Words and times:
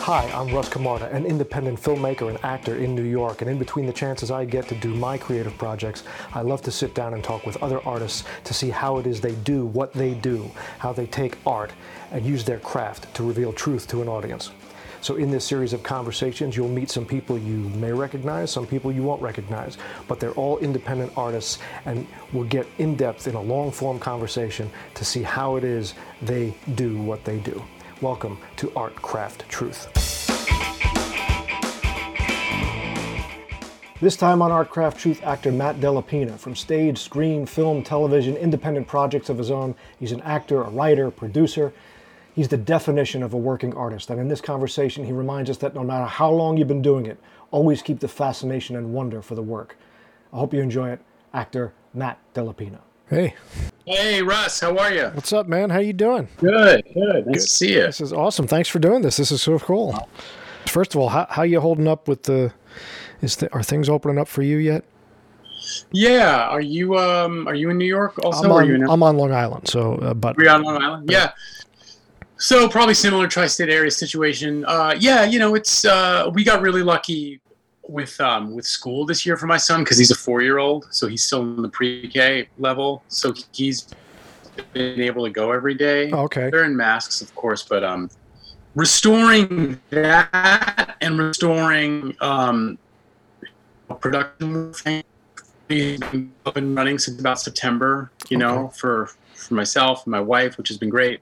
Hi, 0.00 0.30
I'm 0.32 0.54
Russ 0.54 0.68
Camarda, 0.68 1.10
an 1.10 1.26
independent 1.26 1.80
filmmaker 1.80 2.28
and 2.28 2.38
actor 2.44 2.76
in 2.76 2.94
New 2.94 3.02
York. 3.02 3.42
And 3.42 3.50
in 3.50 3.58
between 3.58 3.86
the 3.86 3.92
chances 3.92 4.30
I 4.30 4.44
get 4.44 4.68
to 4.68 4.76
do 4.76 4.94
my 4.94 5.18
creative 5.18 5.58
projects, 5.58 6.04
I 6.32 6.42
love 6.42 6.62
to 6.62 6.70
sit 6.70 6.94
down 6.94 7.14
and 7.14 7.24
talk 7.24 7.44
with 7.44 7.60
other 7.60 7.80
artists 7.84 8.22
to 8.44 8.54
see 8.54 8.70
how 8.70 8.98
it 8.98 9.06
is 9.08 9.20
they 9.20 9.34
do 9.34 9.66
what 9.66 9.92
they 9.92 10.14
do, 10.14 10.48
how 10.78 10.92
they 10.92 11.06
take 11.06 11.38
art 11.44 11.72
and 12.12 12.24
use 12.24 12.44
their 12.44 12.60
craft 12.60 13.12
to 13.14 13.24
reveal 13.24 13.52
truth 13.52 13.88
to 13.88 14.00
an 14.00 14.08
audience. 14.08 14.52
So, 15.00 15.16
in 15.16 15.30
this 15.30 15.44
series 15.44 15.72
of 15.72 15.82
conversations, 15.82 16.56
you'll 16.56 16.68
meet 16.68 16.90
some 16.90 17.06
people 17.06 17.36
you 17.36 17.68
may 17.70 17.92
recognize, 17.92 18.50
some 18.52 18.66
people 18.66 18.92
you 18.92 19.02
won't 19.02 19.22
recognize, 19.22 19.76
but 20.06 20.20
they're 20.20 20.32
all 20.32 20.58
independent 20.58 21.12
artists, 21.16 21.58
and 21.84 22.06
we'll 22.32 22.44
get 22.44 22.66
in 22.78 22.96
depth 22.96 23.26
in 23.26 23.34
a 23.34 23.42
long 23.42 23.72
form 23.72 23.98
conversation 23.98 24.70
to 24.94 25.04
see 25.04 25.22
how 25.22 25.56
it 25.56 25.64
is 25.64 25.94
they 26.22 26.54
do 26.74 27.00
what 27.02 27.24
they 27.24 27.38
do. 27.38 27.62
Welcome 28.02 28.38
to 28.56 28.70
Art 28.76 28.94
Craft 28.96 29.48
Truth. 29.48 29.86
This 34.02 34.16
time 34.16 34.42
on 34.42 34.52
Art 34.52 34.68
Craft 34.68 34.98
Truth, 34.98 35.22
actor 35.22 35.50
Matt 35.50 35.80
Dellapina. 35.80 36.38
From 36.38 36.54
stage, 36.54 36.98
screen, 36.98 37.46
film, 37.46 37.82
television, 37.82 38.36
independent 38.36 38.86
projects 38.86 39.30
of 39.30 39.38
his 39.38 39.50
own, 39.50 39.74
he's 39.98 40.12
an 40.12 40.20
actor, 40.20 40.62
a 40.62 40.68
writer, 40.68 41.10
producer. 41.10 41.72
He's 42.34 42.48
the 42.48 42.58
definition 42.58 43.22
of 43.22 43.32
a 43.32 43.38
working 43.38 43.72
artist. 43.72 44.10
And 44.10 44.20
in 44.20 44.28
this 44.28 44.42
conversation, 44.42 45.06
he 45.06 45.12
reminds 45.12 45.48
us 45.48 45.56
that 45.58 45.74
no 45.74 45.82
matter 45.82 46.04
how 46.04 46.30
long 46.30 46.58
you've 46.58 46.68
been 46.68 46.82
doing 46.82 47.06
it, 47.06 47.18
always 47.50 47.80
keep 47.80 48.00
the 48.00 48.08
fascination 48.08 48.76
and 48.76 48.92
wonder 48.92 49.22
for 49.22 49.34
the 49.34 49.42
work. 49.42 49.78
I 50.34 50.36
hope 50.36 50.52
you 50.52 50.60
enjoy 50.60 50.90
it. 50.90 51.00
Actor 51.32 51.72
Matt 51.94 52.18
Dellapina. 52.34 52.80
Hey. 53.08 53.34
Hey, 53.84 54.20
Russ, 54.20 54.58
how 54.58 54.76
are 54.78 54.92
you? 54.92 55.04
What's 55.14 55.32
up, 55.32 55.46
man? 55.46 55.70
How 55.70 55.78
you 55.78 55.92
doing? 55.92 56.26
Good, 56.38 56.84
good. 56.92 57.26
Nice 57.26 57.34
good. 57.34 57.34
to 57.34 57.40
see 57.40 57.72
you. 57.74 57.82
This 57.82 58.00
is 58.00 58.12
awesome. 58.12 58.48
Thanks 58.48 58.68
for 58.68 58.80
doing 58.80 59.02
this. 59.02 59.16
This 59.16 59.30
is 59.30 59.40
so 59.40 59.60
cool. 59.60 60.08
First 60.66 60.92
of 60.96 61.00
all, 61.00 61.10
how 61.10 61.26
how 61.30 61.42
you 61.44 61.60
holding 61.60 61.86
up 61.86 62.08
with 62.08 62.24
the? 62.24 62.52
Is 63.22 63.36
the, 63.36 63.52
are 63.54 63.62
things 63.62 63.88
opening 63.88 64.18
up 64.18 64.26
for 64.26 64.42
you 64.42 64.56
yet? 64.56 64.84
Yeah. 65.92 66.48
Are 66.48 66.60
you 66.60 66.98
um 66.98 67.46
Are 67.46 67.54
you 67.54 67.70
in 67.70 67.78
New 67.78 67.86
York 67.86 68.18
also? 68.24 68.44
I'm 68.44 68.50
on, 68.50 68.70
in- 68.70 68.90
I'm 68.90 69.02
on 69.04 69.16
Long 69.16 69.32
Island. 69.32 69.68
So, 69.68 69.94
uh, 69.94 70.12
but 70.12 70.36
we 70.36 70.48
are 70.48 70.56
on 70.56 70.64
Long 70.64 70.82
Island. 70.82 71.08
Yeah. 71.08 71.30
So 72.38 72.68
probably 72.68 72.94
similar 72.94 73.28
tri-state 73.28 73.70
area 73.70 73.90
situation. 73.92 74.64
Uh, 74.66 74.96
yeah, 74.98 75.22
you 75.22 75.38
know, 75.38 75.54
it's 75.54 75.84
uh, 75.84 76.28
we 76.34 76.42
got 76.42 76.60
really 76.60 76.82
lucky 76.82 77.40
with 77.88 78.20
um, 78.20 78.54
with 78.54 78.66
school 78.66 79.06
this 79.06 79.24
year 79.24 79.36
for 79.36 79.46
my 79.46 79.56
son 79.56 79.84
because 79.84 79.98
he's 79.98 80.10
a 80.10 80.14
four 80.14 80.42
year 80.42 80.58
old, 80.58 80.86
so 80.90 81.06
he's 81.06 81.24
still 81.24 81.42
in 81.42 81.62
the 81.62 81.68
pre 81.68 82.08
K 82.08 82.48
level. 82.58 83.02
So 83.08 83.34
he's 83.52 83.88
been 84.72 85.00
able 85.00 85.24
to 85.24 85.30
go 85.30 85.52
every 85.52 85.74
day. 85.74 86.10
Oh, 86.10 86.24
okay, 86.24 86.50
they're 86.50 86.64
in 86.64 86.76
masks, 86.76 87.20
of 87.20 87.34
course, 87.34 87.62
but 87.62 87.84
um, 87.84 88.10
restoring 88.74 89.80
that 89.90 90.96
and 91.00 91.18
restoring 91.18 92.16
um, 92.20 92.78
production 94.00 94.72
he's 95.68 96.00
up 96.44 96.56
and 96.56 96.76
running 96.76 96.98
since 96.98 97.18
about 97.18 97.40
September. 97.40 98.10
You 98.28 98.36
okay. 98.36 98.46
know, 98.46 98.68
for 98.68 99.10
for 99.34 99.54
myself 99.54 100.04
and 100.06 100.12
my 100.12 100.20
wife, 100.20 100.58
which 100.58 100.68
has 100.68 100.78
been 100.78 100.88
great. 100.88 101.20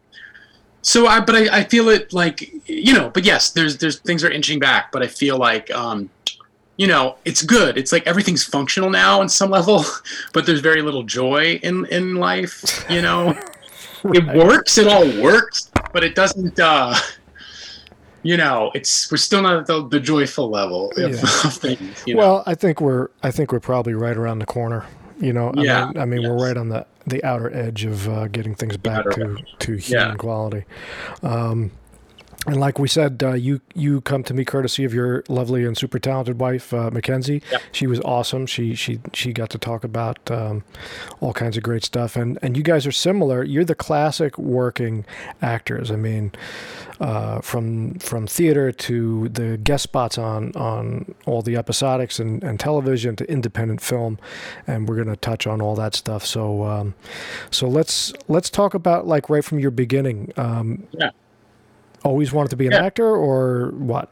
So 0.82 1.06
I, 1.06 1.20
but 1.20 1.34
I, 1.34 1.60
I 1.60 1.64
feel 1.64 1.88
it 1.88 2.12
like 2.12 2.52
you 2.68 2.92
know, 2.92 3.10
but 3.10 3.24
yes, 3.24 3.50
there's 3.50 3.78
there's 3.78 3.98
things 4.00 4.22
are 4.22 4.30
inching 4.30 4.58
back, 4.58 4.92
but 4.92 5.02
I 5.02 5.06
feel 5.06 5.38
like 5.38 5.70
um, 5.70 6.10
you 6.76 6.86
know, 6.86 7.16
it's 7.24 7.42
good. 7.42 7.78
It's 7.78 7.92
like 7.92 8.06
everything's 8.06 8.44
functional 8.44 8.90
now 8.90 9.20
on 9.20 9.28
some 9.28 9.50
level, 9.50 9.84
but 10.32 10.46
there's 10.46 10.60
very 10.60 10.82
little 10.82 11.02
joy 11.02 11.60
in 11.62 11.86
in 11.86 12.16
life. 12.16 12.84
You 12.90 13.02
know, 13.02 13.26
right. 14.02 14.16
it 14.16 14.36
works. 14.36 14.78
It 14.78 14.88
all 14.88 15.06
works, 15.22 15.70
but 15.92 16.04
it 16.04 16.14
doesn't. 16.14 16.58
uh 16.58 16.94
you 18.24 18.38
know, 18.38 18.72
it's 18.74 19.10
we're 19.10 19.18
still 19.18 19.42
not 19.42 19.58
at 19.58 19.66
the, 19.66 19.86
the 19.86 20.00
joyful 20.00 20.48
level 20.48 20.90
of, 20.96 21.12
yeah. 21.12 21.20
of 21.44 21.54
things. 21.54 22.02
You 22.06 22.14
know? 22.14 22.20
Well, 22.20 22.42
I 22.46 22.54
think 22.54 22.80
we're 22.80 23.08
I 23.22 23.30
think 23.30 23.52
we're 23.52 23.60
probably 23.60 23.94
right 23.94 24.16
around 24.16 24.40
the 24.40 24.46
corner. 24.46 24.86
You 25.20 25.32
know, 25.32 25.52
I 25.56 25.62
yeah. 25.62 25.86
mean, 25.86 25.98
I 25.98 26.04
mean 26.06 26.22
yes. 26.22 26.30
we're 26.30 26.46
right 26.48 26.56
on 26.56 26.70
the 26.70 26.86
the 27.06 27.22
outer 27.22 27.54
edge 27.54 27.84
of 27.84 28.08
uh, 28.08 28.28
getting 28.28 28.54
things 28.54 28.76
back 28.78 29.04
to 29.10 29.36
to 29.58 29.76
human 29.76 30.08
yeah. 30.08 30.14
quality. 30.16 30.64
Um, 31.22 31.70
and 32.46 32.60
like 32.60 32.78
we 32.78 32.88
said, 32.88 33.22
uh, 33.22 33.32
you 33.32 33.60
you 33.74 34.00
come 34.02 34.22
to 34.24 34.34
me 34.34 34.44
courtesy 34.44 34.84
of 34.84 34.92
your 34.92 35.24
lovely 35.28 35.64
and 35.64 35.76
super 35.76 35.98
talented 35.98 36.40
wife, 36.40 36.74
uh, 36.74 36.90
Mackenzie. 36.90 37.42
Yep. 37.50 37.62
She 37.72 37.86
was 37.86 38.00
awesome. 38.00 38.46
She 38.46 38.74
she 38.74 39.00
she 39.12 39.32
got 39.32 39.50
to 39.50 39.58
talk 39.58 39.84
about 39.84 40.30
um, 40.30 40.64
all 41.20 41.32
kinds 41.32 41.56
of 41.56 41.62
great 41.62 41.84
stuff. 41.84 42.16
And 42.16 42.38
and 42.42 42.56
you 42.56 42.62
guys 42.62 42.86
are 42.86 42.92
similar. 42.92 43.42
You're 43.42 43.64
the 43.64 43.74
classic 43.74 44.36
working 44.36 45.06
actors. 45.40 45.90
I 45.90 45.96
mean, 45.96 46.32
uh, 47.00 47.40
from 47.40 47.94
from 47.98 48.26
theater 48.26 48.72
to 48.72 49.28
the 49.30 49.56
guest 49.56 49.84
spots 49.84 50.18
on 50.18 50.52
on 50.54 51.14
all 51.26 51.40
the 51.40 51.54
episodics 51.54 52.20
and, 52.20 52.42
and 52.44 52.60
television 52.60 53.16
to 53.16 53.30
independent 53.30 53.80
film, 53.80 54.18
and 54.66 54.88
we're 54.88 54.96
going 54.96 55.08
to 55.08 55.16
touch 55.16 55.46
on 55.46 55.62
all 55.62 55.74
that 55.76 55.94
stuff. 55.94 56.26
So 56.26 56.64
um, 56.64 56.94
so 57.50 57.68
let's 57.68 58.12
let's 58.28 58.50
talk 58.50 58.74
about 58.74 59.06
like 59.06 59.30
right 59.30 59.44
from 59.44 59.58
your 59.60 59.70
beginning. 59.70 60.32
Um, 60.36 60.86
yeah 60.92 61.10
always 62.04 62.32
wanted 62.32 62.50
to 62.50 62.56
be 62.56 62.66
an 62.66 62.72
yeah. 62.72 62.84
actor 62.84 63.16
or 63.16 63.70
what? 63.72 64.10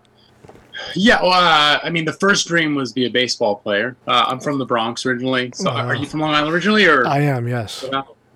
Yeah, 0.95 1.23
well, 1.23 1.33
uh, 1.33 1.81
I 1.83 1.91
mean, 1.91 2.05
the 2.05 2.15
first 2.15 2.49
dream 2.49 2.75
was 2.75 2.93
be 2.93 3.05
a 3.05 3.11
baseball 3.11 3.57
player. 3.57 3.97
Uh, 4.07 4.25
I'm 4.27 4.41
from 4.41 4.59
the 4.59 4.67
Bronx 4.67 5.07
originally. 5.07 5.53
So, 5.55 5.71
uh, 5.71 5.85
are 5.85 5.95
you 5.95 6.07
from 6.07 6.21
Long 6.21 6.35
Island 6.35 6.53
originally, 6.53 6.87
or 6.87 7.07
I 7.07 7.21
am? 7.21 7.47
Yes. 7.47 7.85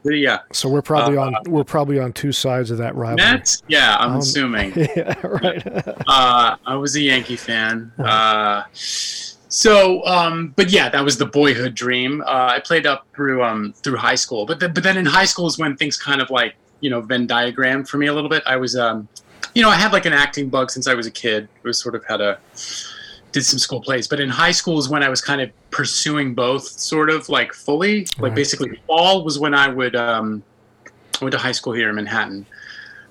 Yeah. 0.05 0.39
So 0.53 0.69
we're 0.69 0.83
probably 0.83 1.17
on 1.17 1.35
uh, 1.35 1.41
we're 1.47 1.65
probably 1.65 1.99
on 1.99 2.13
two 2.13 2.31
sides 2.31 2.71
of 2.71 2.79
that 2.79 2.95
rivalry. 2.95 3.17
Mets? 3.17 3.63
Yeah, 3.67 3.97
I'm 3.99 4.13
um, 4.13 4.19
assuming. 4.19 4.73
Yeah, 4.97 5.15
right. 5.27 5.65
Uh, 6.07 6.57
I 6.65 6.77
was 6.77 6.95
a 6.95 7.01
Yankee 7.01 7.37
fan. 7.37 7.93
Uh, 7.99 8.63
so, 8.73 10.05
um, 10.07 10.53
but 10.57 10.71
yeah, 10.71 10.89
that 10.89 11.05
was 11.05 11.19
the 11.19 11.27
boyhood 11.27 11.75
dream. 11.75 12.23
I 12.27 12.61
played 12.61 12.87
up 12.87 13.07
through 13.15 13.43
um, 13.43 13.73
through 13.83 13.97
high 13.97 14.15
school, 14.15 14.47
but 14.47 14.61
the, 14.61 14.69
but 14.69 14.83
then 14.85 14.97
in 14.97 15.07
high 15.07 15.25
school 15.25 15.47
is 15.47 15.59
when 15.59 15.77
things 15.77 15.97
kind 15.97 16.21
of 16.21 16.31
like 16.31 16.55
you 16.81 16.91
know 16.91 17.01
Venn 17.01 17.27
diagram 17.27 17.85
for 17.85 17.99
me 17.99 18.07
a 18.07 18.15
little 18.15 18.31
bit. 18.31 18.43
I 18.47 18.57
was 18.57 18.77
um, 18.77 19.09
you 19.57 19.63
know, 19.63 19.71
I 19.71 19.77
had 19.77 19.91
like 19.91 20.05
an 20.05 20.13
acting 20.13 20.51
bug 20.51 20.71
since 20.71 20.87
I 20.87 20.93
was 20.93 21.07
a 21.07 21.11
kid. 21.11 21.49
I 21.65 21.69
was 21.69 21.79
sort 21.79 21.95
of 21.95 22.05
had 22.05 22.21
a 22.21 22.39
did 23.33 23.43
some 23.43 23.59
school 23.59 23.81
plays, 23.81 24.07
but 24.07 24.21
in 24.21 24.29
high 24.29 24.51
school 24.51 24.79
is 24.79 24.91
when 24.91 25.03
I 25.03 25.09
was 25.09 25.23
kind 25.23 25.41
of 25.41 25.51
pursuing 25.71 26.35
both, 26.35 26.67
sort 26.67 27.09
of 27.09 27.31
like 27.31 27.55
fully. 27.55 28.01
Like 28.19 28.21
right. 28.21 28.35
basically, 28.35 28.79
fall 28.87 29.25
was 29.25 29.39
when 29.39 29.55
I 29.55 29.69
would 29.69 29.97
um, 29.97 30.43
I 31.23 31.25
went 31.25 31.33
to 31.33 31.39
high 31.39 31.53
school 31.53 31.73
here 31.73 31.89
in 31.89 31.95
Manhattan, 31.95 32.45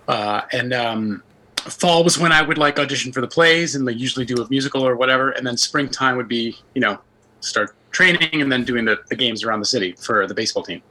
uh, 0.08 0.42
and 0.52 0.72
um, 0.72 1.24
fall 1.58 2.04
was 2.04 2.20
when 2.20 2.32
I 2.32 2.44
would 2.44 2.60
like 2.60 2.78
audition 2.78 3.12
for 3.12 3.22
the 3.22 3.28
plays 3.28 3.74
and 3.74 3.84
like 3.84 3.98
usually 3.98 4.24
do 4.24 4.36
a 4.36 4.48
musical 4.48 4.88
or 4.88 4.96
whatever, 4.96 5.32
and 5.32 5.48
then 5.48 5.58
springtime 5.58 6.16
would 6.16 6.28
be 6.28 6.56
you 6.76 6.82
know 6.82 7.00
start 7.40 7.76
training 7.96 8.42
and 8.44 8.52
then 8.52 8.64
doing 8.72 8.86
the, 8.86 8.98
the 9.12 9.16
games 9.16 9.44
around 9.44 9.60
the 9.62 9.72
city 9.76 9.96
for 10.06 10.28
the 10.28 10.34
baseball 10.34 10.64
team. 10.64 10.82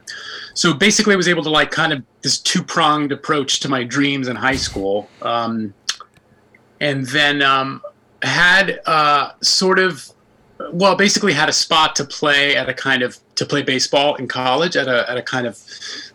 So 0.54 0.72
basically, 0.72 1.12
I 1.12 1.16
was 1.16 1.28
able 1.28 1.44
to 1.44 1.50
like 1.50 1.70
kind 1.70 1.92
of 1.92 2.03
this 2.22 2.38
two 2.38 2.62
pronged 2.62 3.12
approach 3.12 3.60
to 3.60 3.69
my 3.69 3.84
dreams 3.97 4.26
in 4.28 4.37
high 4.37 4.56
school. 4.56 5.09
Um, 5.22 5.75
and 6.81 7.06
then 7.06 7.43
um, 7.43 7.82
had 8.22 8.81
uh, 8.87 9.32
sort 9.43 9.78
of, 9.78 10.10
well, 10.72 10.97
basically 10.97 11.32
had 11.32 11.48
a 11.48 11.53
spot 11.53 11.94
to 11.97 12.04
play 12.04 12.56
at 12.56 12.69
a 12.69 12.75
kind 12.75 13.03
of, 13.03 13.19
to 13.34 13.44
play 13.44 13.62
baseball 13.62 14.14
in 14.16 14.26
college 14.26 14.75
at 14.76 14.88
a, 14.88 14.98
at 15.10 15.16
a 15.16 15.22
kind 15.22 15.47
of 15.47 15.59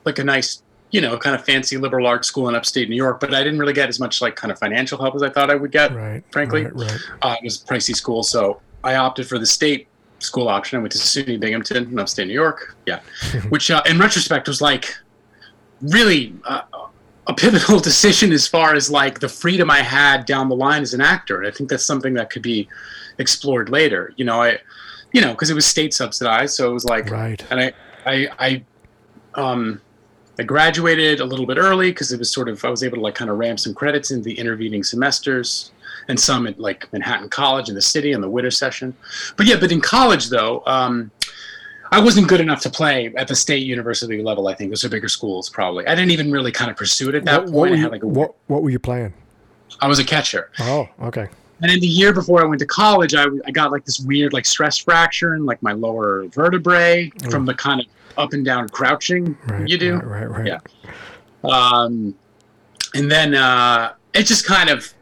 like 0.06 0.20
a 0.20 0.24
nice 0.24 0.64
you 0.92 1.02
know, 1.02 1.18
kind 1.20 1.36
of 1.36 1.46
fancy 1.46 1.78
liberal 1.78 2.08
arts 2.08 2.28
school 2.28 2.50
in 2.50 2.56
upstate 2.56 2.90
New 2.90 2.96
York, 2.96 3.20
but 3.20 3.32
I 3.32 3.44
didn't 3.44 3.60
really 3.60 3.74
get 3.74 3.90
as 3.90 4.00
much 4.00 4.22
like 4.24 4.36
kind 4.36 4.52
of 4.52 4.58
financial 4.58 4.98
help 5.00 5.14
as 5.14 5.22
I 5.22 5.30
thought 5.30 5.52
I 5.52 5.56
would 5.56 5.72
get. 5.72 5.94
Right, 5.94 6.24
frankly, 6.32 6.64
right, 6.64 6.74
right. 6.74 7.00
Uh, 7.22 7.36
it 7.40 7.44
was 7.44 7.62
a 7.62 7.66
pricey 7.66 7.96
school, 7.96 8.24
so 8.24 8.60
I 8.84 8.96
opted 8.96 9.28
for 9.28 9.38
the 9.38 9.46
state 9.46 9.88
school 10.20 10.48
option. 10.48 10.78
I 10.78 10.82
went 10.82 10.92
to 10.94 10.98
SUNY 10.98 11.40
Binghamton 11.40 11.78
in 11.78 12.00
upstate 12.00 12.28
New 12.28 12.34
York. 12.34 12.76
Yeah, 12.86 13.02
which 13.50 13.72
uh, 13.72 13.82
in 13.86 14.00
retrospect 14.00 14.48
was 14.48 14.62
like 14.62 14.96
really 15.82 16.34
uh, 16.46 16.62
a 17.28 17.34
pivotal 17.34 17.80
decision 17.92 18.32
as 18.32 18.48
far 18.48 18.76
as 18.76 18.90
like 18.90 19.20
the 19.20 19.30
freedom 19.30 19.70
I 19.70 19.80
had 19.80 20.26
down 20.26 20.50
the 20.50 20.56
line 20.56 20.82
as 20.82 20.94
an 20.94 21.02
actor. 21.02 21.38
And 21.38 21.48
I 21.48 21.52
think 21.52 21.70
that's 21.70 21.86
something 21.86 22.14
that 22.16 22.30
could 22.30 22.42
be 22.42 22.68
explored 23.18 23.70
later. 23.70 24.14
You 24.18 24.26
know, 24.26 24.42
I, 24.42 24.58
you 25.14 25.22
know, 25.22 25.32
because 25.32 25.50
it 25.50 25.56
was 25.56 25.66
state 25.66 25.94
subsidized, 25.94 26.56
so 26.56 26.70
it 26.70 26.74
was 26.74 26.86
like, 26.86 27.10
right. 27.10 27.44
And 27.50 27.60
I, 27.60 27.74
I, 28.06 28.28
I, 28.40 28.64
um, 29.36 29.82
I 30.40 30.44
graduated 30.44 31.20
a 31.20 31.26
little 31.26 31.46
bit 31.46 31.58
early 31.58 31.92
because 31.92 32.12
it 32.12 32.20
was 32.20 32.32
sort 32.32 32.48
of 32.48 32.64
I 32.64 32.70
was 32.70 32.84
able 32.84 32.96
to 32.98 33.02
like 33.02 33.16
kind 33.16 33.30
of 33.30 33.38
ramp 33.38 33.60
some 33.60 33.74
credits 33.74 34.12
in 34.12 34.24
the 34.24 34.38
intervening 34.40 34.84
semesters 34.84 35.72
and 36.10 36.20
some 36.20 36.48
at 36.48 36.60
like 36.60 36.92
Manhattan 36.92 37.30
College 37.30 37.70
in 37.70 37.76
the 37.76 37.82
city 37.82 38.12
in 38.12 38.20
the 38.20 38.30
winter 38.30 38.52
session. 38.52 38.94
But 39.38 39.46
yeah, 39.46 39.58
but 39.58 39.72
in 39.72 39.80
college 39.80 40.30
though, 40.30 40.64
um, 40.66 41.12
I 41.92 42.00
wasn't 42.00 42.28
good 42.28 42.42
enough 42.42 42.62
to 42.62 42.70
play 42.70 43.14
at 43.16 43.28
the 43.28 43.36
state 43.36 43.66
university 43.66 44.22
level. 44.22 44.48
I 44.48 44.56
think 44.56 44.72
those 44.72 44.84
are 44.84 44.90
bigger 44.90 45.08
schools 45.08 45.50
probably. 45.50 45.88
I 45.88 45.96
didn't 45.96 46.12
even 46.12 46.32
really 46.32 46.52
kind 46.52 46.70
of 46.70 46.78
pursue 46.78 47.10
it 47.10 47.16
at 47.16 47.26
that 47.26 47.46
what, 47.46 47.52
point. 47.52 47.54
What 47.54 47.70
were, 47.70 47.76
you, 47.76 47.90
like 47.90 48.04
a, 48.04 48.08
what, 48.08 48.36
what 48.48 48.64
were 48.64 48.70
you 48.70 48.80
playing? 48.80 49.14
I 49.80 49.88
was 49.88 50.00
a 50.00 50.04
catcher. 50.04 50.52
Oh, 50.60 50.90
okay. 51.04 51.30
And 51.62 51.72
in 51.72 51.80
the 51.80 51.88
year 51.88 52.14
before 52.14 52.42
I 52.42 52.46
went 52.46 52.60
to 52.60 52.66
college, 52.66 53.14
I, 53.14 53.26
I 53.46 53.52
got 53.52 53.72
like 53.72 53.86
this 53.86 54.00
weird 54.00 54.34
like 54.34 54.46
stress 54.46 54.78
fracture 54.78 55.36
in 55.36 55.46
like 55.46 55.62
my 55.62 55.74
lower 55.74 56.26
vertebrae 56.28 57.12
mm. 57.16 57.32
from 57.32 57.46
the 57.46 57.54
kind 57.54 57.82
of 57.82 57.88
up 58.18 58.34
and 58.34 58.44
down 58.44 58.68
crouching 58.70 59.38
right, 59.48 59.68
you 59.68 59.78
do. 59.78 59.96
Right, 59.96 60.30
right, 60.30 60.40
right. 60.40 60.48
Yeah. 60.48 60.60
Um, 61.44 62.16
and 62.96 63.12
then 63.12 63.36
uh, 63.36 63.94
it 64.14 64.24
just 64.24 64.46
kind 64.46 64.70
of 64.70 64.94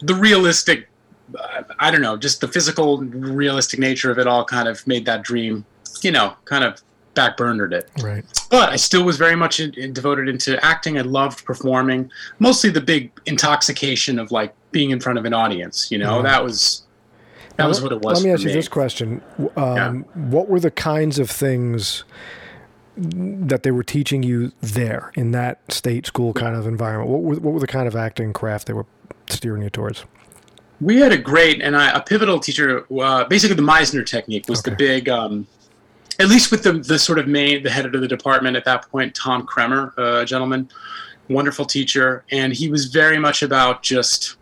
the 0.00 0.14
realistic 0.14 0.88
uh, 1.38 1.62
I 1.78 1.90
don't 1.90 2.02
know, 2.02 2.16
just 2.16 2.40
the 2.40 2.48
physical, 2.48 2.98
realistic 2.98 3.78
nature 3.78 4.10
of 4.10 4.18
it 4.18 4.26
all 4.26 4.44
kind 4.44 4.68
of 4.68 4.84
made 4.86 5.04
that 5.06 5.22
dream, 5.22 5.64
you 6.02 6.10
know, 6.10 6.34
kind 6.44 6.64
of 6.64 6.82
backburnered 7.14 7.72
it. 7.72 7.88
Right. 8.02 8.24
But 8.50 8.70
I 8.70 8.76
still 8.76 9.04
was 9.04 9.16
very 9.16 9.36
much 9.36 9.60
in, 9.60 9.72
in 9.74 9.92
devoted 9.92 10.28
into 10.28 10.62
acting. 10.64 10.98
I 10.98 11.02
loved 11.02 11.44
performing, 11.44 12.10
mostly 12.38 12.70
the 12.70 12.80
big 12.80 13.12
intoxication 13.26 14.18
of 14.18 14.30
like 14.30 14.54
being 14.72 14.90
in 14.90 15.00
front 15.00 15.18
of 15.18 15.24
an 15.24 15.32
audience. 15.34 15.90
You 15.90 15.98
know, 15.98 16.16
Yeah. 16.16 16.22
that 16.22 16.44
was 16.44 16.82
that 17.56 17.68
was 17.68 17.82
what 17.82 17.92
it 17.92 18.00
was. 18.00 18.18
Let 18.18 18.24
me 18.26 18.32
ask 18.32 18.42
you 18.42 18.52
this 18.52 18.68
question: 18.68 19.22
um, 19.56 20.04
What 20.14 20.48
were 20.48 20.60
the 20.60 20.70
kinds 20.70 21.18
of 21.18 21.30
things 21.30 22.04
that 22.96 23.62
they 23.62 23.70
were 23.70 23.84
teaching 23.84 24.22
you 24.22 24.52
there 24.60 25.12
in 25.14 25.30
that 25.32 25.60
state 25.70 26.06
school 26.06 26.32
kind 26.32 26.56
of 26.56 26.66
environment? 26.66 27.10
What 27.10 27.22
were, 27.22 27.34
what 27.36 27.54
were 27.54 27.60
the 27.60 27.66
kind 27.66 27.86
of 27.86 27.94
acting 27.94 28.32
craft 28.32 28.66
they 28.66 28.72
were 28.72 28.86
steering 29.30 29.62
you 29.62 29.70
towards? 29.70 30.04
We 30.80 30.98
had 30.98 31.12
a 31.12 31.18
great 31.18 31.60
and 31.60 31.76
I, 31.76 31.90
a 31.90 32.00
pivotal 32.00 32.40
teacher. 32.40 32.86
Uh, 32.90 33.24
basically, 33.24 33.56
the 33.56 33.62
Meisner 33.62 34.04
technique 34.04 34.48
was 34.48 34.62
the 34.62 34.70
big, 34.70 35.08
um, 35.08 35.46
at 36.18 36.28
least 36.28 36.50
with 36.50 36.62
the 36.62 36.72
the 36.72 36.98
sort 36.98 37.18
of 37.18 37.28
main, 37.28 37.62
the 37.62 37.70
head 37.70 37.86
of 37.86 38.00
the 38.00 38.08
department 38.08 38.56
at 38.56 38.64
that 38.64 38.90
point, 38.90 39.14
Tom 39.14 39.46
Kremer, 39.46 39.92
uh, 39.98 40.24
gentleman, 40.24 40.70
wonderful 41.28 41.66
teacher, 41.66 42.24
and 42.30 42.52
he 42.52 42.70
was 42.70 42.86
very 42.86 43.18
much 43.18 43.42
about 43.42 43.82
just 43.82 44.36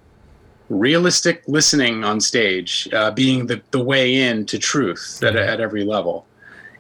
realistic 0.69 1.43
listening 1.47 2.05
on 2.05 2.21
stage, 2.21 2.89
uh, 2.93 3.11
being 3.11 3.47
the 3.47 3.61
the 3.73 3.83
way 3.83 4.15
in 4.15 4.47
to 4.47 4.59
truth 4.59 5.21
at, 5.25 5.35
at 5.35 5.61
every 5.61 5.85
level. 5.85 6.27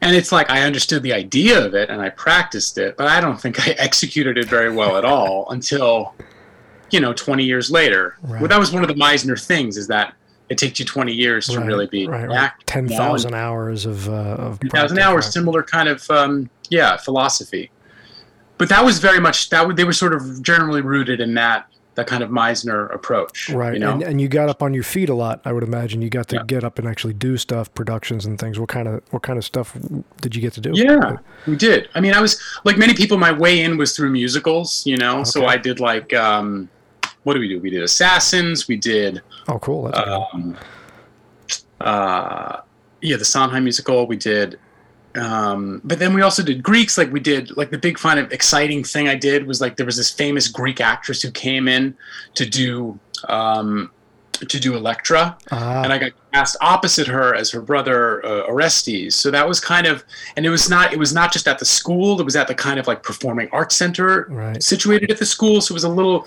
And 0.00 0.14
it's 0.14 0.31
like 0.31 0.50
I 0.50 0.62
understood 0.62 1.02
the 1.02 1.12
idea 1.12 1.64
of 1.64 1.75
it 1.75 1.90
and 1.90 2.00
I 2.00 2.11
practiced 2.11 2.78
it, 2.78 2.96
but 2.96 3.08
I 3.08 3.20
don't 3.20 3.40
think 3.40 3.66
I 3.66 3.72
executed 3.78 4.38
it 4.38 4.46
very 4.46 4.70
well 4.70 4.96
at 4.96 5.04
all 5.04 5.50
until 5.50 6.14
you 6.90 7.00
know 7.00 7.12
20 7.12 7.44
years 7.44 7.70
later 7.70 8.17
Right. 8.23 8.40
well 8.40 8.49
that 8.49 8.58
was 8.58 8.73
one 8.73 8.82
of 8.82 8.88
the 8.88 8.94
meisner 8.94 9.43
things 9.43 9.76
is 9.76 9.87
that 9.88 10.14
it 10.49 10.56
takes 10.56 10.79
you 10.79 10.85
20 10.87 11.12
years 11.12 11.46
to 11.49 11.61
really 11.61 11.87
be 11.87 12.06
right, 12.06 12.26
right. 12.26 12.37
actor, 12.38 12.64
ten 12.67 12.85
you 12.85 12.90
know, 12.90 12.96
thousand 12.96 13.35
hours 13.35 13.85
of 13.85 14.08
uh, 14.08 14.12
of 14.12 14.61
10,000 14.61 14.99
hours 14.99 15.26
right. 15.26 15.32
similar 15.32 15.62
kind 15.62 15.88
of 15.88 16.11
um, 16.11 16.49
yeah 16.70 16.96
philosophy 16.96 17.70
but 18.56 18.69
that 18.69 18.85
was 18.85 18.99
very 18.99 19.20
much 19.20 19.50
that 19.50 19.76
they 19.76 19.85
were 19.85 19.93
sort 19.93 20.12
of 20.14 20.43
generally 20.43 20.81
rooted 20.81 21.20
in 21.20 21.35
that 21.35 21.67
that 21.96 22.06
kind 22.06 22.23
of 22.23 22.31
meisner 22.31 22.93
approach 22.94 23.50
Right, 23.50 23.75
you 23.75 23.81
know 23.81 23.93
and, 23.94 24.02
and 24.05 24.20
you 24.20 24.29
got 24.29 24.49
up 24.49 24.62
on 24.62 24.73
your 24.73 24.85
feet 24.85 25.08
a 25.08 25.14
lot. 25.14 25.40
I 25.44 25.52
would 25.52 25.64
imagine 25.64 26.00
you 26.00 26.08
got 26.11 26.29
to 26.29 26.37
Yeah. 26.37 26.43
get 26.46 26.62
up 26.62 26.79
and 26.79 26.87
actually 26.87 27.14
do 27.14 27.37
stuff, 27.37 27.75
productions 27.75 28.25
and 28.25 28.38
things. 28.38 28.56
What 28.58 28.69
kind 28.69 28.87
of 28.87 29.02
what 29.11 29.23
kind 29.25 29.37
of 29.37 29.44
stuff 29.44 29.76
did 30.20 30.37
you 30.37 30.40
get 30.40 30.52
to 30.52 30.61
do? 30.61 30.70
Yeah, 30.75 31.17
we 31.49 31.56
did. 31.56 31.88
I 31.96 32.00
mean, 32.00 32.14
I 32.14 32.20
was 32.20 32.40
like 32.62 32.79
many 32.79 32.94
people. 32.94 33.19
My 33.19 33.32
way 33.32 33.62
in 33.62 33.76
was 33.76 33.96
through 33.96 34.11
musicals, 34.11 34.87
you 34.87 34.96
know. 34.96 35.25
So 35.25 35.46
I 35.46 35.56
did 35.56 35.81
like, 35.81 36.14
um, 36.14 36.69
what 37.28 37.34
do 37.34 37.40
we 37.40 37.48
do? 37.48 37.60
We 37.60 37.69
did 37.69 37.82
Assassins. 37.82 38.69
We 38.69 38.78
did, 38.78 39.20
Oh, 39.48 39.58
cool. 39.58 39.94
Um, 39.94 40.56
uh, 41.78 42.60
yeah, 43.02 43.19
the 43.19 43.25
Sondheim 43.26 43.64
musical. 43.64 44.06
We 44.06 44.16
did, 44.16 44.58
um, 45.14 45.82
but 45.84 45.98
then 45.98 46.14
we 46.14 46.22
also 46.22 46.42
did 46.42 46.62
Greeks. 46.62 46.96
Like 46.96 47.12
we 47.12 47.20
did, 47.20 47.54
like 47.54 47.69
the 47.69 47.76
big 47.76 47.98
kind 47.98 48.19
of 48.19 48.32
exciting 48.32 48.82
thing 48.82 49.08
I 49.08 49.14
did 49.14 49.46
was 49.46 49.60
like 49.60 49.76
there 49.76 49.84
was 49.84 49.98
this 49.98 50.10
famous 50.10 50.48
Greek 50.48 50.80
actress 50.80 51.20
who 51.20 51.30
came 51.30 51.69
in 51.69 51.94
to 52.32 52.46
do. 52.46 52.98
Um, 53.28 53.90
to 54.46 54.60
do 54.60 54.76
Electra, 54.76 55.36
Ah, 55.50 55.82
and 55.82 55.92
I 55.92 55.98
got 55.98 56.12
cast 56.32 56.56
opposite 56.60 57.08
her 57.08 57.34
as 57.34 57.50
her 57.50 57.60
brother 57.60 58.25
uh, 58.25 58.42
Orestes. 58.42 59.16
So 59.16 59.32
that 59.32 59.48
was 59.48 59.58
kind 59.58 59.84
of, 59.84 60.04
and 60.36 60.46
it 60.46 60.50
was 60.50 60.70
not, 60.70 60.92
it 60.92 60.98
was 60.98 61.12
not 61.12 61.32
just 61.32 61.48
at 61.48 61.58
the 61.58 61.64
school. 61.64 62.20
It 62.20 62.25
was 62.25 62.36
at 62.36 62.46
the 62.46 62.54
kind 62.54 62.78
of 62.78 62.86
like 62.86 63.02
performing 63.02 63.48
arts 63.50 63.75
center 63.75 64.28
right. 64.30 64.62
situated 64.62 65.10
at 65.10 65.19
the 65.19 65.26
school. 65.26 65.60
So 65.60 65.72
it 65.72 65.75
was 65.75 65.82
a 65.82 65.88
little, 65.88 66.25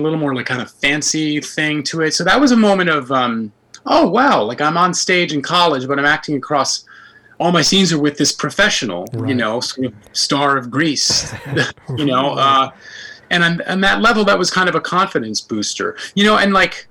a 0.00 0.02
little 0.02 0.18
more 0.18 0.34
like 0.34 0.46
kind 0.46 0.60
of 0.62 0.70
fancy 0.70 1.40
thing 1.40 1.82
to 1.84 2.02
it. 2.02 2.14
So 2.14 2.24
that 2.24 2.40
was 2.40 2.52
a 2.52 2.56
moment 2.56 2.90
of, 2.90 3.10
um, 3.12 3.52
oh 3.86 4.08
wow, 4.08 4.42
like 4.42 4.60
I'm 4.60 4.76
on 4.76 4.94
stage 4.94 5.32
in 5.32 5.42
college, 5.42 5.86
but 5.86 5.98
I'm 5.98 6.06
acting 6.06 6.36
across. 6.36 6.84
All 7.40 7.50
my 7.50 7.62
scenes 7.62 7.92
are 7.92 7.98
with 7.98 8.16
this 8.16 8.30
professional, 8.30 9.06
Right. 9.12 9.30
you 9.30 9.34
know, 9.34 9.58
sort 9.58 9.88
of 9.88 9.94
star 10.12 10.56
of 10.56 10.70
Greece, 10.70 11.34
you 11.96 12.04
know, 12.06 12.34
uh, 12.34 12.70
and 13.30 13.42
on, 13.42 13.60
on 13.62 13.80
that 13.80 14.00
level, 14.00 14.24
that 14.26 14.38
was 14.38 14.50
kind 14.50 14.68
of 14.68 14.76
a 14.76 14.80
confidence 14.80 15.40
booster, 15.40 15.96
you 16.14 16.22
know, 16.24 16.38
and 16.38 16.52
like, 16.52 16.86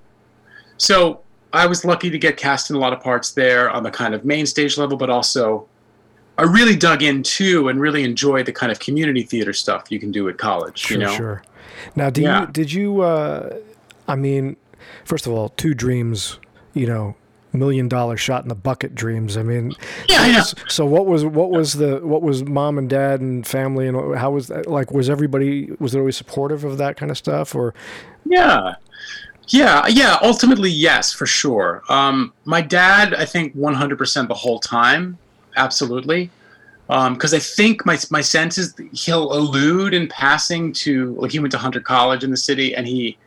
so 0.78 1.22
I 1.54 1.66
was 1.66 1.86
lucky 1.86 2.10
to 2.10 2.18
get 2.18 2.36
cast 2.36 2.70
in 2.70 2.76
a 2.76 2.80
lot 2.80 2.92
of 2.92 3.00
parts 3.00 3.32
there 3.32 3.70
on 3.70 3.84
the 3.84 3.92
kind 3.92 4.14
of 4.14 4.26
main 4.26 4.46
stage 4.46 4.78
level, 4.78 4.98
but 4.98 5.10
also 5.10 5.68
I 6.38 6.44
really 6.44 6.76
dug 6.76 7.04
into 7.04 7.70
and 7.70 7.80
really 7.80 8.04
enjoyed 8.04 8.46
the 8.48 8.52
kind 8.52 8.72
of 8.72 8.80
community 8.80 9.22
theater 9.24 9.54
stuff 9.54 9.92
you 9.92 10.00
can 10.00 10.12
do 10.12 10.28
at 10.30 10.38
college. 10.38 10.80
Sure, 10.80 10.98
you 10.98 11.04
know, 11.06 11.16
sure. 11.16 11.44
Now, 11.96 12.10
do 12.10 12.22
Yeah. 12.22 12.42
you 12.42 12.48
did 12.48 12.72
you? 12.74 13.02
Uh, 13.02 13.58
I 14.08 14.16
mean, 14.16 14.56
first 15.06 15.26
of 15.28 15.34
all, 15.34 15.50
two 15.50 15.74
dreams. 15.74 16.40
You 16.74 16.88
know, 16.88 17.16
million 17.52 17.88
dollar 17.88 18.18
shot 18.18 18.42
in 18.42 18.50
the 18.50 18.56
bucket 18.56 18.96
dreams. 18.96 19.38
I 19.38 19.44
mean, 19.44 19.74
Yeah. 20.10 20.42
So 20.68 20.86
what 20.86 21.06
was 21.06 21.24
what 21.24 21.52
was 21.52 21.74
the 21.74 22.00
what 22.04 22.24
was 22.24 22.44
mom 22.44 22.78
and 22.80 22.90
dad 22.90 23.22
and 23.22 23.46
family 23.46 23.88
and 23.88 24.18
how 24.18 24.32
was 24.32 24.48
that 24.48 24.66
like? 24.68 24.92
Was 24.92 25.10
everybody 25.10 25.70
was 25.80 25.96
always 25.96 26.18
supportive 26.18 26.64
of 26.64 26.78
that 26.80 26.98
kind 26.98 27.12
of 27.12 27.18
stuff 27.18 27.54
or? 27.54 27.74
Yeah. 28.26 28.74
Yeah, 29.50 29.86
yeah, 29.88 30.18
ultimately, 30.24 30.70
yes, 30.70 31.12
for 31.12 31.26
sure. 31.26 31.84
Um, 31.90 32.32
my 32.46 32.62
dad, 32.62 33.14
I 33.14 33.26
think 33.26 33.54
100% 33.58 34.28
the 34.30 34.34
whole 34.34 34.58
time, 34.58 35.18
absolutely. 35.58 36.32
Because 36.88 37.34
I 37.34 37.40
think 37.40 37.86
my, 37.86 37.98
my 38.12 38.22
sense 38.22 38.58
is 38.58 38.76
he'll 38.94 39.32
allude 39.34 39.94
in 39.94 40.08
passing 40.10 40.74
to, 40.74 41.14
like, 41.16 41.32
he 41.32 41.40
went 41.40 41.52
to 41.54 41.58
Hunter 41.58 41.80
College 41.80 42.24
in 42.24 42.30
the 42.32 42.38
city 42.38 42.76
and 42.76 42.86
he, 42.88 43.18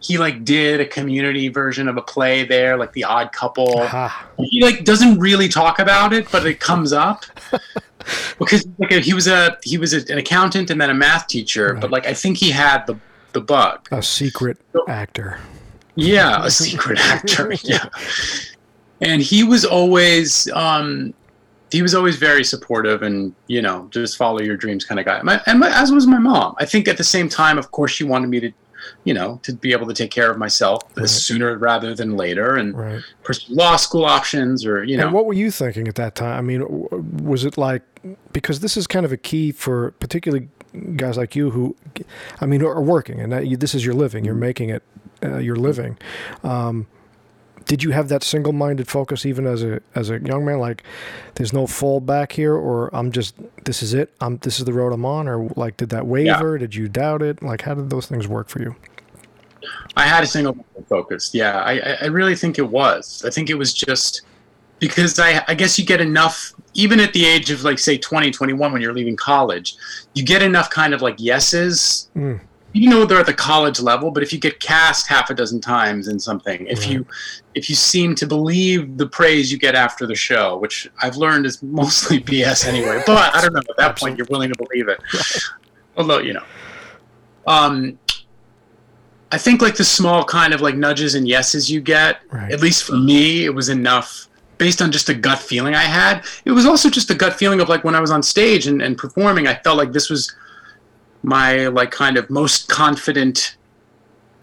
he 0.00 0.18
like 0.18 0.44
did 0.44 0.78
a 0.80 0.86
community 0.86 1.48
version 1.48 1.88
of 1.88 1.96
a 1.96 2.02
play 2.02 2.44
there, 2.44 2.76
like 2.76 2.92
The 2.92 3.04
Odd 3.04 3.32
Couple. 3.32 3.80
Ah, 3.80 4.28
He 4.38 4.60
like 4.62 4.84
doesn't 4.84 5.18
really 5.18 5.48
talk 5.48 5.78
about 5.78 6.12
it, 6.12 6.30
but 6.30 6.46
it 6.46 6.60
comes 6.60 6.92
up 6.92 7.24
because 8.38 8.66
like 8.78 8.90
he 9.02 9.14
was 9.14 9.26
a 9.26 9.56
he 9.62 9.78
was 9.78 9.94
a, 9.94 10.12
an 10.12 10.18
accountant 10.18 10.70
and 10.70 10.80
then 10.80 10.90
a 10.90 10.94
math 10.94 11.26
teacher, 11.26 11.72
Right. 11.72 11.80
but 11.80 11.90
like 11.90 12.06
I 12.06 12.12
think 12.14 12.36
he 12.36 12.50
had 12.50 12.86
the 12.86 12.96
the 13.32 13.40
bug. 13.40 13.88
a 13.90 14.02
secret 14.02 14.58
actor. 14.86 15.38
Yeah, 15.96 16.44
a 16.44 16.50
secret 16.50 16.98
actor. 17.02 17.54
Yeah, 17.64 17.88
and 19.00 19.22
he 19.22 19.42
was 19.44 19.64
always 19.64 20.46
um, 20.52 21.14
he 21.72 21.82
was 21.82 21.94
always 21.94 22.16
very 22.16 22.44
supportive 22.44 23.02
and 23.02 23.34
you 23.48 23.60
know 23.62 23.88
just 23.90 24.16
follow 24.16 24.40
your 24.40 24.56
dreams 24.56 24.84
kind 24.84 25.00
of 25.00 25.06
guy. 25.06 25.20
My, 25.22 25.40
and 25.46 25.58
my, 25.60 25.70
as 25.80 25.90
was 25.92 26.06
my 26.06 26.18
mom. 26.18 26.54
I 26.58 26.64
think 26.64 26.88
at 26.88 26.96
the 26.96 27.04
same 27.04 27.28
time, 27.28 27.58
of 27.58 27.70
course, 27.72 27.90
she 27.92 28.04
wanted 28.04 28.28
me 28.28 28.40
to 28.40 28.52
you 29.04 29.12
know 29.14 29.40
to 29.42 29.52
be 29.52 29.72
able 29.72 29.86
to 29.88 29.94
take 29.94 30.10
care 30.12 30.30
of 30.30 30.38
myself 30.38 30.80
Right. 30.96 31.08
sooner 31.08 31.56
rather 31.58 31.92
than 31.94 32.16
later 32.16 32.54
and 32.56 32.76
Right. 32.78 33.02
pursue 33.24 33.52
law 33.54 33.74
school 33.76 34.04
options 34.04 34.64
or 34.64 34.84
you 34.84 34.96
know 34.96 35.06
And 35.06 35.12
what 35.14 35.26
were 35.26 35.32
you 35.34 35.50
thinking 35.50 35.88
at 35.88 35.96
that 35.96 36.14
time? 36.14 36.38
I 36.38 36.42
mean, 36.42 36.62
was 37.22 37.44
it 37.44 37.58
like 37.58 37.82
because 38.32 38.60
this 38.60 38.76
is 38.76 38.86
kind 38.86 39.04
of 39.04 39.10
a 39.12 39.16
key 39.16 39.50
for 39.50 39.90
particularly 39.98 40.48
guys 40.94 41.16
like 41.16 41.34
you 41.34 41.50
who, 41.50 41.74
I 42.40 42.46
mean, 42.46 42.62
are 42.62 42.80
working 42.82 43.18
and 43.18 43.32
that 43.32 43.46
you, 43.48 43.56
this 43.56 43.74
is 43.74 43.84
your 43.84 43.94
living. 43.94 44.24
You're 44.24 44.34
making 44.34 44.68
it 44.70 44.82
uh, 45.24 45.38
your 45.38 45.56
living. 45.56 45.98
Um, 46.44 46.86
did 47.66 47.82
you 47.82 47.90
have 47.90 48.08
that 48.08 48.22
single-minded 48.24 48.88
focus 48.88 49.26
even 49.26 49.46
as 49.46 49.62
a 49.62 49.80
as 49.94 50.08
a 50.10 50.18
young 50.20 50.44
man? 50.44 50.58
Like, 50.58 50.82
there's 51.34 51.52
no 51.52 51.64
fallback 51.66 52.32
here, 52.32 52.54
or 52.54 52.94
I'm 52.94 53.12
just 53.12 53.34
this 53.64 53.82
is 53.82 53.92
it. 53.94 54.12
I'm 54.20 54.38
this 54.38 54.58
is 54.58 54.64
the 54.64 54.72
road 54.72 54.92
I'm 54.92 55.04
on, 55.04 55.28
or 55.28 55.48
like 55.56 55.76
did 55.76 55.90
that 55.90 56.06
waver? 56.06 56.58
Did 56.58 56.74
you 56.74 56.88
doubt 56.88 57.22
it? 57.22 57.42
Like, 57.42 57.62
how 57.62 57.74
did 57.74 57.90
those 57.90 58.06
things 58.06 58.26
work 58.26 58.48
for 58.48 58.60
you? 58.62 58.74
I 59.96 60.02
had 60.06 60.22
a 60.22 60.26
single 60.26 60.54
minded 60.54 60.86
focus. 60.88 61.30
Yeah, 61.34 61.58
I, 61.62 61.72
I- 61.80 61.98
I 62.02 62.04
really 62.06 62.36
think 62.36 62.58
it 62.58 62.68
was. 62.68 63.24
I 63.26 63.30
think 63.30 63.50
it 63.50 63.54
was 63.54 63.72
just 63.74 64.22
because 64.78 65.18
I, 65.18 65.42
I 65.48 65.54
guess 65.54 65.78
you 65.78 65.86
get 65.86 66.00
enough, 66.02 66.52
even 66.74 67.00
at 67.00 67.12
the 67.14 67.24
age 67.24 67.50
of 67.50 67.64
like, 67.64 67.78
say, 67.78 67.96
20, 67.96 68.30
21, 68.30 68.72
when 68.72 68.82
you're 68.82 68.92
leaving 68.92 69.16
college, 69.16 69.74
you 70.14 70.22
get 70.22 70.42
enough 70.42 70.68
kind 70.70 70.92
of 70.94 71.00
like 71.02 71.18
yeses, 71.18 72.10
Mm. 72.14 72.40
Even 72.76 72.90
know 72.90 73.04
they're 73.04 73.18
at 73.20 73.26
the 73.26 73.34
college 73.34 73.80
level. 73.80 74.10
But 74.10 74.22
if 74.22 74.32
you 74.32 74.38
get 74.38 74.60
cast 74.60 75.06
half 75.06 75.30
a 75.30 75.34
dozen 75.34 75.60
times 75.60 76.08
in 76.08 76.18
something, 76.20 76.66
if 76.66 76.86
you 76.88 77.06
if 77.54 77.68
you 77.70 77.74
seem 77.76 78.14
to 78.16 78.26
believe 78.26 78.96
the 78.98 79.06
praise 79.06 79.50
you 79.50 79.58
get 79.58 79.74
after 79.74 80.06
the 80.06 80.14
show, 80.14 80.58
which 80.58 80.88
I've 81.02 81.16
learned 81.16 81.46
is 81.46 81.62
mostly 81.62 82.20
BS 82.30 82.66
anyway, 82.66 83.02
but 83.06 83.34
I 83.34 83.40
don't 83.40 83.52
know. 83.54 83.60
At 83.70 83.76
that 83.78 83.98
point, 83.98 84.18
you're 84.18 84.26
willing 84.30 84.52
to 84.52 84.58
believe 84.58 84.88
it. 84.88 85.00
Although 85.96 86.18
you 86.18 86.34
know, 86.34 86.44
um, 87.46 87.98
I 89.32 89.38
think 89.38 89.62
like 89.62 89.76
the 89.76 89.84
small 89.84 90.24
kind 90.24 90.52
of 90.54 90.60
like 90.60 90.76
nudges 90.76 91.14
and 91.14 91.26
yeses 91.26 91.70
you 91.70 91.80
get, 91.80 92.20
Right. 92.30 92.52
at 92.52 92.60
least 92.60 92.84
for 92.84 92.96
me, 92.96 93.44
it 93.44 93.54
was 93.54 93.68
enough 93.68 94.28
based 94.58 94.80
on 94.80 94.90
just 94.90 95.08
a 95.08 95.14
gut 95.14 95.38
feeling 95.38 95.74
I 95.74 95.82
had. 95.82 96.24
It 96.44 96.52
was 96.52 96.64
also 96.64 96.88
just 96.88 97.10
a 97.10 97.14
gut 97.14 97.34
feeling 97.34 97.60
of 97.60 97.68
like 97.68 97.84
when 97.84 97.94
I 97.94 98.00
was 98.00 98.10
on 98.10 98.22
stage 98.22 98.66
and, 98.66 98.80
and 98.80 98.96
performing, 98.96 99.46
I 99.46 99.54
felt 99.56 99.76
like 99.76 99.92
this 99.92 100.08
was 100.08 100.34
my 101.22 101.68
like 101.68 101.90
kind 101.90 102.16
of 102.16 102.30
most 102.30 102.68
confident 102.68 103.56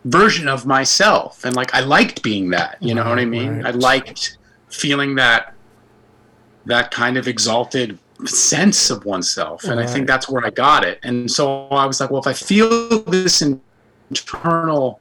version 0.06 0.48
of 0.48 0.66
myself. 0.66 1.46
And 1.46 1.56
like 1.56 1.74
I 1.74 1.80
liked 1.80 2.24
being 2.24 2.50
that, 2.52 2.78
you 2.82 2.94
know 2.94 3.08
what 3.08 3.20
I 3.20 3.26
mean? 3.26 3.58
right. 3.58 3.68
I 3.68 3.72
liked 3.72 4.38
feeling 4.70 5.16
that 5.16 5.54
that 6.66 6.92
kind 6.92 7.18
of 7.18 7.28
exalted 7.28 8.00
sense 8.26 8.90
of 8.90 9.06
oneself. 9.06 9.66
And 9.66 9.80
I 9.80 9.86
think 9.86 10.08
that's 10.08 10.30
where 10.30 10.46
I 10.46 10.50
got 10.50 10.86
it. 10.86 11.00
And 11.04 11.30
so 11.30 11.68
I 11.68 11.86
was 11.86 12.00
like, 12.00 12.10
well, 12.10 12.22
if 12.22 12.28
I 12.28 12.34
feel 12.34 13.04
this 13.04 13.42
internal 14.10 15.00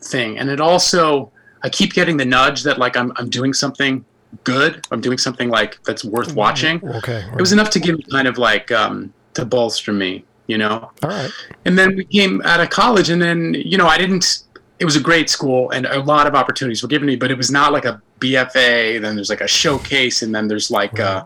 thing, 0.00 0.38
and 0.38 0.48
it 0.48 0.60
also 0.60 1.30
I 1.62 1.68
keep 1.68 1.92
getting 1.92 2.16
the 2.16 2.24
nudge 2.24 2.62
that 2.64 2.78
like 2.78 2.96
I'm 2.96 3.12
I'm 3.16 3.28
doing 3.28 3.52
something 3.52 4.04
good. 4.44 4.86
I'm 4.90 5.00
doing 5.00 5.18
something 5.18 5.50
like 5.50 5.82
that's 5.84 6.04
worth 6.04 6.34
watching. 6.34 6.82
Okay. 6.84 7.24
It 7.32 7.40
was 7.40 7.52
enough 7.52 7.70
to 7.70 7.80
give 7.80 7.96
me 7.96 8.04
kind 8.10 8.26
of 8.26 8.38
like 8.38 8.70
um, 8.72 9.12
to 9.34 9.44
bolster 9.44 9.92
me, 9.92 10.24
you 10.46 10.58
know. 10.58 10.90
All 11.02 11.08
right. 11.10 11.30
And 11.64 11.78
then 11.78 11.96
we 11.96 12.04
came 12.04 12.42
out 12.44 12.60
of 12.60 12.70
college, 12.70 13.10
and 13.10 13.20
then 13.20 13.54
you 13.54 13.76
know 13.78 13.86
I 13.86 13.98
didn't. 13.98 14.44
It 14.78 14.84
was 14.84 14.96
a 14.96 15.00
great 15.00 15.30
school, 15.30 15.70
and 15.70 15.86
a 15.86 16.00
lot 16.00 16.26
of 16.26 16.34
opportunities 16.34 16.82
were 16.82 16.88
given 16.88 17.06
to 17.06 17.12
me, 17.12 17.16
but 17.16 17.30
it 17.30 17.36
was 17.36 17.50
not 17.50 17.72
like 17.72 17.84
a 17.84 18.02
BFA. 18.20 19.00
Then 19.00 19.14
there's 19.14 19.30
like 19.30 19.40
a 19.40 19.48
showcase, 19.48 20.22
and 20.22 20.34
then 20.34 20.48
there's 20.48 20.70
like. 20.70 20.98
Uh, 20.98 21.24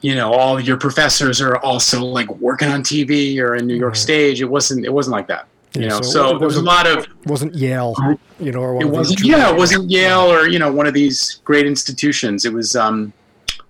you 0.00 0.14
know, 0.14 0.34
all 0.34 0.60
your 0.60 0.76
professors 0.76 1.40
are 1.40 1.56
also 1.60 2.04
like 2.04 2.28
working 2.36 2.68
on 2.68 2.82
TV 2.82 3.38
or 3.38 3.56
in 3.56 3.66
New 3.66 3.74
York 3.74 3.94
Right. 3.94 3.96
Stage. 3.96 4.42
It 4.42 4.44
wasn't. 4.44 4.84
It 4.84 4.92
wasn't 4.92 5.12
like 5.12 5.26
that. 5.28 5.46
You 5.72 5.80
Yeah, 5.82 5.88
know, 5.88 6.02
so 6.02 6.10
so, 6.32 6.38
there 6.38 6.46
was 6.46 6.58
a 6.58 6.62
lot 6.62 6.86
of 6.86 7.06
Wasn't 7.24 7.54
Yale, 7.54 7.96
you 8.38 8.52
know, 8.52 8.60
or 8.60 8.82
it 8.82 8.84
wasn't 8.84 9.24
yeah 9.24 9.50
it 9.50 9.56
wasn't 9.56 9.90
yale 9.90 10.30
or 10.30 10.46
you 10.46 10.58
know 10.58 10.70
one 10.70 10.86
of 10.86 10.92
these 10.92 11.40
great 11.44 11.66
institutions 11.66 12.44
it 12.44 12.52
was 12.52 12.76
um 12.76 13.14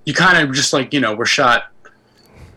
you 0.07 0.12
kind 0.12 0.37
of 0.37 0.52
just 0.54 0.73
like 0.73 0.93
you 0.93 0.99
know 1.00 1.14
were 1.14 1.25
shot 1.25 1.71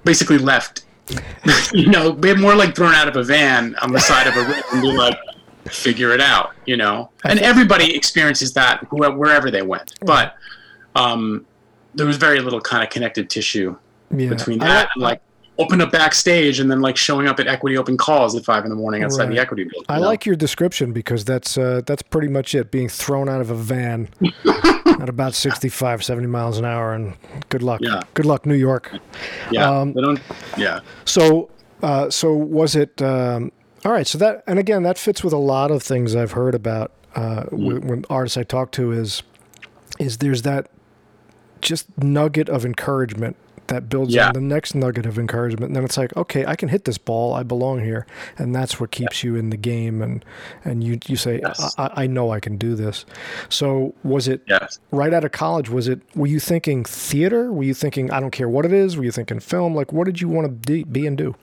basically 0.03 0.39
left 0.39 0.83
you 1.73 1.87
know 1.87 2.11
bit 2.11 2.37
more 2.37 2.55
like 2.55 2.75
thrown 2.75 2.93
out 2.93 3.07
of 3.07 3.15
a 3.15 3.23
van 3.23 3.75
on 3.81 3.91
the 3.91 3.99
side 3.99 4.27
of 4.27 4.35
a 4.35 4.41
road 4.41 4.63
and 4.73 4.81
be 4.81 4.91
like 4.91 5.17
figure 5.69 6.11
it 6.11 6.21
out 6.21 6.53
you 6.65 6.77
know? 6.77 7.09
And 7.23 7.39
everybody 7.39 7.95
experiences 7.95 8.53
that 8.53 8.83
wh- 8.89 9.17
wherever 9.17 9.49
they 9.49 9.63
went. 9.63 9.93
But 10.01 10.35
um 10.95 11.45
there 11.95 12.05
was 12.05 12.17
very 12.17 12.39
little 12.41 12.61
kind 12.61 12.83
of 12.83 12.89
connective 12.89 13.27
tissue 13.27 13.75
yeah. 14.15 14.29
between 14.29 14.61
I 14.61 14.67
that 14.67 14.89
and 14.93 15.03
like 15.03 15.21
open 15.59 15.81
up 15.81 15.91
backstage 15.91 16.59
and 16.59 16.69
then 16.69 16.81
like 16.81 16.95
showing 16.97 17.27
up 17.27 17.39
at 17.39 17.47
equity 17.47 17.77
open 17.77 17.97
calls 17.97 18.35
at 18.35 18.45
five 18.45 18.63
in 18.63 18.69
the 18.69 18.75
morning 18.75 19.03
outside 19.03 19.23
Right. 19.25 19.35
the 19.35 19.39
equity 19.39 19.63
building 19.63 19.85
I 19.89 19.99
know? 19.99 20.05
like 20.05 20.25
your 20.25 20.35
description 20.35 20.93
because 20.93 21.25
that's 21.25 21.57
uh, 21.57 21.81
that's 21.85 22.01
pretty 22.03 22.27
much 22.27 22.53
it. 22.55 22.69
Being 22.71 22.89
thrown 22.89 23.27
out 23.29 23.41
of 23.41 23.49
a 23.49 23.55
van 23.55 24.09
at 25.01 25.09
about 25.09 25.33
65, 25.33 26.03
70 26.03 26.27
miles 26.27 26.57
an 26.59 26.65
hour, 26.65 26.93
and 26.93 27.15
good 27.49 27.63
luck. 27.63 27.81
Yeah. 27.83 28.01
Good 28.13 28.25
luck, 28.25 28.45
New 28.45 28.55
York. 28.55 28.91
yeah 29.51 29.69
um, 29.69 29.93
they 29.93 30.01
don't 30.01 30.19
yeah 30.57 30.79
So, 31.05 31.49
uh, 31.81 32.09
so 32.09 32.33
was 32.33 32.75
it? 32.75 33.01
Um, 33.01 33.51
all 33.85 33.91
right. 33.91 34.07
So 34.07 34.17
that, 34.17 34.43
and 34.47 34.59
again, 34.59 34.83
that 34.83 34.97
fits 34.97 35.23
with 35.23 35.33
a 35.33 35.37
lot 35.37 35.71
of 35.71 35.81
things 35.83 36.15
I've 36.15 36.31
heard 36.33 36.55
about 36.55 36.91
uh, 37.15 37.43
when, 37.51 37.81
when 37.87 38.05
artists 38.09 38.37
I 38.37 38.43
talk 38.43 38.71
to. 38.73 38.91
Is 38.91 39.23
is 39.99 40.17
there's 40.17 40.41
that 40.43 40.69
just 41.61 41.87
nugget 41.97 42.49
of 42.49 42.65
encouragement 42.65 43.35
that 43.67 43.89
builds 43.89 44.13
Yeah. 44.13 44.27
on 44.27 44.33
the 44.33 44.41
next 44.41 44.75
nugget 44.75 45.05
of 45.05 45.17
encouragement, 45.19 45.69
and 45.69 45.75
then 45.75 45.83
it's 45.83 45.97
like, 45.97 46.15
okay, 46.15 46.45
I 46.45 46.55
can 46.55 46.69
hit 46.69 46.85
this 46.85 46.97
ball. 46.97 47.33
I 47.33 47.43
belong 47.43 47.83
here, 47.83 48.05
and 48.37 48.53
that's 48.55 48.79
what 48.79 48.91
keeps 48.91 49.23
you 49.23 49.35
in 49.35 49.49
the 49.49 49.57
game. 49.57 50.01
And 50.01 50.23
and 50.63 50.83
you 50.83 50.99
you 51.07 51.15
say, 51.15 51.39
Yes. 51.41 51.75
I, 51.77 52.03
I 52.03 52.07
know 52.07 52.31
I 52.31 52.39
can 52.39 52.57
do 52.57 52.75
this. 52.75 53.05
So 53.49 53.93
was 54.03 54.27
it 54.27 54.41
yes 54.47 54.79
right 54.91 55.13
out 55.13 55.23
of 55.23 55.31
college 55.31 55.69
was 55.69 55.87
it 55.87 56.01
were 56.15 56.27
you 56.27 56.39
thinking 56.39 56.83
theater 56.83 57.51
were 57.51 57.63
you 57.63 57.73
thinking 57.73 58.11
i 58.11 58.19
don't 58.19 58.31
care 58.31 58.47
what 58.49 58.65
it 58.65 58.71
is 58.73 58.95
were 58.97 59.03
you 59.03 59.11
thinking 59.11 59.39
film 59.39 59.75
like 59.75 59.91
what 59.91 60.05
did 60.05 60.21
you 60.21 60.27
want 60.29 60.45
to 60.45 60.51
be, 60.71 60.83
be 60.83 61.05
and 61.07 61.17
do 61.17 61.35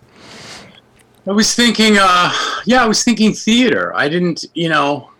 I 1.26 1.32
was 1.32 1.54
thinking, 1.54 1.96
uh, 1.98 2.32
yeah, 2.66 2.82
I 2.84 2.86
was 2.86 3.02
thinking 3.02 3.32
theater. 3.32 3.94
I 3.96 4.08
didn't, 4.10 4.44
you 4.52 4.68
know, 4.68 5.10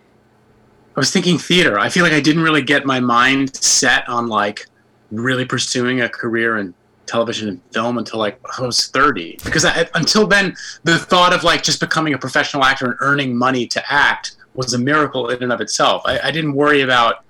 I 0.96 1.00
was 1.00 1.10
thinking 1.10 1.38
theater. 1.38 1.78
I 1.78 1.88
feel 1.88 2.02
like 2.04 2.12
I 2.12 2.20
didn't 2.20 2.42
really 2.42 2.60
get 2.62 2.84
my 2.84 3.00
mind 3.00 3.56
set 3.56 4.06
on 4.08 4.28
like 4.28 4.66
really 5.10 5.46
pursuing 5.46 6.02
a 6.02 6.08
career 6.08 6.58
in 6.58 6.74
television 7.06 7.48
and 7.48 7.60
film 7.72 7.98
until 7.98 8.18
like 8.18 8.40
I 8.58 8.62
was 8.62 8.86
30. 8.86 9.38
Because 9.44 9.64
I, 9.64 9.88
until 9.94 10.26
then, 10.26 10.56
the 10.84 10.98
thought 10.98 11.32
of 11.32 11.44
like 11.44 11.62
just 11.62 11.80
becoming 11.80 12.14
a 12.14 12.18
professional 12.18 12.64
actor 12.64 12.86
and 12.86 12.96
earning 13.00 13.36
money 13.36 13.66
to 13.66 13.92
act 13.92 14.36
was 14.54 14.72
a 14.72 14.78
miracle 14.78 15.28
in 15.30 15.42
and 15.42 15.52
of 15.52 15.60
itself. 15.60 16.02
I, 16.04 16.18
I 16.20 16.30
didn't 16.30 16.54
worry 16.54 16.82
about 16.82 17.24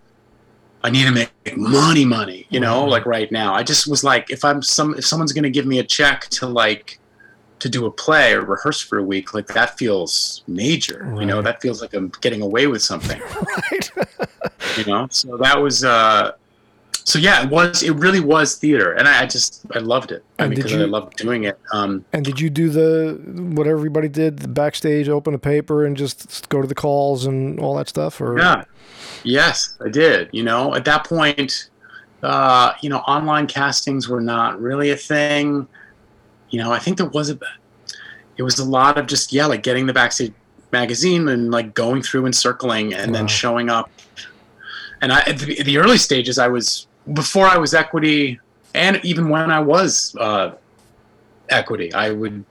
I 0.85 0.91
need 0.91 1.05
to 1.05 1.13
make 1.13 1.31
money, 1.57 2.05
money, 2.05 2.47
you 2.51 2.61
know, 2.61 2.85
like 2.85 3.07
right 3.07 3.33
now. 3.33 3.55
I 3.55 3.63
just 3.63 3.89
was 3.89 4.05
like, 4.05 4.31
if 4.31 4.45
I'm 4.45 4.61
some, 4.61 4.95
if 4.99 5.07
someone's 5.07 5.33
going 5.33 5.45
to 5.45 5.51
give 5.51 5.65
me 5.65 5.79
a 5.79 5.83
check 5.83 6.29
to 6.33 6.47
like, 6.47 7.01
to 7.61 7.71
do 7.71 7.87
a 7.87 7.91
play 7.91 8.35
or 8.35 8.43
rehearse 8.43 8.83
for 8.83 8.99
a 8.99 9.03
week, 9.03 9.33
like 9.33 9.47
that 9.47 9.79
feels 9.79 10.45
major, 10.47 11.11
you 11.19 11.25
know, 11.25 11.41
that 11.41 11.63
feels 11.63 11.81
like 11.81 11.95
I'm 11.95 12.13
getting 12.21 12.43
away 12.43 12.67
with 12.67 12.83
something, 12.83 13.19
right 13.73 13.91
you 14.77 14.85
know? 14.85 15.09
So 15.11 15.39
that 15.39 15.59
was, 15.59 15.85
uh, 15.85 16.33
so 17.05 17.19
yeah, 17.19 17.45
it 17.45 17.51
was, 17.51 17.83
it 17.83 17.93
really 17.93 18.21
was 18.21 18.57
theater. 18.57 18.93
And 18.93 19.07
I, 19.07 19.23
I 19.23 19.27
just, 19.27 19.65
I 19.75 19.79
loved 19.79 20.11
it. 20.11 20.25
I 20.39 20.45
And 20.45 20.55
because 20.55 20.73
I 20.73 20.79
loved 20.79 21.17
doing 21.17 21.45
it. 21.45 21.59
Um, 21.73 22.05
and 22.13 22.25
did 22.25 22.41
you 22.41 22.49
do 22.51 22.71
the 22.71 23.21
what 23.55 23.67
everybody 23.67 24.09
did 24.09 24.39
the 24.39 24.49
backstage 24.49 25.09
open 25.09 25.35
a 25.35 25.39
paper 25.39 25.85
and 25.85 25.97
just 25.97 26.49
go 26.49 26.63
to 26.63 26.67
the 26.67 26.75
calls 26.75 27.27
and 27.27 27.61
all 27.61 27.77
that 27.77 27.89
stuff 27.89 28.21
or 28.21 28.39
Yeah. 28.39 28.65
Yes, 29.23 29.77
I 29.85 29.89
did. 29.91 30.29
You 30.33 30.45
know, 30.45 30.75
at 30.75 30.85
that 30.87 31.07
point, 31.07 31.71
uh, 32.23 32.73
you 32.81 32.89
know, 32.89 32.99
online 32.99 33.47
castings 33.47 34.09
were 34.09 34.21
not 34.21 34.61
really 34.61 34.91
a 34.91 34.97
thing. 34.97 35.69
You 36.51 36.61
know, 36.63 36.73
I 36.73 36.79
think 36.79 36.97
there 36.99 37.07
was 37.09 37.31
a, 37.31 37.39
it 38.37 38.43
was 38.43 38.59
a 38.59 38.65
lot 38.65 38.97
of 38.99 39.07
just 39.07 39.33
yeah, 39.33 39.47
like 39.47 39.63
getting 39.63 39.87
the 39.87 39.93
backstage 39.93 40.33
magazine 40.73 41.29
and 41.29 41.51
like 41.51 41.75
going 41.75 42.03
through 42.03 42.25
and 42.25 42.35
circling 42.35 42.95
and 42.95 43.13
Wow. 43.13 43.19
then 43.19 43.29
showing 43.29 43.69
up. 43.69 43.91
And 45.01 45.13
I, 45.13 45.21
at 45.21 45.39
the, 45.39 45.63
the 45.63 45.79
early 45.79 45.99
stages, 45.99 46.39
I 46.39 46.49
was 46.49 46.87
before 47.13 47.47
I 47.47 47.59
was 47.59 47.75
equity, 47.75 48.41
and 48.75 49.01
even 49.05 49.29
when 49.29 49.51
I 49.51 49.61
was 49.61 50.15
uh, 50.17 50.55
equity, 51.49 51.93
I 51.93 52.11
would 52.11 52.45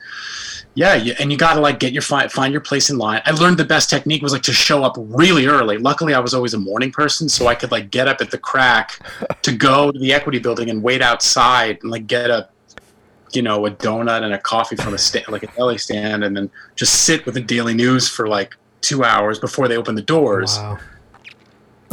yeah, 0.75 0.95
you, 0.95 1.13
and 1.19 1.31
you 1.31 1.37
got 1.37 1.53
to 1.53 1.59
like 1.59 1.79
get 1.79 1.93
your 1.93 2.01
find 2.01 2.31
find 2.31 2.51
your 2.51 2.61
place 2.61 2.89
in 2.89 2.97
line. 2.97 3.21
I 3.25 3.31
learned 3.31 3.57
the 3.57 3.65
best 3.65 3.89
technique 3.89 4.23
was 4.23 4.33
like 4.33 4.41
to 4.43 4.53
show 4.53 4.83
up 4.83 4.95
really 4.97 5.45
early. 5.45 5.77
Luckily, 5.77 6.13
I 6.13 6.19
was 6.19 6.33
always 6.33 6.55
a 6.55 6.59
morning 6.59 6.91
person, 6.91 7.29
so 7.29 7.47
I 7.47 7.55
could 7.55 7.71
like 7.71 7.91
get 7.91 8.07
up 8.07 8.21
at 8.21 8.31
the 8.31 8.39
crack 8.39 8.99
to 9.43 9.51
go 9.55 9.91
to 9.91 9.99
the 9.99 10.13
equity 10.13 10.39
building 10.39 10.69
and 10.69 10.81
wait 10.81 11.01
outside 11.01 11.79
and 11.81 11.91
like 11.91 12.07
get 12.07 12.31
a 12.31 12.49
you 13.33 13.43
know 13.43 13.65
a 13.67 13.71
donut 13.71 14.23
and 14.23 14.33
a 14.33 14.39
coffee 14.39 14.75
from 14.75 14.93
a 14.93 14.97
stand 14.97 15.27
like 15.29 15.43
a 15.43 15.47
deli 15.47 15.77
stand, 15.77 16.23
and 16.23 16.35
then 16.35 16.49
just 16.75 17.03
sit 17.03 17.25
with 17.25 17.35
the 17.35 17.41
Daily 17.41 17.75
News 17.75 18.09
for 18.09 18.27
like 18.27 18.55
two 18.81 19.03
hours 19.03 19.37
before 19.37 19.67
they 19.67 19.77
open 19.77 19.93
the 19.93 20.01
doors. 20.01 20.57
wow 20.57 20.79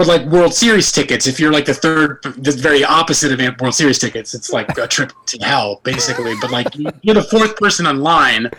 But 0.00 0.06
like 0.06 0.24
World 0.28 0.54
Series 0.54 0.90
tickets, 0.90 1.26
if 1.26 1.38
you're 1.38 1.52
like 1.52 1.66
the 1.66 1.74
third, 1.74 2.22
the 2.22 2.52
very 2.52 2.82
opposite 2.82 3.38
of 3.38 3.60
World 3.60 3.74
Series 3.74 3.98
tickets, 3.98 4.32
it's 4.32 4.50
like 4.50 4.78
a 4.78 4.86
trip 4.86 5.12
to 5.26 5.36
hell, 5.44 5.82
basically. 5.84 6.32
But 6.40 6.50
like 6.50 6.68
you're 7.02 7.14
the 7.14 7.22
fourth 7.22 7.54
person 7.56 7.84
in 7.84 8.00
line 8.00 8.50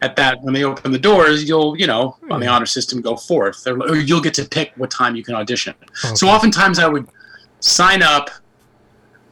at 0.00 0.16
that 0.16 0.40
when 0.40 0.54
they 0.54 0.64
open 0.64 0.92
the 0.92 0.98
doors, 0.98 1.46
you'll 1.46 1.76
you 1.76 1.86
know 1.86 2.16
on 2.30 2.40
the 2.40 2.46
honor 2.46 2.64
system 2.64 3.02
go 3.02 3.14
fourth, 3.14 3.66
or, 3.66 3.78
or 3.82 3.96
you'll 3.96 4.22
get 4.22 4.32
to 4.40 4.46
pick 4.46 4.72
what 4.76 4.90
time 4.90 5.14
you 5.16 5.22
can 5.22 5.34
audition. 5.34 5.74
So 6.14 6.28
oftentimes 6.28 6.78
I 6.78 6.88
would 6.88 7.06
sign 7.60 8.02
up, 8.02 8.30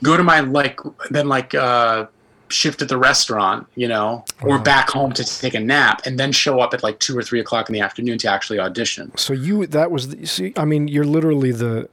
go 0.02 0.18
to 0.18 0.22
my 0.22 0.40
like 0.40 0.78
then 1.08 1.28
like 1.28 1.54
uh, 1.54 2.08
shift 2.48 2.82
at 2.82 2.88
the 2.88 2.98
restaurant, 2.98 3.66
you 3.74 3.88
know, 3.88 4.24
or 4.42 4.56
Wow. 4.58 4.62
back 4.62 4.90
home 4.90 5.12
to 5.14 5.24
take 5.24 5.54
a 5.54 5.60
nap, 5.60 6.02
and 6.06 6.18
then 6.18 6.30
show 6.30 6.60
up 6.60 6.74
at 6.74 6.82
like 6.82 6.98
two 7.00 7.16
or 7.16 7.22
three 7.22 7.40
o'clock 7.40 7.68
in 7.68 7.72
the 7.72 7.80
afternoon 7.80 8.18
to 8.18 8.28
actually 8.30 8.58
audition. 8.58 9.10
so 9.16 9.32
you 9.32 9.66
that 9.66 9.90
was 9.90 10.08
the, 10.10 10.26
see 10.26 10.52
i 10.56 10.64
mean 10.64 10.86
you're 10.88 11.04
literally 11.06 11.52
the 11.52 11.88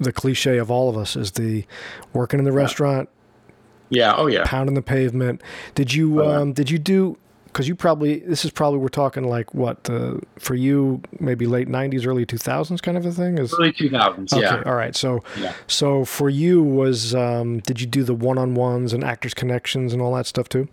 the 0.00 0.12
cliche 0.12 0.56
of 0.56 0.70
all 0.70 0.88
of 0.88 0.96
us 0.96 1.14
is 1.16 1.32
the 1.32 1.64
working 2.14 2.38
in 2.38 2.44
the 2.46 2.52
restaurant 2.52 3.08
Yeah. 3.90 4.14
Oh 4.16 4.26
yeah. 4.26 4.44
pounding 4.46 4.74
the 4.74 4.82
pavement 4.82 5.42
did 5.74 5.92
you 5.92 6.22
Oh, 6.22 6.30
yeah. 6.30 6.36
um 6.38 6.52
did 6.54 6.70
you 6.70 6.78
do 6.78 7.18
because 7.52 7.66
you 7.68 7.74
probably 7.74 8.20
this 8.20 8.44
is 8.44 8.50
probably 8.50 8.78
we're 8.78 8.88
talking 8.88 9.24
like 9.24 9.52
what 9.54 9.84
the 9.84 10.20
for 10.38 10.54
you 10.54 11.02
maybe 11.18 11.46
late 11.46 11.68
90s 11.68 12.06
early 12.06 12.24
2000s 12.24 12.80
kind 12.80 12.96
of 12.96 13.04
a 13.04 13.12
thing 13.12 13.38
is 13.38 13.52
Early 13.58 13.72
two 13.72 13.90
thousands. 13.90 14.32
okay 14.32 14.42
Yeah. 14.42 14.62
all 14.66 14.74
right 14.74 14.94
so 14.94 15.20
Yeah. 15.40 15.52
so 15.66 16.04
for 16.04 16.30
you 16.30 16.62
was 16.62 17.14
um 17.14 17.58
did 17.60 17.80
you 17.80 17.86
do 17.86 18.04
the 18.04 18.14
one-on-ones 18.14 18.92
and 18.92 19.02
actors 19.02 19.34
connections 19.34 19.92
and 19.92 20.00
all 20.00 20.14
that 20.14 20.26
stuff 20.26 20.48
too 20.48 20.68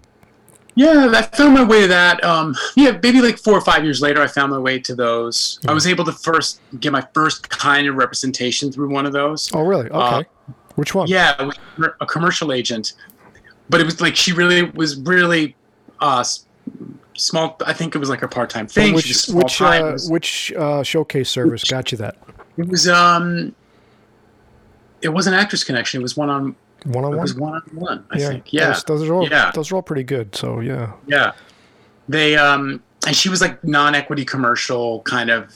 Yeah, 0.75 1.09
I 1.11 1.23
found 1.35 1.55
my 1.55 1.63
way 1.63 1.81
to 1.81 1.87
that. 1.87 2.23
Um, 2.23 2.55
yeah, 2.75 2.91
maybe 3.01 3.19
like 3.19 3.39
four 3.39 3.55
or 3.55 3.61
five 3.61 3.83
years 3.83 3.99
later, 3.99 4.21
I 4.21 4.27
found 4.27 4.51
my 4.51 4.59
way 4.59 4.77
to 4.81 4.93
those. 4.93 5.59
I 5.67 5.73
was 5.73 5.87
able 5.87 6.05
to 6.05 6.11
first 6.11 6.61
get 6.79 6.91
my 6.91 7.03
first 7.15 7.49
kind 7.49 7.87
of 7.87 7.95
representation 7.95 8.71
through 8.71 8.89
one 8.93 9.07
of 9.07 9.11
those. 9.13 9.49
oh 9.55 9.61
really 9.63 9.89
okay 9.89 10.23
which 10.75 10.93
one 10.93 11.07
Yeah, 11.07 11.33
a 11.99 12.05
commercial 12.05 12.51
agent, 12.53 12.93
but 13.71 13.81
it 13.81 13.85
was 13.85 13.99
like 14.01 14.15
she 14.15 14.33
really 14.33 14.69
was 14.75 14.99
really 14.99 15.55
uh, 15.99 16.23
small. 17.15 17.57
I 17.65 17.73
think 17.73 17.95
it 17.95 17.99
was 17.99 18.09
like 18.09 18.21
a 18.23 18.27
part 18.27 18.49
time 18.49 18.67
thing. 18.67 18.93
Which 18.93 19.27
which 19.29 19.61
uh, 19.61 19.91
was- 19.93 20.09
which 20.09 20.53
uh, 20.53 20.83
showcase 20.83 21.29
service 21.29 21.63
got 21.63 21.91
you 21.91 21.97
that 21.99 22.17
it 22.57 22.67
was 22.67 22.87
um, 22.87 23.53
it 25.01 25.09
was 25.09 25.27
an 25.27 25.33
actress 25.33 25.63
connection. 25.63 26.01
It 26.01 26.03
was 26.03 26.17
one 26.17 26.29
on. 26.29 26.55
one 26.85 27.05
on 27.05 27.11
one. 27.11 27.17
It 27.17 27.21
was 27.21 27.35
one 27.35 27.53
on 27.53 27.61
one. 27.75 28.05
I 28.11 28.19
yeah 28.19 28.29
think. 28.29 28.53
Yeah. 28.53 28.67
those, 28.67 28.83
those 28.83 29.09
are 29.09 29.13
all 29.13 29.27
Yeah. 29.29 29.51
those 29.53 29.71
are 29.71 29.75
all 29.75 29.81
pretty 29.81 30.03
good 30.03 30.35
so 30.35 30.59
yeah 30.59 30.93
Yeah. 31.07 31.33
They 32.09 32.35
um 32.37 32.81
and 33.05 33.15
she 33.15 33.29
was 33.29 33.41
like 33.41 33.63
non-equity 33.63 34.25
commercial 34.25 35.01
kind 35.01 35.29
of 35.29 35.53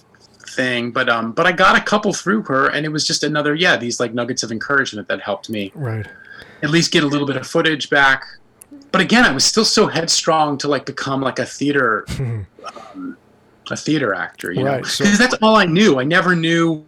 thing, 0.56 0.92
but 0.92 1.10
um 1.10 1.32
but 1.32 1.46
I 1.48 1.52
got 1.54 1.78
a 1.78 1.82
couple 1.82 2.14
through 2.14 2.44
her 2.44 2.68
and 2.68 2.86
it 2.86 2.90
was 2.90 3.06
just 3.06 3.24
another 3.24 3.56
yeah, 3.56 3.78
these 3.78 4.00
like 4.00 4.14
nuggets 4.14 4.44
of 4.44 4.52
encouragement 4.52 5.08
that 5.08 5.22
helped 5.22 5.50
me 5.50 5.72
right 5.76 6.06
at 6.64 6.70
least 6.70 6.92
get 6.92 7.04
a 7.04 7.08
little 7.08 7.26
bit 7.28 7.38
of 7.38 7.48
footage 7.48 7.90
back. 7.90 8.24
But 8.92 9.02
again, 9.02 9.24
I 9.24 9.32
was 9.32 9.46
still 9.46 9.66
so 9.66 9.88
headstrong 9.88 10.58
to 10.60 10.68
like 10.68 10.86
become 10.86 11.22
like 11.22 11.40
a 11.40 11.46
theater 11.46 12.06
um, 12.20 13.18
a 13.70 13.78
theater 13.78 14.14
actor, 14.14 14.52
you 14.52 14.64
know. 14.64 14.72
Right, 14.72 14.86
so- 14.86 15.04
Because 15.04 15.18
that's 15.18 15.36
all 15.42 15.56
I 15.56 15.66
knew. 15.66 16.00
I 16.00 16.04
never 16.04 16.36
knew 16.36 16.86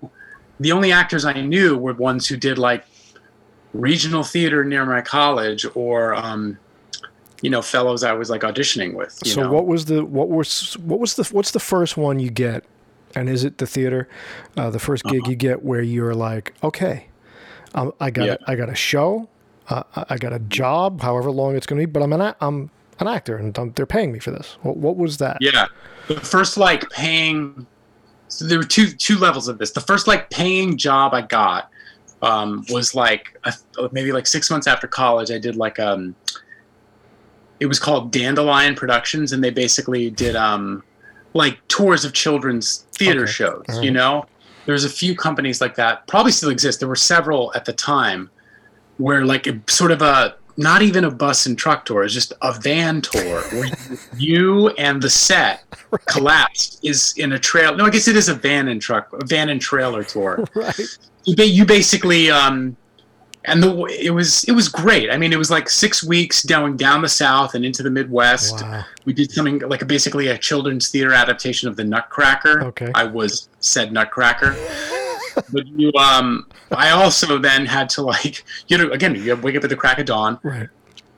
the 0.60 0.72
only 0.72 0.92
actors 0.92 1.26
I 1.26 1.42
knew 1.42 1.78
were 1.78 1.94
ones 1.94 2.28
who 2.28 2.38
did 2.38 2.58
like 2.58 2.86
regional 3.74 4.24
theater 4.24 4.64
near 4.64 4.86
my 4.86 5.02
college 5.02 5.66
or 5.76 6.14
um, 6.16 6.58
you 7.42 7.50
know 7.50 7.62
fellows 7.62 8.04
I 8.04 8.14
was 8.14 8.30
like 8.30 8.42
auditioning 8.42 8.94
with. 8.94 9.12
so 9.26 9.42
know? 9.42 9.52
what 9.52 9.66
was 9.66 9.86
the 9.86 10.06
what 10.06 10.30
was 10.30 10.78
what 10.80 11.00
was 11.00 11.16
the 11.16 11.24
what's 11.32 11.52
the 11.52 11.60
first 11.60 11.98
one 11.98 12.20
you 12.20 12.30
get, 12.30 12.64
and 13.16 13.30
is 13.30 13.44
it 13.44 13.58
the 13.58 13.68
theater, 13.68 14.08
uh, 14.58 14.70
the 14.70 14.80
first 14.80 15.04
gig 15.06 15.22
uh-huh. 15.22 15.32
you 15.32 15.36
get 15.36 15.64
where 15.64 15.82
you're 15.82 16.16
like, 16.16 16.54
okay, 16.64 17.08
um, 17.76 17.94
I 18.00 18.12
got 18.12 18.26
yeah. 18.26 18.38
I 18.48 18.56
got 18.56 18.70
a 18.70 18.76
show, 18.76 19.28
uh, 19.70 19.84
I 19.96 20.18
got 20.18 20.34
a 20.34 20.40
job, 20.40 21.02
however 21.02 21.32
long 21.32 21.56
it's 21.56 21.66
going 21.66 21.82
to 21.82 21.88
be, 21.88 21.92
but 21.92 22.04
I'm 22.04 22.14
an 22.14 22.36
I'm 22.42 22.70
an 23.00 23.08
actor 23.08 23.38
and 23.38 23.58
I'm, 23.58 23.72
they're 23.74 23.86
paying 23.86 24.12
me 24.12 24.20
for 24.20 24.32
this. 24.32 24.58
What, 24.62 24.78
what 24.78 24.98
was 24.98 25.18
that? 25.18 25.38
Yeah, 25.42 25.68
the 26.08 26.20
first 26.20 26.58
like 26.58 26.90
paying. 26.90 27.66
So 28.28 28.46
there 28.46 28.58
were 28.58 28.64
two 28.64 28.88
two 28.88 29.18
levels 29.18 29.48
of 29.48 29.58
this. 29.58 29.72
The 29.72 29.82
first 29.82 30.08
like 30.08 30.30
paying 30.30 30.78
job 30.78 31.14
I 31.14 31.22
got 31.22 31.70
um, 32.22 32.66
was 32.70 32.96
like 32.96 33.38
a, 33.44 33.54
maybe 33.92 34.12
like 34.12 34.28
six 34.28 34.50
months 34.50 34.68
after 34.68 34.88
college. 34.88 35.32
I 35.32 35.38
did 35.38 35.56
like 35.56 35.80
um, 35.80 36.16
it 37.60 37.68
was 37.68 37.80
called 37.80 38.12
Dandelion 38.12 38.76
Productions, 38.76 39.32
and 39.32 39.44
they 39.44 39.52
basically 39.52 40.10
did 40.10 40.36
um, 40.36 40.84
like 41.34 41.66
tours 41.68 42.06
of 42.06 42.14
children's 42.14 42.86
theater 42.94 43.24
okay. 43.24 43.32
shows. 43.32 43.66
Right. 43.70 43.84
You 43.84 43.92
know, 43.92 44.26
there's 44.66 44.84
a 44.84 44.90
few 44.90 45.16
companies 45.16 45.62
like 45.62 45.76
that. 45.76 46.08
Probably 46.08 46.32
still 46.32 46.50
exist. 46.50 46.80
There 46.80 46.90
were 46.90 46.96
several 46.96 47.54
at 47.56 47.66
the 47.66 47.74
time 47.74 48.30
where 48.98 49.26
like 49.26 49.48
a, 49.48 49.60
sort 49.68 49.92
of 49.92 50.02
a 50.02 50.36
not 50.56 50.84
even 50.84 51.04
a 51.04 51.12
bus 51.12 51.48
and 51.48 51.58
truck 51.58 51.84
tour, 51.86 52.04
it's 52.04 52.14
just 52.14 52.34
a 52.42 52.54
van 52.54 53.02
tour 53.02 53.42
where 53.42 53.70
you 54.18 54.70
and 54.70 55.02
the 55.02 55.10
set 55.10 55.64
right. 55.92 56.06
collapsed 56.06 56.80
is 56.84 57.14
in 57.18 57.34
a 57.34 57.40
trail. 57.40 57.76
No, 57.76 57.86
I 57.86 57.90
guess 57.90 58.08
it 58.08 58.16
is 58.16 58.30
a 58.30 58.36
van 58.36 58.68
and 58.68 58.82
truck, 58.82 59.12
a 59.14 59.26
van 59.26 59.50
and 59.50 59.60
trailer 59.60 60.04
tour. 60.04 60.46
Right 60.56 60.80
you 61.26 61.66
basically 61.66 62.30
um, 62.30 62.76
and 63.46 63.62
the 63.62 63.86
it 64.00 64.12
was 64.12 64.44
it 64.46 64.54
was 64.54 64.70
great. 64.70 65.10
I 65.12 65.18
mean, 65.18 65.34
it 65.34 65.38
was 65.38 65.52
like 65.52 65.70
six 65.70 66.04
weeks 66.04 66.46
going 66.46 66.78
down 66.78 67.02
the 67.02 67.10
south 67.10 67.56
and 67.56 67.66
into 67.66 67.84
the 67.84 67.90
Midwest. 67.90 68.62
Wow. 68.62 68.86
We 69.06 69.14
did 69.14 69.32
something 69.32 69.60
like 69.60 69.82
a, 69.82 69.86
basically 69.86 70.28
a 70.28 70.38
children's 70.38 70.90
theater 70.90 71.14
adaptation 71.14 71.68
of 71.68 71.76
the 71.76 71.84
Nutcracker. 71.84 72.64
Okay, 72.66 72.92
I 72.96 73.04
was 73.04 73.50
said 73.60 73.92
Nutcracker. 73.92 74.56
But 75.52 75.68
you, 75.68 75.92
um, 75.94 76.46
I 76.72 76.92
also 76.92 77.38
then 77.38 77.66
had 77.66 77.90
to 77.92 78.02
like 78.02 78.44
you 78.68 78.78
know 78.78 78.92
again 78.92 79.16
you 79.16 79.36
wake 79.38 79.56
up 79.56 79.64
at 79.64 79.70
the 79.70 79.76
crack 79.76 80.00
of 80.00 80.06
dawn, 80.06 80.40
right? 80.44 80.70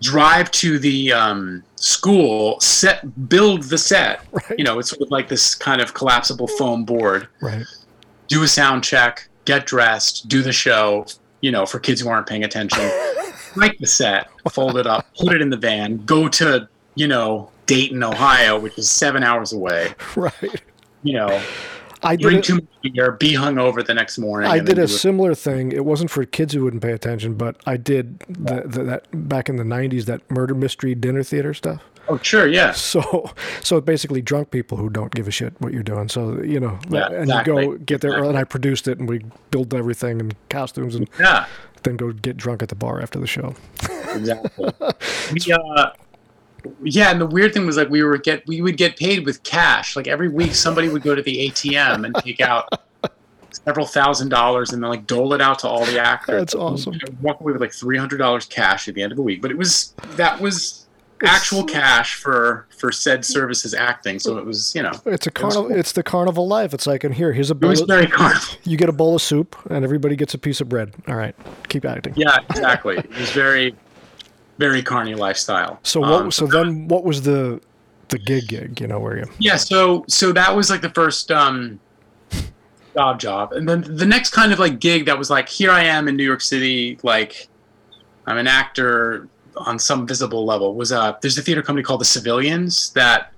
Drive 0.01 0.51
to 0.51 0.77
the 0.77 1.13
um, 1.13 1.63
school, 1.77 2.59
set, 2.59 3.29
build 3.29 3.63
the 3.63 3.77
set. 3.77 4.25
Right. 4.31 4.59
You 4.59 4.65
know, 4.65 4.77
it's 4.77 4.89
sort 4.89 5.01
of 5.01 5.09
like 5.09 5.29
this 5.29 5.55
kind 5.55 5.81
of 5.81 5.93
collapsible 5.93 6.47
foam 6.47 6.83
board. 6.83 7.27
Right. 7.41 7.65
Do 8.27 8.43
a 8.43 8.47
sound 8.47 8.83
check 8.83 9.29
get 9.45 9.65
dressed, 9.65 10.27
do 10.27 10.41
the 10.41 10.51
show, 10.51 11.05
you 11.41 11.51
know, 11.51 11.65
for 11.65 11.79
kids 11.79 12.01
who 12.01 12.09
aren't 12.09 12.27
paying 12.27 12.43
attention, 12.43 12.83
write 13.55 13.79
the 13.79 13.87
set, 13.87 14.27
fold 14.51 14.77
it 14.77 14.87
up, 14.87 15.05
put 15.17 15.33
it 15.33 15.41
in 15.41 15.49
the 15.49 15.57
van, 15.57 15.97
go 16.05 16.27
to, 16.27 16.67
you 16.95 17.07
know, 17.07 17.49
Dayton, 17.67 18.03
Ohio, 18.03 18.59
which 18.59 18.77
is 18.77 18.89
seven 18.89 19.23
hours 19.23 19.53
away. 19.53 19.93
Right. 20.15 20.61
You 21.03 21.13
know, 21.13 21.41
I 22.05 22.15
drink 22.15 22.43
too 22.45 22.55
much 22.55 22.93
beer, 22.93 23.11
be 23.11 23.33
hungover 23.33 23.85
the 23.85 23.93
next 23.93 24.17
morning. 24.17 24.49
I 24.49 24.59
did 24.59 24.79
a 24.79 24.87
similar 24.87 25.35
thing. 25.35 25.71
It 25.71 25.85
wasn't 25.85 26.11
for 26.11 26.23
kids 26.25 26.53
who 26.53 26.63
wouldn't 26.63 26.83
pay 26.83 26.91
attention, 26.91 27.35
but 27.35 27.57
I 27.65 27.77
did 27.77 28.19
the, 28.29 28.63
the, 28.65 28.83
that 28.83 29.27
back 29.27 29.49
in 29.49 29.55
the 29.57 29.63
'90s. 29.63 30.05
That 30.05 30.29
murder 30.29 30.53
mystery 30.53 30.95
dinner 30.95 31.23
theater 31.23 31.53
stuff. 31.53 31.81
Oh, 32.07 32.19
sure, 32.19 32.47
yeah. 32.47 32.73
So, 32.85 33.33
so 33.61 33.81
basically, 33.81 34.21
drunk 34.21 34.51
people 34.51 34.77
who 34.77 34.89
don't 34.89 35.13
give 35.13 35.27
a 35.27 35.31
shit 35.31 35.59
what 35.59 35.73
you're 35.73 35.83
doing. 35.83 36.07
So, 36.07 36.41
you 36.41 36.59
know, 36.59 36.79
yeah, 36.89 37.07
and 37.07 37.23
exactly. 37.23 37.63
you 37.65 37.71
go 37.71 37.77
get 37.79 38.01
there, 38.01 38.11
exactly. 38.11 38.29
and 38.29 38.37
I 38.37 38.43
produced 38.43 38.87
it, 38.87 38.99
and 38.99 39.09
we 39.09 39.25
built 39.51 39.73
everything 39.73 40.19
and 40.21 40.35
costumes, 40.49 40.95
and 40.95 41.09
yeah, 41.19 41.47
then 41.83 41.97
go 41.97 42.11
get 42.11 42.37
drunk 42.37 42.61
at 42.61 42.69
the 42.69 42.75
bar 42.75 43.01
after 43.01 43.19
the 43.19 43.27
show. 43.27 43.55
Exactly. 44.13 44.71
we, 45.33 45.53
uh, 45.53 45.91
yeah, 46.83 47.11
and 47.11 47.19
the 47.19 47.25
weird 47.25 47.53
thing 47.53 47.65
was 47.65 47.77
like 47.77 47.89
we 47.89 48.03
were 48.03 48.17
get 48.17 48.45
we 48.47 48.61
would 48.61 48.77
get 48.77 48.97
paid 48.97 49.25
with 49.25 49.43
cash. 49.43 49.95
Like 49.95 50.07
every 50.07 50.29
week, 50.29 50.55
somebody 50.55 50.89
would 50.89 51.01
go 51.01 51.15
to 51.15 51.21
the 51.21 51.49
ATM 51.49 52.05
and 52.05 52.15
take 52.15 52.41
out 52.41 52.69
several 53.51 53.85
thousand 53.85 54.29
dollars 54.29 54.73
and 54.73 54.83
then 54.83 54.89
like 54.89 55.07
dole 55.07 55.33
it 55.33 55.41
out 55.41 55.59
to 55.59 55.67
all 55.67 55.85
the 55.85 55.99
actors. 55.99 56.39
That's 56.39 56.55
awesome. 56.55 56.99
Walk 57.21 57.39
away 57.41 57.53
with 57.53 57.61
like 57.61 57.73
three 57.73 57.97
hundred 57.97 58.17
dollars 58.17 58.45
cash 58.45 58.87
at 58.87 58.95
the 58.95 59.01
end 59.01 59.11
of 59.11 59.15
the 59.15 59.23
week. 59.23 59.41
But 59.41 59.51
it 59.51 59.57
was 59.57 59.93
that 60.17 60.39
was 60.39 60.85
actual 61.23 61.63
cash 61.63 62.15
for 62.15 62.67
for 62.77 62.91
said 62.91 63.23
services 63.23 63.73
acting. 63.73 64.19
So 64.19 64.37
it 64.37 64.45
was, 64.45 64.75
you 64.75 64.83
know, 64.83 64.91
it's 65.05 65.27
a 65.27 65.31
carnival. 65.31 65.71
It 65.71 65.79
it's 65.79 65.91
the 65.93 66.03
carnival 66.03 66.47
life. 66.47 66.73
It's 66.73 66.87
like, 66.87 67.03
and 67.03 67.13
here, 67.13 67.31
here's 67.33 67.51
a 67.51 67.55
bowl. 67.55 67.69
It 67.69 67.73
was 67.73 67.81
very 67.81 68.07
carnival. 68.07 68.57
You 68.63 68.77
get 68.77 68.89
a 68.89 68.93
bowl 68.93 69.15
of 69.15 69.21
soup, 69.21 69.55
and 69.69 69.83
everybody 69.83 70.15
gets 70.15 70.33
a 70.33 70.37
piece 70.37 70.61
of 70.61 70.69
bread. 70.69 70.93
All 71.07 71.15
right, 71.15 71.35
keep 71.69 71.85
acting. 71.85 72.13
Yeah, 72.15 72.39
exactly. 72.49 72.97
it 72.97 73.17
was 73.17 73.31
very, 73.31 73.75
very 74.57 74.81
carny 74.81 75.15
lifestyle. 75.15 75.79
So 75.83 75.99
what? 76.01 76.11
Um, 76.11 76.31
so 76.31 76.47
then, 76.47 76.87
what 76.87 77.03
was 77.03 77.21
the 77.21 77.61
the 78.09 78.19
gig 78.19 78.47
gig? 78.47 78.81
You 78.81 78.87
know, 78.87 78.99
where 78.99 79.17
you? 79.17 79.25
Yeah. 79.39 79.57
So 79.57 80.05
so 80.07 80.31
that 80.33 80.55
was 80.55 80.69
like 80.69 80.81
the 80.81 80.91
first. 80.91 81.31
um 81.31 81.79
job 82.95 83.19
job 83.19 83.51
and 83.51 83.67
then 83.67 83.81
the 83.97 84.05
next 84.05 84.29
kind 84.29 84.53
of 84.53 84.59
like 84.59 84.79
gig 84.79 85.05
that 85.05 85.19
was 85.19 85.29
like 85.29 85.49
here 85.49 85.69
i 85.69 85.83
am 85.83 86.07
in 86.07 86.15
new 86.15 86.23
york 86.23 86.39
city 86.39 86.97
like 87.03 87.49
i'm 88.25 88.37
an 88.37 88.47
actor 88.47 89.27
on 89.57 89.79
some 89.79 90.05
visible 90.07 90.45
level 90.45 90.75
was 90.75 90.91
uh, 90.91 91.15
there's 91.21 91.37
a 91.37 91.41
theater 91.41 91.61
company 91.61 91.83
called 91.83 92.01
the 92.01 92.05
Civilians 92.05 92.91
that 92.91 93.31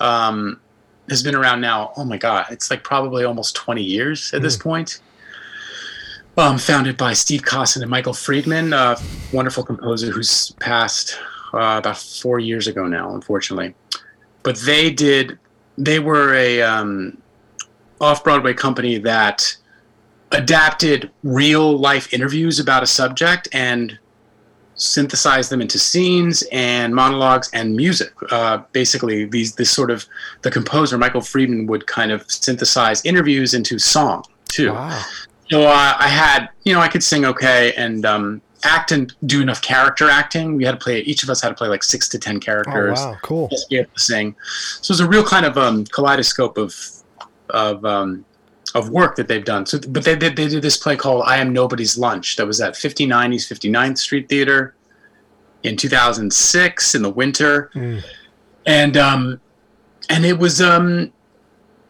um, 0.00 0.60
has 1.08 1.22
been 1.22 1.34
around 1.34 1.60
now. 1.60 1.92
Oh 1.96 2.04
my 2.04 2.16
God, 2.16 2.46
it's 2.50 2.70
like 2.70 2.82
probably 2.82 3.24
almost 3.24 3.54
20 3.56 3.82
years 3.82 4.32
at 4.32 4.40
mm. 4.40 4.42
this 4.42 4.56
hmm. 4.56 4.62
point. 4.62 5.00
Um, 6.36 6.58
founded 6.58 6.96
by 6.96 7.12
Steve 7.12 7.44
Cosson 7.44 7.82
and 7.82 7.90
Michael 7.90 8.14
Friedman, 8.14 8.72
a 8.72 8.96
wonderful 9.32 9.62
composer 9.62 10.10
who's 10.10 10.52
passed 10.52 11.18
uh, 11.52 11.76
about 11.78 11.98
four 11.98 12.38
years 12.38 12.66
ago 12.66 12.86
now, 12.86 13.14
unfortunately. 13.14 13.74
But 14.42 14.56
they 14.56 14.90
did, 14.90 15.38
they 15.76 15.98
were 15.98 16.34
a 16.34 16.62
um, 16.62 17.20
off 18.00 18.24
Broadway 18.24 18.54
company 18.54 18.96
that 18.98 19.56
adapted 20.32 21.10
real 21.22 21.76
life 21.76 22.12
interviews 22.14 22.60
about 22.60 22.82
a 22.82 22.86
subject 22.86 23.48
and 23.52 23.98
synthesize 24.76 25.50
them 25.50 25.60
into 25.60 25.78
scenes 25.78 26.42
and 26.52 26.94
monologues 26.94 27.50
and 27.52 27.76
music. 27.76 28.12
Uh, 28.30 28.62
basically, 28.72 29.26
these 29.26 29.54
this 29.56 29.70
sort 29.70 29.90
of 29.90 30.06
the 30.42 30.50
composer 30.50 30.96
Michael 30.96 31.20
Friedman 31.20 31.66
would 31.66 31.86
kind 31.86 32.10
of 32.12 32.24
synthesize 32.30 33.04
interviews 33.04 33.52
into 33.52 33.78
song 33.78 34.24
too. 34.48 34.72
Wow. 34.72 35.02
So 35.50 35.62
uh, 35.62 35.96
I 35.98 36.08
had 36.08 36.48
you 36.64 36.72
know 36.72 36.80
I 36.80 36.88
could 36.88 37.02
sing 37.02 37.24
okay 37.24 37.72
and 37.74 38.06
um, 38.06 38.42
act 38.62 38.92
and 38.92 39.12
do 39.26 39.42
enough 39.42 39.62
character 39.62 40.08
acting. 40.08 40.56
We 40.56 40.64
had 40.64 40.72
to 40.72 40.78
play 40.78 41.00
each 41.00 41.22
of 41.22 41.30
us 41.30 41.40
had 41.40 41.48
to 41.48 41.54
play 41.54 41.68
like 41.68 41.82
six 41.82 42.08
to 42.10 42.18
ten 42.18 42.40
characters. 42.40 42.98
Oh, 43.00 43.10
wow, 43.10 43.18
cool. 43.22 43.48
Just 43.48 43.68
be 43.68 43.78
able 43.78 43.90
to 43.94 44.00
sing. 44.00 44.36
So 44.80 44.92
it 44.92 44.94
was 44.94 45.00
a 45.00 45.08
real 45.08 45.24
kind 45.24 45.46
of 45.46 45.58
um, 45.58 45.84
kaleidoscope 45.86 46.56
of 46.58 46.74
of 47.50 47.84
um, 47.84 48.24
of 48.74 48.90
work 48.90 49.16
that 49.16 49.28
they've 49.28 49.44
done. 49.44 49.66
So, 49.66 49.80
but 49.88 50.04
they, 50.04 50.14
they, 50.14 50.28
they 50.28 50.48
did 50.48 50.62
this 50.62 50.76
play 50.76 50.96
called 50.96 51.24
"I 51.26 51.38
Am 51.38 51.52
Nobody's 51.52 51.98
Lunch" 51.98 52.36
that 52.36 52.46
was 52.46 52.60
at 52.60 52.74
5090s 52.74 53.08
59th 53.08 53.98
Street 53.98 54.28
Theater 54.28 54.74
in 55.62 55.76
2006 55.76 56.94
in 56.94 57.02
the 57.02 57.10
winter, 57.10 57.70
mm. 57.74 58.02
and 58.66 58.96
um, 58.96 59.40
and 60.08 60.24
it 60.24 60.38
was 60.38 60.60
um, 60.60 61.12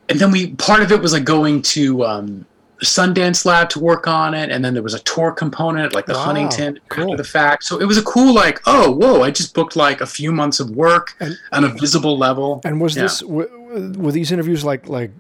and 0.09 0.18
then 0.18 0.31
we 0.31 0.55
part 0.55 0.83
of 0.83 0.92
it 0.92 1.01
was 1.01 1.12
like 1.12 1.25
going 1.25 1.62
to 1.62 2.05
um, 2.05 2.46
Sundance 2.83 3.45
Lab 3.45 3.69
to 3.71 3.79
work 3.79 4.07
on 4.07 4.35
it, 4.35 4.51
and 4.51 4.64
then 4.64 4.75
there 4.75 4.83
was 4.83 4.95
a 4.95 5.01
tour 5.01 5.33
component 5.33 5.95
like 5.95 6.07
the 6.07 6.14
wow, 6.14 6.25
Huntington 6.25 6.81
cool. 6.88 7.05
after 7.05 7.16
the 7.16 7.29
fact. 7.29 7.64
So 7.64 7.79
it 7.79 7.85
was 7.85 7.99
a 7.99 8.03
cool 8.03 8.33
like 8.35 8.61
oh 8.66 8.90
whoa 8.90 9.23
I 9.23 9.31
just 9.31 9.55
booked 9.55 9.77
like 9.77 10.01
a 10.01 10.07
few 10.07 10.33
months 10.33 10.61
of 10.61 10.71
work 10.71 11.14
and, 11.21 11.38
on 11.53 11.64
a 11.64 11.69
visible 11.69 12.16
level. 12.16 12.61
And 12.64 12.81
was 12.81 12.97
yeah. 12.97 13.03
this 13.03 13.21
w- 13.21 13.95
were 13.99 14.12
these 14.12 14.33
interviews 14.33 14.64
like 14.64 14.88
like 14.88 15.11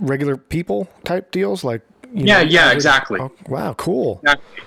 regular 0.00 0.36
people 0.36 0.88
type 1.04 1.30
deals 1.30 1.64
like? 1.64 1.82
yeah, 2.12 2.42
know, 2.42 2.48
yeah, 2.48 2.72
exactly. 2.72 3.20
Oh, 3.20 3.32
wow, 3.48 3.74
cool. 3.74 4.20
Exactly. 4.22 4.62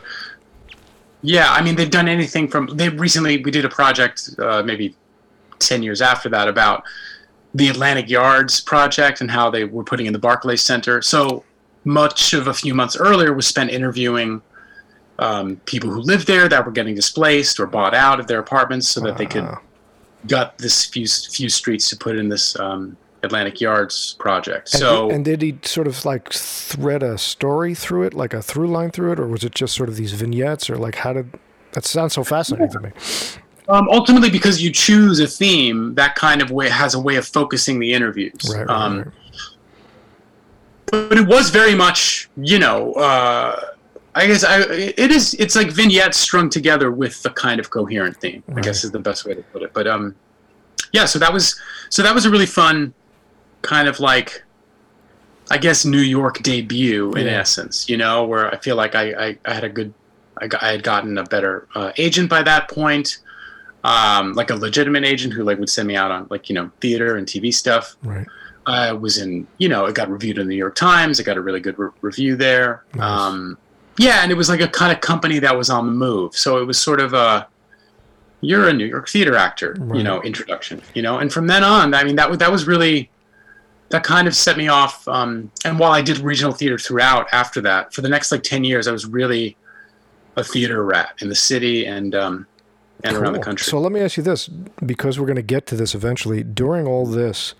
Yeah, 1.21 1.51
I 1.51 1.61
mean 1.61 1.75
they've 1.75 1.91
done 1.91 2.07
anything 2.07 2.47
from 2.47 2.67
they 2.67 2.89
recently 2.89 3.43
we 3.43 3.51
did 3.51 3.65
a 3.65 3.69
project 3.69 4.29
uh, 4.39 4.63
maybe 4.63 4.95
ten 5.59 5.83
years 5.83 6.01
after 6.01 6.29
that 6.29 6.47
about 6.47 6.83
the 7.53 7.67
Atlantic 7.67 8.09
Yards 8.09 8.61
project 8.61 9.21
and 9.21 9.29
how 9.29 9.49
they 9.49 9.65
were 9.65 9.83
putting 9.83 10.05
in 10.05 10.13
the 10.13 10.19
Barclays 10.19 10.61
Center. 10.61 11.01
So 11.01 11.43
much 11.89 12.33
of 12.33 12.47
a 12.47 12.53
few 12.53 12.75
months 12.75 12.95
earlier 12.95 13.33
was 13.33 13.47
spent 13.47 13.71
interviewing 13.71 14.41
um, 15.17 15.57
people 15.65 15.89
who 15.89 15.99
lived 16.01 16.27
there 16.27 16.47
that 16.47 16.65
were 16.65 16.71
getting 16.71 16.95
displaced 16.95 17.59
or 17.59 17.65
bought 17.65 17.93
out 17.93 18.19
of 18.19 18.27
their 18.27 18.39
apartments 18.39 18.87
so 18.87 19.01
that 19.01 19.17
they 19.17 19.25
could 19.25 19.47
gut 20.27 20.57
this 20.57 20.85
few 20.85 21.07
few 21.07 21.49
streets 21.49 21.89
to 21.89 21.97
put 21.97 22.15
in 22.15 22.29
this 22.29 22.57
um, 22.59 22.95
Atlantic 23.23 23.59
Yards 23.59 24.15
project. 24.19 24.73
And 24.73 24.79
so, 24.79 25.07
did, 25.07 25.15
and 25.15 25.25
did 25.25 25.41
he 25.41 25.57
sort 25.63 25.87
of 25.87 26.05
like 26.05 26.31
thread 26.31 27.03
a 27.03 27.17
story 27.17 27.73
through 27.75 28.03
it, 28.03 28.13
like 28.13 28.33
a 28.33 28.41
through 28.41 28.67
line 28.67 28.91
through 28.91 29.13
it, 29.13 29.19
or 29.19 29.27
was 29.27 29.43
it 29.43 29.55
just 29.55 29.75
sort 29.75 29.89
of 29.89 29.95
these 29.95 30.13
vignettes, 30.13 30.69
or 30.69 30.77
like 30.77 30.95
how 30.95 31.13
did 31.13 31.33
that 31.71 31.85
sounds 31.85 32.13
so 32.13 32.23
fascinating 32.23 32.69
to 32.71 32.79
me? 32.79 32.91
Um, 33.67 33.87
ultimately, 33.89 34.29
because 34.29 34.61
you 34.61 34.71
choose 34.71 35.19
a 35.19 35.27
theme, 35.27 35.93
that 35.95 36.15
kind 36.15 36.41
of 36.41 36.49
way 36.49 36.69
has 36.69 36.95
a 36.95 36.99
way 36.99 37.17
of 37.17 37.27
focusing 37.27 37.79
the 37.79 37.93
interviews. 37.93 38.33
Right, 38.51 38.65
right, 38.65 38.69
um, 38.69 38.97
right. 38.99 39.07
But 40.91 41.17
it 41.17 41.27
was 41.27 41.49
very 41.49 41.75
much, 41.75 42.29
you 42.37 42.59
know, 42.59 42.93
uh, 42.93 43.73
I 44.15 44.27
guess 44.27 44.43
I, 44.43 44.61
it 44.61 45.11
is. 45.11 45.33
It's 45.35 45.55
like 45.55 45.69
vignettes 45.69 46.17
strung 46.17 46.49
together 46.49 46.91
with 46.91 47.21
the 47.23 47.29
kind 47.29 47.59
of 47.59 47.69
coherent 47.69 48.17
theme. 48.17 48.43
Right. 48.47 48.57
I 48.57 48.61
guess 48.61 48.83
is 48.83 48.91
the 48.91 48.99
best 48.99 49.25
way 49.25 49.33
to 49.33 49.41
put 49.43 49.61
it. 49.61 49.71
But 49.73 49.87
um, 49.87 50.15
yeah. 50.91 51.05
So 51.05 51.19
that 51.19 51.31
was 51.31 51.59
so 51.89 52.01
that 52.01 52.13
was 52.13 52.25
a 52.25 52.29
really 52.29 52.45
fun 52.45 52.93
kind 53.61 53.87
of 53.87 53.99
like, 53.99 54.43
I 55.51 55.57
guess 55.57 55.85
New 55.85 55.99
York 55.99 56.41
debut 56.41 57.13
in 57.13 57.27
yeah. 57.27 57.33
essence. 57.33 57.87
You 57.87 57.97
know, 57.97 58.25
where 58.25 58.53
I 58.53 58.57
feel 58.57 58.75
like 58.75 58.95
I 58.95 59.11
I, 59.11 59.37
I 59.45 59.53
had 59.53 59.63
a 59.63 59.69
good, 59.69 59.93
I, 60.37 60.47
got, 60.47 60.63
I 60.63 60.71
had 60.71 60.83
gotten 60.83 61.17
a 61.17 61.23
better 61.23 61.67
uh, 61.75 61.91
agent 61.97 62.29
by 62.29 62.43
that 62.43 62.69
point. 62.69 63.19
Um, 63.85 64.33
like 64.33 64.49
a 64.49 64.55
legitimate 64.55 65.05
agent 65.05 65.33
who 65.33 65.43
like 65.43 65.57
would 65.59 65.69
send 65.69 65.87
me 65.87 65.95
out 65.95 66.11
on 66.11 66.27
like 66.29 66.49
you 66.49 66.55
know 66.55 66.71
theater 66.81 67.15
and 67.15 67.27
TV 67.27 67.53
stuff. 67.53 67.95
Right. 68.03 68.27
I 68.69 68.91
was 68.91 69.17
in, 69.17 69.47
you 69.57 69.69
know, 69.69 69.85
it 69.85 69.95
got 69.95 70.09
reviewed 70.09 70.37
in 70.37 70.47
the 70.47 70.53
New 70.53 70.57
York 70.57 70.75
Times. 70.75 71.19
It 71.19 71.23
got 71.23 71.37
a 71.37 71.41
really 71.41 71.59
good 71.59 71.77
re- 71.77 71.89
review 72.01 72.35
there. 72.35 72.83
Nice. 72.93 73.03
Um, 73.03 73.57
yeah, 73.97 74.21
and 74.23 74.31
it 74.31 74.35
was 74.35 74.49
like 74.49 74.61
a 74.61 74.67
kind 74.67 74.91
of 74.91 75.01
company 75.01 75.39
that 75.39 75.57
was 75.57 75.69
on 75.69 75.85
the 75.85 75.91
move. 75.91 76.35
So 76.35 76.57
it 76.57 76.65
was 76.65 76.79
sort 76.79 77.01
of 77.01 77.13
a, 77.13 77.47
you're 78.41 78.69
a 78.69 78.73
New 78.73 78.85
York 78.85 79.09
theater 79.09 79.35
actor, 79.35 79.75
right. 79.79 79.97
you 79.97 80.03
know, 80.03 80.21
introduction, 80.21 80.81
you 80.93 81.01
know, 81.01 81.17
and 81.19 81.33
from 81.33 81.47
then 81.47 81.63
on, 81.63 81.93
I 81.93 82.03
mean, 82.03 82.15
that 82.15 82.39
that 82.39 82.51
was 82.51 82.65
really, 82.65 83.09
that 83.89 84.03
kind 84.03 84.27
of 84.27 84.35
set 84.35 84.55
me 84.55 84.67
off. 84.67 85.07
Um, 85.07 85.51
and 85.65 85.79
while 85.79 85.91
I 85.91 86.01
did 86.01 86.19
regional 86.19 86.53
theater 86.53 86.77
throughout 86.77 87.27
after 87.33 87.59
that, 87.61 87.93
for 87.93 88.01
the 88.01 88.07
next 88.07 88.31
like 88.31 88.43
ten 88.43 88.63
years, 88.63 88.87
I 88.87 88.91
was 88.91 89.05
really 89.05 89.57
a 90.35 90.43
theater 90.43 90.85
rat 90.85 91.15
in 91.21 91.27
the 91.27 91.35
city 91.35 91.85
and 91.85 92.15
um, 92.15 92.47
and 93.03 93.15
cool. 93.15 93.23
around 93.23 93.33
the 93.33 93.39
country. 93.39 93.65
So 93.65 93.79
let 93.79 93.91
me 93.91 93.99
ask 93.99 94.15
you 94.15 94.23
this, 94.23 94.47
because 94.85 95.19
we're 95.19 95.25
going 95.25 95.35
to 95.37 95.41
get 95.41 95.65
to 95.67 95.75
this 95.75 95.95
eventually. 95.95 96.43
During 96.43 96.85
all 96.85 97.05
this, 97.05 97.55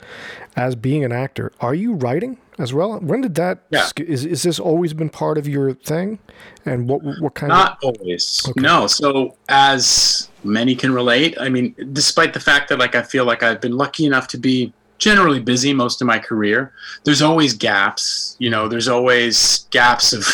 as 0.60 0.76
being 0.76 1.06
an 1.06 1.12
actor, 1.14 1.54
are 1.62 1.74
you 1.74 1.94
writing 1.94 2.38
as 2.58 2.74
well? 2.74 3.00
When 3.00 3.22
did 3.22 3.36
that? 3.36 3.64
Yeah. 3.70 3.90
Is 3.98 4.26
is 4.26 4.44
this 4.44 4.60
always 4.60 4.94
been 4.94 5.10
part 5.10 5.38
of 5.38 5.48
your 5.48 5.74
thing? 5.74 6.20
And 6.66 6.90
what 6.90 7.02
what 7.22 7.34
kind? 7.34 7.50
Not 7.50 7.78
of? 7.82 7.96
always. 7.96 8.42
Okay. 8.48 8.60
No. 8.60 8.86
So 8.86 9.38
as 9.48 10.30
many 10.44 10.76
can 10.76 10.94
relate, 10.94 11.38
I 11.40 11.48
mean, 11.48 11.74
despite 11.94 12.34
the 12.34 12.42
fact 12.42 12.68
that 12.70 12.78
like 12.78 12.94
I 12.94 13.02
feel 13.02 13.24
like 13.24 13.42
I've 13.42 13.62
been 13.62 13.78
lucky 13.78 14.06
enough 14.06 14.28
to 14.30 14.38
be 14.38 14.74
generally 14.98 15.40
busy 15.40 15.74
most 15.74 16.02
of 16.02 16.08
my 16.08 16.20
career, 16.20 16.74
there's 17.06 17.22
always 17.22 17.54
gaps. 17.54 18.36
You 18.40 18.50
know, 18.50 18.68
there's 18.68 18.90
always 18.90 19.60
gaps 19.72 20.12
of 20.12 20.28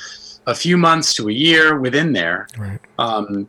a 0.46 0.54
few 0.54 0.76
months 0.76 1.12
to 1.14 1.28
a 1.28 1.32
year 1.32 1.78
within 1.80 2.12
there. 2.12 2.46
Right. 2.56 2.78
Um, 3.00 3.48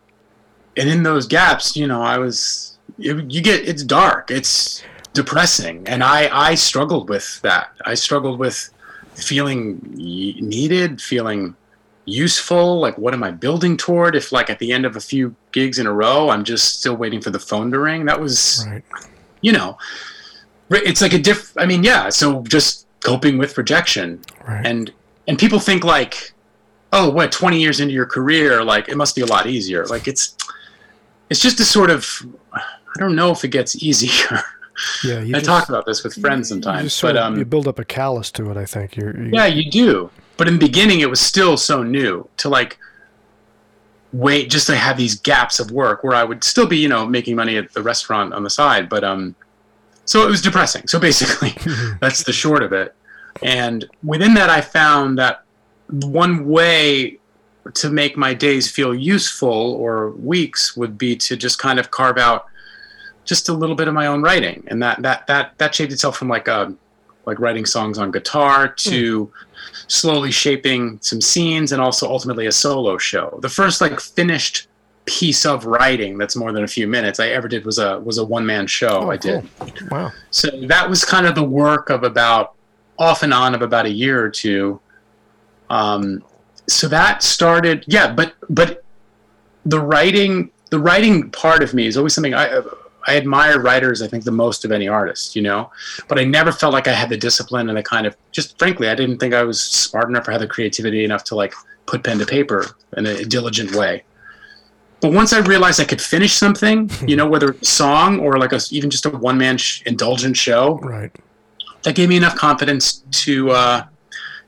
and 0.76 0.89
in 0.89 1.04
those 1.04 1.28
gaps, 1.28 1.76
you 1.76 1.86
know, 1.86 2.02
I 2.02 2.17
was 2.17 2.80
it, 2.98 3.32
you 3.32 3.41
get 3.41 3.67
it's 3.67 3.84
dark, 3.84 4.32
it's 4.32 4.84
depressing, 5.13 5.88
and 5.88 6.04
I 6.04 6.49
I 6.52 6.56
struggled 6.56 7.10
with 7.10 7.41
that. 7.41 7.71
I 7.86 7.93
struggled 7.93 8.39
with 8.39 8.69
feeling 9.15 9.80
needed, 9.93 11.02
feeling 11.02 11.56
useful. 12.06 12.80
Like, 12.80 12.97
what 12.97 13.13
am 13.13 13.23
I 13.23 13.32
building 13.32 13.78
toward? 13.78 14.15
If 14.15 14.32
like 14.32 14.49
at 14.49 14.60
the 14.60 14.71
end 14.71 14.86
of 14.86 14.95
a 14.95 14.99
few 14.99 15.36
gigs 15.52 15.80
in 15.80 15.88
a 15.88 15.93
row, 15.93 16.30
I'm 16.30 16.43
just 16.43 16.80
still 16.80 16.95
waiting 16.95 17.21
for 17.21 17.30
the 17.30 17.39
phone 17.39 17.71
to 17.71 17.80
ring. 17.80 18.06
That 18.06 18.19
was, 18.19 18.65
right. 18.67 18.84
you 19.41 19.52
know, 19.52 19.78
it's 20.69 21.02
like 21.02 21.13
a 21.13 21.19
diff. 21.19 21.56
I 21.58 21.65
mean, 21.65 21.84
yeah. 21.84 22.10
So 22.10 22.41
just 22.43 22.88
coping 23.02 23.38
with 23.38 23.58
rejection, 23.58 24.21
right. 24.47 24.65
and 24.65 24.91
and 25.28 25.38
people 25.38 25.60
think 25.60 25.84
like, 25.84 26.34
oh, 26.91 27.10
what 27.10 27.32
20 27.32 27.60
years 27.60 27.80
into 27.80 27.93
your 27.93 28.06
career, 28.06 28.63
like 28.63 28.89
it 28.89 28.97
must 28.97 29.15
be 29.15 29.21
a 29.21 29.26
lot 29.26 29.47
easier. 29.47 29.86
Like 29.86 30.08
it's 30.08 30.36
it's 31.30 31.39
just 31.39 31.60
a 31.60 31.65
sort 31.65 31.89
of 31.89 32.08
I 32.54 32.99
don't 32.99 33.15
know 33.15 33.32
if 33.32 33.43
it 33.43 33.49
gets 33.49 33.76
easier. 33.84 34.41
Yeah, 35.03 35.19
I 35.19 35.25
just, 35.31 35.45
talk 35.45 35.69
about 35.69 35.86
this 35.86 36.03
with 36.03 36.15
friends 36.15 36.49
sometimes, 36.49 36.99
but 36.99 37.15
um, 37.15 37.38
you 37.38 37.45
build 37.45 37.67
up 37.67 37.79
a 37.79 37.86
callus 37.86 38.31
to 38.31 38.49
it. 38.49 38.57
I 38.57 38.65
think 38.65 38.95
you're, 38.95 39.15
you're, 39.15 39.33
Yeah, 39.33 39.45
you 39.45 39.69
do. 39.69 40.09
But 40.38 40.47
in 40.47 40.55
the 40.55 40.65
beginning, 40.65 41.01
it 41.01 41.09
was 41.09 41.21
still 41.21 41.57
so 41.57 41.83
new 41.83 42.27
to 42.38 42.49
like 42.49 42.79
wait 44.12 44.49
just 44.49 44.67
to 44.67 44.75
have 44.75 44.97
these 44.97 45.15
gaps 45.15 45.59
of 45.59 45.71
work 45.71 46.03
where 46.03 46.15
I 46.15 46.23
would 46.23 46.43
still 46.43 46.67
be, 46.67 46.77
you 46.77 46.88
know, 46.88 47.05
making 47.05 47.36
money 47.36 47.57
at 47.57 47.71
the 47.73 47.81
restaurant 47.81 48.33
on 48.33 48.43
the 48.43 48.49
side. 48.49 48.89
But 48.89 49.03
um, 49.03 49.36
so 50.05 50.25
it 50.25 50.29
was 50.29 50.41
depressing. 50.41 50.88
So 50.88 50.99
basically, 50.99 51.53
that's 52.01 52.23
the 52.23 52.33
short 52.33 52.63
of 52.63 52.73
it. 52.73 52.95
And 53.41 53.86
within 54.03 54.33
that, 54.36 54.49
I 54.49 54.62
found 54.62 55.17
that 55.17 55.43
one 55.88 56.47
way 56.47 57.19
to 57.73 57.89
make 57.89 58.17
my 58.17 58.33
days 58.33 58.69
feel 58.69 58.93
useful 58.93 59.73
or 59.73 60.12
weeks 60.12 60.75
would 60.75 60.97
be 60.97 61.15
to 61.15 61.36
just 61.36 61.59
kind 61.59 61.79
of 61.79 61.91
carve 61.91 62.17
out 62.17 62.45
just 63.25 63.49
a 63.49 63.53
little 63.53 63.75
bit 63.75 63.88
of 63.88 63.93
my 63.93 64.07
own 64.07 64.21
writing 64.21 64.63
and 64.67 64.81
that 64.81 65.01
that 65.01 65.25
that 65.27 65.57
that 65.57 65.73
shaped 65.73 65.91
itself 65.91 66.17
from 66.17 66.27
like 66.27 66.47
a 66.47 66.62
um, 66.62 66.79
like 67.25 67.39
writing 67.39 67.65
songs 67.65 67.97
on 67.97 68.12
guitar 68.12 68.67
to 68.67 69.27
mm. 69.27 69.31
slowly 69.88 70.31
shaping 70.31 70.99
some 71.01 71.21
scenes 71.21 71.71
and 71.71 71.81
also 71.81 72.09
ultimately 72.09 72.47
a 72.47 72.51
solo 72.51 72.97
show 72.97 73.39
the 73.41 73.49
first 73.49 73.79
like 73.79 73.99
finished 73.99 74.67
piece 75.05 75.45
of 75.45 75.65
writing 75.65 76.17
that's 76.17 76.36
more 76.36 76.51
than 76.51 76.63
a 76.63 76.67
few 76.67 76.88
minutes 76.88 77.19
I 77.19 77.29
ever 77.29 77.47
did 77.47 77.65
was 77.65 77.77
a 77.77 77.99
was 77.99 78.17
a 78.17 78.25
one 78.25 78.45
man 78.45 78.67
show 78.67 79.01
oh, 79.03 79.12
I 79.12 79.17
did. 79.17 79.47
Cool. 79.59 79.88
Wow. 79.91 80.12
So 80.31 80.49
that 80.67 80.89
was 80.89 81.03
kind 81.03 81.25
of 81.27 81.36
the 81.36 81.43
work 81.43 81.89
of 81.89 82.03
about 82.03 82.53
off 82.97 83.21
and 83.21 83.33
on 83.33 83.53
of 83.53 83.62
about 83.62 83.86
a 83.86 83.89
year 83.89 84.23
or 84.23 84.29
two. 84.29 84.79
Um, 85.69 86.23
so 86.67 86.88
that 86.88 87.23
started 87.23 87.83
yeah 87.88 88.12
but 88.12 88.33
but 88.49 88.83
the 89.65 89.79
writing 89.79 90.49
the 90.69 90.79
writing 90.79 91.29
part 91.31 91.63
of 91.63 91.73
me 91.73 91.88
is 91.88 91.97
always 91.97 92.13
something 92.13 92.33
i 92.33 92.62
i 93.08 93.18
admire 93.18 93.60
writers 93.60 94.02
i 94.02 94.08
think 94.08 94.24
the 94.24 94.32
most 94.32 94.66
of 94.66 94.72
any 94.72 94.88
artist 94.88 95.36
you 95.36 95.42
know? 95.42 95.72
But 96.08 96.20
i 96.20 96.24
never 96.24 96.52
felt 96.52 96.74
like 96.74 96.88
i 96.88 96.94
had 96.94 97.10
the 97.10 97.18
discipline 97.18 97.70
and 97.70 97.78
the 97.78 97.84
kind 97.84 98.08
of 98.08 98.16
just 98.32 98.58
frankly 98.58 98.89
i 98.89 98.96
didn't 98.96 99.20
think 99.20 99.34
i 99.34 99.44
was 99.44 99.62
smart 99.62 100.10
enough 100.10 100.28
or 100.28 100.32
had 100.32 100.42
the 100.42 100.48
creativity 100.48 101.04
enough 101.04 101.24
to 101.26 101.36
like 101.36 101.54
put 101.86 102.04
pen 102.04 102.20
to 102.20 102.26
paper 102.26 102.76
in 102.96 103.06
a 103.06 103.26
diligent 103.26 103.76
way. 103.76 104.04
But 105.02 105.12
once 105.12 105.34
i 105.34 105.39
realized 105.39 105.80
i 105.80 105.86
could 105.86 106.02
finish 106.02 106.34
something 106.34 106.89
you 107.08 107.16
know 107.16 107.28
whether 107.28 107.50
it's 107.50 107.70
a 107.70 107.72
song 107.72 108.20
or 108.20 108.38
like 108.38 108.54
a 108.54 108.60
even 108.72 108.89
just 108.89 109.06
a 109.06 109.10
one-man 109.10 109.58
sh- 109.58 109.82
indulgent 109.86 110.38
show 110.38 110.80
right. 110.80 111.12
that 111.84 111.96
gave 111.96 112.10
me 112.10 112.18
enough 112.18 112.36
confidence 112.36 113.04
to 113.12 113.52
uh 113.52 113.84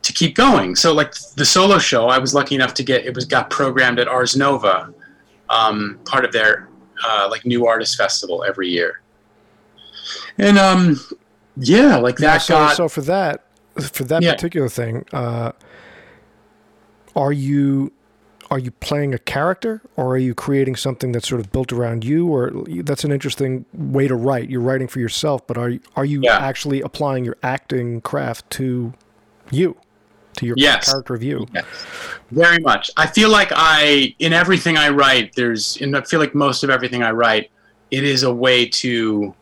to 0.06 0.13
keep 0.13 0.36
going. 0.36 0.76
So 0.76 0.94
like 0.94 1.15
the 1.36 1.46
solo 1.46 1.80
show, 1.80 2.08
I 2.10 2.20
was 2.20 2.36
lucky 2.36 2.54
enough 2.54 2.76
to 2.76 2.84
get 2.84 3.06
it 3.06 3.15
was 3.15 3.26
got 3.26 3.50
programmed 3.50 4.00
at 4.00 4.08
Ars 4.08 4.36
Nova, 4.36 4.94
um, 5.50 6.00
part 6.06 6.24
of 6.24 6.32
their 6.32 6.70
uh, 7.03 7.27
like 7.29 7.45
new 7.45 7.65
artist 7.65 7.95
festival 7.95 8.43
every 8.43 8.69
year. 8.69 9.01
And 10.38 10.58
um, 10.58 10.99
yeah, 11.58 11.97
like 11.97 12.17
that. 12.17 12.23
Yeah, 12.23 12.38
so, 12.38 12.53
got, 12.53 12.75
so 12.75 12.89
for 12.89 13.01
that, 13.01 13.45
for 13.81 14.03
that 14.05 14.21
yeah. 14.21 14.34
particular 14.34 14.69
thing, 14.69 15.05
uh, 15.13 15.51
are 17.15 17.31
you 17.31 17.91
are 18.51 18.60
you 18.60 18.71
playing 18.71 19.13
a 19.13 19.17
character 19.17 19.81
or 19.95 20.13
are 20.13 20.17
you 20.17 20.36
creating 20.36 20.75
something 20.75 21.12
that's 21.12 21.27
sort 21.27 21.41
of 21.41 21.51
built 21.51 21.73
around 21.73 22.03
you 22.05 22.27
or 22.27 22.51
that's 22.84 23.03
an 23.03 23.12
interesting 23.12 23.65
way 23.73 24.08
to 24.08 24.15
write 24.15 24.49
you're 24.49 24.62
writing 24.62 24.88
for 24.88 24.99
yourself 24.99 25.45
but 25.47 25.58
are 25.58 25.69
you, 25.69 25.79
are 25.95 26.05
you 26.05 26.21
yeah. 26.21 26.38
actually 26.38 26.79
applying 26.81 27.25
your 27.25 27.38
acting 27.41 28.01
craft 28.01 28.47
to 28.51 28.93
you 29.51 29.75
to 30.36 30.45
your 30.45 30.56
yes. 30.58 30.91
character 30.91 31.17
view. 31.17 31.48
Yes. 31.54 31.65
Very 32.32 32.60
much. 32.60 32.91
I 32.98 33.08
feel 33.08 33.30
like 33.30 33.50
I, 33.52 34.15
in 34.19 34.34
everything 34.34 34.78
I 34.78 34.89
write, 34.89 35.34
there's, 35.36 35.78
and 35.82 35.95
I 35.95 36.02
feel 36.02 36.19
like 36.19 36.36
most 36.36 36.63
of 36.63 36.69
everything 36.69 37.04
I 37.04 37.12
write, 37.12 37.52
it 37.91 38.04
is 38.04 38.24
a 38.24 38.34
way 38.34 38.67
to 38.67 39.34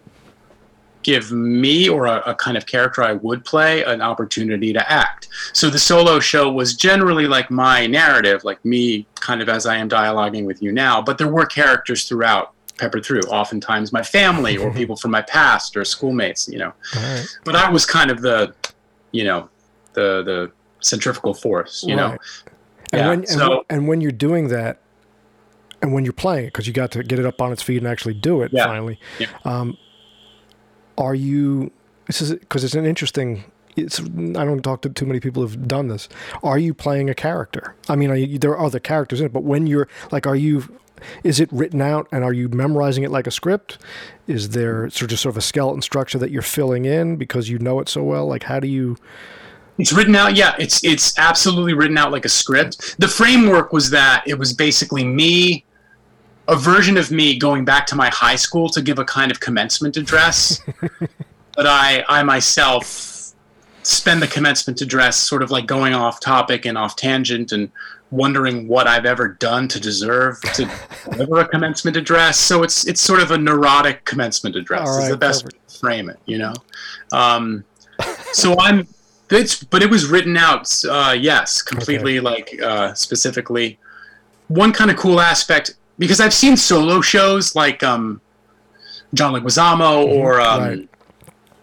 give 1.04 1.32
me 1.32 1.90
or 1.90 2.06
a, 2.06 2.20
a, 2.28 2.36
kind 2.36 2.56
of 2.56 2.66
character 2.66 3.04
I 3.04 3.14
would 3.14 3.44
play 3.44 3.84
an 3.84 4.02
opportunity 4.02 4.72
to 4.74 4.92
act. 4.92 5.28
So 5.52 5.70
the 5.70 5.80
solo 5.80 6.20
show 6.20 6.52
was 6.52 6.76
generally 6.76 7.28
like 7.28 7.52
my 7.52 7.86
narrative, 7.88 8.44
like 8.46 8.64
me 8.64 9.06
kind 9.16 9.42
of 9.42 9.50
as 9.50 9.66
I 9.66 9.76
am 9.76 9.90
dialoguing 9.90 10.46
with 10.46 10.62
you 10.62 10.72
now, 10.72 11.02
but 11.02 11.18
there 11.18 11.28
were 11.28 11.46
characters 11.46 12.06
throughout 12.08 12.54
peppered 12.78 13.06
through 13.06 13.22
oftentimes 13.22 13.94
my 13.94 14.02
family 14.02 14.58
or 14.58 14.74
people 14.80 14.96
from 14.96 15.12
my 15.12 15.22
past 15.22 15.78
or 15.78 15.86
schoolmates 15.86 16.48
you 16.48 16.58
know 16.58 16.74
right. 16.96 17.26
but 17.46 17.56
i 17.56 17.70
was 17.70 17.86
kind 17.86 18.10
of 18.10 18.20
the 18.22 18.54
you 19.12 19.24
know 19.24 19.48
the 19.94 20.24
the 20.24 20.52
centrifugal 20.84 21.34
force, 21.34 21.84
you 21.84 21.96
right. 21.96 22.12
know. 22.12 22.18
And 22.92 23.00
yeah, 23.00 23.10
when 23.10 23.20
and, 23.20 23.30
so, 23.30 23.66
and 23.70 23.88
when 23.88 24.02
you're 24.02 24.12
doing 24.12 24.50
that, 24.50 24.80
and 25.82 25.94
when 25.94 26.06
you're 26.06 26.14
playing 26.14 26.46
it, 26.46 26.48
because 26.48 26.66
you 26.66 26.74
got 26.74 26.92
to 26.92 27.04
get 27.04 27.20
it 27.20 27.26
up 27.26 27.42
on 27.42 27.52
its 27.52 27.62
feet 27.62 27.78
and 27.78 27.88
actually 27.88 28.14
do 28.14 28.42
it 28.42 28.52
yeah. 28.54 28.66
finally. 28.66 29.00
Yeah. 29.20 29.28
Um, 29.44 29.78
are 30.98 31.16
you? 31.16 31.72
This 32.08 32.22
is 32.22 32.34
because 32.34 32.64
it's 32.64 32.76
an 32.76 32.86
interesting. 32.86 33.44
It's 33.76 34.00
I 34.00 34.46
don't 34.46 34.62
talk 34.62 34.82
to 34.84 34.90
too 34.90 35.06
many 35.06 35.20
people 35.20 35.42
who've 35.42 35.68
done 35.68 35.88
this. 35.88 36.08
Are 36.44 36.60
you 36.60 36.74
playing 36.74 37.10
a 37.10 37.16
character? 37.16 37.76
I 37.90 37.96
mean, 37.96 38.16
you, 38.16 38.38
there 38.38 38.52
are 38.52 38.66
other 38.66 38.80
characters 38.80 39.20
in 39.20 39.26
it, 39.26 39.34
but 39.34 39.44
when 39.44 39.68
you're 39.68 39.88
like, 40.12 40.26
are 40.26 40.36
you? 40.36 40.64
Is 41.24 41.42
it 41.42 41.52
written 41.52 41.82
out 41.82 42.08
and 42.14 42.24
are 42.24 42.32
you 42.32 42.48
memorizing 42.48 43.04
it 43.04 43.12
like 43.12 43.28
a 43.28 43.32
script? 43.32 43.78
Is 44.28 44.50
there 44.50 44.90
sort 44.90 45.12
of 45.12 45.20
sort 45.20 45.34
of 45.34 45.38
a 45.38 45.42
skeleton 45.42 45.82
structure 45.82 46.18
that 46.18 46.32
you're 46.32 46.42
filling 46.42 46.86
in 46.86 47.18
because 47.18 47.50
you 47.50 47.60
know 47.60 47.82
it 47.82 47.90
so 47.90 48.04
well? 48.04 48.26
Like, 48.26 48.44
how 48.44 48.60
do 48.60 48.68
you? 48.68 48.96
It's 49.78 49.92
written 49.92 50.16
out. 50.16 50.36
Yeah, 50.36 50.56
it's 50.60 50.84
it's 50.84 51.18
absolutely 51.18 51.74
written 51.74 51.98
out 51.98 52.12
like 52.12 52.26
a 52.26 52.30
script. 52.30 53.00
The 53.00 53.08
framework 53.08 53.74
was 53.74 53.90
that 53.90 54.24
it 54.28 54.38
was 54.38 54.54
basically 54.54 55.04
me, 55.04 55.66
a 56.48 56.56
version 56.56 56.98
of 56.98 57.10
me 57.10 57.38
going 57.38 57.66
back 57.66 57.88
to 57.88 57.96
my 57.96 58.10
high 58.10 58.36
school 58.36 58.70
to 58.70 58.82
give 58.82 59.00
a 59.00 59.06
kind 59.06 59.32
of 59.32 59.40
commencement 59.40 59.98
address. 59.98 60.62
but 61.56 61.66
I 61.66 62.06
I 62.08 62.24
myself 62.24 63.34
spend 63.82 64.22
the 64.22 64.28
commencement 64.28 64.80
address 64.82 65.18
sort 65.18 65.44
of 65.44 65.52
like 65.52 65.66
going 65.66 65.94
off 65.94 66.20
topic 66.20 66.66
and 66.66 66.78
off 66.78 66.96
tangent 66.96 67.52
and 67.52 67.70
wondering 68.12 68.68
what 68.68 68.88
I've 68.88 69.06
ever 69.06 69.30
done 69.30 69.68
to 69.70 69.80
deserve 69.80 70.40
to 70.54 70.70
deliver 71.12 71.40
a 71.40 71.48
commencement 71.48 71.98
address. 71.98 72.38
So 72.38 72.64
it's 72.64 72.86
it's 72.88 73.02
sort 73.02 73.22
of 73.22 73.32
a 73.32 73.38
neurotic 73.38 74.06
commencement 74.06 74.56
address. 74.56 74.88
All 74.88 75.00
is 75.00 75.10
the 75.10 75.18
best 75.18 75.44
perfect. 75.44 75.64
way 75.64 75.68
to 75.68 75.80
frame 75.80 76.10
it, 76.10 76.20
you 76.26 76.38
know. 76.38 76.54
Um, 77.12 77.66
so 78.32 78.56
I'm 78.60 78.88
it's 79.34 79.64
but 79.64 79.82
it 79.82 79.90
was 79.90 80.08
written 80.08 80.38
out, 80.38 80.70
uh, 80.90 81.16
yes, 81.18 81.62
completely 81.62 82.20
like 82.20 82.60
uh, 82.62 82.94
specifically. 82.94 83.80
One 84.48 84.74
kind 84.74 84.92
of 84.92 84.98
cool 84.98 85.20
aspect 85.20 85.76
because 85.98 86.20
I've 86.20 86.34
seen 86.34 86.58
solo 86.58 87.02
shows 87.02 87.56
like 87.56 87.82
um, 87.84 88.22
John 89.14 89.34
Leguizamo 89.34 90.06
or 90.08 90.42
um, 90.42 90.90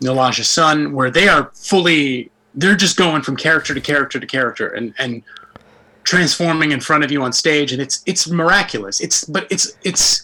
right. 0.02 0.32
Sun, 0.32 0.92
where 0.92 1.10
they 1.10 1.28
are 1.28 1.50
fully 1.54 2.30
they're 2.54 2.76
just 2.76 2.96
going 2.96 3.22
from 3.22 3.36
character 3.36 3.74
to 3.74 3.80
character 3.80 4.18
to 4.18 4.26
character 4.26 4.68
and 4.68 4.94
and 4.98 5.22
transforming 6.02 6.72
in 6.72 6.80
front 6.80 7.04
of 7.04 7.12
you 7.12 7.22
on 7.22 7.32
stage 7.32 7.72
and 7.72 7.80
it's 7.80 8.02
it's 8.06 8.28
miraculous 8.28 9.00
it's 9.00 9.24
but 9.24 9.46
it's 9.50 9.76
it's 9.84 10.22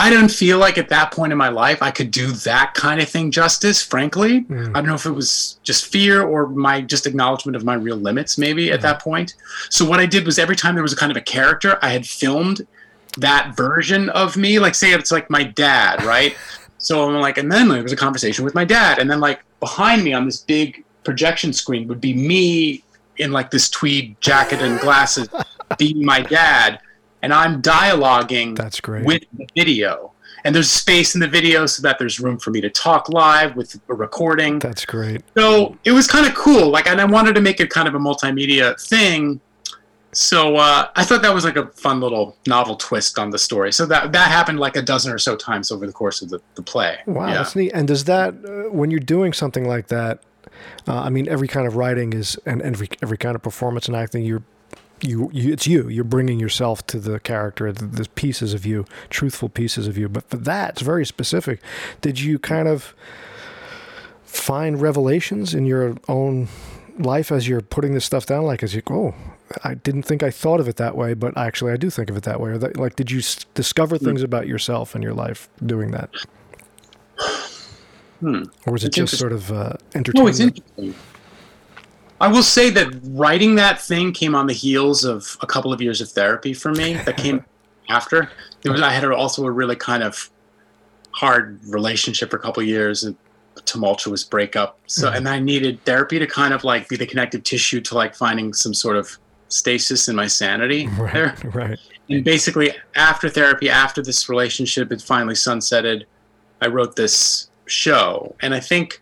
i 0.00 0.08
don't 0.08 0.30
feel 0.30 0.58
like 0.58 0.78
at 0.78 0.88
that 0.88 1.12
point 1.12 1.30
in 1.30 1.38
my 1.38 1.48
life 1.48 1.82
i 1.82 1.90
could 1.90 2.10
do 2.10 2.32
that 2.32 2.72
kind 2.74 3.00
of 3.00 3.08
thing 3.08 3.30
justice 3.30 3.82
frankly. 3.82 4.42
Mm. 4.42 4.70
i 4.70 4.72
don't 4.72 4.86
know 4.86 4.94
if 4.94 5.06
it 5.06 5.12
was 5.12 5.58
just 5.62 5.86
fear 5.86 6.22
or 6.22 6.48
my 6.48 6.80
just 6.80 7.06
acknowledgement 7.06 7.54
of 7.54 7.64
my 7.64 7.74
real 7.74 7.96
limits 7.96 8.38
maybe 8.38 8.72
at 8.72 8.80
that 8.80 9.00
point. 9.02 9.34
So 9.68 9.84
what 9.84 10.00
i 10.00 10.06
did 10.06 10.24
was 10.24 10.38
every 10.38 10.56
time 10.56 10.74
there 10.74 10.82
was 10.82 10.92
a 10.92 10.96
kind 10.96 11.12
of 11.12 11.16
a 11.16 11.22
character 11.22 11.78
i 11.82 11.90
had 11.90 12.06
filmed 12.06 12.66
that 13.18 13.56
version 13.56 14.08
of 14.10 14.36
me. 14.36 14.58
Like 14.58 14.74
say 14.74 14.92
it's 14.92 15.10
like 15.10 15.28
my 15.30 15.44
dad 15.44 16.02
right? 16.14 16.36
So 16.78 17.08
i'm 17.08 17.20
like 17.20 17.38
and 17.38 17.50
then 17.52 17.68
there 17.68 17.82
was 17.82 17.92
a 17.92 17.96
conversation 17.96 18.44
with 18.44 18.54
my 18.54 18.64
dad. 18.64 18.98
And 18.98 19.10
then 19.10 19.20
like 19.20 19.40
behind 19.60 20.02
me 20.02 20.12
on 20.12 20.24
this 20.24 20.38
big 20.38 20.84
projection 21.04 21.52
screen 21.52 21.88
would 21.88 22.00
be 22.00 22.14
me 22.14 22.82
in 23.18 23.32
like 23.32 23.50
this 23.50 23.68
tweed 23.68 24.18
jacket 24.20 24.62
and 24.62 24.80
glasses 24.80 25.28
being 25.78 26.04
my 26.04 26.20
dad 26.22 26.80
and 27.22 27.32
i'm 27.32 27.60
dialoguing 27.62 28.56
That's 28.56 28.80
great. 28.80 29.04
with 29.04 29.22
the 29.36 29.46
video 29.56 30.12
and 30.44 30.54
there's 30.54 30.70
space 30.70 31.14
in 31.14 31.20
the 31.20 31.28
video 31.28 31.66
so 31.66 31.82
that 31.82 31.98
there's 31.98 32.18
room 32.18 32.38
for 32.38 32.50
me 32.50 32.60
to 32.62 32.70
talk 32.70 33.08
live 33.10 33.56
with 33.56 33.78
a 33.88 33.94
recording 33.94 34.58
That's 34.58 34.84
great. 34.86 35.22
so 35.36 35.76
it 35.84 35.92
was 35.92 36.06
kind 36.06 36.26
of 36.26 36.34
cool 36.34 36.70
like 36.70 36.86
and 36.86 37.00
i 37.00 37.04
wanted 37.04 37.34
to 37.34 37.40
make 37.40 37.60
it 37.60 37.70
kind 37.70 37.86
of 37.88 37.94
a 37.94 37.98
multimedia 37.98 38.80
thing 38.88 39.40
so 40.12 40.56
uh, 40.56 40.88
i 40.96 41.04
thought 41.04 41.22
that 41.22 41.32
was 41.32 41.44
like 41.44 41.56
a 41.56 41.66
fun 41.68 42.00
little 42.00 42.36
novel 42.46 42.74
twist 42.76 43.18
on 43.18 43.30
the 43.30 43.38
story 43.38 43.72
so 43.72 43.86
that 43.86 44.10
that 44.12 44.28
happened 44.28 44.58
like 44.58 44.74
a 44.76 44.82
dozen 44.82 45.12
or 45.12 45.18
so 45.18 45.36
times 45.36 45.70
over 45.70 45.86
the 45.86 45.92
course 45.92 46.20
of 46.20 46.28
the, 46.30 46.40
the 46.56 46.62
play 46.62 46.98
Wow, 47.06 47.28
yeah. 47.28 47.34
that's 47.34 47.54
neat. 47.54 47.70
And 47.74 47.86
does 47.86 48.04
that, 48.04 48.34
uh, 48.44 48.70
when 48.72 48.90
you're 48.90 48.98
doing 49.00 49.32
something 49.32 49.66
like 49.68 49.86
that, 49.88 50.20
uh, 50.88 51.00
I 51.00 51.10
mean, 51.10 51.28
every 51.28 51.46
kind 51.48 51.66
of 51.66 51.76
writing 51.76 52.12
is, 52.12 52.36
and 52.44 52.60
every 52.62 52.88
every 53.02 53.16
kind 53.18 53.34
of 53.36 53.42
performance 53.42 53.86
and 53.86 53.96
acting, 53.96 54.24
you're, 54.24 54.42
you, 55.02 55.30
you, 55.32 55.52
it's 55.52 55.66
you. 55.66 55.88
You're 55.88 56.04
bringing 56.04 56.38
yourself 56.40 56.86
to 56.88 56.98
the 56.98 57.20
character. 57.20 57.72
the, 57.72 57.86
There's 57.86 58.08
pieces 58.08 58.54
of 58.54 58.64
you, 58.66 58.84
truthful 59.08 59.48
pieces 59.48 59.86
of 59.86 59.96
you. 59.98 60.08
But 60.08 60.28
for 60.28 60.36
that, 60.38 60.70
it's 60.70 60.82
very 60.82 61.06
specific. 61.06 61.60
Did 62.00 62.20
you 62.20 62.38
kind 62.38 62.68
of 62.68 62.94
find 64.24 64.80
revelations 64.80 65.54
in 65.54 65.66
your 65.66 65.96
own 66.08 66.48
life 66.98 67.32
as 67.32 67.48
you're 67.48 67.60
putting 67.60 67.94
this 67.94 68.04
stuff 68.04 68.26
down? 68.26 68.44
Like, 68.44 68.62
as 68.62 68.74
you 68.74 68.82
go, 68.82 69.08
oh, 69.08 69.14
I 69.64 69.74
didn't 69.74 70.02
think 70.02 70.22
I 70.22 70.30
thought 70.30 70.60
of 70.60 70.68
it 70.68 70.76
that 70.76 70.96
way, 70.96 71.14
but 71.14 71.36
actually, 71.36 71.72
I 71.72 71.76
do 71.76 71.90
think 71.90 72.10
of 72.10 72.16
it 72.16 72.22
that 72.24 72.40
way. 72.40 72.50
Or 72.50 72.58
that, 72.58 72.76
like, 72.76 72.96
did 72.96 73.10
you 73.10 73.18
s- 73.18 73.44
discover 73.54 73.98
things 73.98 74.22
about 74.22 74.46
yourself 74.46 74.94
and 74.94 75.02
your 75.02 75.14
life 75.14 75.48
doing 75.64 75.90
that? 75.90 76.10
Hmm. 78.20 78.44
Or 78.66 78.74
was 78.74 78.84
it 78.84 78.88
It's 78.88 78.96
just 78.96 79.18
sort 79.18 79.32
of 79.32 79.50
uh, 79.50 79.74
No, 80.14 80.26
it's 80.26 80.40
interesting. 80.40 80.94
I 82.20 82.28
will 82.28 82.42
say 82.42 82.70
that 82.70 82.88
writing 83.04 83.54
that 83.56 83.80
thing 83.80 84.12
came 84.12 84.34
on 84.34 84.46
the 84.46 84.52
heels 84.52 85.04
of 85.04 85.36
a 85.40 85.46
couple 85.46 85.72
of 85.72 85.80
years 85.80 86.00
of 86.00 86.10
therapy 86.10 86.52
for 86.52 86.70
me. 86.72 86.94
That 86.94 87.16
came 87.16 87.44
after. 87.88 88.30
There 88.62 88.72
was 88.72 88.82
I 88.82 88.90
had 88.90 89.04
also 89.10 89.44
a 89.46 89.50
really 89.50 89.76
kind 89.76 90.02
of 90.02 90.30
hard 91.12 91.58
relationship 91.64 92.30
for 92.30 92.36
a 92.36 92.40
couple 92.40 92.62
of 92.62 92.68
years, 92.68 93.04
and 93.04 93.16
a 93.56 93.60
tumultuous 93.62 94.22
breakup. 94.22 94.78
So, 94.86 95.10
Mhm. 95.10 95.16
and 95.16 95.28
I 95.28 95.38
needed 95.40 95.84
therapy 95.84 96.18
to 96.18 96.26
kind 96.26 96.54
of 96.54 96.62
like 96.62 96.88
be 96.88 96.96
the 96.96 97.06
connective 97.06 97.42
tissue 97.42 97.80
to 97.80 97.94
like 97.94 98.14
finding 98.14 98.52
some 98.52 98.74
sort 98.74 98.96
of 98.96 99.18
stasis 99.48 100.08
in 100.08 100.14
my 100.14 100.26
sanity 100.28 100.86
there. 101.12 101.34
right, 101.44 101.54
right. 101.54 101.78
And 102.08 102.22
basically, 102.24 102.72
after 102.94 103.28
therapy, 103.28 103.68
after 103.70 104.02
this 104.02 104.28
relationship 104.28 104.90
had 104.90 105.02
finally 105.02 105.34
sunsetted, 105.34 106.04
I 106.60 106.66
wrote 106.68 106.96
this 106.96 107.48
show. 107.66 108.34
And 108.40 108.52
I 108.54 108.60
think 108.60 109.00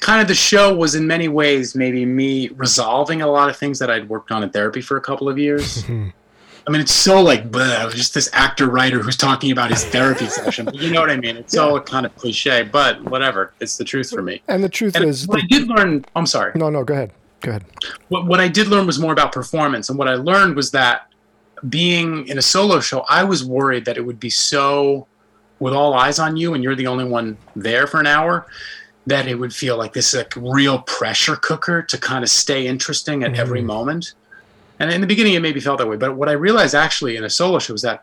kind 0.00 0.20
of 0.20 0.28
the 0.28 0.34
show 0.34 0.74
was 0.74 0.94
in 0.94 1.06
many 1.06 1.28
ways 1.28 1.74
maybe 1.74 2.04
me 2.04 2.48
resolving 2.56 3.22
a 3.22 3.26
lot 3.26 3.48
of 3.48 3.56
things 3.56 3.78
that 3.78 3.90
I'd 3.90 4.08
worked 4.08 4.30
on 4.30 4.42
in 4.42 4.50
therapy 4.50 4.80
for 4.80 4.96
a 4.96 5.00
couple 5.00 5.28
of 5.28 5.38
years. 5.38 5.84
I 6.66 6.70
mean, 6.70 6.80
it's 6.80 6.92
so 6.92 7.20
like, 7.20 7.50
bleh, 7.50 7.92
just 7.94 8.14
this 8.14 8.30
actor 8.32 8.68
writer 8.70 8.98
who's 8.98 9.18
talking 9.18 9.52
about 9.52 9.70
his 9.70 9.84
therapy 9.84 10.26
session. 10.26 10.64
But 10.64 10.76
you 10.76 10.90
know 10.90 11.00
what 11.02 11.10
I 11.10 11.16
mean? 11.18 11.36
It's 11.36 11.56
all 11.58 11.78
kind 11.78 12.06
of 12.06 12.16
cliche, 12.16 12.62
but 12.62 13.02
whatever. 13.04 13.52
It's 13.60 13.76
the 13.76 13.84
truth 13.84 14.08
for 14.08 14.22
me. 14.22 14.40
And 14.48 14.64
the 14.64 14.70
truth 14.70 14.96
And 14.96 15.04
is, 15.04 15.28
what 15.28 15.42
I 15.42 15.46
did 15.46 15.68
learn, 15.68 16.06
I'm 16.16 16.24
sorry 16.26 16.52
no, 16.54 16.70
no, 16.70 16.82
go 16.82 16.94
ahead, 16.94 17.12
go 17.40 17.50
ahead. 17.50 17.64
what, 18.08 18.24
what 18.26 18.40
I 18.40 18.48
did 18.48 18.68
learn 18.68 18.86
was 18.86 18.98
more 18.98 19.12
about 19.12 19.30
performance. 19.30 19.90
And 19.90 19.98
what 19.98 20.08
I 20.08 20.14
learned 20.14 20.56
was 20.56 20.70
that 20.70 21.08
being 21.68 22.26
in 22.28 22.38
a 22.38 22.42
solo 22.42 22.80
show, 22.80 23.04
I 23.10 23.24
was 23.24 23.44
worried 23.44 23.84
that 23.84 23.98
it 23.98 24.02
would 24.02 24.18
be 24.18 24.30
so 24.30 25.06
with 25.58 25.74
all 25.74 25.92
eyes 25.92 26.18
on 26.18 26.34
you 26.36 26.54
and 26.54 26.64
you're 26.64 26.74
the 26.76 26.86
only 26.86 27.04
one 27.04 27.36
there 27.56 27.86
for 27.86 28.00
an 28.00 28.06
hour 28.06 28.46
that 29.06 29.26
it 29.26 29.34
would 29.34 29.54
feel 29.54 29.76
like 29.76 29.92
this 29.92 30.14
is 30.14 30.18
like 30.20 30.32
real 30.36 30.78
pressure 30.80 31.36
cooker 31.36 31.82
to 31.82 31.98
kind 31.98 32.24
of 32.24 32.30
stay 32.30 32.66
interesting 32.66 33.22
at 33.22 33.34
every 33.34 33.60
Mhm. 33.60 33.66
moment. 33.66 34.14
And 34.80 34.90
in 34.90 35.00
the 35.00 35.06
beginning, 35.06 35.34
it 35.34 35.40
maybe 35.40 35.60
felt 35.60 35.78
that 35.78 35.88
way. 35.88 35.96
But 35.96 36.16
what 36.16 36.28
I 36.28 36.32
realized 36.32 36.74
actually 36.74 37.16
in 37.16 37.24
a 37.24 37.30
solo 37.30 37.58
show 37.58 37.74
was 37.74 37.82
that, 37.82 38.02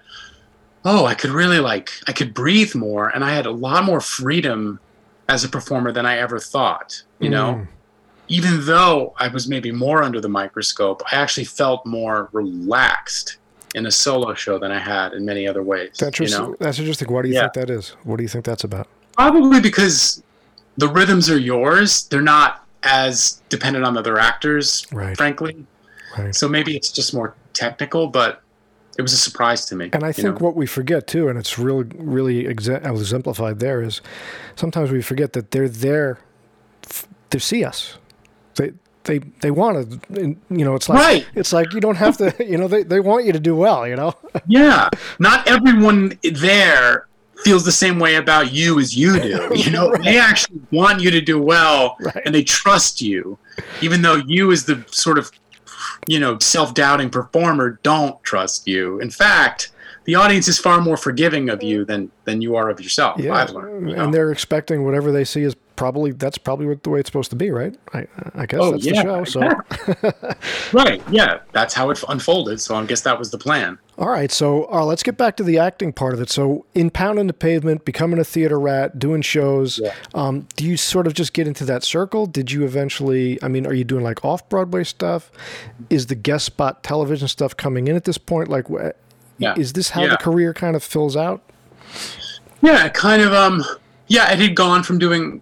oh, 0.85 1.05
I 1.05 1.15
could 1.15 1.31
really 1.31 1.59
like, 1.59 1.89
I 2.07 2.11
could 2.11 2.33
breathe 2.33 2.75
more 2.75 3.09
and 3.09 3.23
I 3.23 3.33
had 3.33 3.45
a 3.45 3.51
lot 3.51 3.83
more 3.83 3.99
freedom 3.99 4.79
as 5.27 5.43
a 5.43 5.49
performer 5.49 5.91
than 5.91 6.05
I 6.05 6.17
ever 6.17 6.39
thought, 6.39 7.01
you 7.19 7.29
know? 7.29 7.53
Mm. 7.53 7.67
even 8.27 8.65
though 8.65 9.13
I 9.17 9.27
was 9.27 9.49
maybe 9.49 9.73
more 9.73 10.03
under 10.03 10.21
the 10.21 10.29
microscope, 10.29 11.01
I 11.11 11.17
actually 11.17 11.43
felt 11.43 11.85
more 11.85 12.29
relaxed 12.31 13.37
in 13.75 13.85
a 13.87 13.91
solo 13.91 14.33
show 14.33 14.57
than 14.57 14.71
I 14.71 14.79
had 14.79 15.11
in 15.11 15.25
many 15.25 15.45
other 15.47 15.61
ways. 15.63 15.97
That's 15.99 16.17
you 16.17 16.23
interesting. 16.25 16.51
know? 16.51 16.55
That's 16.59 16.79
interesting. 16.79 17.11
Why 17.11 17.23
do 17.23 17.27
you 17.27 17.33
Yeah. 17.33 17.41
think 17.49 17.53
that 17.55 17.69
is? 17.69 17.89
What 18.05 18.15
do 18.17 18.23
you 18.23 18.29
think 18.29 18.45
that's 18.45 18.63
about? 18.63 18.87
Probably 19.17 19.59
because 19.59 20.23
the 20.77 20.87
rhythms 20.87 21.29
are 21.29 21.37
yours. 21.39 22.03
They're 22.07 22.21
not 22.21 22.65
as 22.83 23.41
dependent 23.49 23.85
on 23.85 23.97
other 23.97 24.17
actors, 24.17 24.85
Right, 24.91 25.15
frankly. 25.15 25.65
right. 26.17 26.33
So 26.33 26.47
maybe 26.47 26.75
it's 26.75 26.91
just 26.91 27.13
more 27.13 27.35
technical, 27.53 28.07
but 28.07 28.41
it 28.97 29.01
was 29.01 29.13
a 29.13 29.17
surprise 29.17 29.65
to 29.67 29.75
me. 29.75 29.89
And 29.93 30.03
I 30.03 30.11
think 30.11 30.39
know? 30.39 30.45
what 30.45 30.55
we 30.55 30.65
forget 30.65 31.07
too, 31.07 31.27
and 31.29 31.37
it's 31.37 31.57
really, 31.59 31.85
really 31.95 32.47
exe- 32.47 32.67
exemplified 32.67 33.59
there, 33.59 33.81
is 33.81 34.01
sometimes 34.55 34.91
we 34.91 35.01
forget 35.01 35.33
that 35.33 35.51
they're 35.51 35.69
there 35.69 36.19
f- 36.85 37.07
to 37.29 37.39
see 37.39 37.63
us. 37.63 37.97
They, 38.55 38.71
they, 39.03 39.19
they 39.19 39.51
want 39.51 40.01
to. 40.09 40.35
You 40.49 40.65
know, 40.65 40.75
it's 40.75 40.89
like 40.89 40.99
Right. 40.99 41.27
it's 41.35 41.53
like 41.53 41.73
you 41.73 41.79
don't 41.79 41.95
have 41.95 42.17
to. 42.17 42.33
You 42.45 42.57
know, 42.57 42.67
they, 42.67 42.83
they 42.83 42.99
want 42.99 43.25
you 43.25 43.31
to 43.33 43.39
do 43.39 43.55
well. 43.55 43.87
You 43.87 43.95
know. 43.95 44.13
Yeah, 44.47 44.89
not 45.19 45.47
everyone 45.47 46.19
there 46.23 47.07
feels 47.43 47.65
the 47.65 47.71
same 47.71 47.99
way 47.99 48.15
about 48.15 48.51
you 48.53 48.79
as 48.79 48.95
you 48.95 49.19
do. 49.19 49.49
You 49.55 49.71
know, 49.71 49.95
they 49.97 50.17
actually 50.17 50.61
want 50.71 51.01
you 51.01 51.11
to 51.11 51.21
do 51.21 51.41
well, 51.41 51.97
Right. 51.99 52.21
and 52.25 52.33
they 52.33 52.43
trust 52.43 53.01
you, 53.01 53.37
even 53.81 54.01
though 54.01 54.15
you, 54.25 54.51
as 54.51 54.65
the 54.65 54.83
sort 54.91 55.17
of, 55.17 55.31
you 56.07 56.19
know, 56.19 56.37
self-doubting 56.39 57.09
performer, 57.09 57.79
don't 57.83 58.21
trust 58.23 58.67
you. 58.67 58.99
In 58.99 59.09
fact, 59.09 59.71
the 60.05 60.15
audience 60.15 60.47
is 60.47 60.57
far 60.57 60.81
more 60.81 60.97
forgiving 60.97 61.49
of 61.49 61.61
you 61.61 61.85
than 61.85 62.09
than 62.25 62.41
you 62.41 62.55
are 62.55 62.69
of 62.69 62.79
yourself. 62.81 63.19
Yeah, 63.19 63.33
I've 63.33 63.51
learned. 63.51 63.89
you 63.89 63.95
know? 63.95 64.03
and 64.05 64.13
they're 64.13 64.31
expecting 64.31 64.83
whatever 64.83 65.11
they 65.11 65.23
see 65.23 65.43
is 65.43 65.55
probably 65.81 66.11
that's 66.11 66.37
probably 66.37 66.67
what, 66.67 66.83
the 66.83 66.91
way 66.91 66.99
it's 66.99 67.07
supposed 67.07 67.31
to 67.31 67.35
be, 67.35 67.49
right? 67.49 67.75
I, 67.91 68.05
I 68.35 68.45
guess 68.45 68.59
Oh, 68.61 68.71
that's 68.73 68.85
yeah, 68.85 69.01
the 69.01 69.25
show. 69.25 70.03
So, 70.03 70.73
right, 70.77 71.01
yeah, 71.09 71.39
that's 71.53 71.73
how 71.73 71.89
it 71.89 72.03
unfolded. 72.07 72.61
So 72.61 72.75
I 72.75 72.85
guess 72.85 73.01
that 73.01 73.17
was 73.17 73.31
the 73.31 73.39
plan. 73.39 73.79
all 73.97 74.07
right. 74.09 74.31
So, 74.31 74.71
uh, 74.71 74.85
let's 74.85 75.01
get 75.01 75.17
back 75.17 75.37
to 75.37 75.43
the 75.43 75.57
acting 75.57 75.91
part 75.91 76.13
of 76.13 76.21
it. 76.21 76.29
So, 76.29 76.65
in 76.75 76.91
pounding 76.91 77.25
the 77.25 77.33
pavement, 77.33 77.83
becoming 77.83 78.19
a 78.19 78.23
theater 78.23 78.59
rat, 78.59 78.99
doing 78.99 79.23
shows. 79.23 79.79
Yeah. 79.79 79.93
Um, 80.13 80.47
do 80.55 80.65
you 80.65 80.77
sort 80.77 81.07
of 81.07 81.15
just 81.15 81.33
get 81.33 81.47
into 81.47 81.65
that 81.65 81.83
circle? 81.83 82.27
Did 82.27 82.51
you 82.51 82.63
eventually? 82.63 83.41
I 83.41 83.47
mean, 83.47 83.65
are 83.65 83.73
you 83.73 83.83
doing 83.83 84.03
like 84.03 84.23
off 84.23 84.47
Broadway 84.49 84.83
stuff? 84.83 85.31
Is 85.89 86.05
the 86.07 86.15
guest 86.15 86.45
spot 86.45 86.83
television 86.83 87.27
stuff 87.27 87.57
coming 87.57 87.87
in 87.87 87.95
at 87.95 88.03
this 88.03 88.19
point? 88.19 88.49
Like, 88.49 88.65
Yeah. 89.39 89.55
is 89.57 89.73
this 89.73 89.89
how 89.89 90.03
Yeah. 90.03 90.09
the 90.09 90.17
career 90.17 90.53
kind 90.53 90.75
of 90.75 90.83
fills 90.83 91.17
out? 91.17 91.41
Yeah, 92.61 92.87
kind 92.89 93.23
of. 93.23 93.33
Um, 93.33 93.63
yeah, 94.07 94.31
it 94.31 94.37
had 94.39 94.55
gone 94.55 94.83
from 94.83 94.99
doing, 94.99 95.41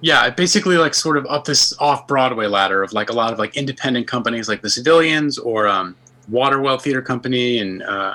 yeah, 0.00 0.26
it 0.26 0.36
basically 0.36 0.76
like 0.76 0.94
sort 0.94 1.16
of 1.16 1.26
up 1.26 1.44
this 1.44 1.74
off 1.78 2.06
Broadway 2.06 2.46
ladder 2.46 2.82
of 2.82 2.92
like 2.92 3.10
a 3.10 3.12
lot 3.12 3.32
of 3.32 3.38
like 3.38 3.56
independent 3.56 4.06
companies 4.06 4.48
like 4.48 4.62
the 4.62 4.70
Civilians 4.70 5.38
or 5.38 5.66
um, 5.66 5.96
Waterwell 6.28 6.78
Theater 6.78 7.02
Company, 7.02 7.58
and 7.58 7.82
uh, 7.82 8.14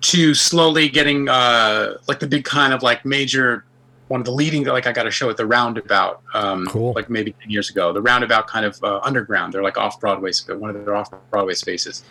to 0.00 0.34
slowly 0.34 0.88
getting 0.88 1.28
uh, 1.28 1.94
like 2.08 2.20
the 2.20 2.26
big 2.26 2.44
kind 2.44 2.72
of 2.72 2.82
like 2.82 3.04
major 3.04 3.64
one 4.08 4.20
of 4.20 4.26
the 4.26 4.32
leading 4.32 4.64
like 4.64 4.86
I 4.86 4.92
got 4.92 5.06
a 5.06 5.10
show 5.10 5.30
at 5.30 5.36
the 5.36 5.46
Roundabout, 5.46 6.22
um, 6.34 6.66
Cool. 6.66 6.92
like 6.94 7.08
maybe 7.08 7.32
ten 7.32 7.50
years 7.50 7.70
ago. 7.70 7.92
The 7.92 8.02
Roundabout 8.02 8.46
kind 8.46 8.66
of 8.66 8.82
uh, 8.84 9.00
underground. 9.02 9.52
They're 9.52 9.62
like 9.62 9.78
off 9.78 9.98
Broadway, 9.98 10.30
one 10.48 10.70
of 10.76 10.84
their 10.84 10.94
off 10.94 11.10
Broadway 11.30 11.54
spaces, 11.54 12.04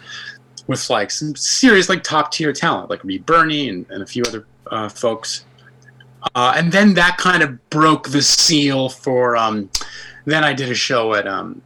with 0.68 0.90
like 0.90 1.12
some 1.12 1.36
serious 1.36 1.90
like 1.90 2.04
top 2.04 2.32
tier 2.32 2.52
talent, 2.52 2.90
like 2.90 3.04
Reed 3.04 3.26
Birney 3.26 3.70
and, 3.70 3.86
and 3.90 4.02
a 4.04 4.06
few 4.06 4.24
other 4.24 4.46
uh, 4.72 4.90
folks. 4.90 5.46
Uh, 6.36 6.54
and 6.56 6.72
then 6.72 6.94
that 6.96 7.18
kind 7.18 7.44
of 7.44 7.70
broke 7.70 8.10
the 8.10 8.22
seal 8.22 8.90
for. 8.90 9.36
Um, 9.36 9.70
then 10.26 10.44
I 10.44 10.54
did 10.54 10.70
a 10.70 10.76
show 10.76 11.14
at 11.16 11.28
um, 11.28 11.62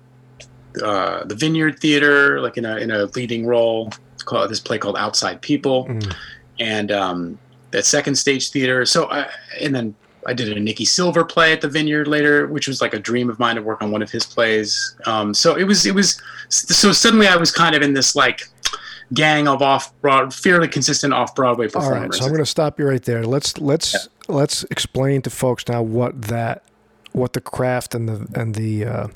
uh, 0.84 1.24
the 1.26 1.36
Vineyard 1.36 1.80
Theater, 1.80 2.42
like 2.42 2.58
in 2.58 2.66
a 2.66 2.78
in 2.78 2.92
a 2.92 3.06
leading 3.16 3.46
role, 3.46 3.92
called 4.26 4.50
this 4.50 4.60
play 4.60 4.78
called 4.78 4.98
Outside 4.98 5.42
People, 5.42 5.86
Mm. 5.86 6.16
and 6.60 6.92
um, 6.92 7.40
at 7.74 7.86
Second 7.86 8.16
Stage 8.16 8.50
Theater. 8.52 8.86
So, 8.86 9.10
I, 9.12 9.30
and 9.62 9.74
then 9.76 9.94
I 10.26 10.34
did 10.34 10.56
a 10.56 10.60
Nicky 10.60 10.86
Silver 10.86 11.24
play 11.24 11.54
at 11.54 11.62
the 11.62 11.70
Vineyard 11.70 12.08
later, 12.08 12.48
which 12.48 12.68
was 12.68 12.82
like 12.82 12.94
a 12.94 13.00
dream 13.00 13.30
of 13.30 13.40
mine 13.40 13.56
to 13.56 13.62
work 13.62 13.82
on 13.82 13.92
one 13.92 14.02
of 14.02 14.12
his 14.12 14.26
plays. 14.26 14.96
Um, 15.06 15.34
so 15.34 15.56
it 15.56 15.64
was 15.64 15.86
it 15.86 15.94
was 15.96 16.22
so 16.50 16.92
suddenly 16.92 17.28
I 17.28 17.36
was 17.38 17.52
kind 17.52 17.76
of 17.76 17.82
in 17.82 17.94
this 17.94 18.16
like 18.16 18.50
gang 19.14 19.48
of 19.48 19.62
off 19.62 19.94
broad, 20.02 20.34
fairly 20.34 20.68
consistent 20.68 21.14
off 21.14 21.34
Broadway 21.36 21.68
performers. 21.68 22.02
right, 22.02 22.14
so 22.14 22.24
I'm 22.26 22.30
going 22.32 22.40
to 22.44 22.46
stop 22.46 22.80
you 22.80 22.88
right 22.88 23.04
there. 23.04 23.24
Let's 23.26 23.58
let's 23.58 24.08
let's 24.28 24.64
explain 24.66 25.22
to 25.24 25.30
folks 25.30 25.68
now 25.68 25.82
what 25.82 26.22
that 26.24 26.64
what 27.14 27.34
the 27.34 27.42
craft 27.42 27.96
and 27.96 28.08
the 28.10 28.28
and 28.40 28.56
the 28.56 28.86
uh, 28.86 29.08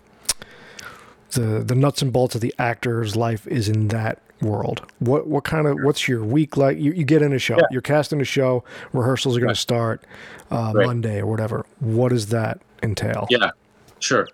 the 1.31 1.63
the 1.63 1.75
nuts 1.75 2.01
and 2.01 2.11
bolts 2.11 2.35
of 2.35 2.41
the 2.41 2.53
actor's 2.59 3.15
life 3.15 3.47
is 3.47 3.69
in 3.69 3.87
that 3.89 4.19
world. 4.41 4.81
What 4.99 5.27
what 5.27 5.43
kind 5.43 5.67
of 5.67 5.77
what's 5.83 6.07
your 6.07 6.23
week 6.23 6.57
like? 6.57 6.77
You, 6.77 6.91
you 6.93 7.03
get 7.03 7.21
in 7.21 7.31
a 7.33 7.39
show, 7.39 7.57
Yeah. 7.57 7.63
you're 7.71 7.81
casting 7.81 8.19
a 8.21 8.25
show, 8.25 8.63
rehearsals 8.93 9.37
are 9.37 9.39
going 9.39 9.53
to 9.53 9.59
start 9.59 10.03
uh, 10.51 10.71
Right. 10.75 10.85
Monday 10.87 11.19
or 11.19 11.27
whatever. 11.27 11.65
What 11.79 12.09
does 12.09 12.27
that 12.27 12.59
entail? 12.83 13.27
Yeah, 13.29 13.51
sure. 13.99 14.27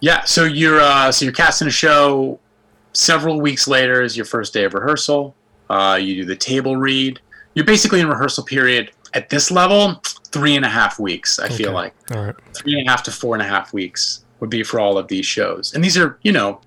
Yeah, 0.00 0.22
so 0.24 0.44
you're 0.44 0.80
uh, 0.80 1.10
so 1.10 1.24
you're 1.24 1.34
casting 1.34 1.66
a 1.68 1.72
show. 1.72 2.38
Several 2.98 3.40
weeks 3.40 3.68
later 3.68 4.02
is 4.02 4.16
your 4.16 4.26
first 4.26 4.52
day 4.52 4.64
of 4.64 4.74
rehearsal. 4.74 5.32
Uh, 5.70 5.96
you 6.02 6.16
do 6.16 6.24
the 6.24 6.34
table 6.34 6.76
read. 6.76 7.20
You're 7.54 7.64
basically 7.64 8.00
in 8.00 8.08
rehearsal 8.08 8.42
period 8.42 8.90
at 9.14 9.28
this 9.28 9.52
level, 9.52 10.02
three 10.32 10.56
and 10.56 10.64
a 10.64 10.68
half 10.68 10.98
weeks. 10.98 11.38
I 11.38 11.48
feel 11.48 11.70
like 11.70 11.94
All 12.10 12.24
right. 12.24 12.34
three 12.54 12.76
and 12.76 12.88
a 12.88 12.90
half 12.90 13.04
to 13.04 13.12
four 13.12 13.36
and 13.36 13.42
a 13.42 13.46
half 13.46 13.72
weeks 13.72 14.24
would 14.40 14.50
be 14.50 14.64
for 14.64 14.80
all 14.80 14.98
of 14.98 15.06
these 15.06 15.24
shows. 15.24 15.74
And 15.74 15.84
these 15.84 15.96
are, 15.96 16.18
you 16.22 16.32
know, 16.32 16.60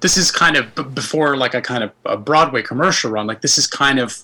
this 0.00 0.16
is 0.16 0.30
kind 0.30 0.56
of 0.56 0.74
b- 0.74 0.82
before 0.82 1.36
like 1.36 1.52
a 1.52 1.60
kind 1.60 1.84
of 1.84 1.92
a 2.06 2.16
Broadway 2.16 2.62
commercial 2.62 3.10
run. 3.10 3.26
Like 3.26 3.42
this 3.42 3.58
is 3.58 3.66
kind 3.66 3.98
of, 3.98 4.16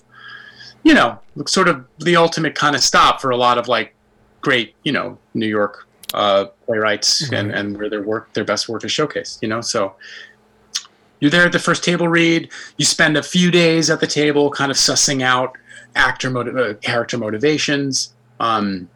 you 0.83 0.95
know, 0.95 1.19
sort 1.45 1.67
of 1.67 1.85
the 1.99 2.15
ultimate 2.15 2.55
kind 2.55 2.75
of 2.75 2.81
stop 2.81 3.21
for 3.21 3.29
a 3.29 3.37
lot 3.37 3.59
of 3.59 3.67
like 3.67 3.93
great, 4.41 4.73
you 4.83 4.91
know, 4.91 5.19
New 5.35 5.47
York 5.47 5.87
uh, 6.15 6.45
playwrights 6.65 7.31
and, 7.31 7.51
and 7.51 7.77
where 7.77 7.89
their 7.91 8.01
work, 8.01 8.33
their 8.33 8.45
best 8.45 8.67
work 8.67 8.83
is 8.83 8.91
showcased. 8.91 9.43
You 9.43 9.49
know, 9.49 9.61
so 9.61 9.95
you're 11.19 11.31
there 11.31 11.45
at 11.45 11.51
the 11.51 11.59
first 11.59 11.83
table 11.83 12.07
read. 12.07 12.49
You 12.77 12.85
spend 12.85 13.17
a 13.17 13.23
few 13.23 13.51
days 13.51 13.89
at 13.89 13.99
the 13.99 14.07
table, 14.07 14.49
kind 14.51 14.71
of 14.71 14.77
sussing 14.77 15.21
out 15.23 15.57
actor 15.95 16.29
motiv- 16.29 16.57
uh, 16.57 16.73
character 16.75 17.17
motivations. 17.17 18.13
Um, 18.39 18.89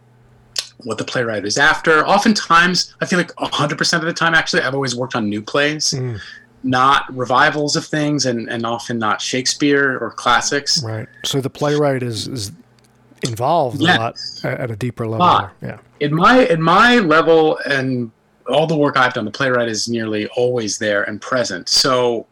what 0.84 0.98
the 0.98 1.04
playwright 1.04 1.46
is 1.46 1.58
after. 1.60 2.04
Oftentimes, 2.08 2.96
I 3.02 3.06
feel 3.06 3.20
like 3.20 3.32
100% 3.36 3.94
of 4.00 4.02
the 4.06 4.14
time, 4.14 4.34
actually, 4.34 4.64
I've 4.64 4.74
always 4.74 4.96
worked 4.96 5.16
on 5.16 5.30
new 5.30 5.42
plays, 5.42 5.92
Mm, 5.92 6.20
not 6.64 7.06
revivals 7.16 7.76
of 7.76 7.86
things, 7.86 8.26
and, 8.26 8.50
and 8.50 8.66
often 8.66 8.98
not 8.98 9.22
Shakespeare 9.22 9.98
or 10.00 10.10
classics. 10.12 10.84
right. 10.84 11.08
So 11.24 11.40
the 11.42 11.50
playwright 11.52 12.02
is 12.04 12.28
is 12.28 12.52
involved 13.24 13.80
a 13.80 13.84
lot 13.84 14.18
at, 14.44 14.72
a 14.72 14.76
deeper 14.76 15.08
level. 15.08 15.50
Yeah. 15.62 15.78
In 16.00 16.16
my 16.16 16.40
in 16.48 16.62
my 16.62 16.98
level 16.98 17.60
and 17.66 18.12
all 18.52 18.68
the 18.68 18.78
work 18.78 18.98
I've 18.98 19.14
done, 19.14 19.26
the 19.26 19.32
playwright 19.32 19.68
is 19.68 19.88
nearly 19.88 20.28
always 20.30 20.78
there 20.78 21.04
and 21.04 21.22
present. 21.22 21.70
So 21.70 22.28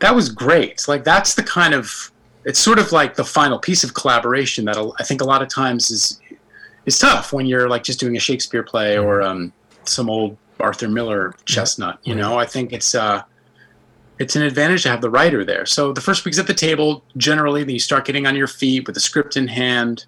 that 0.00 0.14
was 0.14 0.28
great. 0.28 0.86
Like 0.88 1.04
that's 1.04 1.34
the 1.34 1.42
kind 1.42 1.74
of 1.74 2.10
it's 2.44 2.58
sort 2.58 2.78
of 2.78 2.92
like 2.92 3.14
the 3.14 3.24
final 3.24 3.58
piece 3.58 3.84
of 3.84 3.94
collaboration 3.94 4.64
that 4.64 4.76
I 4.98 5.04
think 5.04 5.20
a 5.20 5.24
lot 5.24 5.42
of 5.42 5.48
times 5.48 5.90
is 5.90 6.20
is 6.86 6.98
tough 6.98 7.32
when 7.32 7.46
you're 7.46 7.68
like 7.68 7.84
just 7.84 8.00
doing 8.00 8.16
a 8.16 8.20
Shakespeare 8.20 8.62
play 8.62 8.98
or 8.98 9.22
um, 9.22 9.52
some 9.84 10.10
old 10.10 10.36
Arthur 10.58 10.88
Miller 10.88 11.34
chestnut. 11.44 11.98
You 12.02 12.14
know, 12.14 12.38
I 12.38 12.46
think 12.46 12.72
it's 12.72 12.94
uh, 12.94 13.22
it's 14.18 14.36
an 14.36 14.42
advantage 14.42 14.82
to 14.84 14.88
have 14.88 15.00
the 15.00 15.10
writer 15.10 15.44
there. 15.44 15.66
So 15.66 15.92
the 15.92 16.00
first 16.00 16.24
week's 16.24 16.38
at 16.38 16.46
the 16.46 16.54
table. 16.54 17.04
Generally, 17.16 17.64
then 17.64 17.74
you 17.74 17.80
start 17.80 18.04
getting 18.04 18.26
on 18.26 18.36
your 18.36 18.48
feet 18.48 18.86
with 18.86 18.94
the 18.94 19.00
script 19.00 19.36
in 19.36 19.48
hand. 19.48 20.06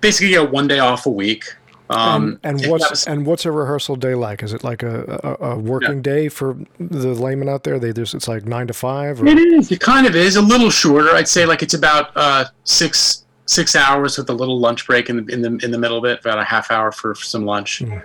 Basically, 0.00 0.28
you 0.28 0.40
get 0.40 0.50
one 0.50 0.68
day 0.68 0.80
off 0.80 1.06
a 1.06 1.10
week. 1.10 1.54
Um, 1.90 2.40
and, 2.42 2.60
and 2.62 2.70
what's 2.70 3.06
and 3.06 3.26
what's 3.26 3.44
a 3.44 3.52
rehearsal 3.52 3.96
day 3.96 4.14
like? 4.14 4.42
Is 4.42 4.52
it 4.52 4.64
like 4.64 4.82
a, 4.82 5.36
a, 5.40 5.50
a 5.50 5.58
working 5.58 6.00
day 6.00 6.28
for 6.28 6.56
the 6.78 7.14
layman 7.14 7.48
out 7.48 7.64
there? 7.64 7.78
They 7.78 7.92
just 7.92 8.14
it's 8.14 8.26
like 8.26 8.46
nine 8.46 8.66
to 8.68 8.72
five. 8.72 9.20
Or, 9.20 9.26
It 9.26 9.38
is. 9.38 9.70
It 9.70 9.80
kind 9.80 10.06
of 10.06 10.16
is 10.16 10.36
a 10.36 10.42
little 10.42 10.70
shorter. 10.70 11.14
I'd 11.14 11.28
say 11.28 11.44
like 11.44 11.62
it's 11.62 11.74
about 11.74 12.10
uh, 12.16 12.46
six 12.64 13.26
six 13.46 13.76
hours 13.76 14.16
with 14.16 14.30
a 14.30 14.32
little 14.32 14.58
lunch 14.58 14.86
break 14.86 15.10
in 15.10 15.26
the 15.26 15.32
in 15.32 15.42
the 15.42 15.64
in 15.64 15.70
the 15.70 15.78
middle 15.78 15.98
of 15.98 16.04
it, 16.06 16.20
about 16.20 16.38
a 16.38 16.44
half 16.44 16.70
hour 16.70 16.90
for, 16.90 17.14
for 17.14 17.24
some 17.24 17.44
lunch. 17.44 17.80
Mhm. 17.80 18.02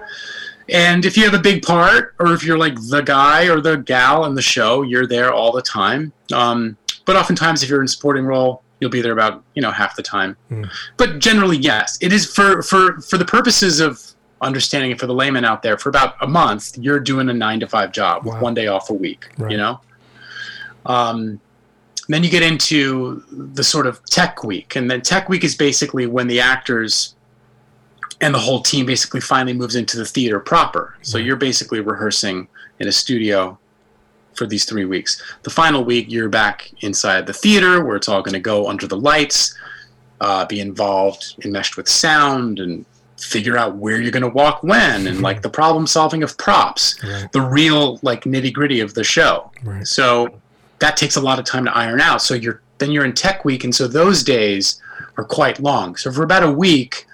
And 0.67 1.05
if 1.05 1.17
you 1.17 1.23
have 1.23 1.33
a 1.33 1.39
big 1.39 1.63
part, 1.63 2.13
or 2.19 2.33
if 2.33 2.43
you're 2.43 2.57
like 2.57 2.75
the 2.89 3.01
guy 3.01 3.47
or 3.47 3.59
the 3.59 3.77
gal 3.77 4.25
in 4.25 4.35
the 4.35 4.41
show, 4.41 4.83
you're 4.83 5.07
there 5.07 5.33
all 5.33 5.51
the 5.51 5.63
time. 5.63 6.11
Um, 6.31 6.77
but 7.05 7.15
oftentimes, 7.15 7.63
if 7.63 7.69
you're 7.69 7.79
in 7.79 7.85
a 7.85 7.87
supporting 7.87 8.25
role, 8.25 8.61
you'll 8.79 8.89
be 8.89 9.01
there 9.01 9.13
about 9.13 9.43
you 9.55 9.61
know 9.61 9.71
half 9.71 9.95
the 9.95 10.03
time. 10.03 10.35
Mm. 10.51 10.69
But 10.97 11.19
generally, 11.19 11.57
yes, 11.57 11.97
it 12.01 12.11
is 12.13 12.25
for 12.25 12.61
for 12.61 12.99
for 13.01 13.17
the 13.17 13.25
purposes 13.25 13.79
of 13.79 14.01
understanding 14.41 14.91
it 14.91 14.99
for 14.99 15.05
the 15.07 15.13
layman 15.13 15.43
out 15.45 15.61
there. 15.63 15.77
For 15.77 15.89
about 15.89 16.15
a 16.21 16.27
month, 16.27 16.77
you're 16.77 16.99
doing 16.99 17.29
a 17.29 17.33
nine 17.33 17.59
to 17.59 17.67
five 17.67 17.91
job 17.91 18.23
with 18.25 18.35
Wow. 18.35 18.41
one 18.41 18.53
day 18.53 18.67
off 18.67 18.89
a 18.89 18.93
week. 18.93 19.27
Right. 19.37 19.51
You 19.51 19.57
know. 19.57 19.81
Um, 20.85 21.39
then 22.07 22.23
you 22.23 22.29
get 22.29 22.41
into 22.41 23.23
the 23.31 23.63
sort 23.63 23.85
of 23.85 24.03
tech 24.05 24.43
week, 24.43 24.75
and 24.75 24.89
then 24.89 25.01
tech 25.01 25.29
week 25.29 25.43
is 25.43 25.55
basically 25.55 26.07
when 26.07 26.27
the 26.27 26.39
actors 26.39 27.15
and 28.21 28.33
the 28.33 28.39
whole 28.39 28.61
team 28.61 28.85
basically 28.85 29.21
finally 29.21 29.53
moves 29.53 29.75
into 29.75 29.95
the 29.97 30.05
theater 30.05 30.39
proper. 30.39 30.95
So 31.03 31.17
you're 31.17 31.35
basically 31.35 31.79
rehearsing 31.81 32.47
in 32.79 32.87
a 32.87 32.91
studio 32.91 33.57
for 34.39 34.47
these 34.47 34.65
three 34.65 34.85
weeks. 34.85 35.21
The 35.43 35.49
final 35.49 35.83
week, 35.83 36.05
you're 36.09 36.29
back 36.29 36.71
inside 36.81 37.27
the 37.27 37.33
theater 37.33 37.83
where 37.85 37.97
it's 37.97 38.07
all 38.09 38.21
going 38.23 38.33
to 38.33 38.39
go 38.39 38.67
under 38.69 38.87
the 38.87 38.95
lights, 38.97 39.53
uh, 40.21 40.45
be 40.45 40.61
involved, 40.61 41.35
enmeshed 41.45 41.75
with 41.77 41.87
sound, 41.89 42.59
and 42.59 42.85
figure 43.17 43.57
out 43.57 43.75
where 43.75 44.01
you're 44.01 44.13
going 44.13 44.23
to 44.23 44.29
walk 44.29 44.63
when, 44.63 45.05
and 45.07 45.21
like 45.21 45.41
the 45.41 45.49
problem 45.49 45.85
solving 45.85 46.23
of 46.23 46.37
props, 46.37 46.95
Right. 47.03 47.29
the 47.33 47.41
real 47.41 47.99
like 48.01 48.23
nitty 48.23 48.53
gritty 48.53 48.79
of 48.79 48.93
the 48.93 49.03
show. 49.03 49.51
Right. 49.61 49.85
So 49.85 50.29
that 50.79 50.95
takes 50.95 51.17
a 51.17 51.21
lot 51.21 51.37
of 51.37 51.43
time 51.45 51.65
to 51.65 51.75
iron 51.77 51.99
out. 51.99 52.21
So 52.21 52.33
you're 52.33 52.61
then 52.77 52.91
you're 52.91 53.03
in 53.03 53.11
tech 53.13 53.43
week, 53.43 53.65
and 53.65 53.75
so 53.75 53.89
those 53.89 54.23
days 54.23 54.81
are 55.17 55.25
quite 55.25 55.59
long. 55.59 55.97
So 55.97 56.13
for 56.13 56.23
about 56.23 56.43
a 56.43 56.51
week, 56.51 57.05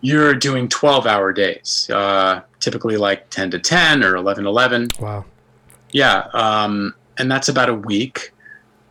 you're 0.00 0.34
doing 0.34 0.68
12 0.68 1.06
hour 1.06 1.32
days, 1.32 1.88
uh, 1.92 2.40
typically 2.58 2.96
like 2.96 3.30
10 3.30 3.52
to 3.52 3.60
10 3.60 4.02
or 4.02 4.16
11 4.16 4.42
to 4.44 4.50
11. 4.50 4.88
Wow. 4.98 5.24
Yeah, 5.92 6.28
um, 6.32 6.94
and 7.18 7.30
that's 7.30 7.48
about 7.48 7.68
a 7.68 7.74
week, 7.74 8.32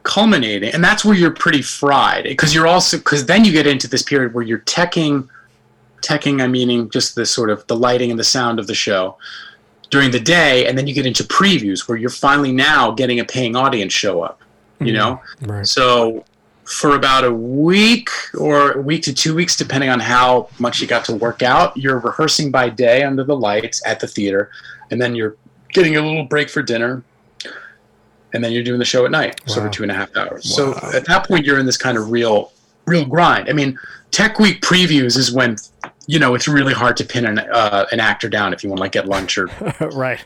culminating, 0.03 0.73
and 0.73 0.83
that's 0.83 1.03
where 1.05 1.15
you're 1.15 1.31
pretty 1.31 1.61
fried 1.61 2.23
because 2.23 2.53
you're 2.55 2.67
also 2.67 2.97
because 2.97 3.25
then 3.25 3.45
you 3.45 3.51
get 3.51 3.67
into 3.67 3.87
this 3.87 4.01
period 4.03 4.33
where 4.33 4.43
you're 4.43 4.59
teching, 4.59 5.27
teching. 6.01 6.41
I 6.41 6.47
meaning 6.47 6.89
just 6.89 7.15
the 7.15 7.25
sort 7.25 7.49
of 7.49 7.65
the 7.67 7.75
lighting 7.75 8.11
and 8.11 8.19
the 8.19 8.23
sound 8.23 8.59
of 8.59 8.67
the 8.67 8.75
show 8.75 9.17
during 9.91 10.11
the 10.11 10.19
day, 10.19 10.67
and 10.67 10.77
then 10.77 10.87
you 10.87 10.93
get 10.93 11.05
into 11.05 11.23
previews 11.23 11.87
where 11.87 11.97
you're 11.97 12.09
finally 12.09 12.51
now 12.51 12.91
getting 12.91 13.19
a 13.19 13.25
paying 13.25 13.55
audience 13.55 13.93
show 13.93 14.21
up. 14.21 14.41
You 14.79 14.91
know, 14.91 15.21
Right. 15.41 15.65
so 15.65 16.25
for 16.65 16.95
about 16.95 17.23
a 17.23 17.31
week 17.31 18.09
or 18.37 18.73
a 18.73 18.81
week 18.81 19.03
to 19.03 19.13
two 19.13 19.33
weeks, 19.33 19.55
depending 19.55 19.89
on 19.89 19.99
how 20.01 20.49
much 20.59 20.81
you 20.81 20.87
got 20.87 21.05
to 21.05 21.15
work 21.15 21.41
out, 21.43 21.77
you're 21.77 21.99
rehearsing 21.99 22.51
by 22.51 22.69
day 22.69 23.03
under 23.03 23.23
the 23.23 23.35
lights 23.37 23.81
at 23.85 23.99
the 24.01 24.07
theater, 24.07 24.49
and 24.91 25.01
then 25.01 25.15
you're 25.15 25.37
getting 25.75 25.95
a 25.97 26.01
little 26.01 26.23
break 26.25 26.49
for 26.49 26.61
dinner, 26.63 27.03
and 28.33 28.43
then 28.43 28.51
you're 28.51 28.63
doing 28.63 28.79
the 28.79 28.85
show 28.85 29.05
at 29.05 29.11
night, 29.11 29.39
so 29.45 29.61
Wow. 29.61 29.67
for 29.67 29.73
two 29.73 29.83
and 29.83 29.91
a 29.91 29.95
half 29.95 30.15
hours. 30.17 30.55
Wow. 30.57 30.73
So 30.73 30.89
at 30.97 31.05
that 31.05 31.27
point, 31.27 31.45
you're 31.45 31.59
in 31.59 31.65
this 31.65 31.77
kind 31.77 31.97
of 31.97 32.09
real, 32.11 32.51
real 32.85 33.05
grind. 33.05 33.49
I 33.49 33.53
mean, 33.53 33.77
Tech 34.11 34.39
Week 34.39 34.61
previews 34.61 35.17
is 35.17 35.31
when 35.31 35.57
you 36.07 36.19
know 36.19 36.35
it's 36.35 36.47
really 36.47 36.73
hard 36.73 36.95
to 36.97 37.03
pin 37.03 37.25
an 37.25 37.39
uh, 37.39 37.85
an 37.91 37.99
actor 37.99 38.29
down 38.29 38.53
if 38.53 38.63
you 38.63 38.69
want 38.69 38.77
to 38.77 38.81
like 38.83 38.91
get 38.91 39.07
lunch 39.07 39.37
or 39.39 39.47
right. 39.93 40.23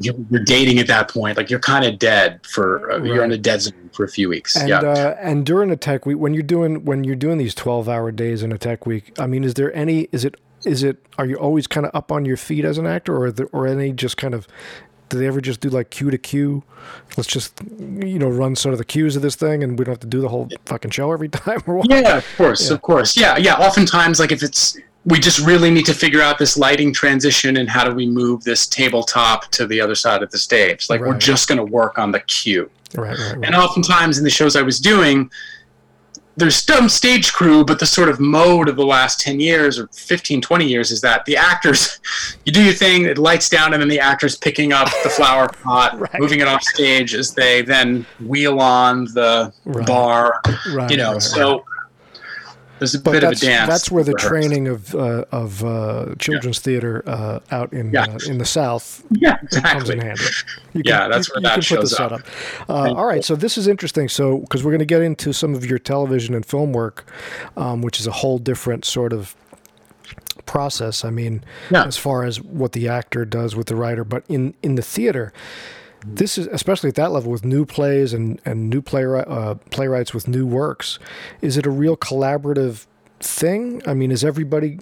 you're, 0.00 0.14
you're 0.30 0.44
dating 0.44 0.78
at 0.78 0.86
that 0.86 1.08
point. 1.08 1.36
Like 1.36 1.48
you're 1.50 1.60
kind 1.60 1.84
of 1.84 1.98
dead 1.98 2.40
for 2.46 2.90
uh, 2.92 3.02
you're 3.02 3.18
Right. 3.20 3.24
in 3.26 3.32
a 3.32 3.38
dead 3.38 3.62
zone 3.62 3.90
for 3.92 4.04
a 4.04 4.08
few 4.08 4.28
weeks. 4.28 4.54
And 4.54 4.68
yeah. 4.68 4.80
uh, 4.80 5.16
and 5.20 5.46
during 5.46 5.70
a 5.70 5.76
tech 5.76 6.04
week, 6.06 6.18
when 6.18 6.34
you're 6.34 6.42
doing 6.42 6.84
when 6.84 7.04
you're 7.04 7.16
doing 7.16 7.38
these 7.38 7.54
twelve 7.54 7.88
hour 7.88 8.12
days 8.12 8.42
in 8.42 8.52
a 8.52 8.58
tech 8.58 8.84
week, 8.86 9.12
I 9.18 9.26
mean, 9.26 9.42
is 9.44 9.54
there 9.54 9.74
any? 9.74 10.08
Is 10.12 10.24
it 10.24 10.36
is 10.64 10.82
it? 10.82 11.04
Are 11.18 11.26
you 11.26 11.36
always 11.36 11.66
kind 11.66 11.86
of 11.86 11.94
up 11.94 12.10
on 12.12 12.24
your 12.24 12.36
feet 12.36 12.64
as 12.64 12.78
an 12.78 12.86
actor, 12.86 13.16
or 13.16 13.30
the, 13.30 13.44
or 13.46 13.66
any 13.66 13.92
just 13.92 14.16
kind 14.16 14.34
of? 14.34 14.46
Do 15.10 15.18
they 15.18 15.26
ever 15.26 15.40
just 15.40 15.60
do 15.60 15.68
like 15.68 15.90
cue 15.90 16.10
to 16.10 16.18
cue? 16.18 16.62
Let's 17.16 17.28
just 17.28 17.60
you 17.78 18.18
know 18.18 18.28
run 18.28 18.56
sort 18.56 18.72
of 18.72 18.78
the 18.78 18.84
cues 18.84 19.16
of 19.16 19.22
this 19.22 19.34
thing, 19.36 19.62
and 19.62 19.78
we 19.78 19.84
don't 19.84 19.92
have 19.92 20.00
to 20.00 20.06
do 20.06 20.20
the 20.20 20.28
whole 20.28 20.48
fucking 20.66 20.90
show 20.92 21.12
every 21.12 21.28
time. 21.30 21.60
Or 21.66 21.76
what? 21.76 21.88
Yeah, 21.90 22.16
of 22.18 22.26
course, 22.36 22.68
Yeah. 22.68 22.74
of 22.74 22.82
course. 22.82 23.16
Yeah, 23.16 23.36
yeah. 23.36 23.54
Oftentimes, 23.56 24.18
like 24.18 24.32
if 24.32 24.42
it's 24.42 24.76
we 25.06 25.18
just 25.20 25.38
really 25.46 25.70
need 25.70 25.84
to 25.84 25.92
figure 25.92 26.22
out 26.22 26.38
this 26.38 26.56
lighting 26.56 26.90
transition 26.92 27.58
and 27.58 27.68
how 27.68 27.84
do 27.84 27.94
we 27.94 28.06
move 28.08 28.42
this 28.44 28.66
tabletop 28.66 29.50
to 29.50 29.66
the 29.66 29.78
other 29.78 29.94
side 29.94 30.22
of 30.22 30.30
the 30.30 30.38
stage. 30.38 30.88
Like 30.88 31.02
we're 31.02 31.18
just 31.18 31.46
going 31.46 31.58
to 31.58 31.64
work 31.64 31.98
on 31.98 32.10
the 32.10 32.20
cue. 32.20 32.70
Right, 32.94 33.10
right, 33.18 33.36
right. 33.36 33.44
And 33.44 33.54
oftentimes 33.54 34.16
in 34.16 34.24
the 34.24 34.30
shows 34.30 34.56
I 34.56 34.62
was 34.62 34.80
doing, 34.80 35.30
there's 36.36 36.56
some 36.56 36.88
stage 36.88 37.32
crew, 37.32 37.64
but 37.64 37.78
the 37.78 37.86
sort 37.86 38.08
of 38.08 38.18
mode 38.18 38.68
of 38.68 38.76
the 38.76 38.84
last 38.84 39.20
10 39.20 39.38
years 39.38 39.78
or 39.78 39.88
15, 39.92 40.40
20 40.40 40.66
years 40.66 40.90
is 40.90 41.00
that 41.00 41.24
the 41.26 41.36
actors, 41.36 42.00
you 42.44 42.52
do 42.52 42.62
your 42.62 42.74
thing, 42.74 43.04
it 43.04 43.18
lights 43.18 43.48
down, 43.48 43.72
and 43.72 43.80
then 43.80 43.88
the 43.88 44.00
actors 44.00 44.36
picking 44.36 44.72
up 44.72 44.88
the 45.04 45.10
flower 45.10 45.48
pot, 45.64 45.98
Right. 45.98 46.10
moving 46.20 46.40
it 46.40 46.48
off 46.48 46.62
stage 46.62 47.14
as 47.14 47.32
they 47.34 47.62
then 47.62 48.04
wheel 48.18 48.58
on 48.60 49.04
the 49.14 49.52
Right. 49.64 49.86
bar, 49.86 50.40
right, 50.72 50.90
you 50.90 50.96
know. 50.96 51.18
so. 51.18 51.64
There's 52.78 52.94
a 52.94 53.00
But 53.00 53.12
bit 53.12 53.20
that's, 53.22 53.42
of 53.42 53.48
a 53.48 53.50
dance. 53.52 53.68
that's 53.68 53.90
where 53.90 54.04
the 54.04 54.14
training 54.14 54.66
of 54.68 54.94
uh, 54.94 55.24
of 55.30 55.64
uh, 55.64 56.14
children's 56.18 56.58
theater 56.58 57.02
uh, 57.06 57.40
out 57.50 57.72
in 57.72 57.90
Yeah. 57.92 58.02
uh, 58.04 58.18
in 58.28 58.38
the 58.38 58.44
South 58.44 59.02
Yeah, 59.10 59.36
comes 59.62 59.90
in 59.90 60.00
handy. 60.00 60.22
You 60.72 60.82
Yeah, 60.84 61.08
that's 61.08 61.28
you, 61.28 61.34
where 61.34 61.40
you 61.40 61.42
that 61.42 61.66
can 61.66 61.76
put 61.76 61.82
the 61.82 61.88
shows 61.88 62.00
up. 62.00 62.20
Uh, 62.68 62.92
all 62.94 63.06
right, 63.06 63.24
so 63.24 63.36
this 63.36 63.56
is 63.56 63.68
interesting. 63.68 64.08
So 64.08 64.38
because 64.38 64.64
we're 64.64 64.72
going 64.72 64.78
to 64.80 64.84
get 64.84 65.02
into 65.02 65.32
some 65.32 65.54
of 65.54 65.64
your 65.64 65.78
television 65.78 66.34
and 66.34 66.44
film 66.44 66.72
work, 66.72 67.06
um, 67.56 67.80
which 67.82 68.00
is 68.00 68.06
a 68.06 68.12
whole 68.12 68.38
different 68.38 68.84
sort 68.84 69.12
of 69.12 69.34
process. 70.46 71.04
I 71.04 71.10
mean, 71.10 71.42
Yeah. 71.70 71.84
as 71.84 71.96
far 71.96 72.24
as 72.24 72.40
what 72.40 72.72
the 72.72 72.88
actor 72.88 73.24
does 73.24 73.54
with 73.56 73.68
the 73.68 73.76
writer, 73.76 74.04
but 74.04 74.24
in 74.28 74.54
in 74.62 74.74
the 74.74 74.82
theater. 74.82 75.32
This 76.04 76.38
is 76.38 76.46
especially 76.48 76.88
at 76.88 76.94
that 76.96 77.12
level 77.12 77.30
with 77.30 77.44
new 77.44 77.64
plays 77.64 78.12
and, 78.12 78.40
and 78.44 78.68
new 78.68 78.82
playwright, 78.82 79.26
uh, 79.26 79.54
playwrights 79.70 80.12
with 80.12 80.28
new 80.28 80.46
works. 80.46 80.98
Is 81.40 81.56
it 81.56 81.66
a 81.66 81.70
real 81.70 81.96
collaborative 81.96 82.86
thing? 83.20 83.82
I 83.86 83.94
mean, 83.94 84.10
is 84.10 84.24
everybody? 84.24 84.80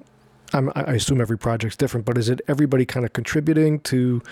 I'm, 0.52 0.70
I 0.74 0.94
assume 0.94 1.20
every 1.20 1.38
project's 1.38 1.76
different, 1.76 2.04
but 2.04 2.18
is 2.18 2.28
it 2.28 2.40
everybody 2.48 2.84
kind 2.84 3.06
of 3.06 3.12
contributing 3.12 3.80
to 3.80 4.22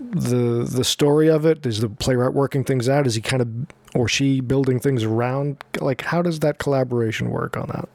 the 0.00 0.68
the 0.70 0.84
story 0.84 1.28
of 1.28 1.46
it? 1.46 1.64
Is 1.64 1.80
the 1.80 1.88
playwright 1.88 2.34
working 2.34 2.64
things 2.64 2.88
out? 2.88 3.06
Is 3.06 3.14
he 3.14 3.20
kind 3.20 3.42
of 3.42 3.48
or 3.94 4.08
she 4.08 4.40
building 4.40 4.80
things 4.80 5.04
around? 5.04 5.62
Like, 5.80 6.02
how 6.02 6.22
does 6.22 6.40
that 6.40 6.58
collaboration 6.58 7.30
work 7.30 7.56
on 7.56 7.68
that? 7.68 7.88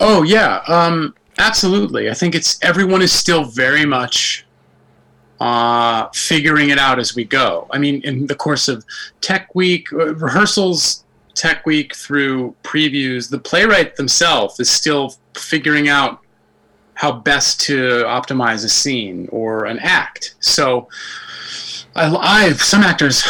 Oh 0.00 0.22
yeah, 0.22 0.62
um, 0.66 1.14
absolutely. 1.38 2.10
I 2.10 2.14
think 2.14 2.34
it's 2.34 2.62
everyone 2.62 3.02
is 3.02 3.12
still 3.12 3.44
very 3.44 3.84
much 3.84 4.46
uh, 5.40 6.08
figuring 6.14 6.68
it 6.70 6.78
out 6.78 6.98
as 6.98 7.14
we 7.14 7.24
go. 7.24 7.66
I 7.70 7.78
mean, 7.78 8.02
in 8.02 8.26
the 8.26 8.34
course 8.34 8.68
of 8.68 8.84
Tech 9.20 9.54
Week 9.54 9.90
uh, 9.92 10.14
rehearsals, 10.14 11.04
Tech 11.34 11.64
Week 11.64 11.94
through 11.94 12.54
previews, 12.62 13.30
the 13.30 13.38
playwright 13.38 13.96
themselves 13.96 14.60
is 14.60 14.70
still 14.70 15.14
figuring 15.34 15.88
out 15.88 16.20
how 16.94 17.10
best 17.12 17.60
to 17.62 18.04
optimize 18.04 18.64
a 18.64 18.68
scene 18.68 19.26
or 19.32 19.64
an 19.64 19.78
act. 19.78 20.34
So, 20.40 20.88
I, 21.96 22.14
I 22.14 22.52
some 22.52 22.82
actors 22.82 23.24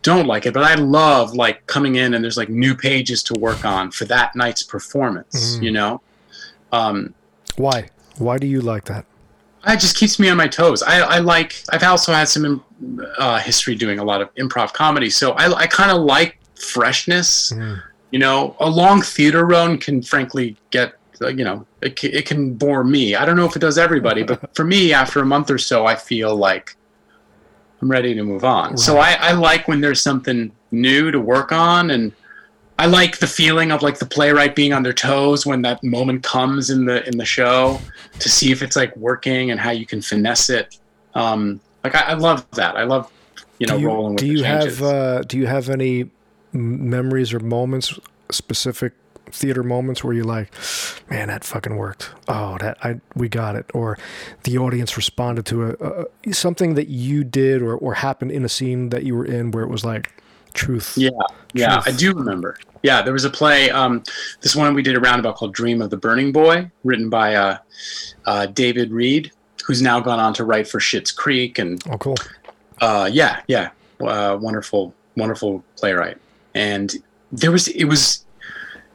don't 0.00 0.26
like 0.26 0.46
it, 0.46 0.54
but 0.54 0.64
I 0.64 0.74
love 0.76 1.34
like 1.34 1.66
coming 1.66 1.96
in 1.96 2.14
and 2.14 2.24
there's 2.24 2.38
like 2.38 2.48
new 2.48 2.74
pages 2.74 3.22
to 3.24 3.34
work 3.38 3.64
on 3.66 3.90
for 3.90 4.06
that 4.06 4.34
night's 4.34 4.62
performance. 4.62 5.56
Mhm. 5.56 5.62
You 5.62 5.70
know, 5.72 6.00
um, 6.72 7.14
Why? 7.56 7.90
Why 8.16 8.38
do 8.38 8.46
you 8.46 8.62
like 8.62 8.84
that? 8.86 9.04
It 9.66 9.80
just 9.80 9.96
keeps 9.96 10.18
me 10.18 10.28
on 10.28 10.36
my 10.36 10.48
toes. 10.48 10.82
I, 10.82 11.00
I 11.00 11.18
like. 11.18 11.62
I've 11.70 11.82
also 11.82 12.12
had 12.12 12.28
some 12.28 12.64
uh, 13.18 13.38
history 13.38 13.74
doing 13.74 13.98
a 13.98 14.04
lot 14.04 14.20
of 14.20 14.34
improv 14.36 14.72
comedy, 14.72 15.08
so 15.10 15.32
I, 15.32 15.52
I 15.54 15.66
kind 15.66 15.90
of 15.90 16.02
like 16.02 16.38
freshness. 16.56 17.52
Mm. 17.52 17.82
You 18.10 18.18
know, 18.18 18.56
a 18.60 18.68
long 18.68 19.00
theater 19.02 19.44
run 19.46 19.78
can 19.78 20.02
frankly 20.02 20.56
get. 20.70 20.94
uh, 21.22 21.28
You 21.28 21.44
know, 21.44 21.66
it, 21.80 21.98
ca- 21.98 22.12
it 22.12 22.26
can 22.26 22.54
bore 22.54 22.84
me. 22.84 23.14
I 23.14 23.24
don't 23.24 23.36
know 23.36 23.46
if 23.46 23.56
it 23.56 23.60
does 23.60 23.78
everybody, 23.78 24.22
but 24.22 24.54
for 24.54 24.64
me, 24.64 24.92
after 24.92 25.20
a 25.20 25.26
month 25.26 25.50
or 25.50 25.58
so, 25.58 25.86
I 25.86 25.94
feel 25.96 26.34
like 26.36 26.76
I'm 27.80 27.90
ready 27.90 28.14
to 28.14 28.22
move 28.22 28.44
on. 28.44 28.76
So 28.76 28.98
I, 28.98 29.12
I 29.20 29.32
like 29.32 29.66
when 29.68 29.80
there's 29.80 30.00
something 30.00 30.52
new 30.70 31.10
to 31.10 31.20
work 31.20 31.52
on, 31.52 31.90
and 31.90 32.12
I 32.78 32.86
like 32.86 33.18
the 33.18 33.26
feeling 33.26 33.70
of 33.70 33.82
like 33.82 33.98
the 33.98 34.06
playwright 34.06 34.56
being 34.56 34.72
on 34.72 34.82
their 34.82 34.92
toes 34.92 35.46
when 35.46 35.62
that 35.62 35.82
moment 35.84 36.22
comes 36.22 36.70
in 36.70 36.86
the 36.86 37.06
in 37.06 37.18
the 37.18 37.24
show 37.24 37.80
to 38.18 38.28
see 38.28 38.50
if 38.50 38.62
it's 38.62 38.76
like 38.76 38.96
working 38.96 39.50
and 39.50 39.60
how 39.60 39.70
you 39.70 39.86
can 39.86 40.02
finesse 40.02 40.50
it. 40.50 40.78
Um, 41.14 41.60
like 41.84 41.94
I, 41.94 42.00
I 42.00 42.14
love 42.14 42.50
that. 42.52 42.76
I 42.76 42.84
love 42.84 43.10
you 43.62 43.68
know 43.68 43.76
do 43.76 43.80
you, 43.82 43.86
rolling 43.86 44.14
with 44.14 44.20
do 44.20 44.26
the 44.26 44.32
you 44.32 44.42
changes. 44.42 44.78
have 44.78 44.88
uh, 44.88 45.22
do 45.22 45.38
you 45.38 45.46
have 45.46 45.68
any 45.68 46.10
memories 46.52 47.32
or 47.32 47.38
moments 47.38 47.98
specific 48.30 48.92
theater 49.30 49.62
moments 49.62 50.02
where 50.02 50.12
you're 50.12 50.24
like 50.24 50.52
man 51.08 51.28
that 51.28 51.44
fucking 51.44 51.76
worked 51.76 52.10
oh 52.28 52.58
that 52.58 52.76
i 52.84 53.00
we 53.14 53.28
got 53.28 53.54
it 53.56 53.64
or 53.72 53.96
the 54.42 54.58
audience 54.58 54.96
responded 54.96 55.46
to 55.46 55.70
a, 55.70 56.06
a 56.28 56.34
something 56.34 56.74
that 56.74 56.88
you 56.88 57.24
did 57.24 57.62
or, 57.62 57.76
or 57.76 57.94
happened 57.94 58.30
in 58.30 58.44
a 58.44 58.48
scene 58.48 58.90
that 58.90 59.04
you 59.04 59.14
were 59.14 59.24
in 59.24 59.50
where 59.52 59.62
it 59.62 59.70
was 59.70 59.84
like 59.84 60.12
truth 60.52 60.96
Yeah, 60.96 61.10
yeah, 61.54 61.82
I 61.84 61.92
do 61.92 62.12
remember. 62.14 62.58
Yeah, 62.82 63.02
there 63.02 63.12
was 63.12 63.24
a 63.24 63.30
play. 63.30 63.70
Um, 63.70 64.02
this 64.40 64.56
one 64.56 64.74
we 64.74 64.82
did 64.82 64.96
a 64.96 65.00
roundabout 65.00 65.36
called 65.36 65.54
"Dream 65.54 65.82
of 65.82 65.90
the 65.90 65.96
Burning 65.96 66.32
Boy," 66.32 66.70
written 66.84 67.08
by 67.08 67.34
uh, 67.34 67.58
uh, 68.26 68.46
David 68.46 68.90
Read, 68.90 69.30
who's 69.64 69.80
now 69.80 70.00
gone 70.00 70.18
on 70.18 70.34
to 70.34 70.44
write 70.44 70.66
for 70.66 70.78
Schitt's 70.78 71.12
Creek, 71.12 71.58
and 71.58 71.82
oh 71.90 71.98
cool 71.98 72.16
uh, 72.82 73.08
yeah, 73.10 73.40
yeah, 73.46 73.70
uh, 74.00 74.36
wonderful, 74.38 74.92
wonderful 75.16 75.64
playwright. 75.76 76.18
And 76.54 76.92
there 77.30 77.52
was, 77.52 77.68
it 77.68 77.84
was, 77.84 78.26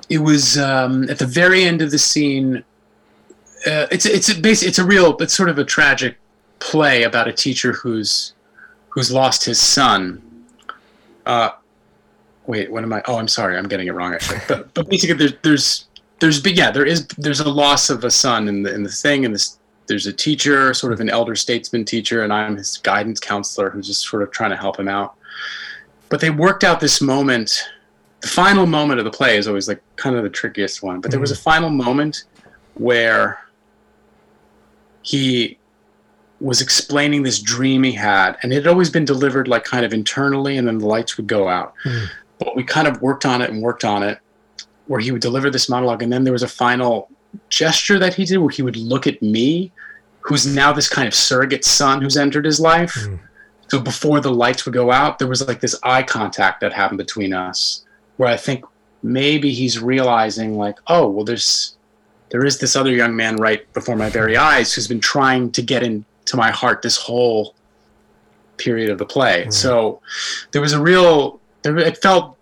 it 0.09 0.19
was 0.19 0.57
um, 0.57 1.09
at 1.09 1.19
the 1.19 1.25
very 1.25 1.63
end 1.63 1.81
of 1.81 1.89
the 1.89 1.97
scene. 1.97 2.63
Uh, 3.65 3.87
it's 3.89 4.05
it's 4.05 4.29
a 4.29 4.39
base, 4.39 4.61
it's 4.61 4.77
a 4.77 4.85
real, 4.85 5.17
it's 5.17 5.33
sort 5.33 5.49
of 5.49 5.57
a 5.57 5.63
tragic 5.63 6.17
play 6.59 7.03
about 7.03 7.27
a 7.27 7.33
teacher 7.33 7.71
who's 7.73 8.33
who's 8.89 9.11
lost 9.11 9.45
his 9.45 9.59
son. 9.59 10.21
Uh, 11.27 11.51
wait, 12.47 12.71
what 12.71 12.83
am 12.83 12.93
I? 12.93 13.03
Oh, 13.05 13.17
I'm 13.17 13.27
sorry, 13.27 13.57
I'm 13.57 13.67
getting 13.67 13.87
it 13.87 13.93
wrong 13.93 14.13
actually. 14.13 14.39
But 14.47 14.73
but 14.73 14.89
basically, 14.89 15.17
there's 15.17 15.33
there's 15.43 15.85
there's 16.19 16.41
but 16.41 16.55
yeah, 16.55 16.71
there 16.71 16.85
is 16.85 17.05
there's 17.17 17.41
a 17.41 17.49
loss 17.49 17.89
of 17.89 18.03
a 18.03 18.09
son 18.09 18.47
in 18.47 18.63
the 18.63 18.73
in 18.73 18.83
the 18.83 18.89
thing, 18.89 19.25
and 19.25 19.35
this 19.35 19.59
there's 19.87 20.07
a 20.07 20.13
teacher, 20.13 20.73
sort 20.73 20.93
of 20.93 20.99
an 21.01 21.09
elder 21.09 21.35
statesman 21.35 21.85
teacher, 21.85 22.23
and 22.23 22.31
I'm 22.31 22.55
his 22.55 22.77
guidance 22.77 23.19
counselor 23.19 23.69
who's 23.69 23.87
just 23.87 24.07
sort 24.07 24.23
of 24.23 24.31
trying 24.31 24.51
to 24.51 24.57
help 24.57 24.79
him 24.79 24.87
out. 24.87 25.15
But 26.09 26.21
they 26.21 26.29
worked 26.29 26.63
out 26.63 26.79
this 26.79 27.01
moment. 27.01 27.61
The 28.21 28.27
final 28.27 28.65
moment 28.65 28.99
of 28.99 29.05
the 29.05 29.11
play 29.11 29.37
is 29.37 29.47
always 29.47 29.67
like 29.67 29.81
kind 29.97 30.15
of 30.15 30.23
the 30.23 30.29
trickiest 30.29 30.81
one. 30.81 31.01
But 31.01 31.11
there 31.11 31.19
was 31.19 31.31
a 31.31 31.35
final 31.35 31.69
moment 31.69 32.23
where 32.73 33.39
he 35.01 35.57
was 36.39 36.61
explaining 36.61 37.23
this 37.23 37.39
dream 37.39 37.83
he 37.83 37.91
had, 37.91 38.37
and 38.41 38.51
it 38.51 38.57
had 38.57 38.67
always 38.67 38.89
been 38.89 39.05
delivered 39.05 39.47
like 39.47 39.63
kind 39.63 39.85
of 39.85 39.93
internally, 39.93 40.57
and 40.57 40.67
then 40.67 40.77
the 40.77 40.85
lights 40.85 41.17
would 41.17 41.27
go 41.27 41.47
out. 41.47 41.73
Mhm. 41.85 42.07
But 42.39 42.55
we 42.55 42.63
kind 42.63 42.87
of 42.87 43.01
worked 43.01 43.25
on 43.25 43.41
it 43.41 43.49
and 43.49 43.61
worked 43.61 43.83
on 43.83 44.03
it, 44.03 44.19
where 44.85 44.99
he 44.99 45.11
would 45.11 45.21
deliver 45.21 45.49
this 45.49 45.67
monologue, 45.67 46.03
and 46.03 46.13
then 46.13 46.23
there 46.23 46.33
was 46.33 46.43
a 46.43 46.47
final 46.47 47.09
gesture 47.49 47.97
that 47.99 48.13
he 48.13 48.25
did 48.25 48.37
where 48.37 48.49
he 48.49 48.61
would 48.61 48.77
look 48.77 49.07
at 49.07 49.21
me, 49.21 49.71
who's 50.21 50.45
now 50.45 50.71
this 50.71 50.89
kind 50.89 51.07
of 51.07 51.15
surrogate 51.15 51.65
son 51.65 52.01
who's 52.01 52.17
entered 52.17 52.45
his 52.45 52.59
life. 52.59 52.93
Mhm. 52.93 53.19
So 53.69 53.79
before 53.79 54.19
the 54.21 54.31
lights 54.31 54.65
would 54.65 54.73
go 54.73 54.91
out, 54.91 55.19
there 55.19 55.27
was 55.27 55.45
like 55.47 55.59
this 55.59 55.75
eye 55.83 56.03
contact 56.03 56.61
that 56.61 56.71
happened 56.71 56.99
between 56.99 57.33
us, 57.33 57.81
where 58.17 58.29
I 58.29 58.37
think 58.37 58.63
maybe 59.03 59.53
he's 59.53 59.79
realizing 59.79 60.57
like, 60.57 60.77
oh, 60.87 61.07
well, 61.07 61.25
there's 61.25 61.73
there 62.29 62.45
is 62.45 62.57
this 62.57 62.75
other 62.75 62.91
young 62.91 63.15
man 63.15 63.37
right 63.37 63.71
before 63.73 63.95
my 63.95 64.09
very 64.09 64.35
eyes 64.35 64.73
who's 64.73 64.87
been 64.87 64.99
trying 64.99 65.49
to 65.51 65.61
get 65.61 65.81
into 66.27 66.37
my 66.37 66.51
heart 66.51 66.81
this 66.81 66.97
whole 66.97 67.55
period 68.57 68.89
of 68.89 68.97
the 68.97 69.05
play. 69.05 69.45
Mhm. 69.47 69.53
So 69.53 70.01
there 70.51 70.61
was 70.61 70.73
a 70.73 70.81
real 70.81 71.39
there 71.61 71.77
it 71.77 71.97
felt 72.01 72.35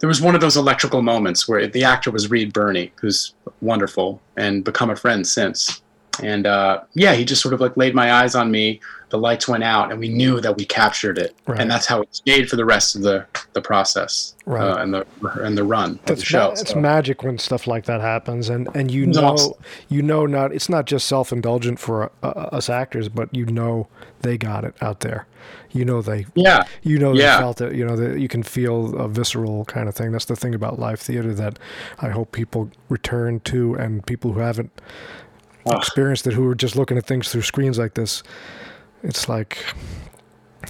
there 0.00 0.08
was 0.08 0.20
one 0.20 0.34
of 0.34 0.40
those 0.40 0.56
electrical 0.56 1.00
moments 1.00 1.48
where 1.48 1.66
the 1.66 1.84
actor 1.84 2.10
was 2.10 2.30
Reed 2.30 2.52
Birney, 2.52 2.92
who's 2.96 3.34
wonderful 3.60 4.20
and 4.36 4.64
become 4.64 4.90
a 4.90 4.96
friend 4.96 5.26
since. 5.26 5.80
And 6.22 6.46
uh, 6.46 6.80
yeah, 6.94 7.14
he 7.14 7.24
just 7.24 7.40
sort 7.40 7.54
of 7.54 7.60
like 7.60 7.76
laid 7.76 7.94
my 7.94 8.12
eyes 8.12 8.34
on 8.34 8.50
me. 8.50 8.80
The 9.14 9.18
lights 9.20 9.46
went 9.46 9.62
out, 9.62 9.92
and 9.92 10.00
we 10.00 10.08
knew 10.08 10.40
that 10.40 10.56
we 10.56 10.64
captured 10.64 11.18
it, 11.18 11.36
Right. 11.46 11.60
and 11.60 11.70
that's 11.70 11.86
how 11.86 12.00
it 12.02 12.08
stayed 12.12 12.50
for 12.50 12.56
the 12.56 12.64
rest 12.64 12.96
of 12.96 13.02
the 13.02 13.24
the 13.52 13.60
process 13.62 14.34
Right. 14.44 14.60
uh, 14.68 14.74
and 14.82 14.92
the 14.92 15.06
and 15.40 15.56
the 15.56 15.62
run 15.62 15.90
of 15.92 16.04
That's 16.06 16.20
the 16.22 16.26
show. 16.26 16.46
ma- 16.48 16.50
it's 16.54 16.72
So- 16.72 16.80
magic 16.80 17.22
when 17.22 17.38
stuff 17.38 17.68
like 17.68 17.84
that 17.84 18.00
happens, 18.00 18.48
and 18.48 18.68
and 18.74 18.90
you 18.90 19.06
know 19.06 19.54
you 19.88 20.02
know 20.02 20.26
not 20.26 20.52
it's 20.52 20.68
not 20.68 20.86
just 20.86 21.06
self 21.06 21.30
indulgent 21.32 21.78
for 21.78 22.10
uh, 22.24 22.26
us 22.58 22.68
actors, 22.68 23.08
but 23.08 23.28
you 23.32 23.46
know 23.46 23.86
they 24.22 24.36
got 24.36 24.64
it 24.64 24.74
out 24.82 24.98
there. 24.98 25.28
You 25.70 25.84
know 25.84 26.02
they 26.02 26.26
yeah, 26.34 26.64
you 26.82 26.98
know 26.98 27.12
Yeah. 27.12 27.36
they 27.36 27.40
felt 27.40 27.60
it. 27.60 27.76
You 27.76 27.86
know 27.86 27.94
that 27.94 28.18
you 28.18 28.26
can 28.26 28.42
feel 28.42 28.96
a 28.96 29.06
visceral 29.06 29.64
kind 29.66 29.88
of 29.88 29.94
thing. 29.94 30.10
That's 30.10 30.24
the 30.24 30.34
thing 30.34 30.56
about 30.56 30.80
live 30.80 30.98
theater 30.98 31.32
that 31.34 31.60
I 32.00 32.08
hope 32.08 32.32
people 32.32 32.68
return 32.88 33.38
to, 33.44 33.74
and 33.74 34.04
people 34.04 34.32
who 34.32 34.40
haven't 34.40 34.72
experienced 35.70 36.26
it, 36.26 36.32
who 36.34 36.48
are 36.50 36.54
just 36.56 36.74
looking 36.74 36.98
at 36.98 37.06
things 37.06 37.30
through 37.30 37.42
screens 37.42 37.78
like 37.78 37.94
this. 37.94 38.24
It's 39.04 39.28
like 39.28 39.64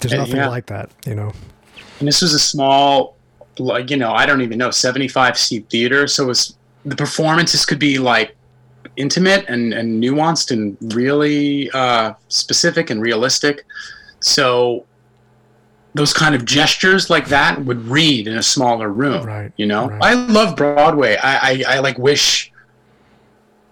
there's 0.00 0.12
nothing 0.12 0.36
yeah. 0.36 0.48
like 0.48 0.66
that, 0.66 0.90
you 1.06 1.14
know. 1.14 1.32
and 1.98 2.08
this 2.08 2.20
was 2.20 2.34
a 2.34 2.38
small, 2.38 3.16
like 3.58 3.90
you 3.90 3.96
know, 3.96 4.12
I 4.12 4.26
don't 4.26 4.42
even 4.42 4.58
know, 4.58 4.70
seventy 4.70 5.08
five 5.08 5.38
seat 5.38 5.70
theater. 5.70 6.06
So 6.06 6.24
it 6.24 6.26
was 6.26 6.56
the 6.84 6.96
performances 6.96 7.64
could 7.64 7.78
be 7.78 7.98
like 7.98 8.36
intimate 8.96 9.44
and, 9.48 9.72
and 9.72 10.02
nuanced 10.02 10.50
and 10.50 10.76
really 10.94 11.70
uh, 11.70 12.14
specific 12.28 12.90
and 12.90 13.00
realistic. 13.00 13.64
So 14.20 14.84
those 15.94 16.12
kind 16.12 16.34
of 16.34 16.44
gestures 16.44 17.08
like 17.08 17.28
that 17.28 17.64
would 17.64 17.80
read 17.86 18.26
in 18.26 18.36
a 18.36 18.42
smaller 18.42 18.88
room. 18.88 19.24
Right, 19.24 19.52
You 19.56 19.66
know, 19.66 19.88
right. 19.88 20.02
I 20.02 20.14
love 20.14 20.56
Broadway. 20.56 21.16
I, 21.16 21.36
I, 21.36 21.64
I 21.76 21.78
like 21.78 21.98
wish 21.98 22.52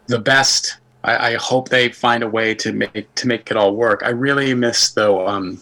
the 0.06 0.18
best. 0.18 0.78
I, 1.04 1.32
I 1.32 1.34
hope 1.36 1.68
they 1.68 1.88
find 1.90 2.22
a 2.22 2.28
way 2.28 2.54
to 2.56 2.72
make 2.72 3.14
to 3.14 3.26
make 3.26 3.50
it 3.50 3.56
all 3.56 3.74
work. 3.74 4.02
I 4.04 4.10
really 4.10 4.54
miss 4.54 4.90
though. 4.92 5.26
Um, 5.26 5.60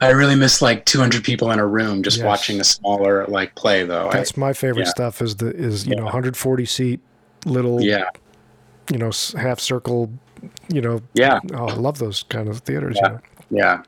I 0.00 0.10
really 0.10 0.34
miss 0.34 0.60
like 0.60 0.84
200 0.86 1.22
people 1.22 1.52
in 1.52 1.60
a 1.60 1.66
room 1.66 2.02
just 2.02 2.18
Yes. 2.18 2.26
watching 2.26 2.60
a 2.60 2.64
smaller 2.64 3.24
like 3.26 3.54
play 3.54 3.84
though. 3.84 4.08
I- 4.08 4.12
That's 4.12 4.36
my 4.36 4.52
favorite 4.52 4.86
yeah. 4.86 4.90
stuff. 4.90 5.22
Is 5.22 5.36
the 5.36 5.54
is 5.54 5.86
you 5.86 5.94
know 5.94 6.04
140 6.04 6.64
seat 6.64 7.00
little 7.44 7.80
yeah, 7.80 8.04
you 8.90 8.98
know 8.98 9.10
half 9.36 9.60
circle. 9.60 10.10
You 10.72 10.80
know, 10.80 11.00
yeah, 11.14 11.38
oh, 11.54 11.68
I 11.68 11.74
love 11.74 11.98
those 11.98 12.24
kind 12.24 12.48
of 12.48 12.58
theaters. 12.60 12.96
Yeah. 13.00 13.08
You 13.08 13.14
know? 13.14 13.20
yeah, 13.50 13.82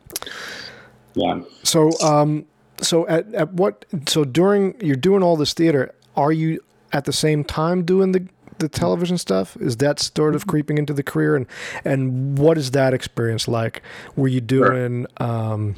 yeah. 1.14 1.40
So, 1.64 1.90
um, 2.01 2.47
so 2.80 3.09
at, 3.09 3.32
at 3.34 3.53
what? 3.55 3.84
So 4.07 4.24
during 4.24 4.76
you're 4.80 4.95
doing 4.95 5.20
all 5.22 5.36
this 5.36 5.53
theater, 5.53 5.92
are 6.16 6.30
you 6.30 6.62
at 6.92 7.07
the 7.07 7.12
same 7.12 7.42
time 7.42 7.84
doing 7.84 8.12
the 8.12 8.24
the 8.59 8.68
television 8.68 9.18
stuff? 9.18 9.57
Is 9.59 9.76
that 9.78 9.98
sort 9.98 10.34
of 10.34 10.46
creeping 10.46 10.78
into 10.78 10.92
the 10.92 11.02
career? 11.02 11.36
And 11.36 11.46
and 11.84 12.38
what 12.38 12.59
is 12.59 12.72
that 12.72 12.94
experience 12.94 13.48
like? 13.48 13.82
Were 14.16 14.28
you 14.28 14.40
doing 14.40 15.07
um, 15.18 15.76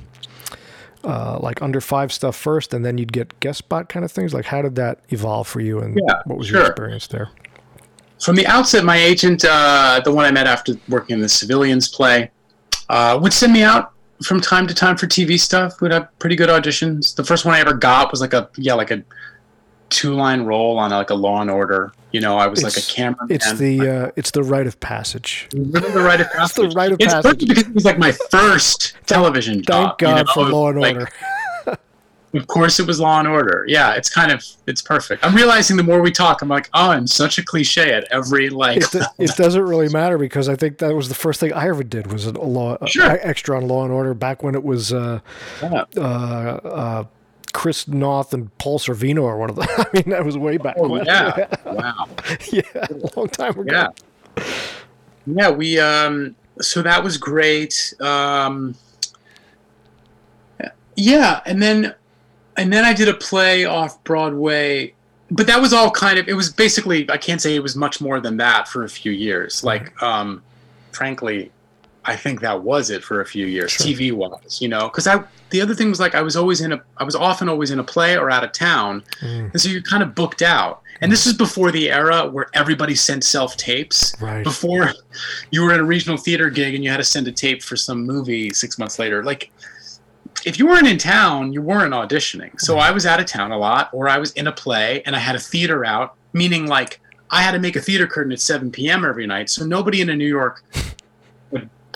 uh, 1.04 1.38
like 1.40 1.62
under 1.62 1.80
five 1.80 2.12
stuff 2.12 2.36
first, 2.36 2.74
and 2.74 2.84
then 2.84 2.98
you'd 2.98 3.12
get 3.12 3.38
guest 3.40 3.58
spot 3.58 3.88
kind 3.88 4.04
of 4.04 4.12
things? 4.12 4.34
Like 4.34 4.46
how 4.46 4.62
did 4.62 4.74
that 4.76 5.00
evolve 5.10 5.46
for 5.48 5.60
you? 5.60 5.80
And 5.80 5.98
Yeah, 6.06 6.22
what 6.24 6.38
was 6.38 6.50
your 6.50 6.66
experience 6.66 7.06
there? 7.08 7.30
From 8.20 8.34
the 8.34 8.46
outset, 8.46 8.84
my 8.84 8.96
agent, 8.96 9.44
uh, 9.44 10.00
the 10.02 10.12
one 10.12 10.24
I 10.24 10.30
met 10.30 10.46
after 10.46 10.74
working 10.88 11.14
in 11.14 11.20
the 11.20 11.28
Civilians 11.28 11.88
play, 11.88 12.30
uh, 12.88 13.18
would 13.20 13.32
send 13.32 13.52
me 13.52 13.62
out 13.62 13.92
from 14.22 14.40
time 14.40 14.66
to 14.66 14.74
time 14.74 14.96
for 14.96 15.06
TV 15.06 15.38
stuff. 15.38 15.80
We'd 15.80 15.92
have 15.92 16.08
pretty 16.18 16.36
good 16.36 16.48
auditions. 16.48 17.14
The 17.14 17.24
first 17.24 17.44
one 17.44 17.54
I 17.54 17.60
ever 17.60 17.74
got 17.74 18.10
was 18.10 18.20
like 18.20 18.32
a 18.32 18.48
yeah, 18.56 18.74
like 18.74 18.90
a 18.90 19.02
two 19.90 20.14
line 20.14 20.42
role 20.42 20.78
on 20.78 20.90
like 20.90 21.10
a 21.10 21.14
Law 21.14 21.40
and 21.40 21.50
Order. 21.50 21.92
You 22.16 22.22
know, 22.22 22.38
I 22.38 22.46
was 22.46 22.62
like 22.62 22.78
a 22.78 22.80
cameraman. 22.80 23.26
It's 23.36 23.52
the 23.58 23.74
uh, 24.06 24.10
it's 24.16 24.30
the 24.30 24.42
rite 24.42 24.66
of 24.66 24.80
passage. 24.80 25.48
Really 25.52 25.90
the 25.92 26.00
rite 26.02 26.22
of 26.22 26.28
It's 26.28 26.52
the 26.54 26.62
passage. 26.62 26.74
rite 26.74 26.92
of 26.92 26.98
It's 26.98 27.12
passage. 27.12 27.22
perfect 27.24 27.48
because 27.48 27.64
it 27.68 27.74
was 27.74 27.84
like 27.84 27.98
my 27.98 28.12
first 28.30 28.96
television 29.04 29.56
Thank 29.56 29.66
job. 29.66 30.00
you 30.00 30.06
God 30.06 30.26
know? 30.26 30.32
for 30.32 30.44
Law 30.48 30.68
and 30.70 30.80
Like, 30.80 30.96
Order. 30.96 31.08
Of 32.34 32.46
course, 32.48 32.80
it 32.80 32.86
was 32.86 33.00
Law 33.00 33.18
and 33.18 33.28
Order. 33.28 33.64
Yeah, 33.66 33.92
it's 33.94 34.08
kind 34.10 34.30
of 34.30 34.42
it's 34.66 34.82
perfect. 34.82 35.24
I'm 35.24 35.34
realizing 35.34 35.76
the 35.76 35.82
more 35.82 36.00
we 36.02 36.10
talk, 36.10 36.40
I'm 36.42 36.48
like, 36.48 36.68
oh, 36.74 36.90
I'm 36.90 37.06
such 37.06 37.38
a 37.38 37.44
cliche 37.44 37.92
at 37.94 38.04
every 38.10 38.48
like. 38.50 38.78
it, 38.78 38.94
it 39.18 39.36
doesn't 39.36 39.62
really 39.62 39.88
matter 39.88 40.16
because 40.18 40.48
I 40.48 40.56
think 40.56 40.78
that 40.78 40.94
was 40.94 41.08
the 41.08 41.14
first 41.14 41.38
thing 41.40 41.52
I 41.54 41.68
ever 41.68 41.82
did 41.82 42.12
was 42.12 42.26
a 42.26 42.32
law 42.32 42.76
Sure. 42.86 43.18
extra 43.22 43.56
on 43.56 43.68
Law 43.68 43.84
and 43.84 43.92
Order 43.92 44.12
back 44.14 44.42
when 44.42 44.54
it 44.54 44.64
was 44.64 44.92
uh, 44.92 45.20
Yeah. 45.62 45.84
uh, 45.96 46.00
uh, 46.00 47.04
Chris 47.56 47.88
Noth 47.88 48.34
and 48.34 48.56
Paul 48.58 48.78
Sorvino 48.78 49.22
or 49.22 49.38
one 49.38 49.48
of 49.48 49.56
them. 49.56 49.66
I 49.78 49.86
mean, 49.94 50.10
that 50.10 50.26
was 50.26 50.36
way 50.36 50.58
back. 50.58 50.76
Oh 50.78 50.88
when. 50.88 51.06
yeah! 51.06 51.46
wow. 51.64 52.06
yeah, 52.52 52.60
a 52.74 53.16
long 53.16 53.28
time 53.30 53.58
ago. 53.58 53.90
Yeah. 54.36 54.44
Yeah, 55.26 55.50
we 55.50 55.78
um 55.80 56.36
so 56.60 56.82
that 56.82 57.02
was 57.02 57.16
great. 57.16 57.94
Um 57.98 58.74
Yeah, 60.96 61.40
and 61.46 61.62
then 61.62 61.94
and 62.58 62.70
then 62.70 62.84
I 62.84 62.92
did 62.92 63.08
a 63.08 63.14
play 63.14 63.64
off 63.64 64.04
Broadway, 64.04 64.92
but 65.30 65.46
that 65.46 65.58
was 65.58 65.72
all 65.72 65.90
kind 65.90 66.18
of 66.18 66.28
it 66.28 66.34
was 66.34 66.52
basically 66.52 67.10
I 67.10 67.16
can't 67.16 67.40
say 67.40 67.54
it 67.54 67.62
was 67.62 67.74
much 67.74 68.02
more 68.02 68.20
than 68.20 68.36
that 68.36 68.68
for 68.68 68.84
a 68.84 68.88
few 68.88 69.12
years. 69.12 69.64
Like 69.64 70.00
um 70.02 70.42
frankly, 70.92 71.50
I 72.06 72.16
think 72.16 72.40
that 72.40 72.62
was 72.62 72.90
it 72.90 73.02
for 73.02 73.20
a 73.20 73.26
few 73.26 73.46
years, 73.46 73.72
Sure. 73.72 73.86
TV 73.86 74.12
wise, 74.12 74.58
you 74.60 74.68
know, 74.68 74.88
because 74.88 75.06
I 75.06 75.22
the 75.50 75.60
other 75.60 75.74
thing 75.74 75.88
was 75.88 76.00
like 76.00 76.14
I 76.14 76.22
was 76.22 76.36
always 76.36 76.60
in 76.60 76.72
a 76.72 76.80
I 76.98 77.04
was 77.04 77.14
often 77.16 77.48
always 77.48 77.70
in 77.70 77.78
a 77.78 77.84
play 77.84 78.16
or 78.16 78.30
out 78.30 78.44
of 78.44 78.52
town, 78.52 79.02
Mm, 79.20 79.52
and 79.52 79.60
so 79.60 79.68
you're 79.68 79.82
kind 79.82 80.02
of 80.02 80.14
booked 80.14 80.42
out. 80.42 80.82
And 81.02 81.12
this 81.12 81.26
is 81.26 81.34
before 81.34 81.70
the 81.72 81.90
era 81.90 82.26
where 82.26 82.46
everybody 82.54 82.94
sent 82.94 83.22
self 83.22 83.56
tapes. 83.58 84.14
Right. 84.20 84.42
Before 84.42 84.92
you 85.50 85.62
were 85.62 85.74
in 85.74 85.80
a 85.80 85.84
regional 85.84 86.16
theater 86.16 86.48
gig 86.48 86.74
and 86.74 86.82
you 86.82 86.90
had 86.90 86.96
to 86.96 87.04
send 87.04 87.28
a 87.28 87.32
tape 87.32 87.62
for 87.62 87.76
some 87.76 88.06
movie 88.06 88.48
six 88.54 88.78
months 88.78 88.98
later. 88.98 89.22
Like, 89.22 89.50
if 90.46 90.58
you 90.58 90.66
weren't 90.66 90.86
in 90.86 90.96
town, 90.96 91.52
you 91.52 91.60
weren't 91.60 91.92
auditioning. 91.92 92.58
So 92.60 92.78
I 92.78 92.92
was 92.92 93.04
out 93.04 93.20
of 93.20 93.26
town 93.26 93.52
a 93.52 93.58
lot, 93.58 93.90
or 93.92 94.08
I 94.08 94.16
was 94.16 94.32
in 94.32 94.46
a 94.46 94.52
play 94.52 95.02
and 95.04 95.14
I 95.14 95.18
had 95.18 95.36
a 95.36 95.38
theater 95.40 95.84
out, 95.84 96.14
meaning 96.32 96.66
like 96.66 96.98
I 97.30 97.42
had 97.42 97.52
to 97.52 97.58
make 97.58 97.76
a 97.76 97.80
theater 97.80 98.06
curtain 98.06 98.32
at 98.32 98.40
7 98.40 98.70
p.m. 98.70 99.04
every 99.04 99.26
night. 99.26 99.50
So 99.50 99.66
nobody 99.66 100.00
in 100.00 100.08
a 100.08 100.16
New 100.16 100.28
York 100.28 100.62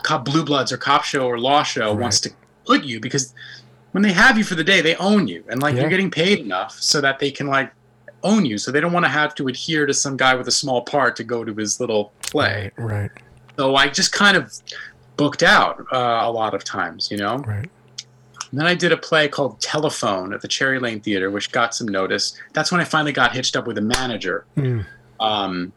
cop 0.02 0.24
Blue 0.24 0.44
Bloods 0.44 0.72
or 0.72 0.76
cop 0.76 1.04
show 1.04 1.26
or 1.26 1.38
law 1.38 1.62
show 1.62 1.92
Right. 1.92 2.00
wants 2.02 2.20
to 2.20 2.30
put 2.66 2.84
you 2.84 3.00
because 3.00 3.34
when 3.92 4.02
they 4.02 4.12
have 4.12 4.38
you 4.38 4.44
for 4.44 4.54
the 4.54 4.64
day, 4.64 4.80
they 4.80 4.94
own 4.96 5.26
you, 5.28 5.44
and 5.48 5.60
like 5.62 5.74
Yeah. 5.74 5.82
you're 5.82 5.90
getting 5.90 6.10
paid 6.10 6.38
enough 6.40 6.78
so 6.80 7.00
that 7.00 7.18
they 7.18 7.30
can 7.30 7.46
like 7.48 7.72
own 8.22 8.44
you. 8.44 8.58
So 8.58 8.70
they 8.70 8.80
don't 8.80 8.92
want 8.92 9.04
to 9.06 9.10
have 9.10 9.34
to 9.36 9.48
adhere 9.48 9.86
to 9.86 9.94
some 9.94 10.16
guy 10.16 10.34
with 10.34 10.46
a 10.46 10.52
small 10.52 10.82
part 10.82 11.16
to 11.16 11.24
go 11.24 11.42
to 11.44 11.54
his 11.54 11.80
little 11.80 12.12
play. 12.20 12.70
Right, 12.76 13.10
So 13.56 13.74
I 13.76 13.88
just 13.88 14.12
kind 14.12 14.36
of 14.36 14.52
booked 15.16 15.42
out 15.42 15.80
uh, 15.92 16.20
a 16.22 16.30
lot 16.30 16.54
of 16.54 16.62
times, 16.62 17.10
you 17.10 17.16
know. 17.16 17.36
right. 17.38 17.68
And 18.50 18.58
then 18.58 18.66
I 18.66 18.74
did 18.74 18.90
a 18.92 18.96
play 18.96 19.28
called 19.28 19.60
Telephone 19.60 20.34
at 20.34 20.40
the 20.40 20.48
Cherry 20.48 20.78
Lane 20.80 21.00
Theater, 21.00 21.30
which 21.30 21.52
got 21.52 21.72
some 21.74 21.86
notice. 21.86 22.36
That's 22.52 22.72
when 22.72 22.80
I 22.80 22.84
finally 22.84 23.12
got 23.12 23.32
hitched 23.32 23.54
up 23.56 23.66
with 23.66 23.78
a 23.78 23.82
manager 23.82 24.44
Mm, 24.56 24.84
um, 25.20 25.72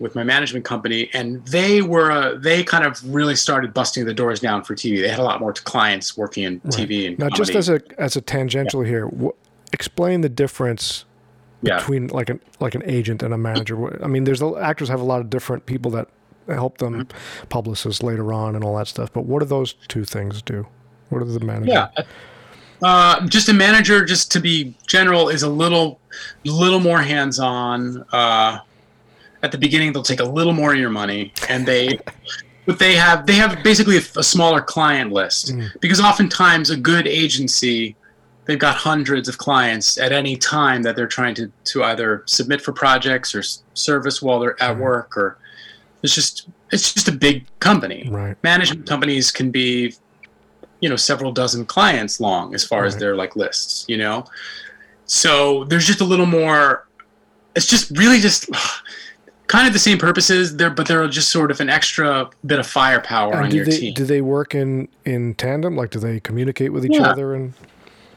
with 0.00 0.14
my 0.16 0.24
management 0.24 0.64
company, 0.64 1.08
and 1.12 1.44
they 1.46 1.82
were 1.82 2.10
uh, 2.10 2.34
they 2.36 2.64
kind 2.64 2.84
of 2.84 2.98
really 3.14 3.36
started 3.36 3.72
busting 3.72 4.04
the 4.06 4.14
doors 4.14 4.40
down 4.40 4.64
for 4.64 4.74
TV. 4.74 5.00
They 5.00 5.08
had 5.08 5.18
a 5.20 5.22
lot 5.22 5.38
more 5.40 5.52
clients 5.52 6.16
working 6.16 6.44
in 6.44 6.60
TV 6.62 7.06
and 7.06 7.18
Now, 7.18 7.28
just 7.28 7.54
as 7.54 7.68
a 7.68 7.80
as 7.98 8.16
a 8.16 8.20
tangential 8.20 8.80
here, 8.80 9.06
wh- 9.08 9.36
explain 9.72 10.22
the 10.22 10.28
difference 10.28 11.04
yeah, 11.62 11.76
between 11.78 12.08
like 12.08 12.30
an 12.30 12.40
like 12.58 12.74
an 12.74 12.82
agent 12.86 13.22
and 13.22 13.32
a 13.34 13.38
manager. 13.38 14.02
I 14.02 14.08
mean, 14.08 14.24
there's 14.24 14.42
actors 14.42 14.88
have 14.88 15.00
a 15.00 15.04
lot 15.04 15.20
of 15.20 15.30
different 15.30 15.66
people 15.66 15.90
that 15.92 16.08
help 16.48 16.78
them, 16.78 17.04
Mm-hmm. 17.04 17.46
publicists 17.48 18.02
later 18.02 18.32
on, 18.32 18.56
and 18.56 18.64
all 18.64 18.76
that 18.78 18.88
stuff. 18.88 19.12
But 19.12 19.26
what 19.26 19.40
do 19.40 19.46
those 19.46 19.74
two 19.88 20.04
things 20.04 20.42
do? 20.42 20.66
What 21.10 21.20
are 21.22 21.24
the 21.26 21.38
manager? 21.40 21.70
yeah. 21.70 21.88
Uh, 22.82 23.26
just 23.26 23.48
a 23.50 23.52
manager, 23.52 24.04
just 24.06 24.32
to 24.32 24.40
be 24.40 24.74
general, 24.86 25.28
is 25.28 25.42
a 25.42 25.48
little 25.50 26.00
little 26.44 26.80
more 26.80 27.02
hands 27.02 27.38
on. 27.38 28.02
Uh, 28.10 28.58
at 29.42 29.52
the 29.52 29.58
beginning, 29.58 29.92
they'll 29.92 30.02
take 30.02 30.20
a 30.20 30.24
little 30.24 30.52
more 30.52 30.72
of 30.72 30.78
your 30.78 30.90
money, 30.90 31.32
and 31.48 31.66
they. 31.66 31.98
But 32.66 32.78
they 32.78 32.94
have 32.94 33.26
they 33.26 33.34
have 33.34 33.62
basically 33.64 33.96
a, 33.96 34.02
a 34.16 34.22
smaller 34.22 34.60
client 34.60 35.12
list 35.12 35.52
Mm. 35.54 35.80
because 35.80 36.00
oftentimes 36.00 36.70
a 36.70 36.76
good 36.76 37.06
agency 37.08 37.96
they've 38.44 38.58
got 38.58 38.76
hundreds 38.76 39.28
of 39.28 39.38
clients 39.38 39.98
at 39.98 40.12
any 40.12 40.36
time 40.36 40.82
that 40.82 40.94
they're 40.96 41.06
trying 41.06 41.34
to, 41.36 41.50
to 41.64 41.82
either 41.84 42.22
submit 42.26 42.60
for 42.60 42.72
projects 42.72 43.34
or 43.34 43.40
s- 43.40 43.62
service 43.74 44.20
while 44.22 44.38
they're 44.40 44.60
at 44.62 44.76
Mhm. 44.76 44.80
work 44.80 45.16
or 45.16 45.38
it's 46.02 46.14
just 46.14 46.48
it's 46.70 46.92
just 46.92 47.08
a 47.08 47.12
big 47.12 47.46
company 47.60 48.08
Right. 48.10 48.36
management 48.44 48.86
companies 48.88 49.32
can 49.32 49.50
be 49.50 49.94
you 50.80 50.88
know 50.88 50.96
several 50.96 51.32
dozen 51.32 51.64
clients 51.64 52.20
long 52.20 52.54
as 52.54 52.62
far 52.62 52.84
as 52.84 52.96
their 52.96 53.16
like 53.16 53.36
lists 53.36 53.84
you 53.88 53.96
know 53.96 54.24
so 55.06 55.64
there's 55.64 55.86
just 55.86 56.00
a 56.02 56.04
little 56.04 56.26
more 56.26 56.86
it's 57.56 57.66
just 57.66 57.90
really 57.96 58.20
just 58.20 58.48
kind 59.50 59.66
of 59.66 59.72
the 59.72 59.78
same 59.88 59.98
purposes 59.98 60.56
there 60.56 60.70
but 60.70 60.86
they're 60.86 61.08
just 61.08 61.30
sort 61.30 61.50
of 61.50 61.60
an 61.60 61.68
extra 61.68 62.30
bit 62.46 62.58
of 62.60 62.66
firepower 62.66 63.34
And 63.34 63.44
on 63.44 63.50
do 63.50 63.56
your 63.56 63.64
they 63.66 63.78
team 63.80 63.94
do 63.94 64.04
they 64.04 64.20
work 64.20 64.54
in 64.54 64.88
in 65.04 65.34
tandem? 65.34 65.76
Like, 65.76 65.90
do 65.90 65.98
they 65.98 66.20
communicate 66.20 66.72
with 66.72 66.84
each 66.86 66.94
Yeah. 67.00 67.10
other? 67.10 67.34
And 67.34 67.52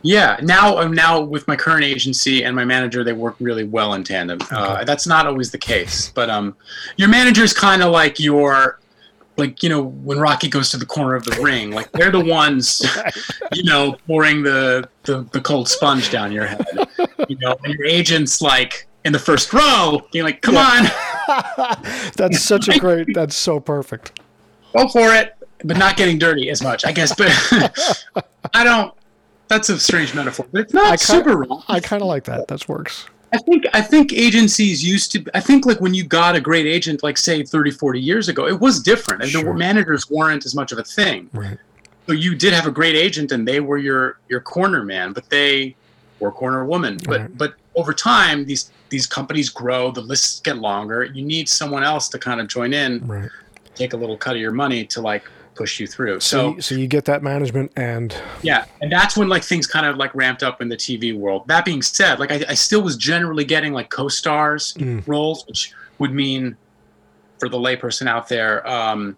Yeah, 0.04 0.38
now 0.44 0.78
um, 0.78 0.94
now 0.94 1.22
with 1.22 1.48
my 1.48 1.56
current 1.56 1.84
agency 1.86 2.44
and 2.46 2.56
my 2.56 2.66
manager, 2.66 3.04
they 3.04 3.14
work 3.14 3.36
really 3.40 3.64
well 3.64 3.94
in 3.96 4.04
tandem. 4.04 4.40
Uh, 4.52 4.84
that's 4.84 5.08
not 5.08 5.26
always 5.26 5.50
the 5.52 5.58
case, 5.58 6.12
but 6.14 6.30
um, 6.30 6.56
your 6.98 7.10
manager 7.10 7.44
is 7.44 7.54
kind 7.54 7.82
of 7.82 7.90
like 7.92 8.20
your, 8.20 8.80
like 9.38 9.64
you 9.64 9.70
know 9.70 9.82
when 9.82 10.20
Rocky 10.20 10.50
goes 10.50 10.70
to 10.72 10.78
the 10.78 10.86
corner 10.86 11.16
of 11.16 11.24
the 11.24 11.36
ring, 11.42 11.72
like 11.72 11.90
they're 11.94 12.12
the 12.12 12.26
ones, 12.42 12.86
you 13.54 13.64
know, 13.64 13.96
pouring 14.06 14.44
the, 14.44 14.88
the 15.04 15.26
the 15.32 15.42
cold 15.42 15.68
sponge 15.70 16.12
down 16.12 16.32
your 16.32 16.46
head, 16.46 16.68
you 17.30 17.38
know, 17.42 17.56
and 17.64 17.74
your 17.74 17.88
agent's 17.88 18.42
like 18.42 18.88
in 19.06 19.12
the 19.14 19.20
first 19.20 19.52
row, 19.54 20.02
you're 20.14 20.24
like, 20.26 20.42
come 20.42 20.56
on, 20.58 20.86
that's 22.16 22.40
such 22.42 22.68
a 22.70 22.80
great. 22.80 23.08
That's 23.14 23.36
so 23.36 23.60
perfect. 23.60 24.20
go 24.76 24.88
for 24.88 25.14
it, 25.14 25.36
but 25.64 25.78
not 25.78 25.98
getting 25.98 26.18
dirty 26.20 26.50
as 26.50 26.62
much, 26.62 26.86
I 26.86 26.92
guess. 26.92 27.14
But 27.16 27.32
I 28.54 28.64
don't. 28.64 28.94
That's 29.48 29.70
a 29.70 29.80
strange 29.80 30.16
metaphor, 30.16 30.48
but 30.52 30.62
it's 30.62 30.74
not 30.74 30.86
I 30.86 30.98
kinda- 30.98 31.00
super 31.00 31.38
wrong. 31.38 31.64
I 31.68 31.80
kind 31.80 32.02
of 32.02 32.08
like 32.08 32.24
that. 32.26 32.48
That 32.48 32.68
works. 32.68 33.06
I 33.34 33.38
think 33.40 33.66
I 33.74 33.82
think 33.82 34.14
agencies 34.14 34.86
used 34.86 35.12
to 35.14 35.26
I 35.34 35.40
think 35.40 35.66
like 35.66 35.82
when 35.82 35.94
you 35.96 36.04
got 36.04 36.36
a 36.36 36.40
great 36.42 36.68
agent 36.68 37.02
like 37.02 37.18
say 37.18 37.42
30 37.44 37.72
40 37.72 38.00
years 38.00 38.30
ago 38.30 38.46
it 38.48 38.60
was 38.60 38.80
different 38.80 39.24
and 39.24 39.32
Sure. 39.32 39.44
the 39.44 39.54
managers 39.56 40.08
weren't 40.08 40.46
as 40.46 40.54
much 40.54 40.72
of 40.72 40.78
a 40.78 40.84
thing. 40.84 41.32
Right. 41.34 41.58
So 42.06 42.14
you 42.14 42.36
did 42.36 42.54
have 42.54 42.68
a 42.68 42.72
great 42.72 42.96
agent 42.96 43.32
and 43.32 43.48
they 43.48 43.60
were 43.60 43.80
your 43.80 44.20
your 44.30 44.40
corner 44.40 44.84
man 44.84 45.14
but 45.14 45.28
they 45.32 45.76
or 46.20 46.32
corner 46.32 46.64
woman 46.64 47.00
but 47.06 47.22
Right. 47.22 47.38
but 47.38 47.54
over 47.76 47.94
time, 47.94 48.46
these 48.46 48.72
these 48.90 49.08
companies 49.08 49.50
grow, 49.50 49.92
the 49.92 50.02
lists 50.02 50.40
get 50.42 50.58
longer. 50.58 51.04
You 51.04 51.26
need 51.26 51.50
someone 51.50 51.84
else 51.84 52.10
to 52.10 52.20
kind 52.20 52.40
of 52.40 52.48
join 52.48 52.74
in, 52.74 53.06
Right. 53.08 53.30
take 53.76 53.94
a 53.94 53.98
little 53.98 54.18
cut 54.18 54.36
of 54.36 54.42
your 54.42 54.52
money 54.52 54.86
to 54.88 55.02
like 55.02 55.26
push 55.56 55.80
you 55.80 55.88
through. 55.88 56.20
So, 56.20 56.38
So 56.38 56.56
you, 56.56 56.62
so 56.62 56.76
you 56.76 56.88
get 56.88 57.06
that 57.06 57.24
management 57.24 57.72
and 57.76 58.16
yeah, 58.44 58.66
and 58.82 58.92
that's 58.92 59.18
when 59.18 59.30
like 59.30 59.44
things 59.44 59.66
kind 59.66 59.86
of 59.88 59.98
like 59.98 60.14
ramped 60.14 60.44
up 60.44 60.62
in 60.62 60.70
the 60.70 60.78
TV 60.78 61.18
world. 61.18 61.48
That 61.48 61.66
being 61.66 61.82
said, 61.82 62.20
like 62.20 62.32
I, 62.32 62.44
I 62.50 62.54
still 62.54 62.82
was 62.84 62.98
generally 62.98 63.46
getting 63.46 63.74
like 63.74 63.90
co-stars 63.90 64.74
Mm. 64.78 65.04
roles, 65.08 65.44
which 65.48 65.74
would 66.00 66.14
mean 66.14 66.56
for 67.40 67.50
the 67.50 67.58
layperson 67.58 68.08
out 68.08 68.30
there, 68.30 68.68
um, 68.68 69.18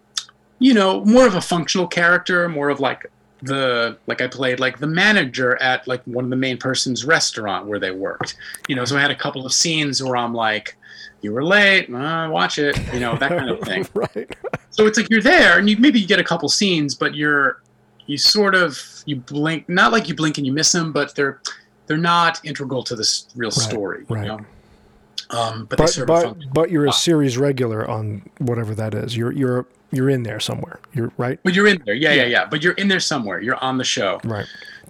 you 0.58 0.72
know, 0.72 1.04
more 1.04 1.26
of 1.26 1.34
a 1.34 1.40
functional 1.40 1.86
character, 1.86 2.48
more 2.48 2.70
of 2.70 2.80
like 2.80 3.04
the 3.42 3.98
like 4.06 4.20
I 4.20 4.28
played 4.28 4.60
like 4.60 4.78
the 4.78 4.86
manager 4.86 5.60
at 5.62 5.86
like 5.86 6.02
one 6.04 6.24
of 6.24 6.30
the 6.30 6.36
main 6.36 6.56
person's 6.56 7.04
restaurant 7.04 7.66
where 7.66 7.78
they 7.78 7.90
worked. 7.90 8.36
You 8.68 8.76
know, 8.76 8.84
so 8.84 8.96
I 8.96 9.00
had 9.00 9.10
a 9.10 9.16
couple 9.16 9.44
of 9.44 9.52
scenes 9.52 10.02
where 10.02 10.16
I'm 10.16 10.34
like, 10.34 10.76
"You 11.20 11.32
were 11.32 11.44
late, 11.44 11.92
uh, 11.92 12.28
watch 12.30 12.58
it," 12.58 12.78
you 12.92 13.00
know, 13.00 13.16
that 13.16 13.30
kind 13.30 13.50
of 13.50 13.60
thing. 13.60 13.86
right. 13.94 14.36
So 14.70 14.86
it's 14.86 14.98
like 14.98 15.10
you're 15.10 15.22
there, 15.22 15.58
and 15.58 15.68
you 15.68 15.76
maybe 15.76 16.00
you 16.00 16.06
get 16.06 16.18
a 16.18 16.24
couple 16.24 16.48
scenes, 16.48 16.94
but 16.94 17.14
you're 17.14 17.62
you 18.06 18.18
sort 18.18 18.54
of 18.54 18.80
you 19.04 19.16
blink, 19.16 19.68
not 19.68 19.92
like 19.92 20.08
you 20.08 20.14
blink 20.14 20.38
and 20.38 20.46
you 20.46 20.52
miss 20.52 20.72
them, 20.72 20.92
but 20.92 21.14
they're 21.14 21.40
they're 21.86 21.96
not 21.96 22.40
integral 22.44 22.82
to 22.84 22.96
this 22.96 23.28
real 23.36 23.50
story. 23.50 24.04
right. 24.08 24.26
Know? 24.26 24.40
Um, 25.30 25.66
but, 25.66 25.78
they 25.78 26.04
But 26.04 26.06
but 26.06 26.36
but 26.52 26.70
you're 26.70 26.86
a 26.86 26.92
series 26.92 27.36
regular 27.36 27.88
on 27.88 28.28
whatever 28.38 28.74
that 28.74 28.94
is. 28.94 29.16
You're 29.16 29.32
you're 29.32 29.66
you're 29.90 30.10
in 30.10 30.22
there 30.22 30.40
somewhere. 30.40 30.80
You're 30.92 31.12
right. 31.16 31.38
But 31.42 31.54
you're 31.54 31.66
in 31.66 31.82
there, 31.84 31.94
yeah, 31.94 32.12
yeah, 32.12 32.24
yeah. 32.24 32.46
But 32.46 32.62
you're 32.62 32.74
in 32.74 32.88
there 32.88 33.00
somewhere. 33.00 33.40
You're 33.40 33.62
on 33.62 33.78
the 33.78 33.84
show. 33.84 34.20
Right. 34.24 34.46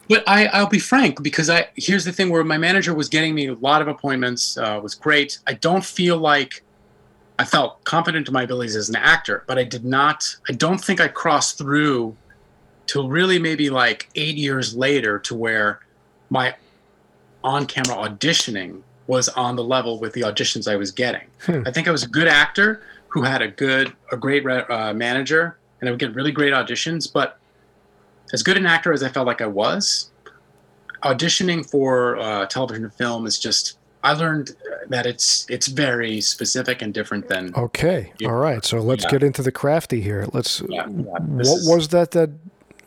But 0.09 0.23
I, 0.27 0.47
I'll 0.47 0.69
be 0.69 0.79
frank 0.79 1.23
because 1.23 1.51
I 1.51 1.69
here's 1.77 2.05
the 2.05 2.13
thing 2.13 2.31
where 2.31 2.45
my 2.45 2.59
manager 2.59 2.95
was 2.95 3.09
getting 3.09 3.35
me 3.35 3.49
a 3.49 3.55
lot 3.55 3.83
of 3.83 3.89
appointments, 3.89 4.57
uh, 4.57 4.79
was 4.83 4.95
great. 4.95 5.39
I 5.47 5.55
don't 5.55 5.85
feel 5.85 6.19
like 6.19 6.63
I 7.39 7.45
felt 7.45 7.85
confident 7.85 8.29
in 8.29 8.33
my 8.33 8.43
abilities 8.43 8.77
as 8.77 8.89
an 8.89 8.97
actor, 8.97 9.45
but 9.47 9.59
I 9.59 9.65
did 9.65 9.85
not. 9.85 10.37
I 10.49 10.53
don't 10.53 10.79
think 10.79 11.01
I 11.01 11.09
crossed 11.09 11.59
through 11.59 12.17
till 12.87 13.09
really 13.09 13.39
maybe 13.39 13.69
like 13.69 14.09
eight 14.15 14.37
years 14.37 14.77
later 14.77 15.19
to 15.21 15.35
where 15.35 15.81
my 16.31 16.55
on-camera 17.43 17.97
auditioning 18.09 18.83
was 19.07 19.29
on 19.31 19.57
the 19.57 19.65
level 19.65 19.99
with 20.01 20.13
the 20.15 20.23
auditions 20.23 20.71
I 20.71 20.77
was 20.77 20.91
getting. 20.91 21.23
Hmm. 21.43 21.63
I 21.67 21.71
think 21.71 21.87
I 21.89 21.91
was 21.91 22.03
a 22.03 22.09
good 22.09 22.27
actor 22.29 22.83
who 23.09 23.23
had 23.23 23.41
a 23.43 23.49
good, 23.49 23.93
a 24.13 24.17
great 24.17 24.45
re- 24.45 24.65
uh, 24.69 24.93
manager, 24.93 25.57
and 25.81 25.89
I 25.89 25.93
would 25.93 26.01
get 26.01 26.15
really 26.15 26.33
great 26.33 26.53
auditions, 26.53 27.11
but 27.13 27.39
as 28.33 28.43
good 28.43 28.57
an 28.57 28.67
actor 28.67 28.93
as 28.93 29.03
I 29.03 29.09
felt 29.09 29.27
like 29.27 29.41
I 29.41 29.47
was, 29.47 30.11
auditioning 31.03 31.69
for 31.69 32.17
uh, 32.19 32.47
television 32.47 32.85
and 32.85 32.95
film 32.95 33.27
is 33.27 33.39
just. 33.39 33.79
I 34.03 34.13
learned 34.13 34.55
that 34.89 35.05
it's 35.05 35.47
it's 35.49 35.67
very 35.67 36.21
specific 36.21 36.81
and 36.81 36.95
different 36.95 37.29
than 37.29 37.53
Okay. 37.57 38.13
Yeah. 38.21 38.29
All 38.29 38.37
right. 38.37 38.65
So 38.65 38.79
let's 38.79 39.03
Yeah. 39.05 39.11
get 39.11 39.23
into 39.25 39.43
the 39.43 39.51
crafty 39.51 40.01
here. 40.01 40.27
Let's. 40.33 40.61
Yeah, 40.69 40.87
yeah. 40.87 40.93
What 40.93 41.41
is- 41.47 41.69
was 41.69 41.89
that? 41.89 42.13
That 42.13 42.31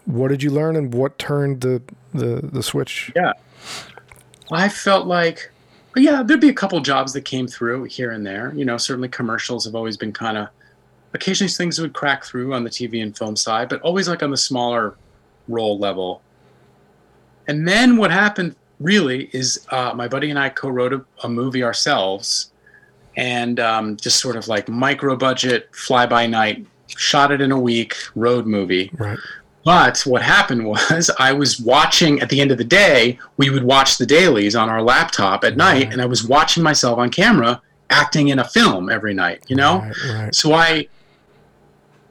what 0.06 0.30
did 0.30 0.42
you 0.44 0.50
learn, 0.52 0.76
and 0.78 0.94
what 0.94 1.18
turned 1.20 1.60
the 1.62 1.82
the 2.14 2.40
the 2.42 2.64
switch? 2.64 3.12
Yeah. 3.16 3.34
I 4.52 4.70
felt 4.70 5.08
like, 5.08 5.52
yeah, 5.96 6.24
there'd 6.24 6.40
be 6.40 6.50
a 6.50 6.54
couple 6.54 6.80
jobs 6.82 7.14
that 7.14 7.22
came 7.22 7.48
through 7.48 7.86
here 7.86 8.12
and 8.12 8.26
there. 8.26 8.54
You 8.56 8.66
know, 8.66 8.78
certainly 8.78 9.10
commercials 9.10 9.66
have 9.66 9.76
always 9.76 9.98
been 9.98 10.14
kind 10.14 10.38
of, 10.38 10.50
occasionally 11.14 11.50
things 11.50 11.80
would 11.80 11.94
crack 11.94 12.24
through 12.24 12.54
on 12.54 12.64
the 12.64 12.70
TV 12.70 13.02
and 13.02 13.18
film 13.18 13.36
side, 13.36 13.70
but 13.70 13.82
always 13.82 14.08
like 14.08 14.22
on 14.22 14.32
the 14.32 14.38
smaller 14.38 14.96
role 15.48 15.80
level. 15.80 16.22
And 17.48 17.68
then 17.68 17.98
what 17.98 18.12
happened 18.12 18.56
really 18.80 19.30
is 19.34 19.66
uh, 19.70 19.94
my 19.96 20.08
buddy 20.08 20.30
and 20.30 20.38
I 20.38 20.50
co-wrote 20.50 20.94
a, 20.94 21.04
a 21.24 21.30
movie 21.30 21.64
ourselves, 21.64 22.52
and 23.18 23.60
um, 23.60 23.98
just 23.98 24.20
sort 24.20 24.36
of 24.36 24.48
like 24.48 24.70
micro 24.70 25.16
budget, 25.16 25.76
fly 25.76 26.06
by 26.06 26.28
night, 26.28 26.66
shot 26.88 27.32
it 27.32 27.42
in 27.42 27.52
a 27.52 27.60
week, 27.60 27.96
road 28.16 28.46
movie. 28.46 28.92
Right. 28.94 29.18
But 29.66 30.00
what 30.06 30.22
happened 30.22 30.66
was 30.66 31.12
I 31.20 31.34
was 31.34 31.60
watching 31.60 32.22
at 32.22 32.30
the 32.30 32.40
end 32.42 32.52
of 32.52 32.58
the 32.58 32.64
day, 32.64 33.20
we 33.38 33.50
would 33.50 33.64
watch 33.64 33.98
the 33.98 34.06
dailies 34.06 34.56
on 34.56 34.70
our 34.70 34.82
laptop 34.82 35.44
at 35.44 35.58
night, 35.58 35.86
Right. 35.86 35.94
and 35.94 36.02
I 36.02 36.06
was 36.06 36.24
watching 36.24 36.64
myself 36.64 36.98
on 36.98 37.10
camera 37.10 37.62
acting 37.90 38.28
in 38.30 38.40
a 38.40 38.44
film 38.48 38.90
every 38.90 39.14
night, 39.14 39.44
you 39.48 39.56
know? 39.56 39.80
Right. 39.80 39.96
Right. 40.24 40.36
So 40.36 40.54
I 40.54 40.88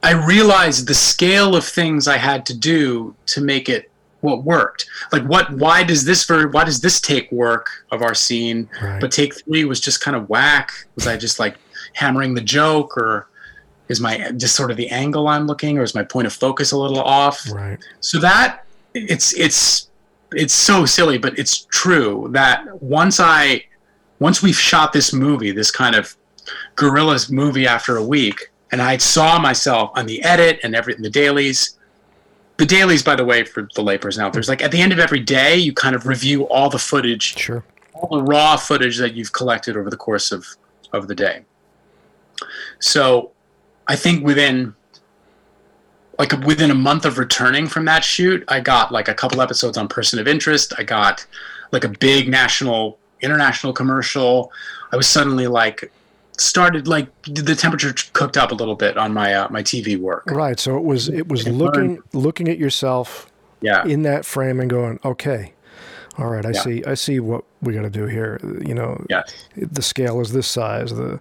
I 0.03 0.13
realized 0.13 0.87
the 0.87 0.95
scale 0.95 1.57
of 1.57 1.65
things 1.65 2.07
I 2.07 2.19
had 2.19 2.47
to 2.47 2.55
do 2.57 3.15
to 3.27 3.41
make 3.41 3.69
it 3.69 3.91
what 4.21 4.43
worked. 4.45 4.87
Like 5.13 5.25
what 5.25 5.53
why 5.53 5.83
does 5.85 6.05
this 6.05 6.25
ver 6.25 6.49
why 6.49 6.65
does 6.65 6.81
this 6.81 7.01
take 7.01 7.31
work 7.33 7.69
of 7.91 8.03
our 8.03 8.15
scene? 8.15 8.69
But 9.01 9.11
take 9.13 9.35
three 9.45 9.65
was 9.65 9.81
just 9.81 10.01
kind 10.01 10.17
of 10.17 10.29
whack. 10.29 10.73
Was 10.97 11.07
I 11.07 11.17
just 11.17 11.39
like 11.39 11.57
hammering 11.95 12.35
the 12.35 12.41
joke 12.41 12.97
or 12.97 13.28
is 13.89 14.01
my 14.01 14.31
just 14.37 14.55
sort 14.55 14.71
of 14.71 14.77
the 14.77 14.89
angle 14.91 15.29
I'm 15.29 15.47
looking 15.47 15.79
or 15.79 15.83
is 15.83 15.95
my 15.95 16.05
point 16.05 16.27
of 16.27 16.33
focus 16.33 16.73
a 16.73 16.77
little 16.77 17.01
off? 17.01 17.51
right. 17.51 17.79
so 18.01 18.19
that 18.21 18.65
it's 18.95 19.33
it's 19.39 19.89
it's 20.33 20.53
so 20.55 20.85
silly 20.85 21.17
but 21.19 21.39
it's 21.39 21.67
true 21.71 22.29
that 22.33 22.83
once 22.83 23.19
i 23.21 23.65
once 24.19 24.43
we've 24.43 24.59
shot 24.59 24.93
this 24.93 25.13
movie 25.13 25.53
this 25.53 25.71
kind 25.71 25.95
of 25.95 26.17
guerrillas 26.77 27.31
movie 27.31 27.67
after 27.67 27.97
a 27.97 28.05
week 28.05 28.51
and 28.73 28.83
i 28.83 28.97
saw 28.97 29.39
myself 29.39 29.91
on 29.95 30.05
the 30.07 30.23
edit 30.23 30.59
and 30.63 30.75
every 30.75 30.95
the 30.97 31.09
dailies 31.09 31.79
the 32.59 32.67
dailies 32.67 33.03
by 33.03 33.15
the 33.15 33.25
way 33.25 33.43
for 33.45 33.63
the 33.75 33.83
layperson 33.83 34.19
out 34.21 34.33
there's 34.35 34.49
like 34.49 34.63
at 34.63 34.71
the 34.73 34.81
end 34.81 34.93
of 34.93 34.99
every 34.99 35.21
day 35.21 35.57
you 35.57 35.73
kind 35.73 35.95
of 35.95 36.07
review 36.07 36.47
all 36.49 36.69
the 36.69 36.79
footage 36.79 37.37
Sure. 37.39 37.63
all 37.95 38.19
the 38.19 38.23
raw 38.25 38.57
footage 38.57 38.99
that 38.99 39.15
you've 39.15 39.33
collected 39.33 39.77
over 39.79 39.89
the 39.91 39.97
course 39.97 40.31
of 40.33 40.47
of 40.93 41.07
the 41.09 41.15
day. 41.15 41.43
So, 42.81 43.33
I 43.89 43.97
think 43.97 44.25
within 44.25 44.75
like 46.19 46.33
within 46.45 46.71
a 46.71 46.75
month 46.75 47.05
of 47.05 47.17
returning 47.19 47.67
from 47.69 47.85
that 47.87 48.05
shoot, 48.05 48.45
I 48.49 48.61
got 48.61 48.91
like 48.93 49.09
a 49.09 49.15
couple 49.15 49.41
episodes 49.41 49.79
on 49.79 49.89
Person 49.89 50.19
of 50.19 50.27
Interest. 50.27 50.73
I 50.79 50.83
got 50.83 51.27
like 51.73 51.85
a 51.85 51.89
big 51.89 52.29
national 52.29 52.99
international 53.21 53.73
commercial. 53.73 54.53
I 54.93 54.97
was 54.97 55.07
suddenly 55.09 55.47
like 55.47 55.91
started 56.37 56.87
like 56.87 57.09
the 57.25 57.55
temperature 57.55 57.95
cooked 58.13 58.37
up 58.37 58.51
a 58.53 58.55
little 58.55 58.75
bit 58.77 58.97
on 58.97 59.13
my 59.13 59.35
uh, 59.35 59.49
my 59.51 59.63
TV 59.63 59.99
work. 59.99 60.25
Right. 60.27 60.59
So 60.59 60.77
it 60.77 60.85
was 60.85 61.09
it 61.09 61.29
was 61.29 61.47
looking 61.49 62.03
looking 62.13 62.49
at 62.49 62.59
yourself 62.59 63.31
Yeah. 63.61 63.85
in 63.85 64.03
that 64.03 64.25
frame 64.25 64.61
and 64.61 64.69
going, 64.69 64.99
okay, 65.05 65.53
all 66.19 66.27
right, 66.29 66.45
I 66.45 66.51
Yeah. 66.51 66.61
see 66.61 66.85
I 66.85 66.95
see 66.95 67.21
what 67.21 67.45
we 67.63 67.73
got 67.75 67.83
to 67.83 67.91
do 67.91 68.07
here. 68.07 68.41
You 68.65 68.75
know, 68.75 69.05
Yeah. 69.09 69.23
the 69.57 69.83
scale 69.83 70.21
is 70.21 70.33
this 70.33 70.47
size. 70.49 70.95
The 70.95 71.21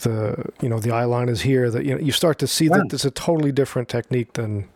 the 0.00 0.52
you 0.60 0.68
know 0.68 0.78
the 0.78 0.92
eye 0.92 1.04
line 1.04 1.28
is 1.28 1.42
here. 1.42 1.70
That 1.70 1.84
you 1.84 1.94
know 1.94 2.00
you 2.00 2.12
start 2.12 2.38
to 2.40 2.46
see 2.46 2.68
that 2.68 2.92
it's 2.92 3.04
a 3.04 3.10
totally 3.10 3.52
different 3.52 3.88
technique 3.88 4.34
than 4.34 4.68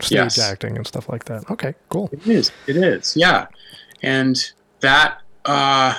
stage 0.00 0.36
Yes. 0.36 0.38
acting 0.38 0.76
and 0.76 0.86
stuff 0.86 1.08
like 1.08 1.24
that. 1.24 1.50
Okay, 1.50 1.74
cool. 1.88 2.08
It 2.12 2.26
is. 2.26 2.52
It 2.66 2.76
is. 2.76 3.16
Yeah. 3.16 3.46
And 4.02 4.36
that 4.80 5.20
uh, 5.44 5.94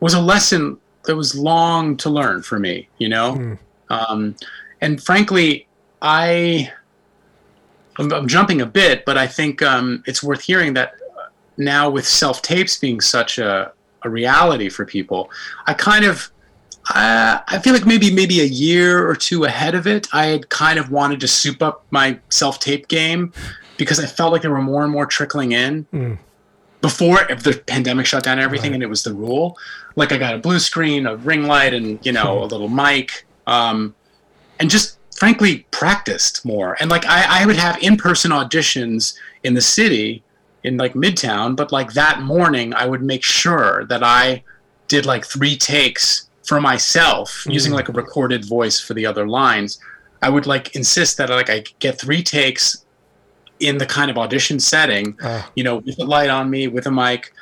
was 0.00 0.14
a 0.14 0.20
lesson 0.20 0.78
that 1.04 1.16
was 1.16 1.34
long 1.34 1.96
to 1.98 2.10
learn 2.10 2.42
for 2.42 2.58
me, 2.58 2.88
you 2.98 3.08
know? 3.08 3.34
Mm. 3.34 3.58
Um, 3.90 4.36
and 4.80 5.02
frankly, 5.02 5.66
I, 6.00 6.72
I'm, 7.98 8.12
I'm 8.12 8.28
jumping 8.28 8.60
a 8.60 8.66
bit, 8.66 9.04
but 9.04 9.18
I 9.18 9.26
think 9.26 9.62
um, 9.62 10.02
it's 10.06 10.22
worth 10.22 10.40
hearing 10.40 10.74
that 10.74 10.94
now 11.56 11.90
with 11.90 12.06
self 12.06 12.40
tapes 12.42 12.78
being 12.78 13.00
such 13.00 13.38
a, 13.38 13.72
a 14.02 14.10
reality 14.10 14.68
for 14.68 14.84
people, 14.84 15.30
I 15.66 15.74
kind 15.74 16.04
of, 16.04 16.30
uh, 16.90 17.38
I 17.46 17.58
feel 17.60 17.72
like 17.72 17.86
maybe 17.86 18.12
maybe 18.12 18.40
a 18.40 18.44
year 18.44 19.06
or 19.08 19.14
two 19.14 19.44
ahead 19.44 19.74
of 19.74 19.86
it, 19.86 20.08
I 20.12 20.26
had 20.26 20.48
kind 20.48 20.78
of 20.78 20.90
wanted 20.90 21.20
to 21.20 21.28
soup 21.28 21.62
up 21.62 21.84
my 21.90 22.18
self 22.28 22.58
tape 22.58 22.88
game 22.88 23.32
because 23.76 24.00
I 24.00 24.06
felt 24.06 24.32
like 24.32 24.42
there 24.42 24.50
were 24.50 24.62
more 24.62 24.82
and 24.82 24.92
more 24.92 25.06
trickling 25.06 25.52
in 25.52 25.86
Mm. 25.92 26.18
before 26.80 27.20
if 27.30 27.42
the 27.44 27.54
pandemic 27.54 28.06
shut 28.06 28.24
down 28.24 28.38
everything 28.38 28.70
Right. 28.72 28.76
and 28.76 28.82
it 28.82 28.88
was 28.90 29.02
the 29.04 29.14
rule. 29.14 29.56
Like 29.96 30.12
I 30.12 30.18
got 30.18 30.34
a 30.34 30.38
blue 30.38 30.58
screen, 30.58 31.06
a 31.06 31.16
ring 31.16 31.46
light, 31.46 31.72
and 31.74 31.98
you 32.04 32.12
know 32.12 32.42
a 32.42 32.46
little 32.46 32.68
mic, 32.68 33.26
um, 33.46 33.94
and 34.58 34.68
just 34.70 34.98
frankly 35.16 35.66
practiced 35.70 36.44
more. 36.44 36.76
And 36.80 36.90
like 36.90 37.06
I, 37.06 37.42
I 37.42 37.46
would 37.46 37.56
have 37.56 37.78
in 37.82 37.96
person 37.96 38.32
auditions 38.32 39.14
in 39.44 39.54
the 39.54 39.60
city 39.60 40.22
in 40.64 40.76
like 40.76 40.94
Midtown, 40.94 41.54
but 41.54 41.70
like 41.70 41.92
that 41.92 42.22
morning 42.22 42.74
I 42.74 42.86
would 42.86 43.02
make 43.02 43.22
sure 43.22 43.84
that 43.84 44.02
I 44.02 44.42
did 44.88 45.06
like 45.06 45.24
three 45.24 45.56
takes 45.56 46.28
for 46.44 46.60
myself 46.60 47.44
using 47.46 47.72
Mm. 47.72 47.76
like 47.76 47.88
a 47.88 47.92
recorded 47.92 48.44
voice 48.44 48.80
for 48.80 48.94
the 48.94 49.06
other 49.06 49.26
lines. 49.28 49.78
I 50.22 50.28
would 50.28 50.46
like 50.46 50.74
insist 50.76 51.16
that 51.18 51.30
like 51.30 51.50
I 51.50 51.64
get 51.78 52.00
three 52.00 52.22
takes 52.22 52.84
in 53.60 53.78
the 53.78 53.86
kind 53.86 54.10
of 54.10 54.18
audition 54.18 54.58
setting, 54.58 55.16
Uh, 55.22 55.42
you 55.54 55.62
know, 55.64 55.76
with 55.76 55.98
a 56.00 56.04
light 56.04 56.30
on 56.30 56.50
me, 56.50 56.66
with 56.68 56.86
a 56.86 56.90
mic. 56.90 57.32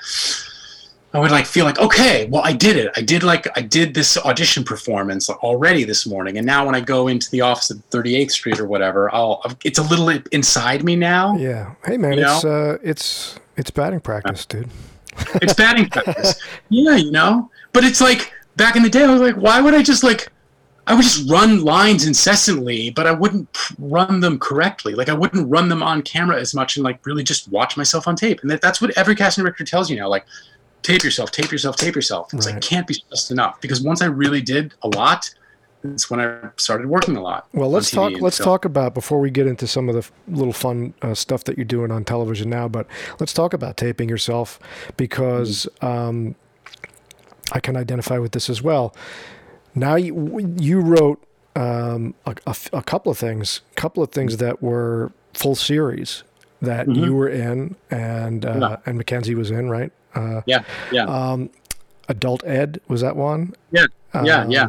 I 1.13 1.19
would 1.19 1.33
like 1.33 1.45
feel 1.47 1.65
like, 1.65 1.81
okay, 1.81 2.27
well, 2.31 2.43
I 2.45 2.53
did 2.53 2.77
it. 2.77 2.93
I 2.97 3.01
did 3.01 3.25
like 3.25 3.49
I 3.59 3.63
did 3.63 3.95
this 3.95 4.17
audition 4.19 4.63
performance 4.63 5.29
already 5.29 5.83
this 5.83 6.07
morning, 6.07 6.37
and 6.39 6.47
now 6.47 6.65
when 6.67 6.77
I 6.77 6.81
go 6.81 7.09
into 7.09 7.29
the 7.33 7.41
office 7.41 7.71
at 7.73 7.79
38th 7.91 8.31
Street 8.31 8.61
or 8.61 8.67
whatever, 8.67 9.13
I'll 9.13 9.43
it's 9.65 9.79
a 9.79 9.83
little 9.83 10.09
inside 10.31 10.85
me 10.85 10.95
now. 10.95 11.37
yeah. 11.37 11.73
Hey 11.85 11.97
man, 11.97 12.17
it's 12.19 12.45
uh 12.45 12.79
it's 12.83 13.35
it's 13.57 13.71
batting 13.73 14.01
practice, 14.01 14.47
dude. 14.47 14.69
It's 15.43 15.53
batting 15.55 15.89
practice. 15.89 16.41
yeah, 16.69 16.95
you 16.97 17.11
know. 17.11 17.51
But 17.73 17.83
it's 17.85 18.01
like 18.01 18.33
back 18.61 18.77
in 18.77 18.83
the 18.83 18.91
day, 18.91 19.03
I 19.05 19.11
was 19.11 19.23
like, 19.23 19.37
why 19.37 19.61
would 19.61 19.75
I 19.75 19.83
just 19.83 20.05
like 20.05 20.29
I 20.87 20.95
would 20.95 21.03
just 21.03 21.31
run 21.31 21.63
lines 21.65 22.07
incessantly, 22.07 22.91
but 22.91 23.07
I 23.07 23.13
wouldn't 23.13 23.49
run 23.79 24.21
them 24.21 24.39
correctly. 24.39 24.95
Like 24.95 25.09
I 25.09 25.13
wouldn't 25.15 25.49
run 25.49 25.69
them 25.69 25.83
on 25.83 26.03
camera 26.03 26.39
as 26.41 26.55
much 26.55 26.77
and 26.77 26.85
like 26.85 27.05
really 27.07 27.23
just 27.23 27.49
watch 27.51 27.77
myself 27.77 28.09
on 28.09 28.17
tape. 28.17 28.41
And 28.43 28.51
that, 28.51 28.61
that's 28.61 28.81
what 28.81 28.97
every 28.99 29.15
casting 29.15 29.45
director 29.45 29.65
tells 29.65 29.89
you 29.91 29.97
now. 29.97 30.09
Like 30.09 30.25
tape 30.83 31.03
yourself, 31.05 31.31
tape 31.31 31.53
yourself, 31.53 31.77
tape 31.77 31.95
yourself. 31.95 32.33
It's 32.35 32.47
Right. 32.47 32.55
like 32.55 32.63
can't 32.63 32.87
be 32.87 32.95
stressed 32.95 33.31
enough 33.31 33.61
because 33.61 33.81
once 33.83 34.03
I 34.03 34.07
really 34.07 34.41
did 34.43 34.75
a 34.83 34.89
lot, 34.89 35.33
that's 35.83 36.11
when 36.11 36.21
I 36.21 36.49
started 36.57 36.89
working 36.89 37.17
a 37.17 37.23
lot. 37.23 37.47
Well, 37.55 37.71
let's 37.71 37.91
talk. 37.91 38.13
Let's 38.21 38.37
film. 38.37 38.49
talk 38.49 38.65
about 38.67 38.93
before 38.93 39.21
we 39.21 39.31
get 39.31 39.47
into 39.47 39.67
some 39.67 39.89
of 39.89 39.95
the 39.95 40.01
f- 40.01 40.13
little 40.29 40.53
fun 40.53 40.93
uh, 41.01 41.15
stuff 41.15 41.45
that 41.45 41.57
you're 41.57 41.65
doing 41.65 41.91
on 41.91 42.05
television 42.05 42.51
now. 42.51 42.69
But 42.69 42.87
let's 43.19 43.33
talk 43.33 43.55
about 43.55 43.79
taping 43.79 44.09
yourself 44.09 44.59
because 44.99 45.67
um, 45.81 46.35
I 47.53 47.61
can 47.61 47.77
identify 47.77 48.19
with 48.19 48.33
this 48.33 48.49
as 48.51 48.63
well. 48.63 48.95
Now 49.75 49.97
you 49.97 50.55
you 50.59 50.81
wrote 50.81 51.23
um, 51.57 52.15
a, 52.27 52.35
a 52.47 52.57
a 52.73 52.83
couple 52.83 53.11
of 53.13 53.19
things, 53.19 53.61
a 53.73 53.75
couple 53.81 54.03
of 54.03 54.11
things 54.11 54.37
that 54.39 54.63
were 54.63 55.13
full 55.35 55.55
series 55.55 56.23
that 56.63 56.95
you 56.95 57.15
were 57.15 57.29
in, 57.29 57.77
and 57.91 58.45
uh, 58.45 58.59
Yeah. 58.61 58.77
and 58.87 58.99
Mackenzie 58.99 59.35
was 59.35 59.51
in, 59.51 59.71
right? 59.71 59.93
Uh, 60.15 60.43
Yeah, 60.47 60.63
yeah, 60.93 61.05
um, 61.05 61.51
Adult 62.09 62.45
Ed 62.45 62.81
was 62.89 63.01
that 63.01 63.17
one? 63.17 63.55
yeah, 63.71 63.87
yeah, 64.25 64.47
yeah. 64.49 64.69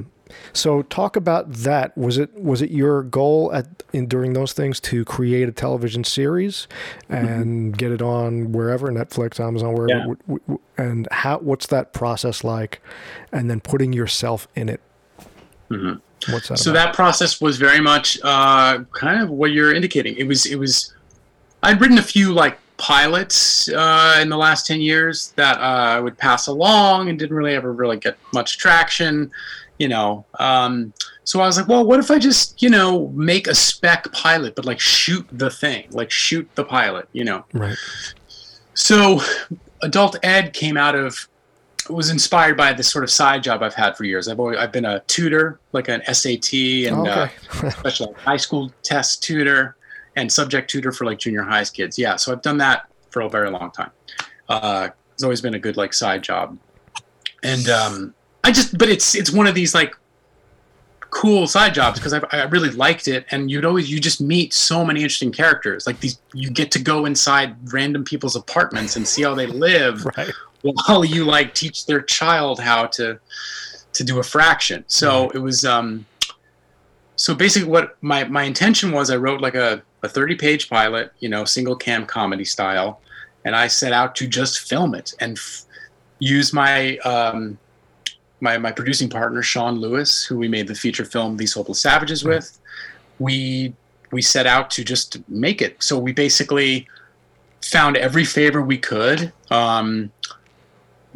So 0.53 0.82
talk 0.84 1.15
about 1.15 1.51
that. 1.53 1.97
Was 1.97 2.17
it 2.17 2.34
was 2.41 2.61
it 2.61 2.71
your 2.71 3.03
goal 3.03 3.51
at 3.53 3.84
in 3.93 4.07
during 4.07 4.34
those 4.34 4.53
things 4.53 4.79
to 4.82 5.03
create 5.05 5.47
a 5.49 5.51
television 5.51 6.03
series 6.03 6.67
and 7.09 7.77
get 7.77 7.91
it 7.91 8.01
on 8.01 8.51
wherever 8.51 8.89
Netflix, 8.89 9.39
Amazon, 9.39 9.73
wherever, 9.73 9.89
Yeah. 9.99 10.15
w- 10.27 10.39
w- 10.47 10.59
and 10.77 11.07
how 11.11 11.39
what's 11.39 11.67
that 11.67 11.93
process 11.93 12.43
like? 12.43 12.82
And 13.32 13.49
then 13.49 13.59
putting 13.59 13.93
yourself 13.93 14.47
in 14.55 14.69
it. 14.69 14.82
Mhm. 15.69 16.01
What's 16.29 16.49
that? 16.49 16.59
so 16.59 16.71
about? 16.71 16.88
that 16.88 16.95
process 16.95 17.41
was 17.41 17.57
very 17.57 17.79
much 17.82 18.19
uh, 18.23 18.79
kind 18.93 19.21
of 19.21 19.29
what 19.29 19.51
you're 19.51 19.73
indicating. 19.73 20.15
It 20.17 20.27
was 20.27 20.45
it 20.45 20.55
was 20.57 20.93
I'd 21.63 21.79
written 21.82 21.97
a 21.97 22.01
few 22.03 22.34
like 22.34 22.57
pilots 22.77 23.69
uh, 23.69 24.17
in 24.21 24.29
the 24.29 24.38
last 24.38 24.65
ten 24.67 24.82
years 24.82 25.34
that 25.36 25.57
uh, 25.59 25.61
I 25.61 25.99
would 25.99 26.17
pass 26.17 26.47
along 26.47 27.09
and 27.09 27.17
didn't 27.19 27.36
really 27.36 27.53
ever 27.53 27.71
really 27.71 27.97
get 27.97 28.17
much 28.34 28.57
traction, 28.57 29.32
you 29.82 29.88
know. 29.88 30.25
Um, 30.39 30.93
so 31.23 31.41
I 31.41 31.47
was 31.47 31.57
like, 31.57 31.67
well, 31.67 31.84
what 31.86 31.99
if 31.99 32.09
I 32.11 32.19
just 32.19 32.61
you 32.61 32.69
know 32.69 33.07
make 33.09 33.47
a 33.47 33.55
spec 33.55 34.11
pilot, 34.13 34.55
but 34.55 34.65
like 34.65 34.79
shoot 34.79 35.25
the 35.32 35.49
thing, 35.49 35.88
like 35.91 36.11
shoot 36.11 36.47
the 36.55 36.63
pilot, 36.63 37.07
you 37.13 37.23
know. 37.25 37.43
right. 37.53 37.77
So, 38.73 39.21
adult 39.84 40.15
ed 40.23 40.53
came 40.53 40.77
out 40.77 40.95
of 40.95 41.17
was 41.89 42.09
inspired 42.11 42.55
by 42.55 42.71
this 42.73 42.89
sort 42.89 43.03
of 43.03 43.09
side 43.09 43.41
job 43.43 43.63
I've 43.63 43.73
had 43.73 43.97
for 43.97 44.03
years. 44.05 44.27
I've 44.27 44.39
always, 44.39 44.57
I've 44.59 44.71
been 44.71 44.86
a 44.86 45.01
tutor, 45.07 45.59
like 45.73 45.89
an 45.89 46.01
SAT 46.13 46.53
and 46.53 47.07
uh, 47.07 47.27
Okay. 47.27 47.67
especially 47.67 48.13
high 48.23 48.38
school 48.38 48.71
test 48.84 49.23
tutor 49.23 49.75
and 50.15 50.32
subject 50.32 50.69
tutor 50.69 50.91
for 50.91 51.05
like 51.05 51.17
junior 51.19 51.41
high 51.43 51.65
kids. 51.65 51.97
Yeah, 51.97 52.15
so 52.17 52.32
I've 52.32 52.43
done 52.43 52.57
that 52.59 52.84
for 53.09 53.21
a 53.23 53.29
very 53.29 53.49
long 53.49 53.71
time. 53.71 53.91
Uh, 54.47 54.89
it's 55.13 55.23
always 55.23 55.41
been 55.41 55.55
a 55.55 55.59
good 55.59 55.75
like 55.75 55.93
side 55.93 56.21
job, 56.23 56.57
and 57.43 57.67
um, 57.69 58.13
I 58.44 58.52
just 58.52 58.78
but 58.78 58.89
it's 58.89 59.16
it's 59.16 59.32
one 59.32 59.48
of 59.48 59.56
these 59.56 59.74
like 59.74 59.96
cool 61.10 61.46
side 61.46 61.74
jobs 61.74 62.00
because 62.00 62.14
I, 62.14 62.22
I 62.32 62.44
really 62.46 62.70
liked 62.70 63.08
it 63.10 63.26
and 63.32 63.52
you'd 63.52 63.66
always 63.66 63.92
you 63.92 64.00
just 64.00 64.22
meet 64.22 64.54
so 64.54 64.86
many 64.86 65.02
interesting 65.02 65.32
characters. 65.32 65.86
Like 65.86 66.00
these 66.00 66.20
you 66.34 66.50
get 66.50 66.72
to 66.72 66.80
go 66.80 67.06
inside 67.06 67.56
random 67.74 68.04
people's 68.04 68.36
apartments 68.36 68.96
and 68.96 69.06
see 69.08 69.24
how 69.24 69.36
they 69.36 69.46
live 69.48 70.06
Right. 70.18 70.32
while 70.62 71.04
you 71.04 71.26
like 71.26 71.54
teach 71.54 71.86
their 71.86 72.02
child 72.02 72.60
how 72.60 72.86
to 72.88 73.20
to 73.94 74.04
do 74.04 74.20
a 74.20 74.24
fraction. 74.24 74.86
So 74.88 75.30
it 75.32 75.39
was 75.39 75.66
um 75.66 76.06
so 77.18 77.36
basically 77.36 77.70
what 77.70 77.98
my 78.02 78.24
my 78.24 78.44
intention 78.44 78.92
was 78.92 79.12
i 79.12 79.16
wrote 79.16 79.42
like 79.42 79.54
a, 79.54 79.84
a 80.02 80.10
30 80.10 80.36
page 80.38 80.70
pilot 80.70 81.12
you 81.20 81.30
know 81.30 81.46
single 81.46 81.76
cam 81.76 82.04
comedy 82.06 82.46
style 82.46 83.00
and 83.46 83.56
i 83.56 83.68
set 83.68 83.94
out 83.94 84.16
to 84.16 84.26
just 84.26 84.62
film 84.62 84.96
it 84.96 85.14
and 85.20 85.38
f- 85.38 85.66
use 86.18 86.52
my 86.52 86.98
um 87.00 87.60
my, 88.42 88.58
my 88.58 88.72
producing 88.72 89.08
partner 89.10 89.42
Sean 89.42 89.76
Lewis, 89.80 90.24
who 90.24 90.38
we 90.38 90.48
made 90.48 90.68
the 90.68 90.76
feature 90.76 91.06
film 91.06 91.38
These 91.38 91.54
Hopeless 91.54 91.80
Savages 91.80 92.24
with, 92.24 92.60
we 93.20 93.74
we 94.12 94.22
set 94.22 94.46
out 94.46 94.70
to 94.72 94.84
just 94.84 95.18
make 95.30 95.62
it. 95.62 95.82
So 95.82 95.98
we 95.98 96.12
basically 96.12 96.88
found 97.62 97.96
every 97.96 98.26
favor 98.26 98.62
we 98.62 98.78
could. 98.78 99.32
Um, 99.50 100.12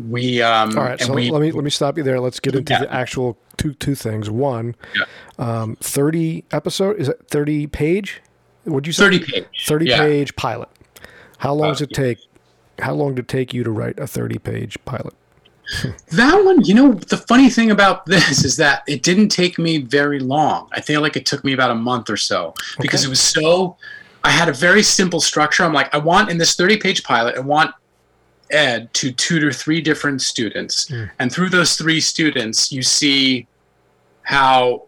we 0.07 0.41
um, 0.41 0.77
All 0.77 0.83
right. 0.83 0.91
and 0.91 1.01
So 1.07 1.13
we 1.13 1.29
let 1.31 1.41
me 1.41 1.51
let 1.51 1.63
me 1.63 1.69
stop 1.69 1.97
you 1.97 2.03
there. 2.03 2.19
Let's 2.19 2.39
get 2.39 2.55
into 2.55 2.73
Yeah. 2.73 2.79
the 2.81 2.93
actual 2.93 3.37
two 3.57 3.73
two 3.73 3.95
things. 3.95 4.29
One, 4.29 4.75
Yeah. 4.95 5.03
um, 5.39 5.75
thirty 5.81 6.43
episode 6.51 6.97
is 6.99 7.09
it 7.09 7.19
thirty 7.29 7.67
page? 7.67 8.21
Would 8.65 8.87
you 8.87 8.93
say 8.93 9.03
thirty 9.03 9.19
page. 9.19 9.45
30 9.67 9.85
yeah. 9.85 9.97
page 9.99 10.35
pilot. 10.35 10.69
How 11.39 11.53
long 11.53 11.69
Uh, 11.69 11.73
does 11.73 11.81
it 11.81 11.91
take? 11.93 12.19
How 12.79 12.93
long 12.93 13.15
did 13.15 13.25
it 13.25 13.27
take 13.29 13.53
you 13.53 13.63
to 13.63 13.71
write 13.71 13.97
a 13.99 14.07
30 14.07 14.37
page 14.39 14.77
pilot? 14.85 15.13
That 16.11 16.43
one, 16.45 16.63
you 16.63 16.73
know, 16.73 16.93
the 16.93 17.17
funny 17.17 17.49
thing 17.49 17.71
about 17.71 18.05
this 18.05 18.43
is 18.45 18.55
that 18.57 18.83
it 18.87 19.03
didn't 19.03 19.29
take 19.29 19.57
me 19.57 19.79
very 19.79 20.19
long. 20.19 20.69
I 20.71 20.81
feel 20.81 21.01
like 21.01 21.15
it 21.15 21.25
took 21.25 21.43
me 21.43 21.53
about 21.53 21.71
a 21.71 21.75
month 21.75 22.09
or 22.09 22.17
so 22.17 22.53
because 22.79 23.01
Okay. 23.01 23.07
it 23.07 23.09
was 23.09 23.21
so. 23.21 23.77
I 24.23 24.29
had 24.31 24.49
a 24.49 24.53
very 24.53 24.81
simple 24.83 25.21
structure. 25.21 25.63
I'm 25.63 25.73
like, 25.73 25.93
I 25.93 25.97
want 25.97 26.29
in 26.29 26.37
this 26.37 26.55
30 26.55 26.77
page 26.77 27.03
pilot, 27.03 27.35
I 27.35 27.41
want 27.41 27.71
Ed 28.51 28.93
to 28.95 29.11
tutor 29.11 29.51
three 29.51 29.81
different 29.81 30.21
students. 30.21 30.89
Mm. 30.89 31.09
And 31.19 31.31
through 31.31 31.49
those 31.49 31.75
three 31.77 31.99
students, 31.99 32.71
you 32.71 32.81
see 32.83 33.47
how 34.23 34.83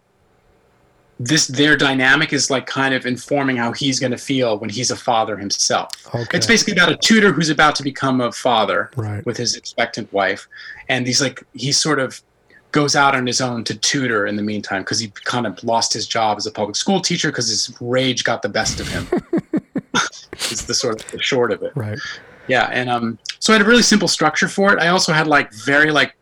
this 1.20 1.48
their 1.48 1.76
dynamic 1.76 2.32
is 2.32 2.50
like 2.50 2.66
kind 2.66 2.94
of 2.94 3.04
informing 3.04 3.56
how 3.56 3.72
he's 3.72 3.98
going 3.98 4.12
to 4.12 4.18
feel 4.18 4.58
when 4.58 4.70
he's 4.70 4.90
a 4.90 4.96
father 4.96 5.36
himself. 5.36 5.90
Okay. 6.14 6.36
It's 6.36 6.46
basically 6.46 6.74
about 6.74 6.92
a 6.92 6.96
tutor 6.96 7.32
who's 7.32 7.50
about 7.50 7.74
to 7.76 7.82
become 7.82 8.20
a 8.20 8.30
father 8.30 8.90
right. 8.96 9.24
with 9.26 9.36
his 9.36 9.56
expectant 9.56 10.12
wife, 10.12 10.46
and 10.88 11.06
he's 11.06 11.20
like 11.20 11.42
he 11.54 11.72
sort 11.72 11.98
of 11.98 12.22
goes 12.70 12.94
out 12.94 13.14
on 13.14 13.26
his 13.26 13.40
own 13.40 13.64
to 13.64 13.74
tutor 13.74 14.26
in 14.26 14.36
the 14.36 14.42
meantime 14.42 14.82
because 14.82 15.00
he 15.00 15.08
kind 15.24 15.46
of 15.46 15.62
lost 15.64 15.92
his 15.92 16.06
job 16.06 16.36
as 16.36 16.46
a 16.46 16.50
public 16.50 16.76
school 16.76 17.00
teacher 17.00 17.30
because 17.30 17.48
his 17.48 17.74
rage 17.80 18.24
got 18.24 18.42
the 18.42 18.48
best 18.48 18.78
of 18.78 18.86
him. 18.88 19.06
it's 20.32 20.64
the 20.64 20.74
sort 20.74 21.00
of 21.00 21.10
the 21.10 21.20
short 21.20 21.50
of 21.50 21.62
it. 21.62 21.72
Right. 21.74 21.98
Yeah, 22.46 22.68
and 22.72 22.88
um, 22.88 23.18
so 23.40 23.52
I 23.52 23.56
had 23.56 23.66
a 23.66 23.68
really 23.68 23.82
simple 23.82 24.08
structure 24.08 24.48
for 24.48 24.72
it. 24.72 24.80
I 24.80 24.88
also 24.88 25.12
had 25.12 25.26
like 25.26 25.52
very 25.52 25.90
like 25.90 26.14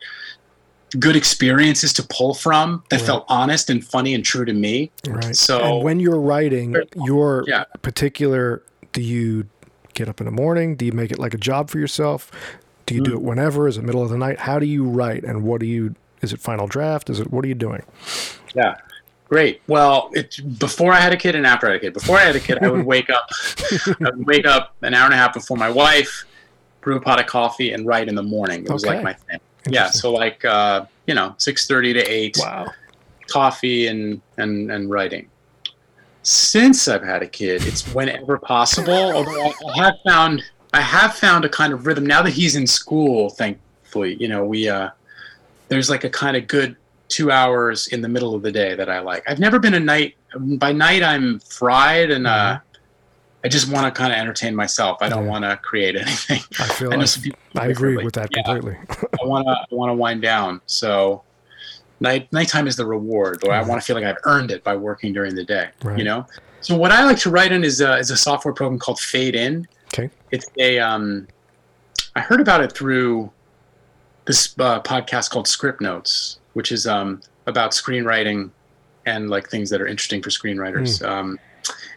good 0.99 1.17
experiences 1.17 1.93
to 1.95 2.03
pull 2.09 2.35
from 2.35 2.83
that 2.91 2.97
Right. 3.01 3.07
felt 3.07 3.25
honest 3.29 3.71
and 3.71 3.85
funny 3.85 4.15
and 4.15 4.25
true 4.25 4.45
to 4.45 4.53
me. 4.53 4.91
Right. 5.07 5.37
So- 5.37 5.61
and 5.63 5.85
when 5.85 6.01
you're 6.01 6.21
writing 6.21 6.77
your 7.05 7.45
Yeah. 7.47 7.65
particular, 7.83 8.63
do 8.93 9.01
you 9.03 9.47
get 9.95 10.09
up 10.09 10.21
in 10.21 10.25
the 10.27 10.31
morning? 10.33 10.77
Do 10.77 10.85
you 10.85 10.93
make 10.93 11.11
it 11.11 11.19
like 11.19 11.35
a 11.35 11.39
job 11.39 11.71
for 11.71 11.79
yourself? 11.79 12.31
Do 12.87 12.95
you 12.95 13.01
do 13.03 13.13
Mm. 13.13 13.15
it 13.15 13.23
whenever? 13.23 13.67
Is 13.69 13.77
it 13.79 13.85
middle 13.85 14.03
of 14.03 14.11
the 14.11 14.19
night? 14.19 14.41
How 14.41 14.59
do 14.59 14.67
you 14.67 14.85
write? 14.85 15.25
And 15.25 15.43
what 15.43 15.61
do 15.61 15.67
you? 15.67 15.95
Is 16.23 16.33
it 16.33 16.41
final 16.41 16.67
draft? 16.67 17.11
Is 17.11 17.19
it 17.21 17.33
what 17.33 17.45
are 17.45 17.49
you 17.49 17.55
doing? 17.55 17.83
Yeah. 18.55 18.75
Great. 19.29 19.61
Well, 19.67 20.11
it, 20.15 20.39
before 20.61 20.93
I 20.93 21.01
had 21.01 21.13
a 21.13 21.17
kid 21.17 21.35
and 21.35 21.45
after 21.47 21.67
I 21.67 21.71
had 21.73 21.77
a 21.79 21.81
kid. 21.81 21.93
Before 21.95 22.17
I 22.17 22.21
had 22.21 22.37
a 22.37 22.41
kid, 22.41 22.59
I 22.63 22.69
would 22.69 22.87
wake 22.95 23.11
up. 23.11 23.29
I 24.01 24.11
would 24.15 24.25
wake 24.27 24.47
up 24.47 24.77
an 24.83 24.95
hour 24.95 25.05
and 25.07 25.15
a 25.15 25.17
half 25.17 25.35
before 25.35 25.57
my 25.57 25.69
wife, 25.69 26.25
brew 26.81 26.97
a 26.97 27.01
pot 27.01 27.19
of 27.19 27.27
coffee, 27.27 27.73
and 27.73 27.85
write 27.87 28.09
in 28.09 28.15
the 28.15 28.23
morning. 28.23 28.65
It 28.65 28.71
was 28.71 28.85
Okay. 28.85 28.95
like 28.95 29.03
my 29.03 29.13
thing. 29.15 29.41
Yeah. 29.69 29.91
So 29.91 30.13
like 30.13 30.45
uh, 30.45 30.87
you 31.07 31.15
know, 31.15 31.35
six 31.39 31.67
thirty 31.67 31.93
to 31.93 32.01
eight, 32.01 32.37
Wow. 32.39 32.67
coffee 33.29 33.87
and 33.89 34.21
and 34.39 34.71
and 34.71 34.91
writing. 34.91 35.29
Since 36.23 36.89
I've 36.89 37.05
had 37.05 37.23
a 37.23 37.27
kid, 37.29 37.65
it's 37.67 37.83
whenever 37.95 38.39
possible. 38.39 38.93
Although 38.93 39.43
I, 39.45 39.53
I 39.75 39.85
have 39.85 39.95
found 40.05 40.43
I 40.73 40.81
have 40.81 41.15
found 41.15 41.45
a 41.45 41.49
kind 41.49 41.73
of 41.73 41.87
rhythm 41.87 42.05
now 42.05 42.23
that 42.23 42.33
he's 42.33 42.57
in 42.57 42.67
school. 42.67 43.31
Thankfully, 43.31 44.15
you 44.21 44.29
know 44.29 44.45
we 44.45 44.69
uh, 44.69 44.91
there's 45.69 45.89
like 45.89 46.05
a 46.05 46.11
kind 46.11 46.37
of 46.37 46.47
good 46.49 46.77
two 47.09 47.31
hours 47.31 47.87
in 47.89 48.01
the 48.01 48.09
middle 48.09 48.35
of 48.35 48.43
the 48.43 48.51
day 48.51 48.75
that 48.75 48.91
I 48.91 48.99
like. 48.99 49.23
I've 49.29 49.39
never 49.39 49.59
been 49.61 49.75
a 49.75 49.81
night. 49.81 50.17
By 50.59 50.73
night, 50.73 51.03
I'm 51.05 51.39
fried 51.41 52.11
and 52.11 52.27
uh, 52.27 52.59
I 53.47 53.49
just 53.49 53.71
want 53.71 53.87
to 53.93 53.97
kind 53.97 54.13
of 54.13 54.19
entertain 54.19 54.55
myself. 54.55 54.99
I 55.01 55.09
don't 55.09 55.25
Yeah. 55.25 55.31
want 55.31 55.45
to 55.45 55.57
create 55.59 55.95
anything. 55.97 56.41
I 56.59 56.65
feel. 56.69 56.89
I 56.93 56.97
know 56.97 57.03
I, 57.03 57.07
some 57.07 57.23
people 57.23 57.39
I 57.57 57.67
agree 57.69 57.97
with 57.97 58.15
that 58.15 58.29
Yeah. 58.37 58.43
completely. 58.43 58.77
I 59.23 59.25
want 59.25 59.47
to 59.47 59.53
I 59.53 59.75
want 59.75 59.91
to 59.91 59.95
wind 59.95 60.23
down. 60.23 60.61
So 60.67 61.23
night 62.01 62.31
nighttime 62.33 62.67
is 62.67 62.77
the 62.77 62.85
reward, 62.87 63.43
or 63.45 63.53
I 63.53 63.63
want 63.63 63.81
to 63.81 63.87
feel 63.87 63.97
like 63.97 64.05
I've 64.05 64.19
earned 64.25 64.51
it 64.51 64.65
by 64.65 64.75
working 64.77 65.13
during 65.13 65.35
the 65.35 65.45
day. 65.45 65.69
Right. 65.83 65.97
You 65.99 66.05
know. 66.05 66.27
So 66.61 66.77
what 66.77 66.91
I 66.91 67.05
like 67.05 67.19
to 67.19 67.31
write 67.31 67.53
in 67.53 67.63
is 67.63 67.81
a, 67.81 67.97
is 67.97 68.11
a 68.11 68.17
software 68.17 68.53
program 68.53 68.79
called 68.81 68.99
Fade 68.99 69.37
In. 69.37 69.69
Okay. 69.95 70.11
It's 70.33 70.47
a 70.59 70.79
um, 70.81 71.29
I 72.17 72.21
heard 72.21 72.41
about 72.41 72.61
it 72.63 72.73
through 72.73 73.31
this 74.25 74.55
uh, 74.59 74.81
podcast 74.83 75.31
called 75.31 75.47
Scriptnotes, 75.47 76.39
which 76.55 76.73
is 76.73 76.87
um, 76.87 77.21
about 77.47 77.71
screenwriting 77.71 78.51
and 79.05 79.31
like 79.31 79.49
things 79.49 79.71
that 79.71 79.81
are 79.81 79.87
interesting 79.87 80.21
for 80.21 80.31
screenwriters. 80.31 81.07
Um, 81.07 81.39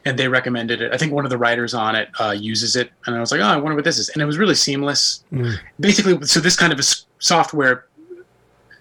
and 0.05 0.17
they 0.17 0.27
recommended 0.27 0.81
it. 0.81 0.93
I 0.93 0.97
think 0.97 1.11
one 1.11 1.25
of 1.25 1.29
the 1.29 1.37
writers 1.37 1.73
on 1.73 1.95
it 1.95 2.09
uh, 2.19 2.31
uses 2.31 2.75
it, 2.75 2.91
and 3.05 3.15
I 3.15 3.19
was 3.19 3.31
like, 3.31 3.41
oh, 3.41 3.45
I 3.45 3.57
wonder 3.57 3.75
what 3.75 3.83
this 3.83 3.97
is, 3.97 4.09
and 4.09 4.21
it 4.21 4.25
was 4.25 4.37
really 4.37 4.55
seamless. 4.55 5.23
Mm. 5.31 5.57
Basically, 5.79 6.25
so 6.25 6.39
this 6.39 6.55
kind 6.55 6.71
of 6.73 6.79
a 6.79 6.83
software, 7.19 7.85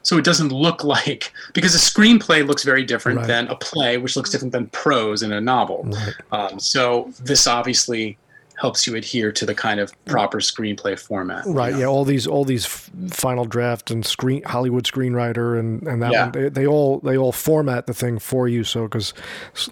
so 0.03 0.17
it 0.17 0.25
doesn't 0.25 0.53
look 0.53 0.85
like 0.85 1.33
because 1.55 1.75
a 1.75 1.79
screenplay 1.79 2.47
looks 2.47 2.65
very 2.65 2.85
different 2.85 3.19
Right. 3.19 3.27
than 3.27 3.49
a 3.49 3.57
play, 3.57 3.99
which 3.99 4.17
looks 4.17 4.31
different 4.31 4.53
than 4.53 4.69
prose 4.69 5.23
in 5.23 5.33
a 5.33 5.41
novel. 5.41 5.85
Right. 5.85 6.15
Um, 6.33 6.61
so 6.61 7.11
this 7.21 7.47
obviously 7.47 8.17
helps 8.61 8.87
you 8.87 8.97
adhere 8.97 9.31
to 9.33 9.47
the 9.47 9.55
kind 9.55 9.79
of 9.81 9.93
proper 10.05 10.39
screenplay 10.41 10.99
format. 10.99 11.47
you 11.47 11.53
Right. 11.53 11.73
know? 11.73 11.79
Yeah. 11.81 11.87
All 11.87 12.05
these, 12.05 12.27
all 12.27 12.45
these 12.45 12.67
final 12.67 13.45
draft 13.45 13.91
and 13.91 14.05
screen 14.05 14.43
Hollywood 14.45 14.85
screenwriter 14.85 15.59
and 15.59 15.87
and 15.87 16.03
that 16.03 16.11
Yeah. 16.13 16.23
one, 16.25 16.33
they, 16.33 16.49
they 16.49 16.67
all 16.67 16.99
they 17.01 17.17
all 17.17 17.31
format 17.33 17.87
the 17.87 17.95
thing 17.95 18.19
for 18.19 18.49
you. 18.49 18.65
So 18.65 18.83
because, 18.89 19.15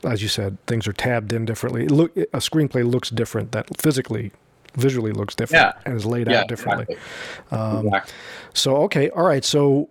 as 0.05 0.22
you 0.22 0.28
said, 0.28 0.57
things 0.66 0.87
are 0.87 0.93
tabbed 0.93 1.32
in 1.32 1.45
differently. 1.45 1.89
Look 1.89 2.16
a 2.16 2.39
screenplay 2.39 2.89
looks 2.91 3.11
different. 3.11 3.53
That 3.53 3.66
physically, 3.80 4.30
visually 4.76 5.12
looks 5.12 5.34
different 5.34 5.64
Yeah. 5.76 5.82
and 5.84 5.97
is 5.97 6.07
laid 6.07 6.28
Yeah, 6.28 6.41
out 6.43 6.49
differently. 6.49 6.87
exactly. 6.89 7.87
Exactly. 7.87 8.12
So 8.55 8.76
okay, 8.84 9.11
all 9.11 9.24
right. 9.26 9.45
So, 9.45 9.89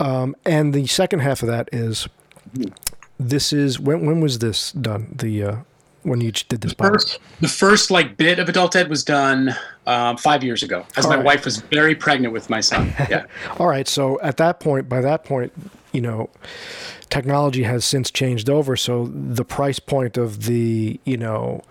um, 0.00 0.36
and 0.44 0.74
the 0.74 0.86
second 0.86 1.20
half 1.20 1.42
of 1.42 1.48
that 1.48 1.68
is, 1.72 2.08
this 3.18 3.52
is 3.52 3.80
when 3.80 4.04
when 4.06 4.20
was 4.20 4.40
this 4.40 4.72
done? 4.72 5.14
The 5.16 5.42
uh, 5.42 5.56
when 6.04 6.20
you 6.20 6.32
did 6.32 6.60
this 6.60 6.72
pilot? 6.74 6.92
First, 6.94 7.18
the 7.40 7.48
first 7.48 7.90
like 7.90 8.16
bit 8.16 8.38
of 8.38 8.48
Adult 8.48 8.76
Ed 8.76 8.88
was 8.88 9.02
done 9.04 9.54
um, 9.86 10.16
five 10.16 10.44
years 10.44 10.62
ago, 10.62 10.86
as 10.96 11.04
All 11.04 11.10
my 11.10 11.16
right. 11.16 11.24
wife 11.24 11.44
was 11.44 11.58
very 11.58 11.94
pregnant 11.94 12.32
with 12.32 12.48
my 12.50 12.60
son. 12.60 12.92
Yeah. 13.10 13.26
All 13.58 13.66
right. 13.66 13.86
So 13.88 14.20
at 14.20 14.36
that 14.38 14.60
point, 14.60 14.88
by 14.88 15.00
that 15.00 15.24
point, 15.24 15.52
you 15.92 16.00
know, 16.00 16.30
technology 17.10 17.62
has 17.64 17.84
since 17.84 18.10
changed 18.10 18.48
over. 18.50 18.76
So 18.76 19.06
the 19.06 19.44
price 19.44 19.78
point 19.78 20.16
of 20.16 20.44
the, 20.44 20.98
you 21.04 21.16
know, 21.16 21.62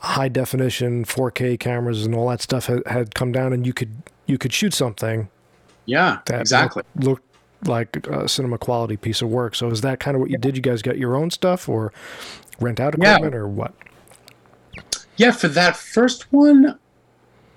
high 0.00 0.28
definition 0.28 1.04
4K 1.04 1.58
cameras 1.58 2.04
and 2.06 2.14
all 2.14 2.28
that 2.28 2.40
stuff 2.40 2.66
had, 2.66 2.86
had 2.86 3.14
come 3.14 3.32
down, 3.32 3.52
and 3.52 3.66
you 3.66 3.72
could 3.72 3.90
you 4.26 4.38
could 4.38 4.52
shoot 4.52 4.74
something 4.74 5.28
Yeah. 5.86 6.18
exactly. 6.28 6.82
looked, 6.96 7.04
looked 7.04 7.27
like 7.64 8.06
a 8.06 8.28
cinema 8.28 8.58
quality 8.58 8.96
piece 8.96 9.20
of 9.22 9.28
work. 9.28 9.54
So 9.54 9.68
is 9.70 9.80
that 9.80 10.00
kind 10.00 10.14
of 10.14 10.20
what 10.20 10.30
you 10.30 10.38
did? 10.38 10.56
You 10.56 10.62
guys 10.62 10.82
got 10.82 10.98
your 10.98 11.16
own 11.16 11.30
stuff, 11.30 11.68
or 11.68 11.92
rent 12.60 12.80
out 12.80 12.94
Yeah. 12.98 13.16
equipment, 13.16 13.34
or 13.34 13.48
what? 13.48 13.74
Yeah, 15.16 15.32
for 15.32 15.48
that 15.48 15.76
first 15.76 16.32
one, 16.32 16.78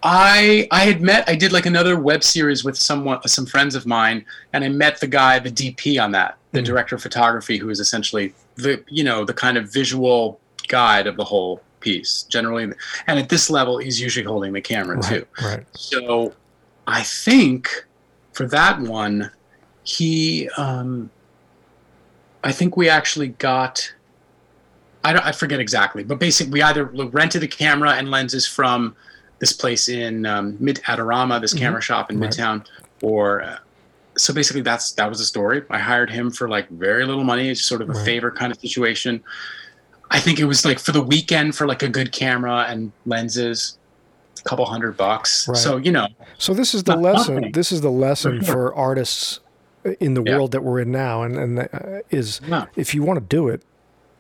I 0.03 0.67
I 0.71 0.85
had 0.85 1.01
met 1.01 1.29
I 1.29 1.35
did 1.35 1.51
like 1.51 1.65
another 1.67 1.99
web 1.99 2.23
series 2.23 2.63
with 2.63 2.75
someone 2.75 3.19
some 3.27 3.45
friends 3.45 3.75
of 3.75 3.85
mine, 3.85 4.25
and 4.53 4.63
I 4.63 4.69
met 4.69 4.99
the 4.99 5.07
guy, 5.07 5.37
the 5.39 5.51
DP 5.51 5.99
on 5.99 6.11
that, 6.13 6.37
the 6.53 6.61
Mhm. 6.61 6.65
director 6.65 6.95
of 6.95 7.01
photography, 7.03 7.57
who 7.57 7.69
is 7.69 7.79
essentially 7.79 8.33
the 8.55 8.83
you 8.87 9.03
know 9.03 9.23
the 9.25 9.33
kind 9.33 9.57
of 9.57 9.71
visual 9.71 10.39
guide 10.67 11.05
of 11.05 11.17
the 11.17 11.23
whole 11.23 11.61
piece. 11.81 12.23
Generally, 12.29 12.71
and 13.05 13.19
at 13.19 13.29
this 13.29 13.49
level, 13.49 13.77
he's 13.77 13.99
usually 14.01 14.25
holding 14.25 14.53
the 14.53 14.61
camera 14.61 14.99
too. 15.01 15.25
Right. 15.39 15.45
Right. 15.57 15.65
So 15.73 16.33
I 16.87 17.03
think 17.03 17.69
for 18.33 18.47
that 18.47 18.79
one, 18.79 19.29
he, 19.91 20.49
um, 20.57 21.09
I 22.43 22.51
think 22.51 22.77
we 22.77 22.89
actually 22.89 23.29
got, 23.29 23.93
I, 25.03 25.13
don't, 25.13 25.25
I 25.25 25.31
forget 25.31 25.59
exactly, 25.59 26.03
but 26.03 26.19
basically 26.19 26.53
we 26.53 26.61
either 26.61 26.85
rented 26.85 27.43
a 27.43 27.47
camera 27.47 27.91
and 27.91 28.09
lenses 28.09 28.47
from 28.47 28.95
this 29.39 29.51
place 29.53 29.89
in 29.89 30.25
um, 30.25 30.55
Mid 30.59 30.77
Adorama, 30.85 31.41
this 31.41 31.53
Mhm. 31.53 31.59
camera 31.59 31.81
shop 31.81 32.09
in 32.11 32.19
Right. 32.19 32.29
Midtown, 32.31 32.65
or 33.01 33.41
uh, 33.41 33.57
so 34.17 34.33
basically 34.33 34.61
that's 34.61 34.91
that 34.93 35.09
was 35.09 35.19
the 35.19 35.25
story. 35.25 35.63
I 35.69 35.79
hired 35.79 36.09
him 36.09 36.29
for 36.31 36.47
like 36.47 36.69
very 36.69 37.05
little 37.05 37.23
money, 37.23 37.49
it's 37.49 37.63
sort 37.63 37.81
of 37.81 37.89
a 37.89 37.93
Right. 37.93 38.05
favor 38.05 38.31
kind 38.31 38.51
of 38.51 38.59
situation. 38.59 39.21
I 40.11 40.19
think 40.19 40.39
it 40.39 40.45
was 40.45 40.63
like 40.65 40.77
for 40.79 40.91
the 40.91 41.01
weekend 41.01 41.55
for 41.55 41.65
like 41.67 41.81
a 41.83 41.89
good 41.89 42.11
camera 42.11 42.65
and 42.69 42.91
lenses, 43.05 43.77
a 44.39 44.43
couple 44.47 44.65
hundred 44.65 44.95
bucks. 44.97 45.47
Right. 45.47 45.57
So 45.57 45.77
you 45.77 45.91
know, 45.91 46.07
So 46.37 46.53
this 46.53 46.73
is 46.73 46.83
the 46.83 46.95
lesson. 46.95 47.35
nothing. 47.35 47.51
This 47.53 47.71
is 47.71 47.81
the 47.81 47.91
lesson 47.91 48.41
for 48.43 48.73
artists 48.75 49.39
in 49.99 50.13
the 50.13 50.23
Yeah. 50.23 50.35
world 50.35 50.51
that 50.51 50.63
we're 50.63 50.79
in 50.79 50.91
now, 50.91 51.23
and 51.23 51.37
and 51.37 51.59
uh, 51.59 52.01
is 52.09 52.41
Yeah. 52.47 52.65
if 52.75 52.93
you 52.93 53.03
want 53.03 53.19
to 53.19 53.25
do 53.35 53.47
it, 53.47 53.63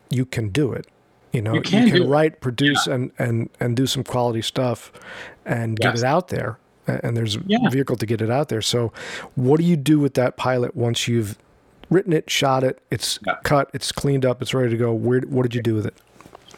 you 0.09 0.25
can 0.25 0.49
do 0.49 0.71
it. 0.73 0.87
You 1.31 1.41
know, 1.41 1.53
You 1.53 1.61
can 1.61 1.87
do 1.89 2.03
it. 2.03 2.07
write, 2.07 2.41
produce, 2.41 2.87
and 2.87 3.11
and 3.17 3.49
and 3.59 3.75
do 3.75 3.85
some 3.87 4.03
quality 4.03 4.41
stuff, 4.41 4.91
and 5.45 5.79
get 5.79 5.95
it 5.95 6.03
out 6.03 6.27
there. 6.29 6.57
And 6.87 7.15
there's 7.15 7.37
Yeah. 7.45 7.59
a 7.65 7.69
vehicle 7.69 7.95
to 7.95 8.05
get 8.05 8.21
it 8.21 8.29
out 8.29 8.49
there. 8.49 8.61
So, 8.61 8.91
what 9.35 9.59
do 9.59 9.63
you 9.65 9.77
do 9.77 9.99
with 9.99 10.15
that 10.15 10.35
pilot 10.35 10.75
once 10.75 11.07
you've 11.07 11.37
written 11.89 12.11
it, 12.11 12.29
shot 12.29 12.63
it, 12.63 12.79
it's 12.89 13.19
Yeah. 13.25 13.35
cut, 13.43 13.69
it's 13.73 13.91
cleaned 13.91 14.25
up, 14.25 14.41
it's 14.41 14.53
ready 14.53 14.71
to 14.71 14.77
go? 14.77 14.91
Where 14.93 15.21
what 15.21 15.43
did 15.43 15.53
you 15.55 15.61
do 15.61 15.75
with 15.75 15.85
it? 15.85 15.93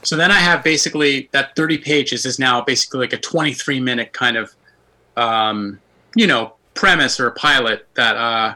So 0.01 0.15
then 0.15 0.31
I 0.31 0.39
have 0.39 0.63
basically 0.63 1.29
that 1.31 1.55
30 1.55 1.77
pages 1.77 2.25
is 2.25 2.37
now 2.39 2.61
basically 2.61 2.99
like 3.01 3.13
a 3.13 3.17
23 3.17 3.79
minute 3.79 4.11
kind 4.13 4.37
of, 4.37 4.53
um, 5.17 5.79
you 6.15 6.27
know, 6.27 6.53
premise 6.73 7.19
or 7.19 7.27
a 7.27 7.31
pilot 7.31 7.85
that 7.95 8.15
uh, 8.15 8.55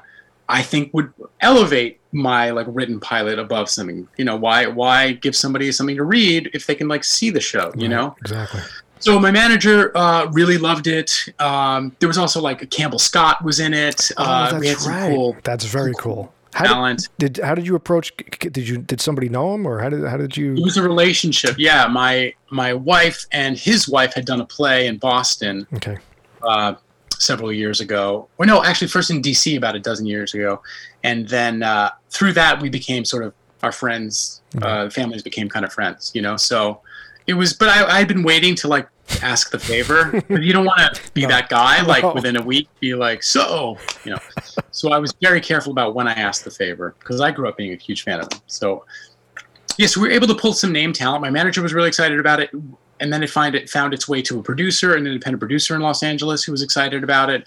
I 0.49 0.61
think 0.61 0.93
would 0.93 1.11
elevate 1.41 1.99
my 2.11 2.51
like 2.51 2.67
written 2.69 2.99
pilot 2.99 3.37
above 3.39 3.69
something. 3.69 4.07
You 4.17 4.25
know, 4.25 4.35
why 4.35 4.67
why 4.67 5.11
give 5.13 5.35
somebody 5.35 5.71
something 5.71 5.95
to 5.97 6.03
read 6.03 6.49
if 6.53 6.65
they 6.65 6.75
can 6.75 6.87
like 6.87 7.03
see 7.03 7.29
the 7.29 7.41
show? 7.41 7.71
You 7.75 7.83
Right. 7.83 7.89
know. 7.89 8.15
exactly. 8.21 8.61
So 8.99 9.19
my 9.19 9.29
manager 9.29 9.95
uh, 9.95 10.25
really 10.31 10.57
loved 10.57 10.87
it. 10.87 11.11
Um, 11.37 11.95
there 11.99 12.07
was 12.07 12.17
also 12.17 12.41
like 12.41 12.67
Campbell 12.71 12.97
Scott 12.97 13.43
was 13.43 13.59
in 13.59 13.73
it. 13.73 14.09
Oh, 14.17 14.23
uh, 14.23 14.49
that's 14.51 14.59
we 14.61 14.67
had 14.67 14.77
some 14.79 14.93
right. 14.93 15.13
cool 15.13 15.35
that's 15.43 15.65
very 15.65 15.93
cool. 15.99 16.33
How 16.53 16.87
did, 16.91 17.07
did 17.19 17.43
how 17.43 17.53
did 17.53 17.67
you 17.67 17.75
approach? 17.75 18.11
Did 18.39 18.67
you 18.67 18.77
did 18.79 18.99
somebody 18.99 19.29
know 19.29 19.53
him, 19.53 19.67
or 19.67 19.79
how 19.79 19.89
did 19.89 20.03
how 20.05 20.17
did 20.17 20.35
you? 20.35 20.55
It 20.55 20.63
was 20.63 20.77
a 20.77 20.81
relationship. 20.81 21.53
Yeah, 21.59 21.85
my 21.85 22.33
my 22.49 22.73
wife 22.73 23.25
and 23.31 23.55
his 23.55 23.87
wife 23.87 24.13
had 24.15 24.25
done 24.25 24.41
a 24.41 24.45
play 24.45 24.87
in 24.87 24.97
Boston 24.97 25.67
Okay. 25.75 25.97
uh, 26.41 26.73
several 27.19 27.51
years 27.51 27.79
ago. 27.81 28.27
Or 28.37 28.45
no, 28.45 28.63
actually, 28.63 28.87
first 28.87 29.09
in 29.09 29.21
DC 29.21 29.57
about 29.57 29.75
a 29.75 29.79
dozen 29.79 30.05
years 30.05 30.33
ago, 30.33 30.61
and 31.03 31.27
then 31.27 31.63
uh, 31.63 31.91
through 32.09 32.33
that 32.33 32.61
we 32.61 32.69
became 32.69 33.05
sort 33.05 33.23
of 33.23 33.33
our 33.63 33.71
friends. 33.71 34.41
Uh, 34.61 34.89
families 34.89 35.21
became 35.23 35.49
kind 35.49 35.65
of 35.65 35.73
friends, 35.73 36.11
you 36.15 36.21
know. 36.21 36.37
So 36.37 36.81
it 37.27 37.33
was, 37.33 37.53
but 37.53 37.69
I 37.69 37.85
I 37.85 37.99
had 37.99 38.07
been 38.07 38.23
waiting 38.23 38.55
to 38.55 38.67
like 38.67 38.87
ask 39.21 39.51
the 39.51 39.59
favor. 39.59 40.11
but 40.29 40.41
you 40.43 40.53
don't 40.53 40.65
want 40.65 40.95
to 40.95 41.11
be 41.13 41.23
No. 41.23 41.27
that 41.29 41.49
guy. 41.49 41.81
Like 41.81 42.03
No. 42.03 42.13
within 42.13 42.35
a 42.37 42.41
week, 42.41 42.67
be 42.79 42.93
like, 42.95 43.23
so 43.23 43.77
you 44.05 44.11
know. 44.11 44.19
so 44.71 44.91
I 44.91 44.99
was 44.99 45.13
very 45.21 45.41
careful 45.41 45.71
about 45.71 45.95
when 45.95 46.07
I 46.07 46.13
asked 46.13 46.43
the 46.45 46.51
favor 46.51 46.95
because 46.99 47.19
I 47.21 47.31
grew 47.31 47.47
up 47.49 47.57
being 47.57 47.73
a 47.73 47.77
huge 47.77 48.03
fan 48.03 48.19
of 48.19 48.29
them. 48.29 48.39
So 48.47 48.85
yes, 49.77 49.97
we 49.97 50.07
were 50.07 50.13
able 50.13 50.27
to 50.27 50.35
pull 50.35 50.53
some 50.53 50.71
name 50.71 50.93
talent. 50.93 51.21
My 51.21 51.29
manager 51.29 51.61
was 51.61 51.73
really 51.73 51.87
excited 51.89 52.19
about 52.19 52.39
it, 52.39 52.49
and 52.99 53.11
then 53.11 53.23
it 53.23 53.29
find 53.29 53.55
it 53.55 53.69
found 53.69 53.93
its 53.93 54.07
way 54.07 54.21
to 54.23 54.39
a 54.39 54.43
producer, 54.43 54.95
an 54.95 55.05
independent 55.07 55.39
producer 55.39 55.75
in 55.75 55.81
Los 55.81 56.03
Angeles, 56.03 56.43
who 56.43 56.51
was 56.51 56.61
excited 56.61 57.03
about 57.03 57.29
it. 57.29 57.45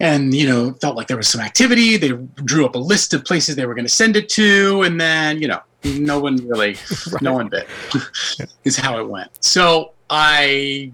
And 0.00 0.34
you 0.34 0.48
know, 0.48 0.72
felt 0.80 0.96
like 0.96 1.06
there 1.06 1.16
was 1.16 1.28
some 1.28 1.40
activity. 1.40 1.96
They 1.96 2.12
drew 2.44 2.66
up 2.66 2.74
a 2.74 2.78
list 2.78 3.14
of 3.14 3.24
places 3.24 3.56
they 3.56 3.66
were 3.66 3.74
going 3.74 3.86
to 3.86 3.92
send 3.92 4.16
it 4.16 4.28
to, 4.30 4.82
and 4.82 5.00
then 5.00 5.40
you 5.40 5.48
know, 5.48 5.60
no 5.84 6.18
one 6.18 6.36
really, 6.48 6.76
no 7.20 7.32
one 7.32 7.48
bit, 7.48 7.68
is 8.64 8.76
how 8.76 8.98
it 8.98 9.08
went. 9.08 9.30
So 9.44 9.92
I, 10.10 10.92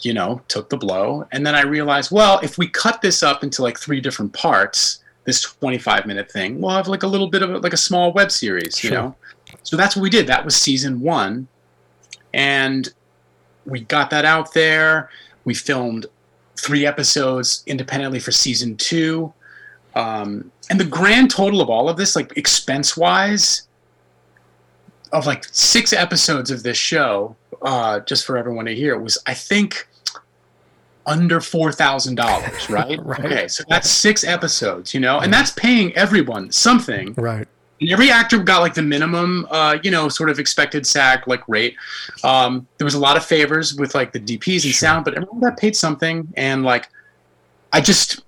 you 0.00 0.14
know, 0.14 0.40
took 0.48 0.70
the 0.70 0.76
blow, 0.76 1.26
and 1.32 1.46
then 1.46 1.54
I 1.54 1.62
realized, 1.62 2.10
well, 2.10 2.38
if 2.42 2.58
we 2.58 2.68
cut 2.68 3.02
this 3.02 3.22
up 3.22 3.42
into 3.42 3.62
like 3.62 3.78
three 3.78 4.00
different 4.00 4.32
parts, 4.32 5.02
this 5.24 5.42
25 5.42 6.06
minute 6.06 6.30
thing, 6.30 6.60
we'll 6.60 6.74
have 6.74 6.88
like 6.88 7.02
a 7.02 7.06
little 7.06 7.28
bit 7.28 7.42
of 7.42 7.50
a, 7.50 7.58
like 7.58 7.74
a 7.74 7.78
small 7.78 8.12
web 8.12 8.30
series, 8.30 8.82
you 8.82 8.90
know. 8.90 9.14
So 9.62 9.76
that's 9.76 9.94
what 9.96 10.02
we 10.02 10.10
did. 10.10 10.26
That 10.26 10.44
was 10.44 10.56
season 10.56 11.00
one, 11.00 11.48
and 12.32 12.88
we 13.68 13.80
got 13.80 14.10
that 14.10 14.24
out 14.24 14.54
there. 14.54 15.10
We 15.44 15.54
filmed 15.54 16.06
three 16.56 16.86
episodes 16.86 17.62
independently 17.66 18.18
for 18.18 18.32
season 18.32 18.76
two. 18.76 19.32
Um, 19.94 20.50
and 20.70 20.78
the 20.78 20.84
grand 20.84 21.30
total 21.30 21.60
of 21.60 21.70
all 21.70 21.88
of 21.88 21.96
this, 21.96 22.14
like 22.16 22.36
expense 22.36 22.96
wise, 22.96 23.62
of 25.12 25.26
like 25.26 25.44
six 25.50 25.92
episodes 25.92 26.50
of 26.50 26.62
this 26.62 26.76
show, 26.76 27.34
uh, 27.62 28.00
just 28.00 28.26
for 28.26 28.36
everyone 28.36 28.66
to 28.66 28.74
hear, 28.74 28.98
was 28.98 29.18
I 29.26 29.34
think 29.34 29.88
under 31.06 31.40
four 31.40 31.72
thousand 31.72 32.16
dollars, 32.16 32.68
right? 32.70 33.02
Right. 33.02 33.24
Okay, 33.24 33.48
so 33.48 33.64
that's 33.68 33.90
six 33.90 34.24
episodes, 34.24 34.92
you 34.92 35.00
know, 35.00 35.20
and 35.20 35.32
that's 35.32 35.50
paying 35.52 35.94
everyone 35.96 36.52
something. 36.52 37.14
Right. 37.14 37.48
And 37.80 37.90
every 37.90 38.10
actor 38.10 38.38
got 38.38 38.60
like 38.60 38.74
the 38.74 38.82
minimum, 38.82 39.46
uh, 39.50 39.78
you 39.82 39.90
know, 39.90 40.08
sort 40.08 40.30
of 40.30 40.38
expected 40.38 40.86
SAG 40.86 41.26
like 41.28 41.46
rate. 41.48 41.76
Um, 42.24 42.66
there 42.78 42.84
was 42.84 42.94
a 42.94 42.98
lot 42.98 43.16
of 43.16 43.24
favors 43.24 43.74
with 43.74 43.94
like 43.94 44.12
the 44.12 44.20
DPs 44.20 44.64
and 44.64 44.72
Sure. 44.72 44.72
sound, 44.72 45.04
but 45.04 45.14
everyone 45.14 45.40
got 45.40 45.56
paid 45.56 45.76
something, 45.76 46.26
and 46.36 46.64
like, 46.64 46.88
I 47.72 47.80
just, 47.80 48.20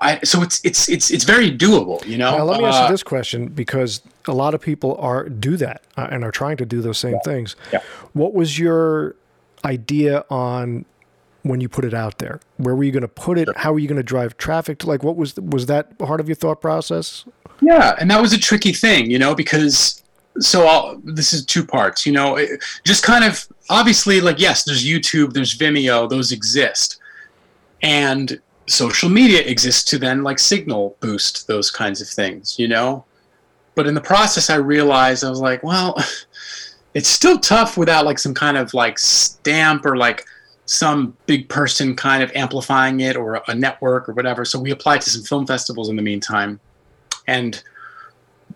I 0.00 0.18
so 0.24 0.42
it's 0.42 0.62
it's 0.64 0.88
it's 0.88 1.10
it's 1.10 1.24
very 1.24 1.50
doable, 1.50 2.04
you 2.06 2.18
know. 2.18 2.36
Now, 2.38 2.44
let 2.44 2.60
me 2.60 2.66
ask 2.66 2.80
Uh, 2.80 2.84
you 2.84 2.90
this 2.90 3.02
question 3.02 3.46
because 3.48 4.02
a 4.26 4.32
lot 4.34 4.52
of 4.54 4.60
people 4.60 4.96
are 5.00 5.28
do 5.28 5.56
that 5.56 5.82
uh, 5.96 6.08
and 6.10 6.22
are 6.24 6.30
trying 6.32 6.56
to 6.58 6.66
do 6.66 6.82
those 6.82 6.98
same 6.98 7.18
things. 7.24 7.56
Yeah. 7.72 7.80
What 8.12 8.34
was 8.34 8.58
your 8.58 9.14
idea 9.64 10.24
on 10.30 10.84
when 11.42 11.60
you 11.60 11.68
put 11.68 11.84
it 11.84 11.94
out 11.94 12.18
there? 12.18 12.40
Where 12.58 12.74
were 12.74 12.84
you 12.84 12.92
going 12.92 13.02
to 13.02 13.08
put 13.08 13.38
it? 13.38 13.48
How 13.56 13.72
were 13.72 13.78
you 13.78 13.88
going 13.88 13.96
to 13.96 14.02
drive 14.02 14.36
traffic? 14.36 14.78
To, 14.80 14.86
like, 14.86 15.02
what 15.02 15.16
was 15.16 15.36
was 15.36 15.66
that 15.66 15.96
part 15.98 16.20
of 16.20 16.28
your 16.28 16.34
thought 16.36 16.60
process? 16.60 17.24
Yeah, 17.60 17.96
and 17.98 18.10
that 18.10 18.20
was 18.20 18.32
a 18.32 18.38
tricky 18.38 18.72
thing, 18.72 19.10
you 19.10 19.18
know, 19.18 19.34
because 19.34 20.02
so 20.40 20.66
I'll, 20.66 21.00
this 21.04 21.32
is 21.32 21.44
two 21.44 21.64
parts. 21.64 22.06
You 22.06 22.12
know, 22.12 22.36
it, 22.36 22.62
just 22.84 23.02
kind 23.02 23.24
of 23.24 23.46
obviously 23.68 24.20
like 24.20 24.38
yes, 24.38 24.64
there's 24.64 24.84
YouTube, 24.84 25.32
there's 25.32 25.56
Vimeo, 25.56 26.08
those 26.08 26.32
exist, 26.32 27.00
and 27.82 28.40
social 28.66 29.08
media 29.08 29.40
exists 29.40 29.84
to 29.90 29.98
then 29.98 30.22
like 30.22 30.38
signal 30.38 30.96
boost 31.00 31.46
those 31.46 31.70
kinds 31.70 32.00
of 32.00 32.08
things. 32.08 32.58
You 32.58 32.68
know, 32.68 33.04
but 33.74 33.86
in 33.86 33.94
the 33.94 34.00
process, 34.00 34.50
I 34.50 34.56
realized 34.56 35.24
I 35.24 35.30
was 35.30 35.40
like, 35.40 35.62
well, 35.62 35.96
it's 36.94 37.08
still 37.08 37.38
tough 37.38 37.76
without 37.76 38.04
like 38.04 38.18
some 38.18 38.34
kind 38.34 38.56
of 38.56 38.74
like 38.74 38.98
stamp 38.98 39.84
or 39.84 39.96
like 39.96 40.24
some 40.66 41.16
big 41.26 41.48
person 41.48 41.96
kind 41.96 42.22
of 42.22 42.30
amplifying 42.34 43.00
it 43.00 43.16
or 43.16 43.42
a 43.48 43.54
network 43.54 44.08
or 44.08 44.12
whatever. 44.12 44.44
So 44.44 44.60
we 44.60 44.70
applied 44.70 45.00
to 45.02 45.10
some 45.10 45.22
film 45.22 45.46
festivals 45.46 45.88
in 45.88 45.96
the 45.96 46.02
meantime, 46.02 46.60
and 47.28 47.62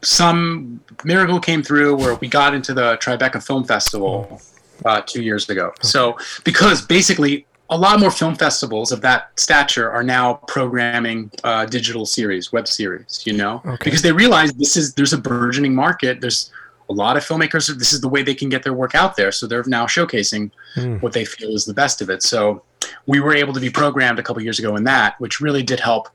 some 0.02 0.80
miracle 1.04 1.38
came 1.38 1.62
through 1.62 1.96
where 1.96 2.16
we 2.16 2.28
got 2.28 2.54
into 2.54 2.74
the 2.74 2.96
Tribeca 2.96 3.44
Film 3.44 3.64
Festival 3.64 4.40
uh, 4.84 5.00
two 5.06 5.22
years 5.22 5.48
ago. 5.48 5.72
So 5.82 6.16
because 6.44 6.82
basically 6.82 7.46
a 7.70 7.76
lot 7.76 8.00
more 8.00 8.10
film 8.10 8.34
festivals 8.34 8.90
of 8.92 9.00
that 9.02 9.30
stature 9.38 9.90
are 9.90 10.02
now 10.02 10.34
programming 10.48 11.30
uh, 11.44 11.64
digital 11.66 12.04
series, 12.04 12.52
web 12.52 12.66
series. 12.66 13.22
You 13.24 13.34
know, 13.34 13.62
Okay. 13.64 13.84
because 13.84 14.02
they 14.02 14.12
realize 14.12 14.52
this 14.52 14.76
is 14.76 14.94
there's 14.94 15.12
a 15.12 15.18
burgeoning 15.18 15.74
market. 15.74 16.20
There's 16.20 16.50
a 16.90 16.92
lot 16.92 17.16
of 17.16 17.24
filmmakers. 17.24 17.68
This 17.78 17.92
is 17.92 18.00
the 18.00 18.08
way 18.08 18.22
they 18.22 18.34
can 18.34 18.48
get 18.48 18.62
their 18.64 18.74
work 18.74 18.94
out 18.94 19.16
there. 19.16 19.30
So 19.32 19.46
they're 19.46 19.64
now 19.66 19.86
showcasing 19.86 20.50
Hmm. 20.74 20.96
what 20.96 21.12
they 21.12 21.24
feel 21.24 21.50
is 21.54 21.64
the 21.64 21.74
best 21.74 22.00
of 22.02 22.08
it. 22.10 22.22
So 22.22 22.62
we 23.06 23.20
were 23.20 23.34
able 23.34 23.52
to 23.54 23.60
be 23.60 23.70
programmed 23.70 24.18
a 24.18 24.22
couple 24.22 24.42
years 24.42 24.58
ago 24.58 24.74
in 24.76 24.84
that, 24.84 25.18
which 25.20 25.40
really 25.40 25.62
did 25.62 25.80
help 25.80 26.08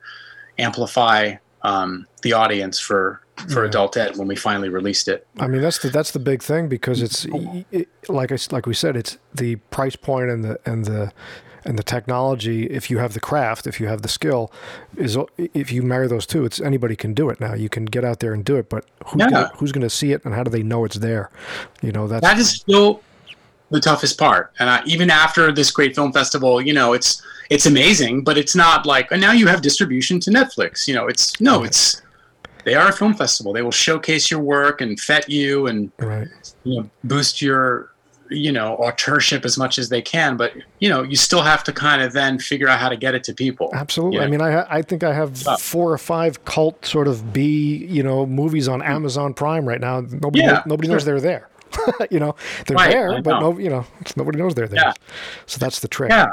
amplify 0.59 1.35
um, 1.63 2.05
the 2.21 2.33
audience 2.33 2.79
for 2.79 3.21
for 3.49 3.63
Yeah. 3.63 3.69
adult 3.69 3.95
ed 3.97 4.17
when 4.17 4.27
we 4.27 4.35
finally 4.35 4.69
released 4.69 5.07
it. 5.07 5.27
I 5.39 5.47
mean, 5.47 5.61
that's 5.61 5.77
the 5.79 5.89
that's 5.89 6.11
the 6.11 6.19
big 6.19 6.41
thing 6.41 6.67
because 6.67 7.01
it's 7.01 7.25
it, 7.71 7.87
like 8.09 8.31
I 8.31 8.37
like 8.51 8.65
we 8.65 8.73
said, 8.73 8.95
it's 8.97 9.17
the 9.33 9.57
price 9.57 9.95
point 9.95 10.29
and 10.31 10.43
the 10.43 10.59
and 10.65 10.85
the 10.85 11.11
and 11.65 11.77
the 11.77 11.83
technology. 11.83 12.65
If 12.65 12.89
you 12.89 12.97
have 12.99 13.13
the 13.13 13.19
craft, 13.19 13.67
if 13.67 13.79
you 13.79 13.87
have 13.87 14.01
the 14.01 14.07
skill, 14.07 14.51
is 14.95 15.17
if 15.37 15.71
you 15.71 15.83
marry 15.83 16.07
those 16.07 16.25
two, 16.25 16.45
it's 16.45 16.59
anybody 16.61 16.95
can 16.95 17.13
do 17.13 17.29
it 17.29 17.39
now. 17.39 17.53
You 17.53 17.69
can 17.69 17.85
get 17.85 18.03
out 18.05 18.19
there 18.21 18.33
and 18.33 18.43
do 18.45 18.55
it, 18.55 18.69
but 18.69 18.85
who's 19.07 19.21
Yeah. 19.21 19.29
gonna, 19.29 19.51
who's 19.57 19.71
going 19.71 19.81
to 19.83 19.89
see 19.89 20.13
it 20.13 20.23
and 20.25 20.33
how 20.33 20.43
do 20.43 20.49
they 20.49 20.63
know 20.63 20.85
it's 20.85 20.97
there? 20.97 21.29
You 21.81 21.91
know, 21.91 22.07
that's 22.07 22.25
that 22.25 22.37
is 22.39 22.49
still 22.51 23.01
the 23.69 23.79
toughest 23.79 24.17
part. 24.17 24.53
And 24.59 24.69
uh, 24.69 24.81
even 24.85 25.09
after 25.09 25.51
this 25.51 25.71
great 25.71 25.95
film 25.95 26.11
festival, 26.13 26.61
you 26.61 26.73
know, 26.73 26.93
it's 26.93 27.21
it's 27.49 27.65
amazing, 27.65 28.23
but 28.23 28.37
it's 28.37 28.55
not 28.55 28.85
like 28.85 29.11
and 29.11 29.21
now 29.21 29.31
you 29.31 29.47
have 29.47 29.61
distribution 29.61 30.19
to 30.21 30.31
Netflix. 30.31 30.87
You 30.87 30.95
know, 30.95 31.07
it's 31.07 31.39
no, 31.39 31.63
it's 31.63 32.01
they 32.63 32.75
are 32.75 32.89
a 32.89 32.93
film 32.93 33.13
festival. 33.13 33.53
They 33.53 33.61
will 33.61 33.71
showcase 33.71 34.29
your 34.29 34.41
work 34.41 34.81
and 34.81 34.99
fet 34.99 35.29
you 35.29 35.67
and 35.67 35.91
right. 35.99 36.27
you 36.63 36.81
know 36.81 36.89
boost 37.03 37.41
your 37.41 37.91
you 38.29 38.51
know 38.51 38.75
authorship 38.75 39.45
as 39.45 39.57
much 39.57 39.77
as 39.77 39.87
they 39.87 40.01
can. 40.01 40.35
But 40.37 40.53
you 40.79 40.89
know, 40.89 41.03
you 41.03 41.15
still 41.15 41.41
have 41.41 41.63
to 41.65 41.73
kind 41.73 42.01
of 42.01 42.13
then 42.13 42.39
figure 42.39 42.67
out 42.67 42.79
how 42.79 42.89
to 42.89 42.97
get 42.97 43.15
it 43.15 43.23
to 43.25 43.33
people. 43.33 43.69
Absolutely. 43.73 44.19
Yeah. 44.19 44.25
I 44.25 44.27
mean, 44.27 44.41
I 44.41 44.65
I 44.69 44.81
think 44.81 45.03
I 45.03 45.13
have 45.13 45.41
Yeah. 45.45 45.55
four 45.57 45.91
or 45.91 45.97
five 45.97 46.43
cult 46.45 46.85
sort 46.85 47.07
of 47.07 47.31
B 47.33 47.85
you 47.89 48.03
know 48.03 48.25
movies 48.25 48.67
on 48.67 48.81
Amazon 48.81 49.33
Prime 49.33 49.67
right 49.67 49.81
now. 49.81 50.01
Nobody 50.01 50.41
Yeah, 50.41 50.63
nobody 50.65 50.89
knows 50.89 51.05
they're 51.05 51.21
there. 51.21 51.47
you 52.11 52.19
know, 52.19 52.35
they're 52.65 52.75
Right, 52.75 52.91
there, 52.91 53.21
but 53.21 53.39
no, 53.39 53.57
you 53.57 53.69
know, 53.69 53.85
nobody 54.15 54.37
knows 54.39 54.55
they're 54.55 54.67
there. 54.67 54.79
Yeah. 54.87 54.93
So 55.45 55.57
that's 55.59 55.79
the 55.79 55.87
trick. 55.87 56.09
Yeah. 56.11 56.27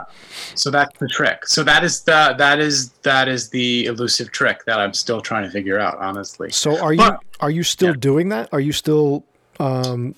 So 0.54 0.70
that's 0.70 0.96
the 0.98 1.08
trick. 1.08 1.46
So 1.46 1.62
that 1.64 1.84
is 1.84 2.00
the 2.02 2.34
that 2.38 2.58
is 2.60 2.90
that 3.02 3.28
is 3.28 3.48
the 3.50 3.86
elusive 3.86 4.30
trick 4.32 4.64
that 4.66 4.78
I'm 4.80 4.94
still 4.94 5.20
trying 5.20 5.44
to 5.44 5.50
figure 5.50 5.78
out, 5.78 5.98
honestly. 5.98 6.50
So 6.50 6.78
are 6.80 6.92
you 6.92 6.98
But- 6.98 7.20
are 7.40 7.50
you 7.50 7.62
still 7.62 7.90
Yeah. 7.90 7.96
doing 8.00 8.28
that? 8.30 8.48
Are 8.52 8.60
you 8.60 8.72
still 8.72 9.24
um, 9.60 10.14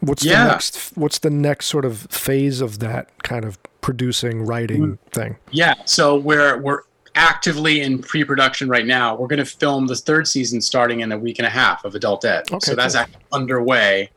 what's 0.00 0.24
Yeah. 0.24 0.44
the 0.44 0.50
next 0.50 0.92
what's 0.96 1.18
the 1.18 1.30
next 1.30 1.66
sort 1.66 1.84
of 1.84 1.98
phase 2.10 2.60
of 2.60 2.78
that 2.80 3.08
kind 3.22 3.44
of 3.44 3.58
producing 3.80 4.44
writing 4.44 4.82
Mm. 4.82 4.98
thing? 5.12 5.36
Yeah, 5.50 5.74
so 5.84 6.16
we're 6.16 6.58
we're 6.58 6.80
actively 7.14 7.82
in 7.82 7.98
pre-production 8.00 8.68
right 8.70 8.86
now. 8.86 9.14
We're 9.14 9.26
going 9.26 9.38
to 9.38 9.44
film 9.44 9.86
the 9.86 9.94
third 9.96 10.26
season 10.26 10.62
starting 10.62 11.00
in 11.00 11.12
a 11.12 11.18
week 11.18 11.38
and 11.38 11.46
a 11.46 11.50
half 11.50 11.84
of 11.84 11.94
Adult 11.94 12.24
Ed. 12.24 12.44
Okay, 12.50 12.58
so 12.70 12.74
that's 12.74 12.94
cool. 12.94 13.02
actually 13.02 13.20
underway. 13.32 14.10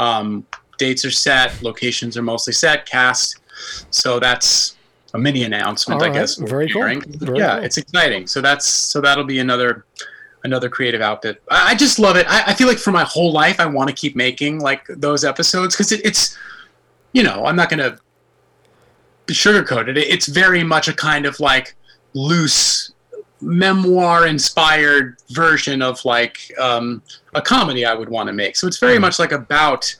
Um, 0.00 0.46
dates 0.78 1.04
are 1.04 1.10
set, 1.10 1.62
locations 1.62 2.16
are 2.16 2.22
mostly 2.22 2.52
set, 2.52 2.86
cast. 2.86 3.38
So 3.90 4.18
that's 4.18 4.76
a 5.14 5.18
mini 5.18 5.44
announcement, 5.44 6.02
I 6.02 6.08
guess. 6.10 6.36
very 6.36 6.68
cool, 6.68 6.82
very 6.82 6.96
yeah, 7.38 7.56
cool. 7.56 7.64
it's 7.64 7.76
exciting. 7.76 8.26
So 8.26 8.40
that's 8.40 8.66
so 8.66 9.00
that'll 9.00 9.24
be 9.24 9.40
another 9.40 9.84
another 10.44 10.68
creative 10.68 11.00
outfit. 11.00 11.42
I, 11.50 11.72
I 11.72 11.74
just 11.74 11.98
love 11.98 12.16
it. 12.16 12.26
I, 12.28 12.44
I 12.46 12.54
feel 12.54 12.66
like 12.66 12.78
for 12.78 12.92
my 12.92 13.04
whole 13.04 13.32
life, 13.32 13.60
I 13.60 13.66
want 13.66 13.88
to 13.90 13.94
keep 13.94 14.16
making 14.16 14.60
like 14.60 14.86
those 14.88 15.24
episodes 15.24 15.74
because 15.74 15.92
it, 15.92 16.00
it's, 16.04 16.36
you 17.12 17.22
know, 17.22 17.44
I'm 17.44 17.56
not 17.56 17.68
going 17.68 17.80
to 17.80 17.98
sugarcoat 19.28 19.88
it. 19.88 19.98
It's 19.98 20.26
very 20.26 20.64
much 20.64 20.88
a 20.88 20.94
kind 20.94 21.26
of 21.26 21.38
like 21.40 21.76
loose 22.14 22.92
memoir 23.40 24.26
inspired 24.26 25.16
version 25.30 25.82
of 25.82 26.04
like 26.04 26.38
um, 26.58 27.02
a 27.34 27.42
comedy 27.42 27.84
I 27.84 27.94
would 27.94 28.08
want 28.08 28.26
to 28.28 28.32
make. 28.32 28.56
So 28.56 28.66
it's 28.66 28.78
very 28.78 28.96
Hmm. 28.96 29.02
much 29.02 29.18
like 29.18 29.32
about 29.32 29.94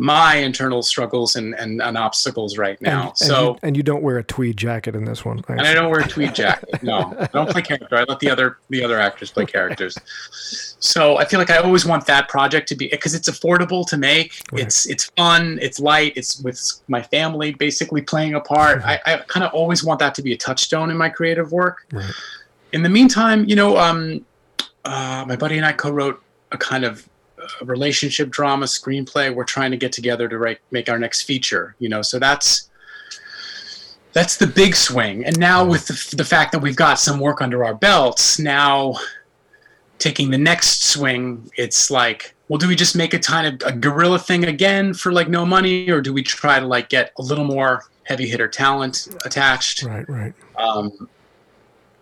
my 0.00 0.36
internal 0.36 0.80
struggles 0.80 1.34
and, 1.34 1.54
and, 1.56 1.82
and 1.82 1.98
obstacles 1.98 2.56
right 2.56 2.80
now. 2.80 2.98
And, 3.00 3.08
and 3.08 3.18
so 3.18 3.42
you, 3.54 3.58
and 3.64 3.76
you 3.76 3.82
don't 3.82 4.00
wear 4.00 4.18
a 4.18 4.22
tweed 4.22 4.56
jacket 4.56 4.94
in 4.94 5.04
this 5.04 5.24
one. 5.24 5.42
and 5.48 5.62
I 5.62 5.74
don't 5.74 5.90
wear 5.90 5.98
a 6.00 6.06
tweed 6.08 6.36
jacket. 6.36 6.68
No, 6.84 7.16
I 7.18 7.26
don't 7.32 7.50
play 7.50 7.62
character. 7.62 7.96
I 7.96 8.04
let 8.04 8.20
the 8.20 8.30
other 8.30 8.58
the 8.70 8.84
other 8.84 9.00
actors 9.00 9.32
play 9.32 9.44
characters. 9.44 9.98
So 10.78 11.16
I 11.18 11.24
feel 11.24 11.40
like 11.40 11.50
I 11.50 11.56
always 11.56 11.84
want 11.84 12.06
that 12.06 12.28
project 12.28 12.68
to 12.68 12.76
be 12.76 12.86
because 12.86 13.12
it's 13.16 13.28
affordable 13.28 13.84
to 13.88 13.96
make. 13.96 14.34
Right. 14.52 14.62
It's 14.62 14.86
it's 14.88 15.06
fun. 15.16 15.58
It's 15.60 15.80
light. 15.80 16.12
It's 16.14 16.40
with 16.42 16.60
my 16.86 17.02
family 17.02 17.52
basically 17.54 18.00
playing 18.02 18.34
a 18.34 18.40
part. 18.40 18.82
I, 18.84 19.00
I 19.04 19.16
kind 19.26 19.42
of 19.44 19.52
always 19.52 19.82
want 19.82 19.98
that 19.98 20.14
to 20.14 20.22
be 20.22 20.32
a 20.32 20.36
touchstone 20.36 20.90
in 20.92 20.96
my 20.96 21.08
creative 21.08 21.50
work. 21.50 21.84
Right. 21.92 22.08
In 22.72 22.82
the 22.82 22.88
meantime, 22.88 23.44
you 23.46 23.56
know, 23.56 23.76
um, 23.78 24.24
uh, 24.84 25.24
my 25.26 25.36
buddy 25.36 25.56
and 25.56 25.66
I 25.66 25.72
co-wrote 25.72 26.22
a 26.52 26.58
kind 26.58 26.84
of 26.84 27.08
uh, 27.38 27.64
relationship 27.64 28.30
drama 28.30 28.66
screenplay. 28.66 29.34
We're 29.34 29.44
trying 29.44 29.70
to 29.70 29.76
get 29.76 29.92
together 29.92 30.28
to 30.28 30.38
write 30.38 30.58
make 30.70 30.88
our 30.88 30.98
next 30.98 31.22
feature. 31.22 31.74
You 31.78 31.88
know, 31.88 32.02
so 32.02 32.18
that's 32.18 32.68
that's 34.12 34.36
the 34.36 34.46
big 34.46 34.74
swing. 34.74 35.24
And 35.24 35.38
now 35.38 35.64
with 35.64 35.86
the, 35.86 36.16
the 36.16 36.24
fact 36.24 36.52
that 36.52 36.60
we've 36.60 36.76
got 36.76 36.98
some 36.98 37.20
work 37.20 37.40
under 37.40 37.64
our 37.64 37.74
belts, 37.74 38.38
now 38.38 38.94
taking 39.98 40.30
the 40.30 40.38
next 40.38 40.84
swing, 40.84 41.50
it's 41.56 41.90
like, 41.90 42.34
well, 42.48 42.58
do 42.58 42.68
we 42.68 42.76
just 42.76 42.96
make 42.96 43.14
a 43.14 43.18
kind 43.18 43.62
of 43.62 43.68
a 43.68 43.72
guerrilla 43.72 44.18
thing 44.18 44.44
again 44.44 44.94
for 44.94 45.12
like 45.12 45.28
no 45.28 45.44
money, 45.44 45.90
or 45.90 46.00
do 46.00 46.12
we 46.12 46.22
try 46.22 46.58
to 46.58 46.66
like 46.66 46.88
get 46.88 47.12
a 47.18 47.22
little 47.22 47.44
more 47.44 47.84
heavy 48.04 48.26
hitter 48.26 48.48
talent 48.48 49.08
attached? 49.24 49.82
Right, 49.82 50.08
right. 50.08 50.34
Um, 50.56 51.08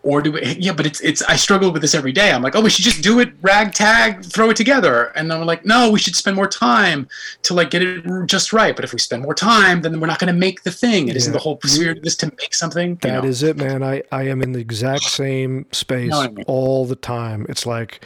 or 0.07 0.21
do 0.21 0.31
we? 0.31 0.41
Yeah, 0.57 0.71
but 0.71 0.85
it's 0.85 1.01
it's. 1.01 1.21
I 1.23 1.35
struggle 1.35 1.71
with 1.71 1.81
this 1.81 1.93
every 1.93 2.13
day. 2.13 2.31
I'm 2.31 2.41
like, 2.41 2.55
oh, 2.55 2.61
we 2.61 2.69
should 2.69 2.85
just 2.85 3.03
do 3.03 3.19
it, 3.19 3.33
ragtag, 3.41 4.23
throw 4.23 4.49
it 4.49 4.55
together, 4.55 5.07
and 5.15 5.29
then 5.29 5.41
I'm 5.41 5.45
like, 5.45 5.65
no, 5.65 5.91
we 5.91 5.99
should 5.99 6.15
spend 6.15 6.37
more 6.37 6.47
time 6.47 7.09
to 7.43 7.53
like 7.53 7.71
get 7.71 7.83
it 7.83 8.05
just 8.25 8.53
right. 8.53 8.73
But 8.73 8.85
if 8.85 8.93
we 8.93 8.99
spend 8.99 9.21
more 9.21 9.35
time, 9.35 9.81
then 9.81 9.99
we're 9.99 10.07
not 10.07 10.19
going 10.19 10.33
to 10.33 10.39
make 10.39 10.63
the 10.63 10.71
thing. 10.71 11.09
It 11.09 11.17
isn't 11.17 11.33
the 11.33 11.39
whole 11.39 11.59
spirit 11.65 11.97
of 11.97 12.03
this 12.05 12.15
to 12.17 12.31
make 12.39 12.53
something. 12.53 12.97
you 13.03 13.11
know? 13.11 13.23
is 13.23 13.43
it, 13.43 13.57
man. 13.57 13.83
I, 13.83 14.01
I 14.11 14.23
am 14.23 14.41
in 14.41 14.53
the 14.53 14.59
exact 14.59 15.03
same 15.21 15.65
space 15.73 16.11
what 16.11 16.29
I 16.29 16.33
mean? 16.33 16.45
all 16.47 16.85
the 16.85 16.95
time. 16.95 17.45
It's 17.49 17.65
like 17.65 18.05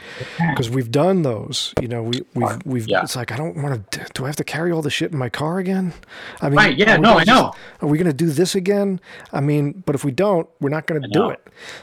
because 0.50 0.72
we've 0.72 0.92
done 0.92 1.22
those, 1.22 1.74
you 1.80 1.88
know. 1.88 2.02
We 2.02 2.24
we've 2.34 2.66
we've. 2.66 2.88
Yeah. 2.88 3.04
It's 3.04 3.16
like 3.16 3.32
I 3.32 3.38
don't 3.38 3.62
want 3.62 3.92
to. 3.92 4.06
Do 4.16 4.24
I 4.24 4.28
have 4.28 4.38
to 4.38 4.44
carry 4.44 4.72
all 4.72 4.82
the 4.82 4.90
shit 4.90 5.12
in 5.12 5.20
my 5.20 5.30
car 5.30 5.60
again? 5.60 5.94
I 6.42 6.50
mean, 6.50 6.58
Right, 6.58 6.78
yeah, 6.78 6.98
no, 6.98 7.20
I 7.20 7.24
know. 7.24 7.54
Are 7.82 7.88
we 7.88 7.98
going 7.98 8.08
to 8.08 8.14
do 8.14 8.30
this 8.30 8.56
again? 8.56 9.00
I 9.32 9.42
mean, 9.42 9.84
but 9.86 9.96
if 9.96 10.04
we 10.04 10.12
don't, 10.12 10.48
we're 10.60 10.70
not 10.70 10.88
going 10.88 11.02
to 11.02 11.08
do 11.08 11.30
it. 11.30 11.42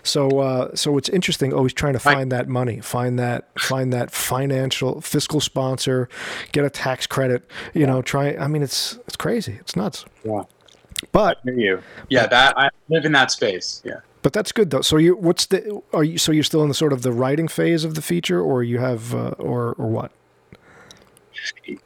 So 0.08 0.40
uh, 0.40 0.74
so 0.74 0.96
it's 0.96 1.08
interesting. 1.08 1.52
Always 1.52 1.72
trying 1.72 1.92
to 1.92 1.98
find 1.98 2.32
that 2.32 2.48
money, 2.48 2.80
find 2.80 3.18
that 3.18 3.48
find 3.60 3.92
that 3.92 4.10
financial 4.10 5.00
fiscal 5.00 5.40
sponsor, 5.40 6.08
get 6.52 6.64
a 6.64 6.70
tax 6.70 7.06
credit. 7.06 7.48
You 7.74 7.86
know, 7.86 8.02
try. 8.02 8.34
I 8.36 8.48
mean, 8.48 8.62
it's 8.62 8.98
it's 9.06 9.16
crazy. 9.16 9.58
It's 9.60 9.76
nuts. 9.76 10.04
Yeah. 10.24 10.42
But 11.12 11.38
you. 11.44 11.82
Yeah, 12.08 12.26
that 12.26 12.58
I 12.58 12.70
live 12.88 13.04
in 13.04 13.12
that 13.12 13.30
space. 13.30 13.82
Yeah. 13.84 14.00
But 14.22 14.32
that's 14.32 14.50
good 14.50 14.70
though. 14.70 14.80
So 14.80 14.96
you, 14.96 15.14
what's 15.14 15.46
the? 15.46 15.80
Are 15.92 16.02
you 16.02 16.18
so 16.18 16.32
you're 16.32 16.42
still 16.42 16.62
in 16.62 16.68
the 16.68 16.74
sort 16.74 16.92
of 16.92 17.02
the 17.02 17.12
writing 17.12 17.48
phase 17.48 17.84
of 17.84 17.94
the 17.94 18.02
feature, 18.02 18.40
or 18.40 18.62
you 18.62 18.78
have, 18.78 19.14
uh, 19.14 19.30
or 19.38 19.74
or 19.78 19.86
what? 19.86 20.10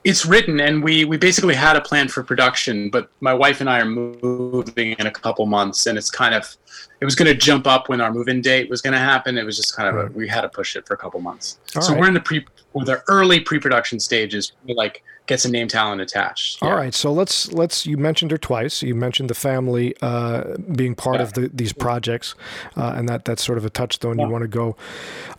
It's 0.05 0.25
written 0.27 0.61
and 0.61 0.83
we 0.83 1.05
we 1.05 1.17
basically 1.17 1.55
had 1.55 1.77
a 1.77 1.81
plan 1.81 2.09
for 2.09 2.23
production 2.23 2.91
but 2.91 3.11
my 3.21 3.35
wife 3.35 3.61
and 3.61 3.69
i 3.71 3.81
are 3.81 3.85
moving 3.85 4.93
in 4.93 5.07
a 5.07 5.11
couple 5.11 5.45
months 5.47 5.87
and 5.87 5.97
it's 5.99 6.11
kind 6.11 6.35
of 6.35 6.57
it 7.01 7.05
was 7.05 7.15
going 7.15 7.27
to 7.27 7.35
jump 7.35 7.67
up 7.67 7.89
when 7.89 8.01
our 8.01 8.13
move-in 8.13 8.41
date 8.41 8.69
was 8.71 8.81
going 8.81 8.93
to 8.93 8.99
happen 8.99 9.37
it 9.39 9.45
was 9.45 9.57
just 9.57 9.77
kind 9.77 9.89
of 9.89 9.97
a, 9.97 10.13
we 10.13 10.29
had 10.29 10.43
to 10.43 10.49
push 10.49 10.77
it 10.77 10.87
for 10.87 10.95
a 10.95 10.97
couple 10.97 11.21
months 11.21 11.59
All 11.77 11.83
so 11.83 11.93
right. 11.93 12.01
we're 12.01 12.09
in 12.09 12.15
the 12.15 12.21
pre 12.21 12.45
or 12.75 12.85
the 12.85 13.03
early 13.09 13.41
pre-production 13.41 14.01
stages 14.01 14.53
like 14.67 15.03
get 15.27 15.41
some 15.41 15.53
name 15.53 15.69
talent 15.69 16.01
attached 16.01 16.63
All 16.63 16.71
Yeah. 16.71 16.75
right. 16.77 16.95
So 16.95 17.13
let's 17.13 17.53
let's. 17.53 17.87
You 17.87 17.97
mentioned 17.97 18.31
her 18.33 18.39
twice. 18.39 18.83
You 18.83 18.95
mentioned 18.95 19.31
the 19.31 19.35
family 19.35 19.95
uh, 20.03 20.57
being 20.75 20.95
part 20.97 21.21
of 21.21 21.35
the, 21.35 21.49
these 21.53 21.73
projects, 21.73 22.35
uh, 22.77 22.95
and 22.97 23.09
that 23.09 23.25
that's 23.25 23.45
sort 23.45 23.59
of 23.59 23.65
a 23.65 23.71
touchstone 23.71 24.19
you 24.19 24.29
want 24.29 24.43
to 24.43 24.49
go. 24.49 24.75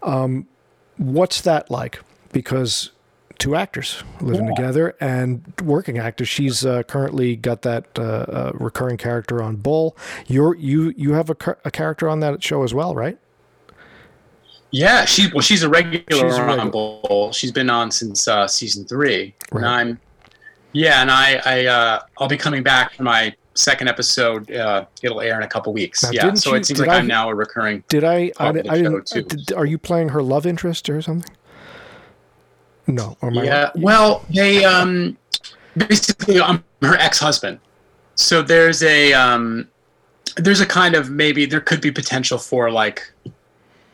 Um, 0.03 0.47
what's 0.97 1.41
that 1.41 1.69
like? 1.69 1.99
Because 2.31 2.91
two 3.39 3.55
actors 3.55 4.03
living 4.21 4.47
Yeah. 4.47 4.55
together 4.55 4.95
and 5.01 5.43
working 5.63 5.97
actors. 5.97 6.27
She's 6.29 6.65
uh, 6.65 6.83
currently 6.83 7.35
got 7.35 7.61
that 7.63 7.87
uh, 7.97 8.01
uh, 8.01 8.51
recurring 8.55 8.97
character 8.97 9.41
on 9.43 9.55
Bull. 9.57 9.97
You're 10.27 10.55
you 10.55 10.93
you 10.97 11.13
have 11.13 11.29
a, 11.29 11.35
a 11.65 11.71
character 11.71 12.07
on 12.09 12.19
that 12.21 12.41
show 12.43 12.63
as 12.63 12.73
well, 12.73 12.95
right? 12.95 13.17
Yeah, 14.71 15.05
she 15.05 15.29
well, 15.31 15.41
she's 15.41 15.61
a 15.63 15.69
regular 15.69 16.03
She's 16.09 16.39
on. 16.39 16.71
Bull. 16.71 17.31
She's 17.31 17.51
been 17.51 17.69
on 17.69 17.91
since 17.91 18.27
uh, 18.27 18.47
season 18.47 18.85
three. 18.85 19.35
Right. 19.51 19.59
And 19.63 19.65
I'm, 19.67 19.99
yeah, 20.71 21.01
and 21.01 21.11
I, 21.11 21.39
I, 21.45 21.65
uh, 21.67 21.99
I'll 22.17 22.27
be 22.27 22.37
coming 22.37 22.63
back 22.63 22.93
for 22.95 23.03
my 23.03 23.35
second 23.53 23.87
episode. 23.87 24.51
Uh, 24.51 24.85
it'll 25.03 25.21
air 25.21 25.37
in 25.37 25.43
a 25.43 25.47
couple 25.47 25.71
weeks. 25.73 26.01
Now, 26.01 26.09
yeah, 26.11 26.33
so 26.33 26.49
you- 26.51 26.55
it 26.55 26.65
seems 26.65 26.79
like 26.79 26.89
I- 26.89 26.95
I'm 26.97 27.05
now 27.05 27.29
a 27.29 27.35
recurring. 27.35 27.83
Did 27.87 28.03
I? 28.03 28.31
I, 28.39 28.47
I 28.47 28.51
didn't. 28.53 29.05
Did, 29.05 29.53
are 29.53 29.65
you 29.67 29.77
playing 29.77 30.09
her 30.09 30.23
love 30.23 30.47
interest 30.47 30.89
or 30.89 31.01
something? 31.03 31.31
No. 32.87 33.17
Or 33.21 33.29
am 33.29 33.37
I- 33.39 33.43
Yeah, 33.43 33.71
well, 33.75 34.25
they 34.29 34.63
um, 34.65 35.17
basically 35.77 36.41
I'm 36.41 36.63
her 36.81 36.95
ex-husband. 36.95 37.59
So 38.15 38.41
there's 38.41 38.83
a 38.83 39.13
um, 39.13 39.67
there's 40.35 40.61
a 40.61 40.65
kind 40.65 40.95
of 40.95 41.09
maybe 41.09 41.45
there 41.45 41.61
could 41.61 41.81
be 41.81 41.91
potential 41.91 42.37
for 42.37 42.69
like 42.71 43.11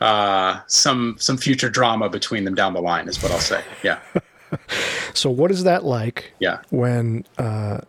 uh 0.01 0.61
some 0.67 1.15
some 1.19 1.35
future 1.37 1.69
drama 1.69 2.09
between 2.09 2.45
them 2.45 2.55
down 2.55 2.73
the 2.73 2.81
line 2.81 3.07
is 3.09 3.21
what 3.21 3.31
I'll 3.31 3.39
say. 3.39 3.63
Yeah. 3.83 3.99
So 5.13 5.29
what 5.29 5.51
is 5.51 5.63
that 5.65 5.83
like? 5.85 6.33
Yeah. 6.39 6.61
when 6.71 7.23
uh, 7.37 7.81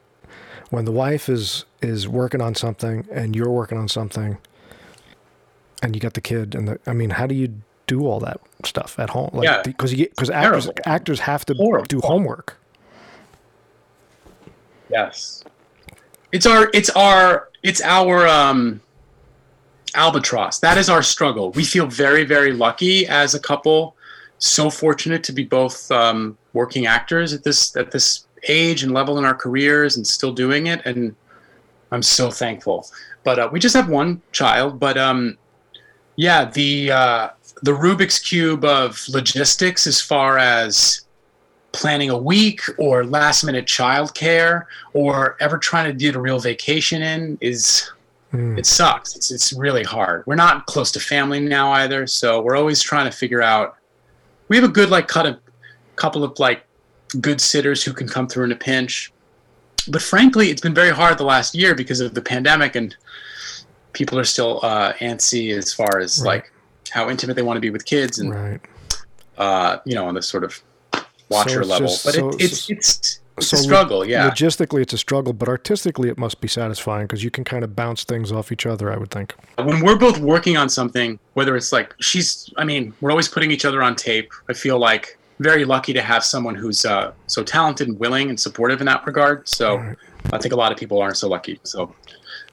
when 0.68 0.84
the 0.84 0.92
wife 0.92 1.30
is 1.30 1.64
is 1.80 2.06
working 2.06 2.42
on 2.42 2.54
something 2.54 3.08
and 3.10 3.34
you're 3.34 3.48
working 3.50 3.78
on 3.78 3.88
something, 3.88 4.36
and 5.82 5.94
you 5.94 6.00
got 6.02 6.12
the 6.12 6.20
kid 6.20 6.54
and 6.54 6.68
the 6.68 6.78
I 6.86 6.92
mean, 6.92 7.10
how 7.10 7.26
do 7.26 7.34
you 7.34 7.62
do 7.90 8.06
all 8.06 8.20
that 8.20 8.40
stuff 8.64 8.98
at 8.98 9.10
home? 9.10 9.30
Like, 9.32 9.44
Yeah. 9.44 9.62
because 9.62 9.92
because 9.94 10.30
actors 10.30 10.64
Terrible. 10.66 10.82
actors 10.86 11.20
have 11.20 11.44
to 11.46 11.54
Horrible. 11.54 11.86
do 11.86 12.00
homework. 12.00 12.56
Yes. 14.90 15.44
It's 16.32 16.46
our 16.46 16.70
it's 16.72 16.90
our 16.90 17.48
it's 17.62 17.80
our 17.82 18.26
um 18.28 18.80
albatross. 19.94 20.58
That 20.60 20.78
is 20.78 20.88
our 20.88 21.02
struggle. 21.02 21.50
We 21.52 21.64
feel 21.64 21.86
very 21.86 22.24
very 22.24 22.52
lucky 22.52 23.06
as 23.06 23.34
a 23.34 23.40
couple. 23.40 23.96
So 24.38 24.70
fortunate 24.70 25.22
to 25.24 25.32
be 25.32 25.44
both 25.44 25.90
um, 25.90 26.38
working 26.54 26.86
actors 26.86 27.34
at 27.34 27.42
this 27.44 27.76
at 27.76 27.90
this 27.90 28.26
age 28.48 28.82
and 28.82 28.92
level 28.94 29.18
in 29.18 29.24
our 29.24 29.34
careers 29.34 29.96
and 29.96 30.06
still 30.06 30.32
doing 30.32 30.66
it 30.68 30.80
and 30.86 31.14
I'm 31.92 32.02
so 32.02 32.30
thankful. 32.30 32.86
But 33.24 33.38
uh, 33.38 33.48
we 33.52 33.58
just 33.60 33.74
have 33.74 33.88
one 33.90 34.22
child, 34.32 34.78
but 34.80 34.96
um 34.96 35.36
yeah, 36.16 36.44
the 36.46 36.90
uh 36.90 37.28
the 37.62 37.72
Rubik's 37.72 38.18
cube 38.18 38.64
of 38.64 39.02
logistics 39.08 39.86
as 39.86 40.00
far 40.00 40.38
as 40.38 41.02
planning 41.72 42.10
a 42.10 42.16
week 42.18 42.62
or 42.78 43.04
last 43.04 43.44
minute 43.44 43.66
childcare 43.66 44.64
or 44.92 45.36
ever 45.40 45.56
trying 45.58 45.86
to 45.86 45.92
get 45.92 46.16
a 46.16 46.20
real 46.20 46.38
vacation 46.40 47.02
in 47.02 47.38
is 47.40 47.90
Hmm. 48.32 48.56
it 48.56 48.64
sucks. 48.64 49.16
It's 49.16 49.32
it's 49.32 49.52
really 49.52 49.82
hard. 49.82 50.22
We're 50.24 50.36
not 50.36 50.64
close 50.66 50.92
to 50.92 51.00
family 51.00 51.40
now 51.40 51.72
either, 51.72 52.06
so 52.06 52.40
we're 52.40 52.54
always 52.56 52.80
trying 52.80 53.06
to 53.10 53.16
figure 53.16 53.42
out. 53.42 53.76
We 54.46 54.54
have 54.56 54.64
a 54.64 54.68
good 54.72 54.88
like 54.88 55.08
cut 55.08 55.26
of 55.26 55.38
couple 55.96 56.22
of 56.22 56.38
like 56.38 56.64
good 57.20 57.40
sitters 57.40 57.82
who 57.82 57.92
can 57.92 58.06
come 58.08 58.28
through 58.28 58.44
in 58.44 58.52
a 58.52 58.56
pinch, 58.56 59.12
but 59.88 60.00
frankly, 60.00 60.48
it's 60.50 60.60
been 60.60 60.74
very 60.74 60.90
hard 60.90 61.18
the 61.18 61.24
last 61.24 61.56
year 61.56 61.74
because 61.74 61.98
of 62.00 62.14
the 62.14 62.22
pandemic 62.22 62.76
and 62.76 62.94
people 63.94 64.16
are 64.16 64.24
still 64.24 64.60
uh, 64.62 64.92
antsy 65.00 65.52
as 65.52 65.72
far 65.74 65.98
as 65.98 66.20
Right. 66.20 66.26
like 66.36 66.52
how 66.90 67.08
intimate 67.10 67.34
they 67.34 67.42
want 67.42 67.56
to 67.56 67.60
be 67.60 67.70
with 67.70 67.84
kids 67.84 68.18
and 68.18 68.34
Right. 68.34 68.60
uh, 69.38 69.78
you 69.84 69.94
know 69.94 70.06
on 70.06 70.14
this 70.14 70.28
sort 70.28 70.44
of 70.44 70.60
watcher 71.28 71.60
it's 71.60 71.68
level. 71.70 71.86
just- 71.88 72.04
but 72.04 72.14
so- 72.14 72.28
it, 72.30 72.40
it's 72.40 72.70
it's 72.70 73.20
it's 73.38 73.46
so 73.48 73.56
a 73.56 73.60
struggle. 73.60 74.04
Yeah. 74.04 74.28
Logistically, 74.28 74.82
it's 74.82 74.92
a 74.92 74.98
struggle, 74.98 75.32
but 75.32 75.48
artistically, 75.48 76.10
it 76.10 76.18
must 76.18 76.42
be 76.42 76.48
satisfying 76.48 77.06
because 77.06 77.24
you 77.24 77.30
can 77.30 77.42
kind 77.42 77.64
of 77.64 77.74
bounce 77.74 78.04
things 78.04 78.32
off 78.32 78.52
each 78.52 78.66
other. 78.66 78.92
I 78.92 78.98
would 78.98 79.10
think. 79.10 79.34
when 79.56 79.80
we're 79.82 79.96
both 79.96 80.18
working 80.18 80.58
on 80.58 80.68
something, 80.68 81.18
whether 81.32 81.56
it's 81.56 81.72
like 81.72 81.94
she's, 82.00 82.52
I 82.58 82.64
mean, 82.64 82.92
we're 83.00 83.10
always 83.10 83.28
putting 83.28 83.50
each 83.50 83.64
other 83.64 83.82
on 83.82 83.96
tape. 83.96 84.30
I 84.50 84.52
feel 84.52 84.78
like 84.78 85.16
very 85.38 85.64
lucky 85.64 85.94
to 85.94 86.02
have 86.02 86.22
someone 86.22 86.54
who's 86.54 86.84
uh, 86.84 87.12
so 87.28 87.42
talented 87.42 87.88
and 87.88 87.98
willing 87.98 88.28
and 88.28 88.38
supportive 88.38 88.80
in 88.80 88.86
that 88.88 89.06
regard. 89.06 89.48
So 89.48 89.76
Right. 89.76 89.96
I 90.34 90.36
think 90.38 90.52
a 90.52 90.56
lot 90.56 90.70
of 90.70 90.76
people 90.76 91.00
aren't 91.00 91.16
so 91.16 91.26
lucky. 91.28 91.60
So, 91.62 91.94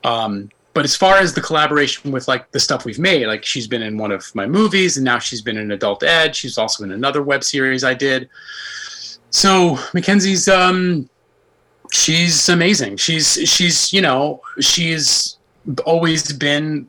um, 0.05 0.49
but 0.77 0.85
as 0.85 0.95
far 0.95 1.15
as 1.15 1.33
the 1.33 1.41
collaboration 1.41 2.11
with 2.11 2.27
like 2.27 2.51
the 2.51 2.59
stuff 2.59 2.85
we've 2.85 2.99
made, 2.99 3.25
like 3.25 3.43
she's 3.43 3.65
been 3.65 3.81
in 3.81 3.97
one 3.97 4.11
of 4.11 4.23
my 4.35 4.45
movies 4.45 4.95
and 4.95 5.03
now 5.03 5.17
she's 5.17 5.41
been 5.41 5.57
in 5.57 5.71
Adult 5.71 6.03
Ed. 6.03 6.35
She's 6.35 6.55
also 6.59 6.83
in 6.83 6.91
another 6.91 7.23
web 7.23 7.43
series 7.43 7.83
I 7.83 7.95
did. 7.95 8.29
So 9.31 9.79
Mackenzie's, 9.95 10.47
um, 10.47 11.09
she's 11.91 12.47
amazing. 12.47 12.97
She's 12.97 13.39
she's 13.49 13.91
you 13.91 14.01
know 14.01 14.39
she's 14.59 15.39
always 15.83 16.31
been 16.31 16.87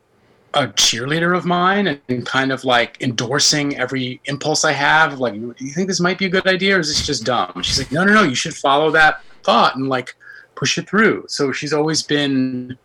a 0.53 0.67
cheerleader 0.67 1.35
of 1.35 1.45
mine 1.45 1.99
and, 2.09 2.25
kind 2.27 2.51
of 2.51 2.63
like 2.63 3.01
endorsing 3.01 3.75
every 3.75 4.21
impulse 4.25 4.63
I 4.63 4.73
have. 4.73 5.19
Like, 5.19 5.33
you 5.33 5.73
think 5.73 5.87
this 5.87 5.99
might 5.99 6.19
be 6.19 6.27
a 6.27 6.29
good 6.29 6.45
idea 6.45 6.77
or 6.77 6.79
is 6.79 6.89
this 6.89 7.03
just 7.03 7.25
dumb? 7.25 7.63
She's 7.63 7.79
like, 7.79 7.91
no, 7.91 8.03
no, 8.03 8.13
no, 8.13 8.21
you 8.21 8.35
should 8.35 8.55
follow 8.55 8.91
that 8.91 9.23
thought 9.41 9.77
and 9.77 9.89
like 9.89 10.15
push 10.53 10.77
it 10.77 10.87
through. 10.87 11.25
So 11.27 11.51
she's 11.51 11.73
always 11.73 12.03
been, 12.03 12.77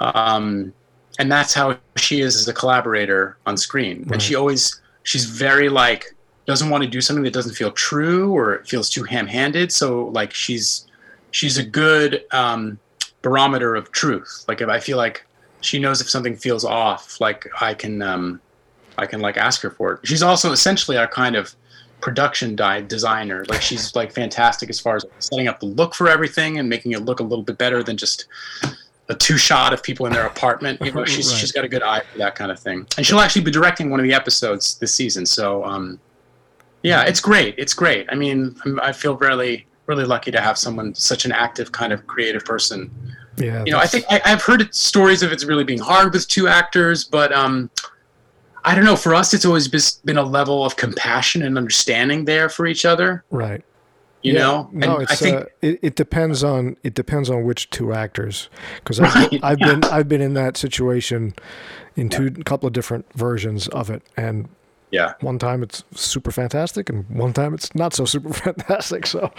um, 0.00 0.72
and 1.18 1.30
that's 1.30 1.52
how 1.54 1.76
she 1.96 2.20
is 2.20 2.36
as 2.36 2.48
a 2.48 2.54
collaborator 2.54 3.36
on 3.46 3.56
screen. 3.56 4.02
Right. 4.02 4.12
And 4.12 4.22
she 4.22 4.34
always, 4.34 4.80
she's 5.02 5.24
very 5.24 5.68
like, 5.68 6.14
doesn't 6.46 6.70
want 6.70 6.82
to 6.82 6.88
do 6.88 7.00
something 7.00 7.22
that 7.24 7.32
doesn't 7.32 7.54
feel 7.54 7.70
true 7.72 8.32
or 8.32 8.54
it 8.54 8.66
feels 8.66 8.88
too 8.90 9.04
ham-handed. 9.04 9.70
So 9.70 10.06
like 10.06 10.32
she's, 10.32 10.86
she's 11.30 11.58
a 11.58 11.64
good 11.64 12.24
um, 12.32 12.78
barometer 13.22 13.76
of 13.76 13.92
truth. 13.92 14.44
Like 14.48 14.60
if 14.60 14.68
I 14.68 14.80
feel 14.80 14.96
like 14.96 15.26
she 15.60 15.78
knows 15.78 16.00
if 16.00 16.08
something 16.08 16.34
feels 16.34 16.64
off, 16.64 17.20
like 17.20 17.46
I 17.60 17.74
can, 17.74 18.02
um, 18.02 18.40
I 18.96 19.06
can 19.06 19.20
like 19.20 19.36
ask 19.36 19.60
her 19.62 19.70
for 19.70 19.92
it. 19.94 20.00
She's 20.06 20.22
also 20.22 20.52
essentially 20.52 20.96
our 20.96 21.06
kind 21.06 21.36
of 21.36 21.54
production 22.00 22.56
di- 22.56 22.80
designer. 22.80 23.44
Like 23.48 23.60
she's 23.60 23.94
like 23.94 24.10
fantastic 24.10 24.70
as 24.70 24.80
far 24.80 24.96
as 24.96 25.04
setting 25.18 25.48
up 25.48 25.60
the 25.60 25.66
look 25.66 25.94
for 25.94 26.08
everything 26.08 26.58
and 26.58 26.68
making 26.68 26.92
it 26.92 27.02
look 27.02 27.20
a 27.20 27.22
little 27.22 27.44
bit 27.44 27.58
better 27.58 27.82
than 27.82 27.96
just 27.96 28.26
a 29.10 29.14
two 29.14 29.36
shot 29.36 29.72
of 29.74 29.82
people 29.82 30.06
in 30.06 30.12
their 30.12 30.26
apartment. 30.34 30.80
You 30.80 30.92
know, 30.92 31.04
she's 31.04 31.30
Right. 31.30 31.38
she's 31.40 31.52
got 31.52 31.64
a 31.64 31.68
good 31.68 31.82
eye 31.82 32.02
for 32.12 32.18
that 32.18 32.34
kind 32.34 32.50
of 32.50 32.58
thing. 32.58 32.86
And 32.96 33.04
she'll 33.06 33.20
actually 33.20 33.42
be 33.42 33.50
directing 33.50 33.90
one 33.90 34.00
of 34.00 34.04
the 34.04 34.14
episodes 34.14 34.78
this 34.78 34.94
season. 34.94 35.26
So 35.26 35.64
um, 35.64 36.00
yeah, 36.82 37.02
it's 37.02 37.20
great. 37.20 37.54
It's 37.58 37.74
great. 37.74 38.06
I 38.10 38.14
mean, 38.14 38.56
I'm, 38.64 38.80
I 38.80 38.92
feel 38.92 39.16
really 39.16 39.66
really 39.86 40.04
lucky 40.04 40.30
to 40.30 40.40
have 40.40 40.56
someone 40.56 40.94
such 40.94 41.24
an 41.24 41.32
active 41.32 41.72
kind 41.72 41.92
of 41.92 42.06
creative 42.06 42.44
person 42.44 42.88
Yeah. 43.38 43.64
you 43.66 43.72
know, 43.72 43.78
I 43.78 43.86
think 43.88 44.04
I, 44.08 44.20
I've 44.24 44.40
heard 44.42 44.72
stories 44.72 45.22
of 45.24 45.32
it's 45.32 45.44
really 45.44 45.64
being 45.64 45.80
hard 45.80 46.12
with 46.12 46.28
two 46.28 46.46
actors, 46.46 47.02
but 47.04 47.32
um, 47.32 47.68
I 48.64 48.74
don't 48.76 48.84
know. 48.84 48.94
For 48.94 49.14
us, 49.14 49.34
it's 49.34 49.44
always 49.44 49.66
been 50.04 50.18
a 50.18 50.22
level 50.22 50.64
of 50.64 50.76
compassion 50.76 51.42
and 51.42 51.56
understanding 51.58 52.24
there 52.26 52.48
for 52.48 52.66
each 52.66 52.84
other. 52.84 53.24
right. 53.30 53.64
You 54.22 54.34
Yeah, 54.34 54.38
know, 54.38 54.68
no, 54.72 54.96
and 54.96 55.02
it's 55.04 55.12
I 55.12 55.16
think 55.16 55.40
uh, 55.42 55.44
it, 55.62 55.78
it 55.82 55.94
depends 55.96 56.44
on 56.44 56.76
it 56.82 56.94
depends 56.94 57.30
on 57.30 57.44
which 57.44 57.70
two 57.70 57.92
actors 57.94 58.50
because 58.76 59.00
I've, 59.00 59.32
I've 59.42 59.58
yeah. 59.60 59.66
been 59.66 59.86
I've 59.86 60.08
been 60.08 60.20
in 60.20 60.34
that 60.34 60.56
situation 60.58 61.34
in 61.96 62.10
two 62.10 62.26
a 62.38 62.44
couple 62.44 62.66
of 62.66 62.74
different 62.74 63.10
versions 63.14 63.68
of 63.68 63.88
it. 63.88 64.02
And 64.18 64.48
yeah, 64.90 65.14
one 65.20 65.38
time 65.38 65.62
it's 65.62 65.84
super 65.94 66.30
fantastic 66.32 66.90
and 66.90 67.08
one 67.08 67.32
time 67.32 67.54
it's 67.54 67.74
not 67.74 67.94
so 67.94 68.04
super 68.04 68.32
fantastic. 68.46 69.06
So 69.06 69.32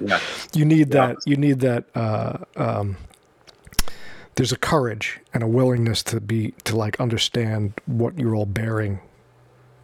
yeah, 0.00 0.20
you 0.54 0.64
need 0.66 0.92
Yeah. 0.92 1.06
that 1.08 1.16
you 1.24 1.36
need 1.36 1.60
that 1.60 1.84
uh, 1.94 2.38
um, 2.56 2.96
there's 4.36 4.52
a 4.52 4.56
courage 4.58 5.20
and 5.32 5.42
a 5.42 5.46
willingness 5.46 6.02
to 6.04 6.20
be 6.20 6.52
to 6.64 6.76
like 6.76 6.98
understand 7.00 7.74
what 7.86 8.18
you're 8.18 8.34
all 8.34 8.46
bearing 8.46 9.00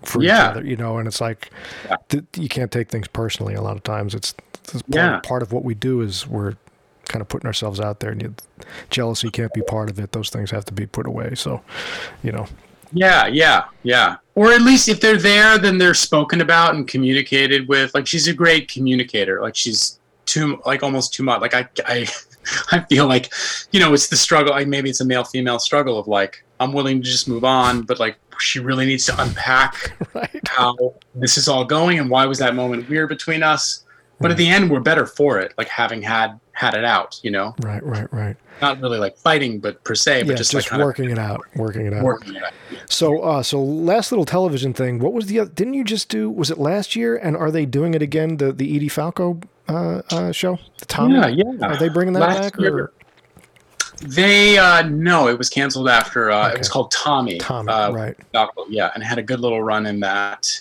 for 0.02 0.22
Yeah. 0.22 0.50
each 0.50 0.56
other 0.56 0.66
you 0.66 0.76
know 0.76 0.98
and 0.98 1.06
it's 1.08 1.20
like 1.20 1.50
Yeah. 1.88 1.96
th- 2.08 2.24
you 2.36 2.48
can't 2.48 2.70
take 2.70 2.88
things 2.88 3.08
personally 3.08 3.54
a 3.54 3.62
lot 3.62 3.76
of 3.76 3.82
times 3.82 4.14
it's, 4.14 4.34
it's 4.64 4.82
part, 4.82 4.94
Yeah. 4.94 5.20
part 5.22 5.42
of 5.42 5.52
what 5.52 5.64
we 5.64 5.74
do 5.74 6.00
is 6.00 6.26
we're 6.26 6.54
kind 7.04 7.20
of 7.22 7.28
putting 7.28 7.46
ourselves 7.46 7.80
out 7.80 8.00
there 8.00 8.10
and 8.10 8.22
you, 8.22 8.34
jealousy 8.90 9.30
can't 9.30 9.52
be 9.52 9.62
part 9.62 9.90
of 9.90 9.98
it 9.98 10.12
those 10.12 10.30
things 10.30 10.50
have 10.50 10.64
to 10.66 10.72
be 10.72 10.86
put 10.86 11.06
away 11.06 11.34
so 11.34 11.62
you 12.22 12.32
know 12.32 12.46
yeah, 12.92 13.28
yeah, 13.28 13.66
yeah. 13.84 14.16
Or 14.34 14.50
at 14.50 14.62
least 14.62 14.88
if 14.88 15.00
they're 15.00 15.16
there, 15.16 15.58
then 15.58 15.78
they're 15.78 15.94
spoken 15.94 16.40
about 16.40 16.74
and 16.74 16.88
communicated 16.88 17.68
with. 17.68 17.94
Like 17.94 18.04
she's 18.08 18.26
a 18.26 18.34
great 18.34 18.68
communicator. 18.68 19.40
Like 19.40 19.54
she's 19.54 20.00
too, 20.26 20.60
like 20.66 20.82
almost 20.82 21.14
too 21.14 21.22
much. 21.22 21.40
Like 21.40 21.54
I, 21.54 21.68
I, 21.86 22.08
I 22.72 22.80
feel 22.80 23.06
like, 23.06 23.32
you 23.70 23.78
know, 23.78 23.94
it's 23.94 24.08
the 24.08 24.16
struggle. 24.16 24.50
Like 24.54 24.66
maybe 24.66 24.90
it's 24.90 25.00
a 25.00 25.04
male 25.04 25.22
female 25.22 25.60
struggle 25.60 26.00
of 26.00 26.08
like 26.08 26.44
I'm 26.58 26.72
willing 26.72 27.00
to 27.00 27.08
just 27.08 27.28
move 27.28 27.44
on, 27.44 27.82
but 27.82 28.00
like 28.00 28.16
she 28.40 28.58
really 28.58 28.86
needs 28.86 29.06
to 29.06 29.22
unpack 29.22 29.92
right 30.14 30.48
how 30.48 30.94
this 31.14 31.36
is 31.36 31.48
all 31.48 31.64
going 31.64 31.98
and 31.98 32.10
why 32.10 32.26
was 32.26 32.38
that 32.38 32.54
moment 32.54 32.88
weird 32.88 33.08
between 33.08 33.42
us 33.42 33.84
but 34.20 34.30
at 34.30 34.36
the 34.36 34.48
end 34.48 34.70
we're 34.70 34.80
better 34.80 35.06
for 35.06 35.38
it 35.38 35.54
like 35.56 35.68
having 35.68 36.02
had 36.02 36.38
had 36.60 36.74
it 36.74 36.84
out, 36.84 37.18
you 37.22 37.30
know. 37.30 37.54
Right, 37.62 37.82
right, 37.82 38.12
right. 38.12 38.36
Not 38.60 38.82
really 38.82 38.98
like 38.98 39.16
fighting, 39.16 39.60
but 39.60 39.82
per 39.82 39.94
se, 39.94 40.24
but 40.24 40.32
yeah, 40.32 40.34
just, 40.36 40.50
just 40.50 40.70
like 40.70 40.78
working 40.78 41.08
it 41.08 41.18
out, 41.18 41.40
working 41.56 41.86
it 41.86 41.94
out. 41.94 42.04
Working 42.04 42.36
it 42.36 42.42
out. 42.42 42.52
So, 42.86 43.20
uh, 43.22 43.42
so 43.42 43.62
last 43.62 44.12
little 44.12 44.26
television 44.26 44.74
thing. 44.74 44.98
What 44.98 45.14
was 45.14 45.26
the? 45.26 45.46
Didn't 45.46 45.72
you 45.72 45.84
just 45.84 46.10
do? 46.10 46.30
Was 46.30 46.50
it 46.50 46.58
last 46.58 46.94
year? 46.94 47.16
And 47.16 47.34
are 47.34 47.50
they 47.50 47.64
doing 47.64 47.94
it 47.94 48.02
again? 48.02 48.36
The 48.36 48.52
the 48.52 48.76
Edie 48.76 48.90
Falco 48.90 49.40
uh, 49.68 50.02
uh, 50.10 50.32
show, 50.32 50.58
the 50.78 50.84
Tommy. 50.84 51.14
Yeah, 51.14 51.28
yeah. 51.28 51.66
Are 51.66 51.78
they 51.78 51.88
bringing 51.88 52.12
that 52.12 52.20
Last 52.20 52.52
back? 52.52 52.60
year- 52.60 52.76
Or? 52.78 52.92
They 54.00 54.58
uh 54.58 54.82
no, 54.82 55.28
it 55.28 55.36
was 55.36 55.48
canceled 55.48 55.88
after 55.88 56.30
uh 56.30 56.46
Okay. 56.46 56.54
it 56.54 56.58
was 56.58 56.68
called 56.68 56.90
Tommy. 56.90 57.38
Tommy, 57.38 57.70
uh, 57.70 57.92
right. 57.92 58.16
Yeah, 58.68 58.90
and 58.94 59.02
had 59.02 59.18
a 59.18 59.22
good 59.22 59.40
little 59.40 59.62
run 59.62 59.86
in 59.86 60.00
that. 60.00 60.60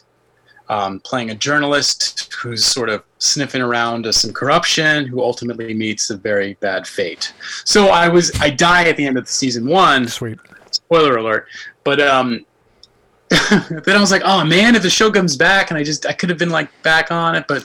Um, 0.67 0.99
playing 0.99 1.31
a 1.31 1.35
journalist 1.35 2.31
who's 2.35 2.63
sort 2.63 2.89
of 2.89 3.03
sniffing 3.17 3.61
around 3.63 4.13
some 4.13 4.31
corruption, 4.31 5.07
who 5.07 5.19
ultimately 5.19 5.73
meets 5.73 6.11
a 6.11 6.17
very 6.17 6.53
bad 6.59 6.85
fate. 6.85 7.33
So 7.65 7.87
I 7.87 8.07
was 8.07 8.31
I 8.39 8.51
die 8.51 8.83
at 8.83 8.95
the 8.95 9.07
end 9.07 9.17
of 9.17 9.25
the 9.25 9.31
season 9.31 9.65
one. 9.67 10.07
Sweet. 10.07 10.37
Spoiler 10.69 11.17
alert! 11.17 11.47
But 11.83 11.99
um, 11.99 12.45
then 13.49 13.95
I 13.95 13.99
was 13.99 14.11
like, 14.11 14.21
oh 14.25 14.45
man, 14.45 14.75
if 14.75 14.83
the 14.83 14.89
show 14.91 15.09
comes 15.11 15.35
back, 15.35 15.71
and 15.71 15.77
I 15.77 15.83
just 15.83 16.05
I 16.05 16.13
could 16.13 16.29
have 16.29 16.37
been 16.37 16.51
like 16.51 16.69
back 16.83 17.11
on 17.11 17.35
it, 17.35 17.45
but 17.47 17.63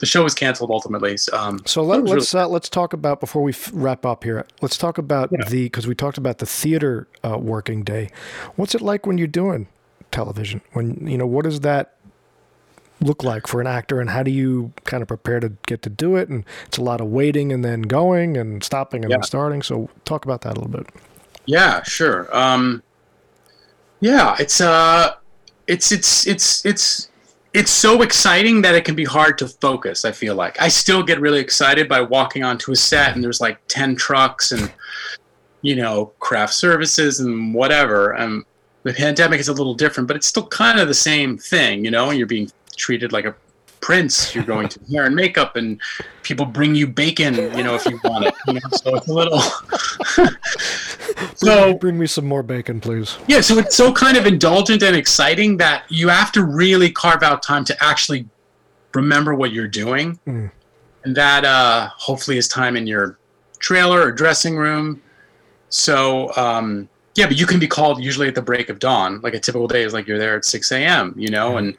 the 0.00 0.06
show 0.06 0.24
was 0.24 0.34
canceled 0.34 0.70
ultimately. 0.70 1.16
So, 1.16 1.36
um, 1.36 1.60
So 1.66 1.82
let, 1.82 2.02
was 2.02 2.10
let's 2.10 2.34
uh, 2.34 2.48
let's 2.48 2.68
talk 2.68 2.92
about 2.92 3.20
before 3.20 3.42
we 3.42 3.52
f- 3.52 3.70
wrap 3.72 4.04
up 4.04 4.24
here. 4.24 4.46
Let's 4.60 4.76
talk 4.76 4.98
about 4.98 5.30
Yeah. 5.30 5.44
the 5.48 5.64
because 5.64 5.86
we 5.86 5.94
talked 5.94 6.18
about 6.18 6.38
the 6.38 6.46
theater 6.46 7.06
uh, 7.22 7.38
working 7.38 7.84
day. 7.84 8.10
What's 8.56 8.74
it 8.74 8.80
like 8.80 9.06
when 9.06 9.18
you're 9.18 9.26
doing 9.28 9.68
television? 10.10 10.62
When 10.72 11.06
you 11.06 11.16
know 11.18 11.26
what 11.26 11.44
does 11.44 11.60
that 11.60 11.94
look 13.02 13.22
like 13.24 13.46
for 13.46 13.60
an 13.60 13.66
actor, 13.66 14.00
and 14.00 14.10
how 14.10 14.22
do 14.22 14.30
you 14.30 14.72
kind 14.84 15.02
of 15.02 15.08
prepare 15.08 15.38
to 15.40 15.50
get 15.66 15.82
to 15.82 15.90
do 15.90 16.16
it? 16.16 16.28
And 16.28 16.44
it's 16.66 16.78
a 16.78 16.82
lot 16.82 17.00
of 17.00 17.06
waiting 17.08 17.52
and 17.52 17.64
then 17.64 17.82
going 17.82 18.36
and 18.36 18.64
stopping 18.64 19.04
and 19.04 19.12
then 19.12 19.22
starting. 19.22 19.62
So 19.62 19.88
talk 20.04 20.24
about 20.24 20.40
that 20.42 20.56
a 20.56 20.60
little 20.60 20.70
bit. 20.70 20.86
Yeah, 21.46 21.82
sure. 21.82 22.28
Um, 22.36 22.82
yeah, 24.00 24.36
it's 24.40 24.60
uh, 24.62 25.14
it's 25.66 25.92
it's 25.92 26.26
it's 26.26 26.64
it's 26.64 27.09
it's 27.52 27.70
so 27.70 28.02
exciting 28.02 28.62
that 28.62 28.74
it 28.74 28.84
can 28.84 28.94
be 28.94 29.04
hard 29.04 29.38
to 29.38 29.48
focus. 29.48 30.04
I 30.04 30.12
feel 30.12 30.34
like 30.34 30.60
I 30.60 30.68
still 30.68 31.02
get 31.02 31.20
really 31.20 31.40
excited 31.40 31.88
by 31.88 32.00
walking 32.00 32.44
onto 32.44 32.72
a 32.72 32.76
set 32.76 33.14
and 33.14 33.24
there's 33.24 33.40
like 33.40 33.58
ten 33.66 33.96
trucks 33.96 34.52
and 34.52 34.72
you 35.62 35.76
know 35.76 36.12
craft 36.20 36.54
services 36.54 37.20
and 37.20 37.54
whatever. 37.54 38.16
Um, 38.16 38.46
the 38.82 38.94
pandemic 38.94 39.40
is 39.40 39.48
a 39.48 39.52
little 39.52 39.74
different, 39.74 40.06
but 40.06 40.16
it's 40.16 40.26
still 40.26 40.46
kind 40.46 40.78
of 40.78 40.88
the 40.88 40.94
same 40.94 41.36
thing, 41.36 41.84
you 41.84 41.90
know. 41.90 42.10
And 42.10 42.18
you're 42.18 42.26
being 42.26 42.50
treated 42.76 43.12
like 43.12 43.24
a 43.24 43.34
prince. 43.80 44.34
You're 44.34 44.44
going 44.44 44.68
to 44.68 44.80
hair 44.90 45.04
and 45.04 45.14
makeup, 45.14 45.56
and 45.56 45.80
people 46.22 46.46
bring 46.46 46.74
you 46.74 46.86
bacon, 46.86 47.34
you 47.34 47.62
know, 47.62 47.74
if 47.74 47.84
you 47.84 47.98
want 48.04 48.26
it. 48.26 48.34
You 48.46 48.54
know, 48.54 48.60
so 48.72 48.96
it's 48.96 49.08
a 49.08 49.12
little. 49.12 49.42
so 51.34 51.74
bring 51.74 51.98
me 51.98 52.06
some 52.06 52.26
more 52.26 52.42
bacon, 52.42 52.80
please. 52.80 53.18
yeah, 53.28 53.40
so 53.40 53.58
it's 53.58 53.76
so 53.76 53.92
kind 53.92 54.16
of 54.16 54.26
indulgent 54.26 54.82
and 54.82 54.96
exciting 54.96 55.56
that 55.58 55.84
you 55.88 56.08
have 56.08 56.32
to 56.32 56.44
really 56.44 56.90
carve 56.90 57.22
out 57.22 57.42
time 57.42 57.64
to 57.64 57.76
actually 57.82 58.28
remember 58.94 59.34
what 59.34 59.52
you're 59.52 59.68
doing. 59.68 60.18
Mm. 60.26 60.50
And 61.04 61.16
that 61.16 61.44
uh, 61.44 61.88
hopefully 61.96 62.36
is 62.36 62.48
time 62.48 62.76
in 62.76 62.86
your 62.86 63.18
trailer 63.58 64.02
or 64.02 64.12
dressing 64.12 64.56
room. 64.56 65.02
So, 65.68 66.34
um, 66.36 66.88
yeah, 67.16 67.26
but 67.26 67.38
you 67.38 67.46
can 67.46 67.58
be 67.58 67.66
called 67.66 68.02
usually 68.02 68.28
at 68.28 68.34
the 68.34 68.42
break 68.42 68.68
of 68.68 68.78
dawn. 68.78 69.20
Like 69.20 69.34
a 69.34 69.40
typical 69.40 69.66
day 69.66 69.82
is 69.82 69.92
like 69.92 70.06
you're 70.06 70.18
there 70.18 70.36
at 70.36 70.44
6 70.44 70.72
a.m., 70.72 71.14
you 71.16 71.28
know, 71.28 71.50
mm-hmm. 71.50 71.58
and 71.58 71.76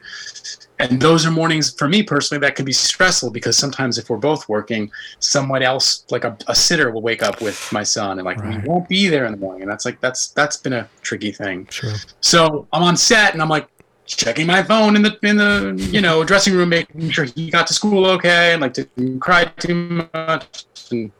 and 0.78 1.00
those 1.00 1.24
are 1.24 1.30
mornings 1.30 1.72
for 1.72 1.88
me 1.88 2.02
personally 2.02 2.40
that 2.40 2.56
can 2.56 2.64
be 2.64 2.72
stressful 2.72 3.30
because 3.30 3.56
sometimes 3.56 3.98
if 3.98 4.10
we're 4.10 4.16
both 4.16 4.48
working, 4.48 4.90
someone 5.20 5.62
else, 5.62 6.04
like 6.10 6.24
a, 6.24 6.36
a 6.48 6.54
sitter, 6.56 6.90
will 6.90 7.02
wake 7.02 7.22
up 7.22 7.40
with 7.40 7.72
my 7.72 7.84
son 7.84 8.18
and 8.18 8.24
like 8.24 8.38
Right. 8.38 8.62
we 8.62 8.68
won't 8.68 8.88
be 8.88 9.08
there 9.08 9.24
in 9.26 9.32
the 9.32 9.38
morning, 9.38 9.62
and 9.62 9.70
that's 9.70 9.84
like 9.84 10.00
that's 10.00 10.28
that's 10.30 10.56
been 10.56 10.72
a 10.72 10.88
tricky 11.02 11.30
thing. 11.30 11.66
Sure. 11.70 11.92
So 12.20 12.66
I'm 12.72 12.82
on 12.82 12.96
set 12.96 13.32
and 13.32 13.40
I'm 13.40 13.48
like 13.48 13.68
checking 14.06 14.46
my 14.46 14.62
phone 14.62 14.96
in 14.96 15.02
the 15.02 15.16
in 15.22 15.36
the 15.36 15.88
you 15.92 16.00
know 16.00 16.24
dressing 16.24 16.54
room, 16.54 16.70
making 16.70 17.10
sure 17.10 17.24
he 17.24 17.50
got 17.50 17.66
to 17.68 17.74
school 17.74 18.06
okay 18.06 18.52
and 18.52 18.62
like 18.62 18.74
didn't 18.74 19.20
cry 19.20 19.44
too 19.44 20.08
much. 20.12 20.64
And 20.90 21.12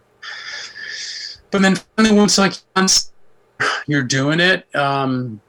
but 1.50 1.62
then 1.62 1.76
finally 1.96 2.16
once 2.16 2.36
like 2.36 2.54
once 2.74 3.11
you're 3.86 4.02
doing 4.02 4.40
it, 4.40 4.74
um, 4.74 5.40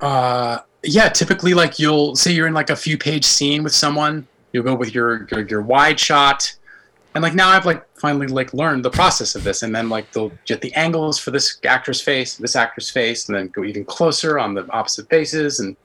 uh, 0.00 0.58
yeah, 0.82 1.08
typically 1.08 1.54
like 1.54 1.78
you'll 1.78 2.16
say 2.16 2.32
you're 2.32 2.46
in 2.46 2.54
like 2.54 2.70
a 2.70 2.76
few 2.76 2.98
page 2.98 3.24
scene 3.24 3.62
with 3.62 3.74
someone, 3.74 4.26
you'll 4.52 4.64
go 4.64 4.74
with 4.74 4.94
your 4.94 5.26
your, 5.30 5.46
your 5.46 5.62
wide 5.62 5.98
shot. 5.98 6.54
And 7.14 7.22
like 7.22 7.34
now 7.34 7.50
I've 7.50 7.66
like 7.66 7.86
finally 7.98 8.26
like 8.26 8.54
learned 8.54 8.84
the 8.84 8.90
process 8.90 9.34
of 9.34 9.44
this 9.44 9.62
and 9.62 9.74
then 9.74 9.88
like 9.88 10.10
they'll 10.12 10.32
get 10.46 10.62
the 10.62 10.72
angles 10.74 11.18
for 11.18 11.30
this 11.30 11.58
actor's 11.64 12.00
face, 12.00 12.36
this 12.36 12.56
actor's 12.56 12.88
face, 12.88 13.28
and 13.28 13.36
then 13.36 13.48
go 13.48 13.64
even 13.64 13.84
closer 13.84 14.38
on 14.38 14.54
the 14.54 14.68
opposite 14.70 15.08
faces 15.08 15.60
and 15.60 15.76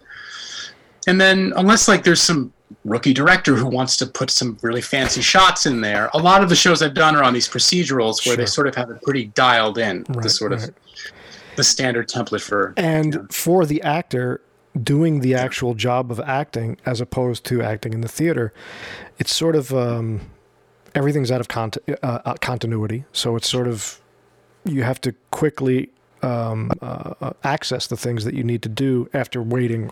and 1.05 1.19
then 1.21 1.53
unless 1.55 1.87
like 1.87 2.03
there's 2.03 2.21
some 2.21 2.53
rookie 2.83 3.13
director 3.13 3.55
who 3.55 3.67
wants 3.67 3.95
to 3.97 4.05
put 4.05 4.29
some 4.29 4.57
really 4.61 4.81
fancy 4.81 5.21
shots 5.21 5.65
in 5.65 5.81
there, 5.81 6.09
a 6.13 6.17
lot 6.17 6.43
of 6.43 6.49
the 6.49 6.55
shows 6.55 6.81
I've 6.81 6.93
done 6.93 7.15
are 7.15 7.23
on 7.23 7.33
these 7.33 7.47
procedurals 7.47 8.25
where 8.25 8.35
they 8.35 8.45
sort 8.45 8.67
of 8.67 8.75
have 8.75 8.89
it 8.89 9.01
pretty 9.01 9.25
dialed 9.27 9.77
in, 9.77 10.03
the 10.03 10.19
Right, 10.19 10.29
sort 10.29 10.53
of 10.53 10.61
right. 10.61 10.71
The 11.57 11.63
standard 11.63 12.07
template 12.07 12.41
for 12.41 12.73
And 12.77 13.33
for 13.33 13.65
the 13.65 13.81
actor 13.81 14.41
doing 14.81 15.19
the 15.21 15.35
actual 15.35 15.73
job 15.73 16.11
of 16.11 16.19
acting 16.21 16.77
as 16.85 17.01
opposed 17.01 17.43
to 17.45 17.61
acting 17.61 17.93
in 17.93 18.01
the 18.01 18.07
theater, 18.07 18.53
it's 19.17 19.35
sort 19.35 19.55
of 19.55 19.73
um, 19.73 20.21
everything's 20.95 21.31
out 21.31 21.41
of 21.41 21.47
cont- 21.47 21.77
uh, 21.89 21.95
uh, 22.01 22.35
continuity. 22.35 23.03
So 23.11 23.35
it's 23.35 23.49
sort 23.49 23.67
of 23.67 23.99
you 24.65 24.83
have 24.83 25.01
to 25.01 25.13
quickly 25.31 25.89
um, 26.21 26.71
uh, 26.81 27.13
uh, 27.21 27.33
access 27.43 27.87
the 27.87 27.97
things 27.97 28.23
that 28.23 28.33
you 28.33 28.43
need 28.43 28.61
to 28.63 28.69
do 28.69 29.09
after 29.13 29.41
waiting 29.41 29.91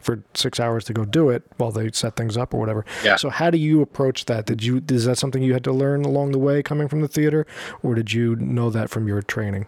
for 0.00 0.22
six 0.34 0.58
hours 0.58 0.84
to 0.84 0.92
go 0.92 1.04
do 1.04 1.28
it 1.28 1.42
while 1.58 1.70
they 1.70 1.90
set 1.92 2.16
things 2.16 2.36
up 2.36 2.54
or 2.54 2.60
whatever. 2.60 2.84
Yeah. 3.04 3.16
So 3.16 3.30
how 3.30 3.50
do 3.50 3.58
you 3.58 3.82
approach 3.82 4.24
that? 4.26 4.46
Did 4.46 4.62
you 4.62 4.82
is 4.88 5.04
that 5.04 5.18
something 5.18 5.42
you 5.42 5.52
had 5.52 5.64
to 5.64 5.72
learn 5.72 6.04
along 6.04 6.32
the 6.32 6.38
way 6.38 6.62
coming 6.62 6.88
from 6.88 7.00
the 7.00 7.08
theater, 7.08 7.46
or 7.82 7.94
did 7.94 8.12
you 8.12 8.36
know 8.36 8.70
that 8.70 8.90
from 8.90 9.06
your 9.06 9.22
training? 9.22 9.66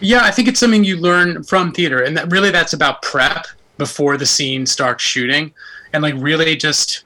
Yeah, 0.00 0.20
I 0.22 0.30
think 0.30 0.48
it's 0.48 0.60
something 0.60 0.84
you 0.84 0.96
learn 0.98 1.42
from 1.42 1.72
theater, 1.72 2.02
and 2.02 2.16
that 2.16 2.30
really 2.30 2.50
that's 2.50 2.72
about 2.74 3.02
prep 3.02 3.46
before 3.78 4.16
the 4.16 4.26
scene 4.26 4.66
starts 4.66 5.02
shooting, 5.02 5.52
and 5.92 6.02
like 6.02 6.14
really 6.18 6.56
just 6.56 7.04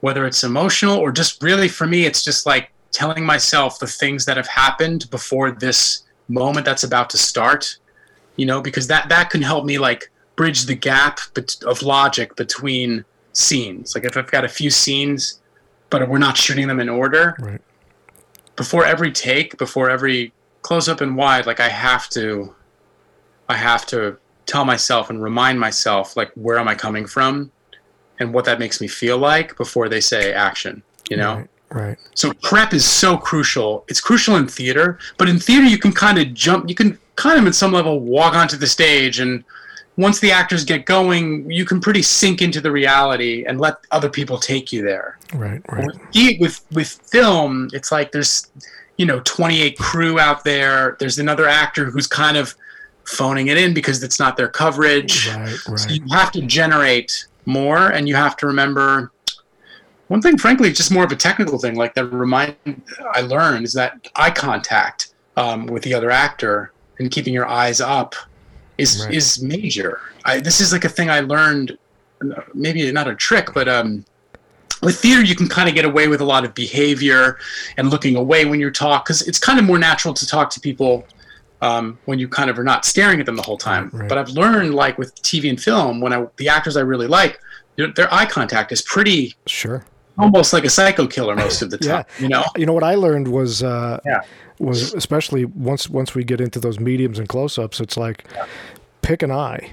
whether 0.00 0.26
it's 0.26 0.44
emotional 0.44 0.96
or 0.98 1.10
just 1.10 1.42
really 1.42 1.68
for 1.68 1.86
me, 1.86 2.04
it's 2.04 2.22
just 2.22 2.44
like 2.46 2.70
telling 2.92 3.24
myself 3.24 3.78
the 3.78 3.86
things 3.86 4.24
that 4.26 4.36
have 4.36 4.46
happened 4.46 5.08
before 5.10 5.50
this 5.50 6.04
moment 6.28 6.66
that's 6.66 6.84
about 6.84 7.08
to 7.10 7.18
start, 7.18 7.78
you 8.36 8.44
know, 8.46 8.60
because 8.60 8.86
that 8.86 9.08
that 9.08 9.30
can 9.30 9.40
help 9.42 9.64
me 9.64 9.78
like 9.78 10.10
bridge 10.36 10.64
the 10.66 10.74
gap 10.74 11.18
bet- 11.34 11.62
of 11.66 11.82
logic 11.82 12.36
between 12.36 13.04
scenes. 13.32 13.94
Like 13.94 14.04
if 14.04 14.16
I've 14.16 14.30
got 14.30 14.44
a 14.44 14.48
few 14.48 14.68
scenes, 14.70 15.40
but 15.88 16.06
we're 16.08 16.18
not 16.18 16.36
shooting 16.36 16.68
them 16.68 16.80
in 16.80 16.88
order, 16.90 17.34
Right. 17.38 17.60
before 18.56 18.84
every 18.84 19.10
take, 19.12 19.56
before 19.56 19.88
every 19.88 20.32
close 20.66 20.88
up 20.88 21.00
and 21.00 21.16
wide, 21.16 21.46
like 21.46 21.60
I 21.60 21.68
have 21.68 22.08
to, 22.10 22.52
I 23.48 23.56
have 23.56 23.86
to 23.86 24.18
tell 24.46 24.64
myself 24.64 25.10
and 25.10 25.22
remind 25.22 25.60
myself, 25.60 26.16
like, 26.16 26.32
where 26.34 26.58
am 26.58 26.66
I 26.66 26.74
coming 26.74 27.06
from, 27.06 27.52
and 28.18 28.34
what 28.34 28.44
that 28.46 28.58
makes 28.58 28.80
me 28.80 28.88
feel 28.88 29.16
like 29.16 29.56
before 29.56 29.88
they 29.88 30.00
say 30.00 30.32
action. 30.32 30.82
You 31.08 31.18
know. 31.18 31.34
Right. 31.36 31.48
Right. 31.68 31.98
So 32.14 32.32
prep 32.42 32.72
is 32.72 32.84
so 32.84 33.16
crucial. 33.16 33.84
It's 33.88 34.00
crucial 34.00 34.36
in 34.36 34.46
theater, 34.46 34.98
but 35.18 35.28
in 35.28 35.38
theater 35.38 35.66
you 35.66 35.78
can 35.78 35.92
kind 35.92 36.18
of 36.18 36.32
jump. 36.32 36.68
You 36.68 36.74
can 36.74 36.98
kind 37.16 37.38
of, 37.40 37.46
at 37.46 37.54
some 37.54 37.72
level, 37.72 38.00
walk 38.00 38.34
onto 38.34 38.56
the 38.56 38.68
stage, 38.68 39.18
and 39.20 39.44
once 39.96 40.20
the 40.20 40.30
actors 40.30 40.64
get 40.64 40.84
going, 40.84 41.50
you 41.50 41.64
can 41.64 41.80
pretty 41.80 42.02
sink 42.02 42.42
into 42.42 42.60
the 42.60 42.70
reality 42.70 43.44
and 43.46 43.60
let 43.60 43.74
other 43.90 44.10
people 44.10 44.38
take 44.38 44.72
you 44.72 44.82
there 44.82 45.18
Right. 45.34 45.62
Right. 45.70 45.86
with 46.14 46.40
with 46.40 46.56
with 46.72 46.88
film 46.88 47.68
it's 47.72 47.90
like 47.90 48.12
there's 48.12 48.48
you 48.96 49.04
know 49.06 49.20
28 49.24 49.78
crew 49.78 50.18
out 50.18 50.42
there 50.44 50.96
there's 50.98 51.18
another 51.18 51.46
actor 51.48 51.84
who's 51.86 52.06
kind 52.06 52.36
of 52.36 52.54
phoning 53.04 53.48
it 53.48 53.56
in 53.58 53.72
because 53.74 54.02
it's 54.02 54.18
not 54.18 54.36
their 54.36 54.48
coverage 54.48 55.28
Right. 55.28 55.56
so 55.78 55.88
you 55.90 56.02
have 56.12 56.32
to 56.32 56.42
generate 56.42 57.26
more 57.44 57.88
and 57.90 58.08
you 58.08 58.14
have 58.16 58.36
to 58.38 58.46
remember 58.46 59.12
one 60.08 60.20
thing 60.22 60.38
frankly 60.38 60.72
just 60.72 60.90
more 60.90 61.04
of 61.04 61.12
a 61.12 61.16
technical 61.16 61.58
thing 61.58 61.74
like 61.76 61.94
that 61.94 62.06
remind 62.06 62.56
i 63.12 63.20
learned 63.20 63.64
is 63.64 63.72
that 63.74 64.08
eye 64.16 64.30
contact 64.30 65.14
um, 65.36 65.66
with 65.66 65.82
the 65.82 65.92
other 65.94 66.10
actor 66.10 66.72
and 66.98 67.10
keeping 67.10 67.34
your 67.34 67.46
eyes 67.46 67.80
up 67.80 68.14
is 68.78 69.04
Right. 69.04 69.14
is 69.14 69.42
major 69.42 70.00
I, 70.24 70.40
this 70.40 70.60
is 70.60 70.72
like 70.72 70.84
a 70.84 70.88
thing 70.88 71.10
i 71.10 71.20
learned 71.20 71.76
maybe 72.54 72.90
not 72.92 73.06
a 73.08 73.14
trick 73.14 73.52
but 73.54 73.68
um 73.68 74.04
with 74.82 74.98
theater 74.98 75.22
you 75.22 75.34
can 75.34 75.48
kind 75.48 75.68
of 75.68 75.74
get 75.74 75.84
away 75.84 76.08
with 76.08 76.20
a 76.20 76.24
lot 76.24 76.44
of 76.44 76.54
behavior 76.54 77.38
and 77.76 77.90
looking 77.90 78.16
away 78.16 78.44
when 78.44 78.60
you 78.60 78.70
talk 78.70 79.04
because 79.04 79.22
it's 79.28 79.38
kind 79.38 79.58
of 79.58 79.64
more 79.64 79.78
natural 79.78 80.12
to 80.14 80.26
talk 80.26 80.50
to 80.50 80.60
people 80.60 81.06
um, 81.62 81.98
when 82.04 82.18
you 82.18 82.28
kind 82.28 82.50
of 82.50 82.58
are 82.58 82.64
not 82.64 82.84
staring 82.84 83.18
at 83.18 83.26
them 83.26 83.36
the 83.36 83.42
whole 83.42 83.56
time 83.56 83.90
Right, 83.92 84.08
but 84.08 84.18
i've 84.18 84.28
learned 84.30 84.74
like 84.74 84.98
with 84.98 85.14
tv 85.22 85.48
and 85.48 85.60
film 85.60 86.00
when 86.00 86.12
I, 86.12 86.26
the 86.36 86.48
actors 86.48 86.76
i 86.76 86.80
really 86.82 87.06
like 87.06 87.40
their, 87.76 87.90
their 87.92 88.12
eye 88.12 88.26
contact 88.26 88.72
is 88.72 88.82
pretty 88.82 89.34
Sure. 89.46 89.84
almost 90.18 90.52
like 90.52 90.64
a 90.64 90.70
psycho 90.70 91.06
killer 91.06 91.34
most 91.36 91.60
of 91.62 91.70
the 91.70 91.78
time. 91.88 92.04
Yeah. 92.18 92.22
You 92.22 92.28
know. 92.28 92.44
You 92.56 92.64
know 92.66 92.72
what 92.72 92.82
I 92.84 92.94
learned 92.94 93.28
was 93.28 93.62
uh, 93.62 94.00
Yeah. 94.06 94.22
was 94.58 94.94
especially 94.94 95.44
once 95.44 95.90
once 95.90 96.14
we 96.14 96.24
get 96.24 96.40
into 96.40 96.58
those 96.58 96.80
mediums 96.80 97.18
and 97.18 97.28
close 97.28 97.58
ups, 97.58 97.78
it's 97.80 97.98
like 97.98 98.24
pick 99.02 99.22
an 99.22 99.30
eye, 99.30 99.72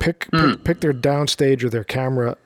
pick 0.00 0.26
Hmm. 0.32 0.50
pick, 0.52 0.64
pick 0.64 0.80
their 0.80 0.92
downstage 0.92 1.62
or 1.62 1.70
their 1.70 1.84
camera 1.84 2.36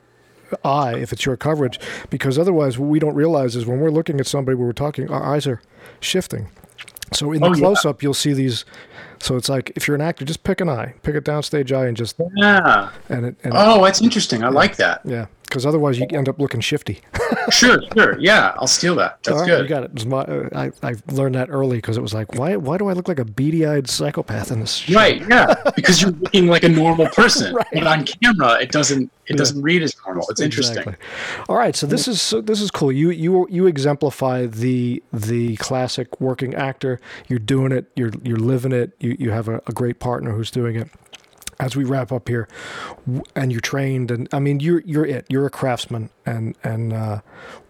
eye 0.65 0.95
if 0.97 1.13
it's 1.13 1.25
your 1.27 1.37
coverage, 1.37 1.79
because 2.11 2.39
otherwise 2.39 2.79
what 2.79 2.89
we 2.89 2.99
don't 2.99 3.15
realize 3.15 3.57
is 3.57 3.67
when 3.67 3.81
we're 3.81 3.91
looking 3.91 4.21
at 4.21 4.27
somebody 4.27 4.55
we're 4.57 4.73
talking, 4.73 5.11
our 5.11 5.23
eyes 5.23 5.47
are 5.47 5.61
shifting. 6.01 6.49
So 7.13 7.33
in 7.33 7.41
the 7.41 7.47
Oh, 7.47 7.53
yeah. 7.55 7.61
close 7.61 7.85
up, 7.85 8.03
you'll 8.03 8.15
see 8.15 8.33
these. 8.33 8.65
So 9.21 9.37
it's 9.37 9.49
like 9.49 9.73
if 9.77 9.87
you're 9.89 9.95
an 9.95 10.01
actor, 10.03 10.25
just 10.25 10.43
pick 10.43 10.61
an 10.61 10.69
eye, 10.69 10.95
pick 11.03 11.15
a 11.15 11.21
downstage 11.21 11.75
eye, 11.75 11.87
and 11.87 11.97
just 11.97 12.17
Yeah. 12.37 12.91
and 13.09 13.27
it 13.27 13.37
and 13.45 13.53
Oh, 13.57 13.83
that's 13.85 14.03
interesting. 14.03 14.43
I 14.45 14.49
like 14.49 14.77
that. 14.77 15.01
yeah, 15.05 15.27
because 15.57 15.65
otherwise 15.65 15.99
you 15.99 16.07
end 16.11 16.29
up 16.29 16.39
looking 16.39 16.61
shifty. 16.61 17.01
Sure, 17.49 17.81
sure. 17.97 18.19
Yeah, 18.19 18.55
I'll 18.57 18.67
steal 18.67 18.97
that. 18.97 19.23
That's 19.23 19.39
right, 19.39 19.47
good. 19.47 19.63
You 19.63 19.69
got 19.69 19.85
it. 19.85 19.93
It 19.95 20.07
my, 20.07 20.23
uh, 20.23 20.49
I, 20.53 20.89
I 20.89 20.95
learned 21.13 21.37
that 21.37 21.49
early 21.49 21.77
because 21.77 21.97
it 21.97 22.01
was 22.01 22.13
like, 22.13 22.35
why 22.35 22.57
why 22.57 22.77
do 22.77 22.89
I 22.89 22.93
look 22.93 23.07
like 23.07 23.21
a 23.21 23.25
beady-eyed 23.25 23.89
psychopath 23.89 24.51
in 24.51 24.59
this? 24.59 24.75
show? 24.75 24.97
Right, 24.97 25.23
yeah, 25.29 25.55
because 25.77 26.03
you're 26.03 26.11
looking 26.11 26.49
like 26.49 26.65
a 26.65 26.69
normal 26.69 27.07
person, 27.11 27.55
Right. 27.55 27.67
but 27.73 27.87
on 27.87 28.05
camera 28.05 28.61
it 28.61 28.73
doesn't 28.73 29.13
it 29.29 29.37
doesn't 29.37 29.63
read 29.63 29.83
as 29.85 29.95
normal. 30.05 30.27
It's 30.29 30.41
interesting. 30.41 30.79
Exactly. 30.79 31.07
All 31.49 31.57
right, 31.57 31.77
so 31.77 31.87
this 31.87 32.09
is 32.09 32.21
so 32.21 32.41
this 32.41 32.61
is 32.61 32.73
cool. 32.73 32.91
You 32.91 33.11
you 33.11 33.47
you 33.49 33.69
exemplify 33.69 34.47
the 34.47 35.01
the 35.13 35.55
classic 35.59 36.21
working 36.21 36.53
actor. 36.57 36.99
You're 37.29 37.39
doing 37.39 37.71
it. 37.71 37.87
You're 37.95 38.11
you're 38.25 38.39
living 38.39 38.73
it. 38.73 38.91
You 38.99 39.15
you 39.21 39.31
have 39.31 39.47
a, 39.47 39.63
a 39.69 39.73
great 39.73 40.01
partner 40.01 40.33
who's 40.33 40.51
doing 40.51 40.75
it. 40.75 40.89
As 41.59 41.75
we 41.75 41.85
wrap 41.85 42.13
up 42.13 42.29
here, 42.29 42.49
and 43.35 43.51
you're 43.51 43.63
trained, 43.63 44.11
and 44.11 44.29
I 44.33 44.39
mean 44.41 44.61
you're 44.61 44.81
you're 44.81 45.07
it. 45.07 45.25
You're 45.31 45.47
a 45.47 45.51
craftsman, 45.51 46.11
and 46.27 46.55
and 46.63 46.93
uh, 46.93 47.21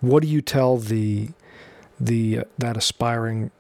what 0.01 0.23
do 0.23 0.29
you 0.29 0.41
tell 0.43 0.77
the 0.77 1.29
the 2.01 2.41
uh, 2.41 2.45
that 2.59 2.77
aspiring 2.77 3.53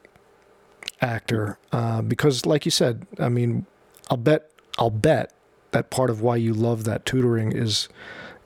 actor? 1.00 1.58
Uh, 1.72 2.02
because, 2.02 2.44
like 2.46 2.64
you 2.64 2.70
said, 2.70 3.06
I 3.20 3.28
mean, 3.28 3.66
I'll 4.10 4.16
bet 4.16 4.50
I'll 4.78 4.90
bet 4.90 5.32
that 5.70 5.90
part 5.90 6.10
of 6.10 6.22
why 6.22 6.36
you 6.36 6.54
love 6.54 6.84
that 6.84 7.06
tutoring 7.06 7.52
is 7.52 7.88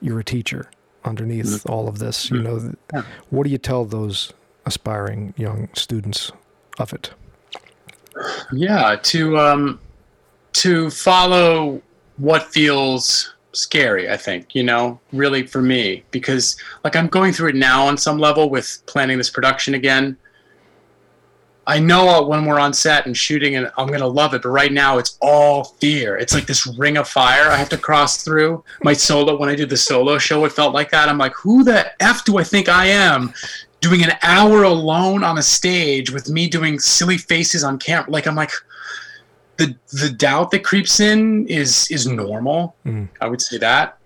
you're 0.03 0.21
a 0.21 0.25
teacher 0.25 0.71
underneath 1.05 1.65
all 1.69 1.89
of 1.89 1.99
this. 1.99 2.31
You 2.31 2.43
know, 2.43 2.59
th- 2.59 2.75
Yeah. 2.93 3.03
what 3.31 3.45
do 3.45 3.51
you 3.51 3.59
tell 3.59 3.85
those 3.87 4.33
aspiring 4.67 5.33
young 5.37 5.69
students 5.73 6.31
of 6.79 6.93
it? 6.93 7.11
Yeah, 8.53 8.97
to 9.03 9.39
um 9.39 9.81
to 10.61 10.91
follow 10.91 11.81
what 12.19 12.53
feels 12.53 13.35
scary, 13.53 14.11
I 14.11 14.17
think, 14.19 14.55
you 14.55 14.63
know, 14.63 15.01
really 15.11 15.47
for 15.47 15.63
me 15.63 16.05
because 16.11 16.57
like 16.85 16.97
I'm 16.97 17.07
going 17.07 17.33
through 17.33 17.51
it 17.51 17.55
now 17.57 17.87
on 17.87 17.97
some 17.97 18.19
level 18.19 18.51
with 18.51 18.83
planning 18.85 19.17
this 19.17 19.31
production 19.31 19.73
again. 19.73 20.19
I 21.67 21.79
know 21.79 22.27
when 22.27 22.45
we're 22.45 22.59
on 22.59 22.75
set 22.75 23.07
and 23.07 23.17
shooting 23.17 23.57
and 23.57 23.71
I'm 23.79 23.89
to 23.89 24.07
love 24.07 24.35
it, 24.35 24.43
but 24.43 24.51
right 24.51 24.73
now 24.73 24.99
it's 24.99 25.17
all 25.23 25.65
fear. 25.81 26.19
It's 26.19 26.35
like 26.35 26.47
this 26.47 26.67
ring 26.67 26.99
of 26.99 27.09
fire 27.09 27.51
I 27.51 27.57
have 27.57 27.69
to 27.71 27.79
cross 27.79 28.23
through. 28.23 28.63
My 28.83 28.93
solo 28.93 29.39
when 29.39 29.49
I 29.49 29.55
did 29.55 29.71
the 29.71 29.79
solo 29.79 30.19
show 30.19 30.45
it 30.45 30.53
felt 30.53 30.75
like 30.75 30.91
that. 30.91 31.09
I'm 31.09 31.19
like, 31.19 31.35
"Who 31.37 31.65
the 31.65 31.91
f 32.03 32.25
do 32.25 32.39
I 32.39 32.45
think 32.45 32.69
I 32.69 32.87
am?" 32.87 33.33
doing 33.81 34.03
an 34.05 34.13
hour 34.23 34.63
alone 34.65 35.25
on 35.25 35.39
a 35.39 35.43
stage 35.43 36.11
with 36.11 36.29
me 36.29 36.49
doing 36.49 36.79
silly 36.79 37.17
faces 37.17 37.65
on 37.65 37.79
camera 37.79 38.11
like 38.11 38.27
i'm 38.27 38.35
like 38.35 38.53
the 39.61 39.77
the 39.93 40.11
doubt 40.11 40.51
that 40.51 40.65
creeps 40.65 41.01
in 41.01 41.47
is 41.47 41.87
is 41.91 42.07
normal. 42.07 42.75
Mm. 42.87 43.09
i 43.21 43.29
would 43.29 43.43
say 43.43 43.59
that. 43.59 43.99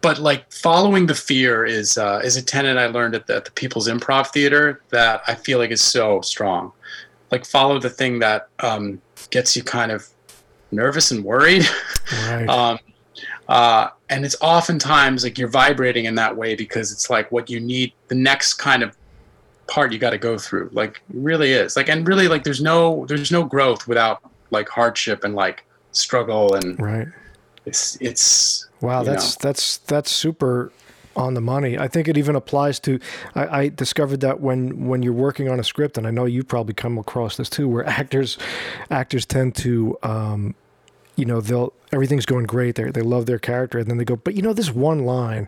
But 0.00 0.18
like 0.18 0.50
following 0.50 1.06
the 1.06 1.14
fear 1.14 1.64
is 1.64 1.98
uh, 1.98 2.20
is 2.24 2.36
a 2.36 2.42
tenet 2.42 2.78
i 2.78 2.86
learned 2.86 3.14
at 3.14 3.26
the, 3.26 3.36
at 3.36 3.44
the 3.44 3.52
people's 3.52 3.88
improv 3.88 4.28
theater 4.28 4.82
that 4.90 5.22
i 5.28 5.34
feel 5.34 5.58
like 5.58 5.70
is 5.70 5.82
so 5.82 6.20
strong. 6.22 6.72
Like 7.30 7.44
follow 7.44 7.78
the 7.78 7.90
thing 7.90 8.18
that 8.20 8.48
um, 8.60 9.00
gets 9.30 9.56
you 9.56 9.62
kind 9.62 9.92
of 9.92 10.08
nervous 10.70 11.10
and 11.10 11.22
worried. 11.24 11.64
Right. 12.26 12.48
um, 12.56 12.78
uh, 13.48 13.88
and 14.08 14.24
it's 14.24 14.36
oftentimes 14.40 15.24
like 15.24 15.38
you're 15.38 15.48
vibrating 15.48 16.06
in 16.06 16.14
that 16.14 16.36
way 16.36 16.54
because 16.54 16.92
it's 16.92 17.10
like 17.10 17.30
what 17.32 17.50
you 17.50 17.60
need 17.60 17.92
the 18.08 18.14
next 18.14 18.54
kind 18.54 18.82
of 18.82 18.96
part 19.66 19.92
you 19.92 19.98
got 19.98 20.10
to 20.10 20.18
go 20.18 20.38
through. 20.38 20.68
Like 20.72 21.02
really 21.12 21.52
is. 21.52 21.76
Like 21.76 21.88
and 21.88 22.06
really 22.06 22.28
like 22.28 22.44
there's 22.44 22.60
no 22.60 23.06
there's 23.06 23.32
no 23.32 23.44
growth 23.44 23.88
without 23.88 24.31
like 24.52 24.68
hardship 24.68 25.24
and 25.24 25.34
like 25.34 25.64
struggle 25.90 26.54
and 26.54 26.80
right. 26.80 27.08
it's 27.66 27.96
it's 28.00 28.68
Wow, 28.82 29.04
that's 29.04 29.36
that's 29.36 29.78
that's 29.78 30.10
super 30.10 30.72
on 31.14 31.34
the 31.34 31.40
money. 31.40 31.78
I 31.78 31.86
think 31.86 32.08
it 32.08 32.18
even 32.18 32.34
applies 32.34 32.80
to. 32.80 32.98
I, 33.36 33.60
I 33.60 33.68
discovered 33.68 34.20
that 34.20 34.40
when 34.40 34.88
when 34.88 35.04
you're 35.04 35.12
working 35.12 35.48
on 35.48 35.60
a 35.60 35.64
script, 35.64 35.96
and 35.96 36.06
I 36.06 36.10
know 36.10 36.24
you 36.24 36.42
probably 36.42 36.74
come 36.74 36.98
across 36.98 37.36
this 37.36 37.48
too, 37.48 37.68
where 37.68 37.86
actors 37.88 38.38
actors 38.90 39.24
tend 39.24 39.54
to. 39.56 39.96
Um, 40.02 40.54
you 41.14 41.26
know 41.26 41.42
they'll 41.42 41.74
everything's 41.92 42.24
going 42.24 42.46
great 42.46 42.74
they 42.74 42.90
they 42.90 43.02
love 43.02 43.26
their 43.26 43.38
character 43.38 43.78
and 43.78 43.86
then 43.86 43.98
they 43.98 44.04
go 44.04 44.16
but 44.16 44.34
you 44.34 44.40
know 44.40 44.54
this 44.54 44.70
one 44.70 45.04
line 45.04 45.46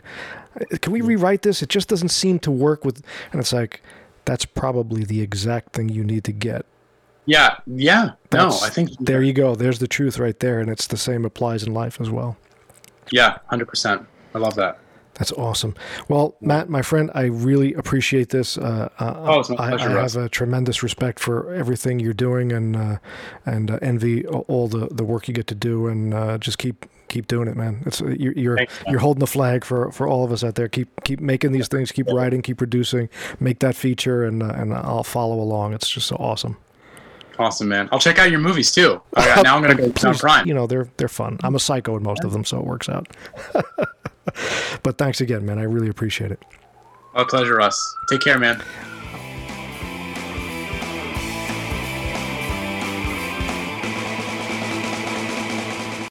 uh, 0.60 0.76
can 0.82 0.92
we 0.92 1.00
rewrite 1.00 1.40
this 1.40 1.62
it 1.62 1.70
just 1.70 1.88
doesn't 1.88 2.10
seem 2.10 2.38
to 2.38 2.50
work 2.50 2.84
with 2.84 3.02
and 3.32 3.40
it's 3.40 3.50
like 3.50 3.80
that's 4.26 4.44
probably 4.44 5.04
the 5.04 5.22
exact 5.22 5.72
thing 5.72 5.88
you 5.88 6.04
need 6.04 6.22
to 6.22 6.32
get 6.32 6.66
yeah 7.26 7.58
yeah 7.66 8.12
no 8.32 8.48
i 8.62 8.68
think 8.68 8.90
there 9.00 9.22
you 9.22 9.32
go 9.32 9.54
there's 9.54 9.78
the 9.78 9.88
truth 9.88 10.18
right 10.18 10.40
there 10.40 10.60
and 10.60 10.68
it's 10.68 10.86
the 10.88 10.96
same 10.96 11.24
applies 11.24 11.62
in 11.62 11.72
life 11.72 12.00
as 12.00 12.10
well 12.10 12.36
yeah 13.10 13.38
100% 13.50 14.06
i 14.34 14.38
love 14.38 14.54
that 14.54 14.78
That's 15.14 15.30
awesome. 15.32 15.76
Well, 16.08 16.34
Matt, 16.40 16.68
my 16.68 16.82
friend, 16.82 17.08
I 17.14 17.26
really 17.26 17.72
appreciate 17.74 18.30
this. 18.30 18.58
Uh, 18.58 18.88
uh, 18.98 19.14
Oh, 19.16 19.40
it's 19.40 19.48
my 19.48 19.56
I, 19.56 19.68
pleasure, 19.68 19.98
I 19.98 20.02
have 20.02 20.16
a 20.16 20.28
tremendous 20.28 20.82
respect 20.82 21.20
for 21.20 21.54
everything 21.54 22.00
you're 22.00 22.12
doing, 22.12 22.50
and 22.50 22.74
uh, 22.74 22.98
and 23.46 23.70
uh, 23.70 23.78
envy 23.80 24.26
all 24.26 24.66
the, 24.66 24.88
the 24.90 25.04
work 25.04 25.28
you 25.28 25.34
get 25.34 25.46
to 25.46 25.54
do, 25.54 25.86
and 25.86 26.12
uh, 26.12 26.38
just 26.38 26.58
keep 26.58 26.86
keep 27.06 27.28
doing 27.28 27.46
it, 27.46 27.56
man. 27.56 27.82
It's 27.86 28.02
uh, 28.02 28.08
you're 28.08 28.32
you're, 28.32 28.56
Thanks, 28.56 28.74
you're 28.88 28.98
holding 28.98 29.20
the 29.20 29.28
flag 29.28 29.64
for, 29.64 29.92
for 29.92 30.08
all 30.08 30.24
of 30.24 30.32
us 30.32 30.42
out 30.42 30.56
there. 30.56 30.68
Keep 30.68 31.04
keep 31.04 31.20
making 31.20 31.52
these 31.52 31.68
things, 31.68 31.92
keep 31.92 32.08
writing, 32.08 32.42
keep 32.42 32.58
producing, 32.58 33.08
make 33.38 33.60
that 33.60 33.76
feature, 33.76 34.24
and 34.24 34.42
uh, 34.42 34.46
and 34.56 34.74
I'll 34.74 35.04
follow 35.04 35.38
along. 35.40 35.74
It's 35.74 35.88
just 35.88 36.08
so 36.08 36.16
awesome. 36.16 36.56
Awesome 37.38 37.68
man 37.68 37.88
i'll 37.92 37.98
check 37.98 38.18
out 38.18 38.30
your 38.30 38.40
movies 38.40 38.70
too 38.72 39.00
now 39.16 39.56
i'm 39.56 39.62
gonna 39.62 39.74
go 39.74 39.84
on 39.84 39.92
Please, 39.92 40.20
prime 40.20 40.46
You 40.46 40.54
know, 40.54 40.66
they're 40.66 40.88
they're 40.96 41.08
fun. 41.08 41.38
I'm 41.42 41.54
a 41.54 41.58
psycho 41.58 41.96
in 41.96 42.02
most 42.02 42.24
of 42.24 42.32
them, 42.32 42.44
so 42.44 42.58
it 42.58 42.64
works 42.64 42.88
out. 42.88 43.08
but 44.82 44.98
thanks 44.98 45.20
again, 45.20 45.44
man. 45.44 45.58
I 45.58 45.62
really 45.64 45.88
appreciate 45.88 46.30
it. 46.32 46.42
my 47.14 47.24
pleasure 47.24 47.56
russ 47.56 47.78
take 48.08 48.20
care 48.20 48.38
man 48.38 48.62